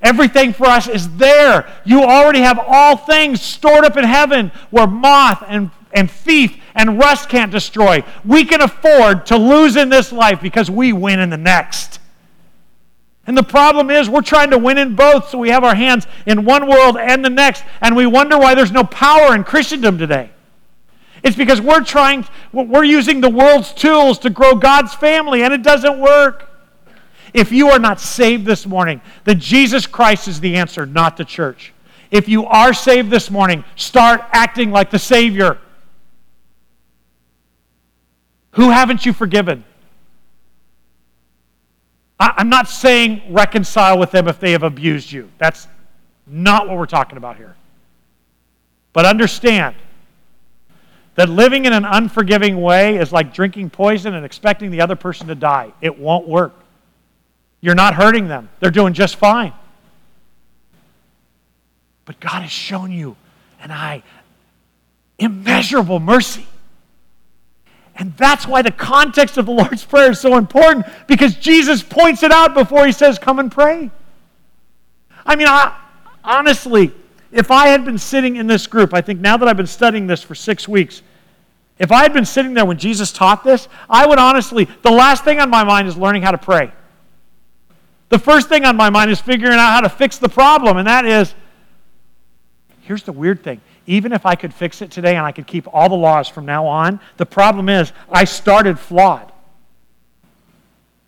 Everything 0.01 0.53
for 0.53 0.66
us 0.66 0.89
is 0.89 1.15
there. 1.16 1.70
You 1.85 2.03
already 2.03 2.41
have 2.41 2.59
all 2.59 2.97
things 2.97 3.43
stored 3.43 3.85
up 3.85 3.97
in 3.97 4.05
heaven 4.05 4.51
where 4.70 4.87
moth 4.87 5.43
and, 5.47 5.70
and 5.93 6.11
thief 6.11 6.57
and 6.75 6.99
rust 6.99 7.29
can't 7.29 7.51
destroy. 7.51 8.03
We 8.25 8.45
can 8.45 8.62
afford 8.62 9.27
to 9.27 9.37
lose 9.37 9.77
in 9.77 9.89
this 9.89 10.12
life 10.12 10.41
because 10.41 10.70
we 10.70 10.93
win 10.93 11.19
in 11.20 11.31
the 11.31 11.37
next. 11.37 11.98
And 13.29 13.37
the 13.37 13.43
problem 13.43 13.91
is, 13.91 14.09
we're 14.09 14.23
trying 14.23 14.51
to 14.53 14.59
win 14.59 14.79
in 14.79 14.97
both, 14.97 15.29
so 15.29 15.37
we 15.37 15.51
have 15.51 15.63
our 15.63 15.75
hands 15.75 16.07
in 16.25 16.47
one 16.47 16.67
world 16.67 16.97
and 16.97 17.23
the 17.23 17.29
next, 17.29 17.63
and 17.83 17.95
we 17.95 18.07
wonder 18.07 18.39
why 18.39 18.55
there's 18.55 18.73
no 18.73 18.85
power 18.85 19.35
in 19.35 19.45
Christendom 19.45 19.99
today. 19.99 20.31
It's 21.23 21.37
because 21.37 21.61
we're 21.61 21.85
trying, 21.85 22.27
we're 22.55 22.85
using 22.85 23.21
the 23.21 23.29
world's 23.29 23.75
tools 23.75 24.19
to 24.21 24.31
grow 24.31 24.55
God's 24.55 24.95
family, 24.95 25.43
and 25.43 25.53
it 25.53 25.63
doesn't 25.63 26.01
work. 26.01 26.49
If 27.35 27.53
you 27.53 27.69
are 27.69 27.79
not 27.79 28.01
saved 28.01 28.47
this 28.47 28.65
morning, 28.65 29.03
then 29.25 29.39
Jesus 29.39 29.87
Christ 29.87 30.27
is 30.27 30.41
the 30.41 30.57
answer, 30.57 30.87
not 30.87 31.19
the 31.19 31.25
church. 31.27 31.75
If 32.11 32.31
you 32.31 32.47
are 32.47 32.73
saved 32.73 33.11
this 33.11 33.31
morning, 33.31 33.63
start 33.77 34.23
acting 34.33 34.71
like 34.71 34.91
the 34.91 34.99
Savior. 34.99 35.59
Who 38.53 38.71
haven't 38.71 39.05
you 39.05 39.13
forgiven? 39.13 39.65
I'm 42.20 42.49
not 42.49 42.69
saying 42.69 43.23
reconcile 43.31 43.99
with 43.99 44.11
them 44.11 44.27
if 44.27 44.40
they 44.40 44.53
have 44.53 44.65
abused 44.65 45.12
you. 45.12 45.31
That's 45.39 45.69
not 46.27 46.69
what 46.69 46.77
we're 46.77 46.86
talking 46.86 47.16
about 47.16 47.36
here. 47.36 47.55
But 48.93 49.07
understand 49.07 49.77
that 51.15 51.28
living 51.28 51.65
in 51.65 51.73
an 51.73 51.85
unforgiving 51.85 52.61
way 52.61 52.97
is 52.97 53.12
like 53.12 53.32
drinking 53.32 53.70
poison 53.70 54.15
and 54.15 54.24
expecting 54.24 54.70
the 54.70 54.81
other 54.81 54.97
person 54.97 55.28
to 55.28 55.35
die. 55.35 55.73
It 55.81 55.99
won't 55.99 56.27
work. 56.27 56.55
You're 57.61 57.74
not 57.74 57.95
hurting 57.95 58.28
them, 58.28 58.49
they're 58.61 58.70
doing 58.70 58.95
just 58.95 59.16
fine. 59.16 59.53
But 62.05 62.20
God 62.20 62.43
has 62.43 62.51
shown 62.51 62.90
you 62.90 63.16
and 63.61 63.73
I 63.73 64.03
immeasurable 65.19 66.01
mercy. 66.01 66.47
And 67.99 68.16
that's 68.16 68.47
why 68.47 68.62
the 68.62 68.70
context 68.70 69.37
of 69.37 69.47
the 69.47 69.53
Lord's 69.53 69.85
Prayer 69.85 70.12
is 70.12 70.20
so 70.20 70.37
important 70.37 70.87
because 71.09 71.35
Jesus 71.35 71.83
points 71.83 72.23
it 72.23 72.31
out 72.31 72.55
before 72.55 72.87
he 72.87 72.93
says, 72.93 73.19
Come 73.19 73.41
and 73.41 73.51
pray. 73.51 73.91
I 75.27 75.37
mean, 75.37 75.49
I, 75.49 75.77
honestly, 76.23 76.93
if 77.33 77.51
I 77.51 77.69
had 77.69 77.85
been 77.85 77.99
sitting 77.99 78.37
in 78.37 78.47
this 78.47 78.66
group, 78.66 78.95
I 78.95 79.01
think 79.01 79.20
now 79.20 79.37
that 79.37 79.49
I've 79.49 79.57
been 79.57 79.66
studying 79.66 80.07
this 80.07 80.23
for 80.23 80.35
six 80.35 80.69
weeks, 80.69 81.03
if 81.79 81.93
I 81.93 82.03
had 82.03 82.12
been 82.12 82.25
sitting 82.25 82.55
there 82.55 82.65
when 82.65 82.79
Jesus 82.79 83.12
taught 83.12 83.45
this, 83.45 83.69
I 83.91 84.07
would 84.07 84.19
honestly, 84.19 84.69
the 84.83 84.91
last 84.91 85.25
thing 85.25 85.39
on 85.41 85.51
my 85.51 85.65
mind 85.65 85.89
is 85.89 85.97
learning 85.97 86.23
how 86.23 86.31
to 86.31 86.39
pray. 86.39 86.73
The 88.09 88.19
first 88.19 88.49
thing 88.49 88.65
on 88.65 88.77
my 88.77 88.91
mind 88.91 89.11
is 89.11 89.20
figuring 89.20 89.53
out 89.53 89.73
how 89.73 89.81
to 89.81 89.89
fix 89.89 90.19
the 90.19 90.29
problem, 90.29 90.77
and 90.77 90.87
that 90.87 91.05
is 91.05 91.35
here's 92.83 93.03
the 93.03 93.12
weird 93.12 93.45
thing 93.45 93.61
even 93.89 94.12
if 94.12 94.27
I 94.27 94.35
could 94.35 94.52
fix 94.52 94.82
it 94.82 94.90
today 94.90 95.16
and 95.16 95.24
I 95.24 95.32
could 95.32 95.47
keep 95.47 95.66
all 95.73 95.89
the 95.89 95.97
laws 95.97 96.28
from 96.28 96.44
now 96.44 96.66
on, 96.66 97.01
the 97.16 97.24
problem 97.24 97.70
is 97.70 97.93
I 98.10 98.24
started 98.24 98.78
flawed. 98.78 99.32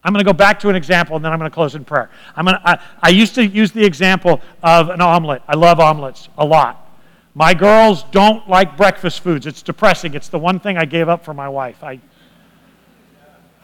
I'm 0.03 0.15
going 0.15 0.25
to 0.25 0.29
go 0.29 0.33
back 0.33 0.59
to 0.61 0.71
an 0.71 0.77
example 0.77 1.15
and 1.15 1.23
then 1.23 1.31
I'm 1.31 1.39
going 1.39 1.51
to 1.51 1.55
close 1.55 1.75
in 1.75 1.85
prayer. 1.85 2.11
I'm 2.35 2.47
going 2.47 2.57
to, 2.57 2.69
I, 2.69 2.81
I 3.03 3.09
used 3.11 3.35
to 3.35 3.47
use 3.47 3.71
the 3.71 3.85
example 3.85 4.41
of 4.63 4.89
an 4.89 5.03
omelet. 5.03 5.43
I 5.47 5.57
love 5.57 5.79
omelets 5.79 6.31
a 6.39 6.45
lot. 6.45 6.91
My 7.35 7.53
girls 7.53 8.05
don't 8.05 8.49
like 8.49 8.79
breakfast 8.79 9.21
foods. 9.21 9.47
It's 9.47 9.61
depressing. 9.61 10.15
It's 10.15 10.29
the 10.29 10.39
one 10.39 10.59
thing 10.59 10.79
I 10.79 10.87
gave 10.87 11.11
up 11.11 11.23
for 11.23 11.35
my 11.35 11.51
wife. 11.51 11.85
I, 11.85 12.01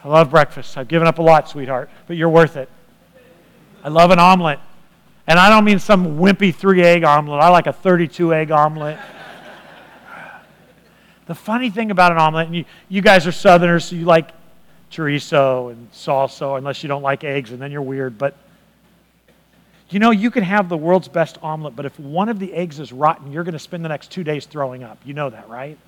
I 0.04 0.08
love 0.08 0.28
breakfast. 0.28 0.76
I've 0.76 0.88
given 0.88 1.08
up 1.08 1.18
a 1.18 1.22
lot, 1.22 1.48
sweetheart, 1.48 1.88
but 2.06 2.18
you're 2.18 2.28
worth 2.28 2.56
it. 2.56 2.68
I 3.82 3.88
love 3.88 4.10
an 4.10 4.18
omelet. 4.18 4.60
And 5.26 5.38
I 5.38 5.48
don't 5.48 5.64
mean 5.64 5.78
some 5.78 6.18
wimpy 6.18 6.54
three 6.54 6.82
egg 6.82 7.02
omelet. 7.04 7.40
I 7.40 7.48
like 7.48 7.66
a 7.66 7.72
32 7.72 8.32
egg 8.32 8.50
omelet. 8.50 8.98
the 11.26 11.34
funny 11.34 11.70
thing 11.70 11.90
about 11.90 12.12
an 12.12 12.18
omelet, 12.18 12.46
and 12.46 12.56
you, 12.56 12.64
you 12.88 13.02
guys 13.02 13.26
are 13.26 13.32
Southerners, 13.32 13.86
so 13.86 13.96
you 13.96 14.04
like 14.04 14.30
chorizo 14.90 15.72
and 15.72 15.90
salsa, 15.92 16.58
unless 16.58 16.82
you 16.82 16.88
don't 16.88 17.02
like 17.02 17.24
eggs, 17.24 17.50
and 17.50 17.60
then 17.60 17.72
you're 17.72 17.82
weird. 17.82 18.18
But 18.18 18.36
you 19.88 19.98
know, 20.00 20.10
you 20.10 20.30
can 20.30 20.42
have 20.42 20.68
the 20.68 20.76
world's 20.76 21.08
best 21.08 21.38
omelet, 21.42 21.76
but 21.76 21.86
if 21.86 21.98
one 21.98 22.28
of 22.28 22.38
the 22.38 22.52
eggs 22.52 22.80
is 22.80 22.92
rotten, 22.92 23.30
you're 23.30 23.44
going 23.44 23.52
to 23.52 23.58
spend 23.58 23.84
the 23.84 23.88
next 23.88 24.10
two 24.10 24.24
days 24.24 24.46
throwing 24.46 24.82
up. 24.82 24.98
You 25.04 25.14
know 25.14 25.30
that, 25.30 25.48
right? 25.48 25.78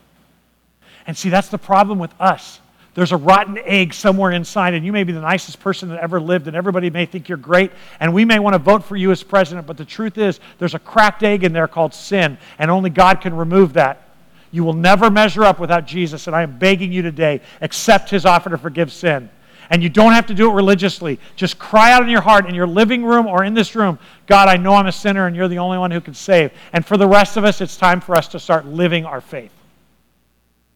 And 1.06 1.16
see, 1.16 1.31
that's 1.31 1.48
the 1.48 1.59
problem 1.59 1.98
with 1.98 2.12
us. 2.20 2.60
There's 2.98 3.12
a 3.12 3.16
rotten 3.16 3.58
egg 3.58 3.94
somewhere 3.94 4.32
inside, 4.32 4.74
and 4.74 4.84
you 4.84 4.90
may 4.90 5.04
be 5.04 5.12
the 5.12 5.20
nicest 5.20 5.60
person 5.60 5.88
that 5.90 6.00
ever 6.00 6.20
lived, 6.20 6.48
and 6.48 6.56
everybody 6.56 6.90
may 6.90 7.06
think 7.06 7.28
you're 7.28 7.38
great, 7.38 7.70
and 8.00 8.12
we 8.12 8.24
may 8.24 8.40
want 8.40 8.54
to 8.54 8.58
vote 8.58 8.82
for 8.82 8.96
you 8.96 9.12
as 9.12 9.22
president, 9.22 9.68
but 9.68 9.76
the 9.76 9.84
truth 9.84 10.18
is, 10.18 10.40
there's 10.58 10.74
a 10.74 10.80
cracked 10.80 11.22
egg 11.22 11.44
in 11.44 11.52
there 11.52 11.68
called 11.68 11.94
sin, 11.94 12.36
and 12.58 12.72
only 12.72 12.90
God 12.90 13.20
can 13.20 13.36
remove 13.36 13.74
that. 13.74 14.08
You 14.50 14.64
will 14.64 14.72
never 14.72 15.12
measure 15.12 15.44
up 15.44 15.60
without 15.60 15.86
Jesus, 15.86 16.26
and 16.26 16.34
I 16.34 16.42
am 16.42 16.58
begging 16.58 16.90
you 16.90 17.02
today 17.02 17.40
accept 17.60 18.10
his 18.10 18.26
offer 18.26 18.50
to 18.50 18.58
forgive 18.58 18.90
sin. 18.90 19.30
And 19.70 19.80
you 19.80 19.90
don't 19.90 20.10
have 20.10 20.26
to 20.26 20.34
do 20.34 20.50
it 20.50 20.54
religiously. 20.54 21.20
Just 21.36 21.56
cry 21.56 21.92
out 21.92 22.02
in 22.02 22.08
your 22.08 22.22
heart 22.22 22.48
in 22.48 22.54
your 22.56 22.66
living 22.66 23.04
room 23.04 23.28
or 23.28 23.44
in 23.44 23.54
this 23.54 23.76
room 23.76 24.00
God, 24.26 24.48
I 24.48 24.56
know 24.56 24.74
I'm 24.74 24.86
a 24.86 24.92
sinner, 24.92 25.28
and 25.28 25.36
you're 25.36 25.46
the 25.46 25.58
only 25.58 25.78
one 25.78 25.92
who 25.92 26.00
can 26.00 26.14
save. 26.14 26.50
And 26.72 26.84
for 26.84 26.96
the 26.96 27.06
rest 27.06 27.36
of 27.36 27.44
us, 27.44 27.60
it's 27.60 27.76
time 27.76 28.00
for 28.00 28.16
us 28.16 28.26
to 28.26 28.40
start 28.40 28.66
living 28.66 29.04
our 29.04 29.20
faith. 29.20 29.52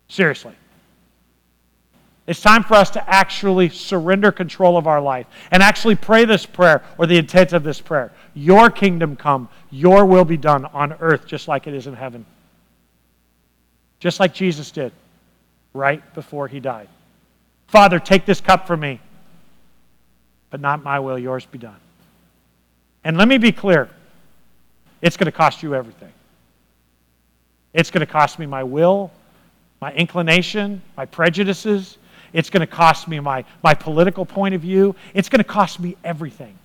Seriously. 0.06 0.54
It's 2.26 2.40
time 2.40 2.62
for 2.62 2.74
us 2.74 2.90
to 2.90 3.10
actually 3.10 3.68
surrender 3.68 4.30
control 4.30 4.76
of 4.76 4.86
our 4.86 5.00
life 5.00 5.26
and 5.50 5.62
actually 5.62 5.96
pray 5.96 6.24
this 6.24 6.46
prayer 6.46 6.82
or 6.96 7.06
the 7.06 7.18
intent 7.18 7.52
of 7.52 7.64
this 7.64 7.80
prayer. 7.80 8.12
Your 8.34 8.70
kingdom 8.70 9.16
come, 9.16 9.48
your 9.70 10.06
will 10.06 10.24
be 10.24 10.36
done 10.36 10.64
on 10.66 10.92
earth 11.00 11.26
just 11.26 11.48
like 11.48 11.66
it 11.66 11.74
is 11.74 11.86
in 11.86 11.94
heaven. 11.94 12.24
Just 13.98 14.20
like 14.20 14.34
Jesus 14.34 14.70
did 14.70 14.92
right 15.74 16.02
before 16.14 16.46
he 16.46 16.60
died. 16.60 16.88
Father, 17.66 17.98
take 17.98 18.24
this 18.24 18.40
cup 18.40 18.66
from 18.66 18.80
me, 18.80 19.00
but 20.50 20.60
not 20.60 20.84
my 20.84 21.00
will, 21.00 21.18
yours 21.18 21.46
be 21.46 21.58
done. 21.58 21.76
And 23.02 23.16
let 23.16 23.26
me 23.26 23.38
be 23.38 23.50
clear 23.50 23.88
it's 25.00 25.16
going 25.16 25.26
to 25.26 25.32
cost 25.32 25.62
you 25.62 25.74
everything. 25.74 26.12
It's 27.74 27.90
going 27.90 28.06
to 28.06 28.12
cost 28.12 28.38
me 28.38 28.46
my 28.46 28.62
will, 28.62 29.10
my 29.80 29.92
inclination, 29.92 30.82
my 30.96 31.06
prejudices. 31.06 31.98
It's 32.32 32.50
going 32.50 32.60
to 32.60 32.66
cost 32.66 33.08
me 33.08 33.20
my, 33.20 33.44
my 33.62 33.74
political 33.74 34.24
point 34.24 34.54
of 34.54 34.60
view. 34.60 34.94
It's 35.14 35.28
going 35.28 35.38
to 35.38 35.44
cost 35.44 35.80
me 35.80 35.96
everything. 36.02 36.58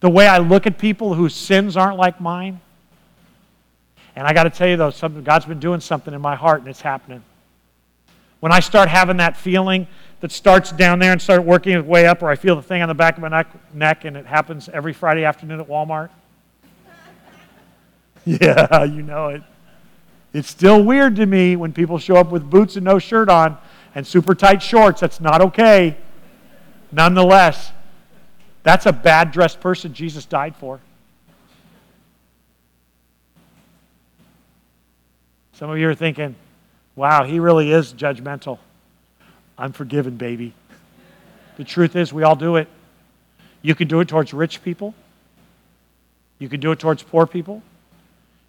The 0.00 0.10
way 0.10 0.26
I 0.26 0.38
look 0.38 0.66
at 0.66 0.78
people 0.78 1.14
whose 1.14 1.34
sins 1.34 1.76
aren't 1.76 1.96
like 1.96 2.20
mine. 2.20 2.60
And 4.14 4.26
I 4.26 4.32
got 4.32 4.44
to 4.44 4.50
tell 4.50 4.68
you, 4.68 4.76
though, 4.76 4.90
God's 4.90 5.46
been 5.46 5.60
doing 5.60 5.80
something 5.80 6.12
in 6.12 6.20
my 6.20 6.34
heart, 6.34 6.60
and 6.60 6.68
it's 6.68 6.82
happening. 6.82 7.22
When 8.40 8.52
I 8.52 8.60
start 8.60 8.88
having 8.88 9.18
that 9.18 9.36
feeling 9.36 9.86
that 10.20 10.32
starts 10.32 10.72
down 10.72 10.98
there 10.98 11.12
and 11.12 11.22
start 11.22 11.44
working 11.44 11.78
its 11.78 11.86
way 11.86 12.06
up, 12.06 12.22
or 12.22 12.28
I 12.28 12.36
feel 12.36 12.56
the 12.56 12.62
thing 12.62 12.82
on 12.82 12.88
the 12.88 12.94
back 12.94 13.16
of 13.16 13.22
my 13.22 13.28
neck, 13.28 13.74
neck 13.74 14.04
and 14.04 14.16
it 14.16 14.26
happens 14.26 14.68
every 14.68 14.92
Friday 14.92 15.24
afternoon 15.24 15.60
at 15.60 15.68
Walmart. 15.68 16.10
yeah, 18.24 18.84
you 18.84 19.02
know 19.02 19.28
it. 19.28 19.42
It's 20.32 20.48
still 20.48 20.82
weird 20.82 21.16
to 21.16 21.26
me 21.26 21.56
when 21.56 21.72
people 21.72 21.98
show 21.98 22.16
up 22.16 22.30
with 22.30 22.48
boots 22.48 22.76
and 22.76 22.84
no 22.84 22.98
shirt 22.98 23.28
on 23.28 23.58
and 23.94 24.06
super 24.06 24.34
tight 24.34 24.62
shorts. 24.62 25.00
That's 25.00 25.20
not 25.20 25.40
okay. 25.40 25.96
Nonetheless, 26.90 27.72
that's 28.62 28.86
a 28.86 28.92
bad 28.92 29.32
dressed 29.32 29.60
person 29.60 29.92
Jesus 29.92 30.24
died 30.24 30.54
for. 30.56 30.80
Some 35.54 35.70
of 35.70 35.78
you 35.78 35.88
are 35.88 35.94
thinking, 35.94 36.34
wow, 36.96 37.24
he 37.24 37.38
really 37.38 37.70
is 37.70 37.92
judgmental. 37.92 38.58
I'm 39.56 39.72
forgiven, 39.72 40.16
baby. 40.16 40.54
The 41.56 41.64
truth 41.64 41.94
is, 41.94 42.12
we 42.12 42.22
all 42.22 42.36
do 42.36 42.56
it. 42.56 42.68
You 43.60 43.74
can 43.74 43.86
do 43.86 44.00
it 44.00 44.08
towards 44.08 44.34
rich 44.34 44.62
people, 44.62 44.94
you 46.38 46.48
can 46.48 46.60
do 46.60 46.72
it 46.72 46.78
towards 46.78 47.02
poor 47.02 47.26
people. 47.26 47.62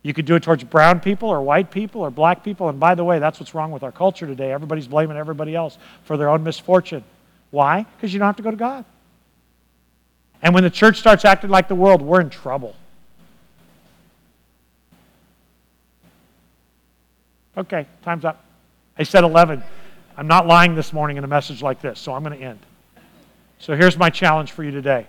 You 0.04 0.14
could 0.14 0.26
do 0.26 0.36
it 0.36 0.44
towards 0.44 0.64
brown 0.66 1.00
people 1.00 1.30
or 1.30 1.42
white 1.42 1.72
people 1.72 2.02
or 2.02 2.12
black 2.12 2.44
people. 2.44 2.68
And 2.68 2.80
by 2.80 2.94
the 2.94 3.06
way, 3.06 3.20
that's 3.20 3.40
what's 3.40 3.56
wrong 3.56 3.72
with 3.72 3.84
our 3.84 3.92
culture 3.92 4.28
today. 4.28 4.52
Everybody's 4.52 4.88
blaming 4.88 5.16
everybody 5.16 5.56
else 5.56 5.78
for 6.04 6.18
their 6.18 6.30
own 6.30 6.44
misfortune. 6.44 7.06
Why? 7.52 7.86
Because 7.96 8.14
you 8.14 8.20
don't 8.20 8.28
have 8.28 8.36
to 8.36 8.44
go 8.44 8.52
to 8.52 8.58
God. 8.58 8.84
And 10.42 10.54
when 10.54 10.64
the 10.64 10.70
church 10.70 11.00
starts 11.00 11.24
acting 11.24 11.50
like 11.50 11.70
the 11.70 11.76
world, 11.76 12.02
we're 12.02 12.20
in 12.20 12.30
trouble. 12.30 12.76
Okay, 17.58 17.88
time's 18.04 18.26
up. 18.26 18.44
I 18.98 19.04
said 19.04 19.24
11. 19.24 19.64
I'm 20.18 20.28
not 20.28 20.48
lying 20.48 20.76
this 20.76 20.92
morning 20.92 21.18
in 21.18 21.24
a 21.24 21.28
message 21.28 21.62
like 21.62 21.82
this, 21.82 22.00
so 22.00 22.14
I'm 22.14 22.24
going 22.24 22.38
to 22.38 22.44
end. 22.44 22.60
So 23.60 23.76
here's 23.76 23.98
my 23.98 24.10
challenge 24.10 24.52
for 24.52 24.64
you 24.64 24.72
today 24.72 25.08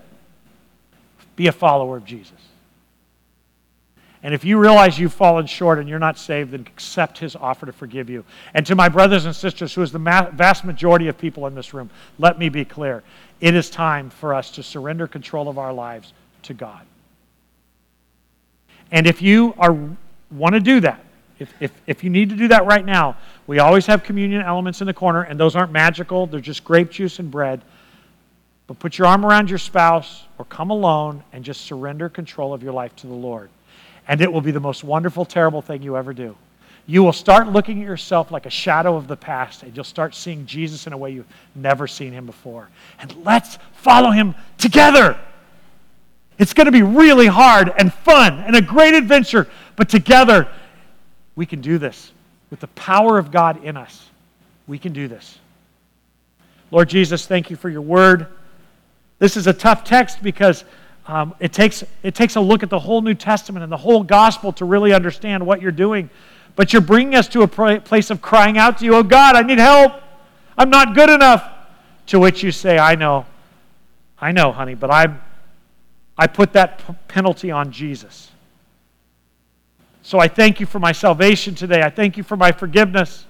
be 1.36 1.48
a 1.48 1.52
follower 1.52 1.96
of 1.96 2.04
Jesus. 2.04 2.38
And 4.24 4.32
if 4.32 4.42
you 4.42 4.59
realize 4.59 4.98
you've 4.98 5.12
fallen 5.12 5.44
short 5.46 5.78
and 5.78 5.86
you're 5.86 5.98
not 5.98 6.16
saved, 6.16 6.52
then 6.52 6.62
accept 6.62 7.18
his 7.18 7.36
offer 7.36 7.66
to 7.66 7.72
forgive 7.72 8.09
you. 8.09 8.24
And 8.55 8.64
to 8.64 8.74
my 8.74 8.88
brothers 8.88 9.26
and 9.26 9.36
sisters, 9.36 9.74
who 9.74 9.82
is 9.82 9.92
the 9.92 9.98
vast 9.98 10.64
majority 10.64 11.09
of 11.09 11.18
people 11.18 11.46
in 11.46 11.55
this 11.55 11.74
room, 11.74 11.90
let 12.18 12.38
me 12.38 12.48
be 12.48 12.64
clear. 12.64 13.02
It 13.42 13.55
is 13.55 13.68
time 13.68 14.09
for 14.09 14.32
us 14.32 14.51
to 14.52 14.62
surrender 14.62 15.06
control 15.06 15.46
of 15.51 15.59
our 15.59 15.74
lives 15.74 16.14
to 16.44 16.55
God. 16.55 16.80
And 18.90 19.06
if 19.06 19.20
you 19.20 19.52
are, 19.59 19.76
want 20.30 20.55
to 20.55 20.60
do 20.60 20.80
that, 20.80 21.05
if, 21.38 21.52
if, 21.60 21.72
if 21.86 22.02
you 22.02 22.09
need 22.09 22.30
to 22.30 22.36
do 22.36 22.48
that 22.48 22.64
right 22.64 22.84
now, 22.84 23.18
we 23.46 23.59
always 23.59 23.84
have 23.84 24.05
communion 24.05 24.40
elements 24.40 24.80
in 24.80 24.86
the 24.86 24.94
corner, 24.94 25.24
and 25.24 25.38
those 25.38 25.55
aren't 25.55 25.72
magical, 25.72 26.26
they're 26.26 26.40
just 26.40 26.64
grape 26.64 26.90
juice 26.90 27.18
and 27.18 27.30
bread. 27.30 27.60
But 28.68 28.78
put 28.78 28.96
your 28.96 29.06
arm 29.06 29.26
around 29.26 29.51
your 29.51 29.59
spouse 29.59 30.24
or 30.38 30.46
come 30.46 30.70
alone 30.70 31.22
and 31.34 31.44
just 31.44 31.60
surrender 31.66 32.09
control 32.09 32.55
of 32.55 32.62
your 32.62 32.72
life 32.72 32.96
to 32.96 33.06
the 33.06 33.12
Lord 33.12 33.51
and 34.06 34.20
it 34.20 34.32
will 34.32 34.40
be 34.40 34.51
the 34.51 34.60
most 34.60 34.85
wonderful, 34.85 35.24
terrible 35.24 35.62
thing 35.62 35.82
you 35.82 35.97
ever 35.97 36.12
do. 36.12 36.36
You 36.86 37.02
will 37.02 37.12
start 37.12 37.48
looking 37.48 37.81
at 37.81 37.86
yourself 37.86 38.31
like 38.31 38.44
a 38.44 38.51
shadow 38.51 38.97
of 38.97 39.09
the 39.09 39.16
past, 39.16 39.62
and 39.62 39.74
you'll 39.74 39.85
start 39.85 40.14
seeing 40.14 40.44
Jesus 40.44 40.86
in 40.86 40.93
a 40.93 40.98
way 40.98 41.12
you've 41.12 41.32
never 41.55 41.86
seen 41.86 42.12
him 42.12 42.26
before. 42.26 42.68
And 42.98 43.14
let's 43.24 43.59
follow 43.72 44.10
him 44.10 44.35
together. 44.59 45.18
It's 46.39 46.52
going 46.52 46.66
to 46.66 46.72
be 46.72 46.82
really 46.82 47.26
hard 47.26 47.72
and 47.78 47.93
fun 47.93 48.40
and 48.40 48.55
a 48.55 48.60
great 48.60 48.94
adventure, 48.94 49.48
but 49.76 49.89
together 49.89 50.48
we 51.36 51.47
can 51.47 51.60
do 51.60 51.78
this. 51.78 52.12
With 52.51 52.60
the 52.60 52.68
power 52.68 53.18
of 53.18 53.31
God 53.31 53.64
in 53.64 53.76
us, 53.76 54.10
we 54.66 54.78
can 54.78 54.93
do 54.93 55.09
this. 55.09 55.39
Lord 56.70 56.89
Jesus, 56.89 57.26
thank 57.26 57.51
you 57.51 57.56
for 57.56 57.68
your 57.68 57.82
word. 57.82 58.26
This 59.18 59.36
is 59.36 59.47
a 59.47 59.52
tough 59.52 59.85
text 59.85 60.22
because 60.22 60.64
um, 61.06 61.35
it, 61.39 61.52
takes, 61.52 61.85
it 62.02 62.14
takes 62.14 62.36
a 62.36 62.40
look 62.40 62.62
at 62.62 62.70
the 62.70 62.78
whole 62.78 63.02
New 63.02 63.14
Testament 63.14 63.62
and 63.62 63.70
the 63.70 63.76
whole 63.76 64.02
gospel 64.02 64.52
to 64.55 64.64
really 64.64 64.93
understand 64.93 65.44
what 65.44 65.60
you're 65.60 65.72
doing. 65.72 66.09
But 66.56 66.72
you're 66.72 66.82
bringing 66.82 67.14
us 67.14 67.28
to 67.28 67.43
a 67.43 67.48
place 67.81 68.10
of 68.10 68.22
crying 68.22 68.56
out 68.56 68.78
to 68.78 68.85
you, 68.85 68.94
Oh 68.94 69.02
God, 69.02 69.36
I 69.36 69.43
need 69.43 69.59
help. 69.59 70.01
I'm 70.56 70.70
not 70.70 70.94
good 70.94 71.10
enough. 71.10 71.51
To 72.09 72.20
which 72.20 72.43
you 72.43 72.52
say, 72.52 72.78
I 72.78 72.94
know. 72.94 73.24
I 74.18 74.32
know, 74.32 74.52
honey, 74.52 74.74
but 74.74 74.90
I, 74.90 75.14
I 76.16 76.26
put 76.26 76.52
that 76.52 76.86
p- 76.86 76.94
penalty 77.09 77.51
on 77.51 77.72
Jesus. 77.72 78.31
So 80.02 80.18
I 80.18 80.28
thank 80.28 80.60
you 80.60 80.66
for 80.66 80.78
my 80.78 80.93
salvation 80.93 81.55
today. 81.55 81.82
I 81.82 81.90
thank 81.90 82.16
you 82.16 82.22
for 82.22 82.36
my 82.36 82.52
forgiveness. 82.52 83.24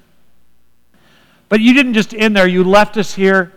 But 1.48 1.60
you 1.60 1.72
didn't 1.72 1.94
just 1.94 2.14
end 2.14 2.36
there, 2.36 2.48
you 2.48 2.64
left 2.64 2.96
us 2.96 3.14
here 3.14 3.52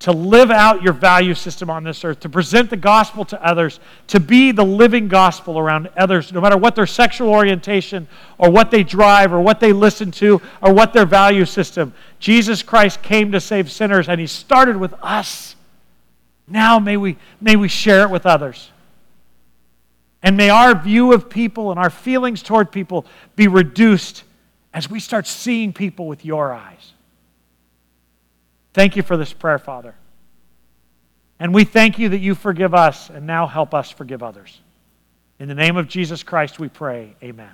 to 0.00 0.12
live 0.12 0.50
out 0.50 0.82
your 0.82 0.94
value 0.94 1.34
system 1.34 1.68
on 1.68 1.84
this 1.84 2.04
earth, 2.04 2.20
to 2.20 2.28
present 2.28 2.70
the 2.70 2.76
gospel 2.76 3.22
to 3.26 3.46
others, 3.46 3.80
to 4.06 4.18
be 4.18 4.50
the 4.50 4.64
living 4.64 5.08
gospel 5.08 5.58
around 5.58 5.90
others, 5.96 6.32
no 6.32 6.40
matter 6.40 6.56
what 6.56 6.74
their 6.74 6.86
sexual 6.86 7.28
orientation 7.28 8.08
or 8.38 8.50
what 8.50 8.70
they 8.70 8.82
drive 8.82 9.30
or 9.32 9.40
what 9.42 9.60
they 9.60 9.74
listen 9.74 10.10
to 10.10 10.40
or 10.62 10.72
what 10.72 10.94
their 10.94 11.04
value 11.04 11.44
system. 11.44 11.92
Jesus 12.18 12.62
Christ 12.62 13.02
came 13.02 13.30
to 13.32 13.40
save 13.40 13.70
sinners, 13.70 14.08
and 14.08 14.18
He 14.18 14.26
started 14.26 14.76
with 14.76 14.94
us. 15.02 15.54
Now 16.48 16.78
may 16.78 16.96
we, 16.96 17.18
may 17.40 17.56
we 17.56 17.68
share 17.68 18.02
it 18.02 18.10
with 18.10 18.24
others. 18.24 18.70
And 20.22 20.34
may 20.34 20.48
our 20.48 20.74
view 20.74 21.12
of 21.12 21.28
people 21.28 21.70
and 21.70 21.78
our 21.78 21.90
feelings 21.90 22.42
toward 22.42 22.72
people 22.72 23.04
be 23.36 23.48
reduced 23.48 24.24
as 24.72 24.88
we 24.88 24.98
start 24.98 25.26
seeing 25.26 25.74
people 25.74 26.06
with 26.06 26.24
your 26.24 26.54
eyes. 26.54 26.92
Thank 28.80 28.96
you 28.96 29.02
for 29.02 29.18
this 29.18 29.34
prayer, 29.34 29.58
Father. 29.58 29.94
And 31.38 31.52
we 31.52 31.64
thank 31.64 31.98
you 31.98 32.08
that 32.08 32.20
you 32.20 32.34
forgive 32.34 32.72
us 32.72 33.10
and 33.10 33.26
now 33.26 33.46
help 33.46 33.74
us 33.74 33.90
forgive 33.90 34.22
others. 34.22 34.58
In 35.38 35.48
the 35.48 35.54
name 35.54 35.76
of 35.76 35.86
Jesus 35.86 36.22
Christ, 36.22 36.58
we 36.58 36.70
pray. 36.70 37.14
Amen. 37.22 37.50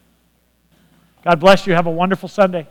God 1.24 1.40
bless 1.40 1.66
you. 1.66 1.72
Have 1.72 1.88
a 1.88 1.90
wonderful 1.90 2.28
Sunday. 2.28 2.68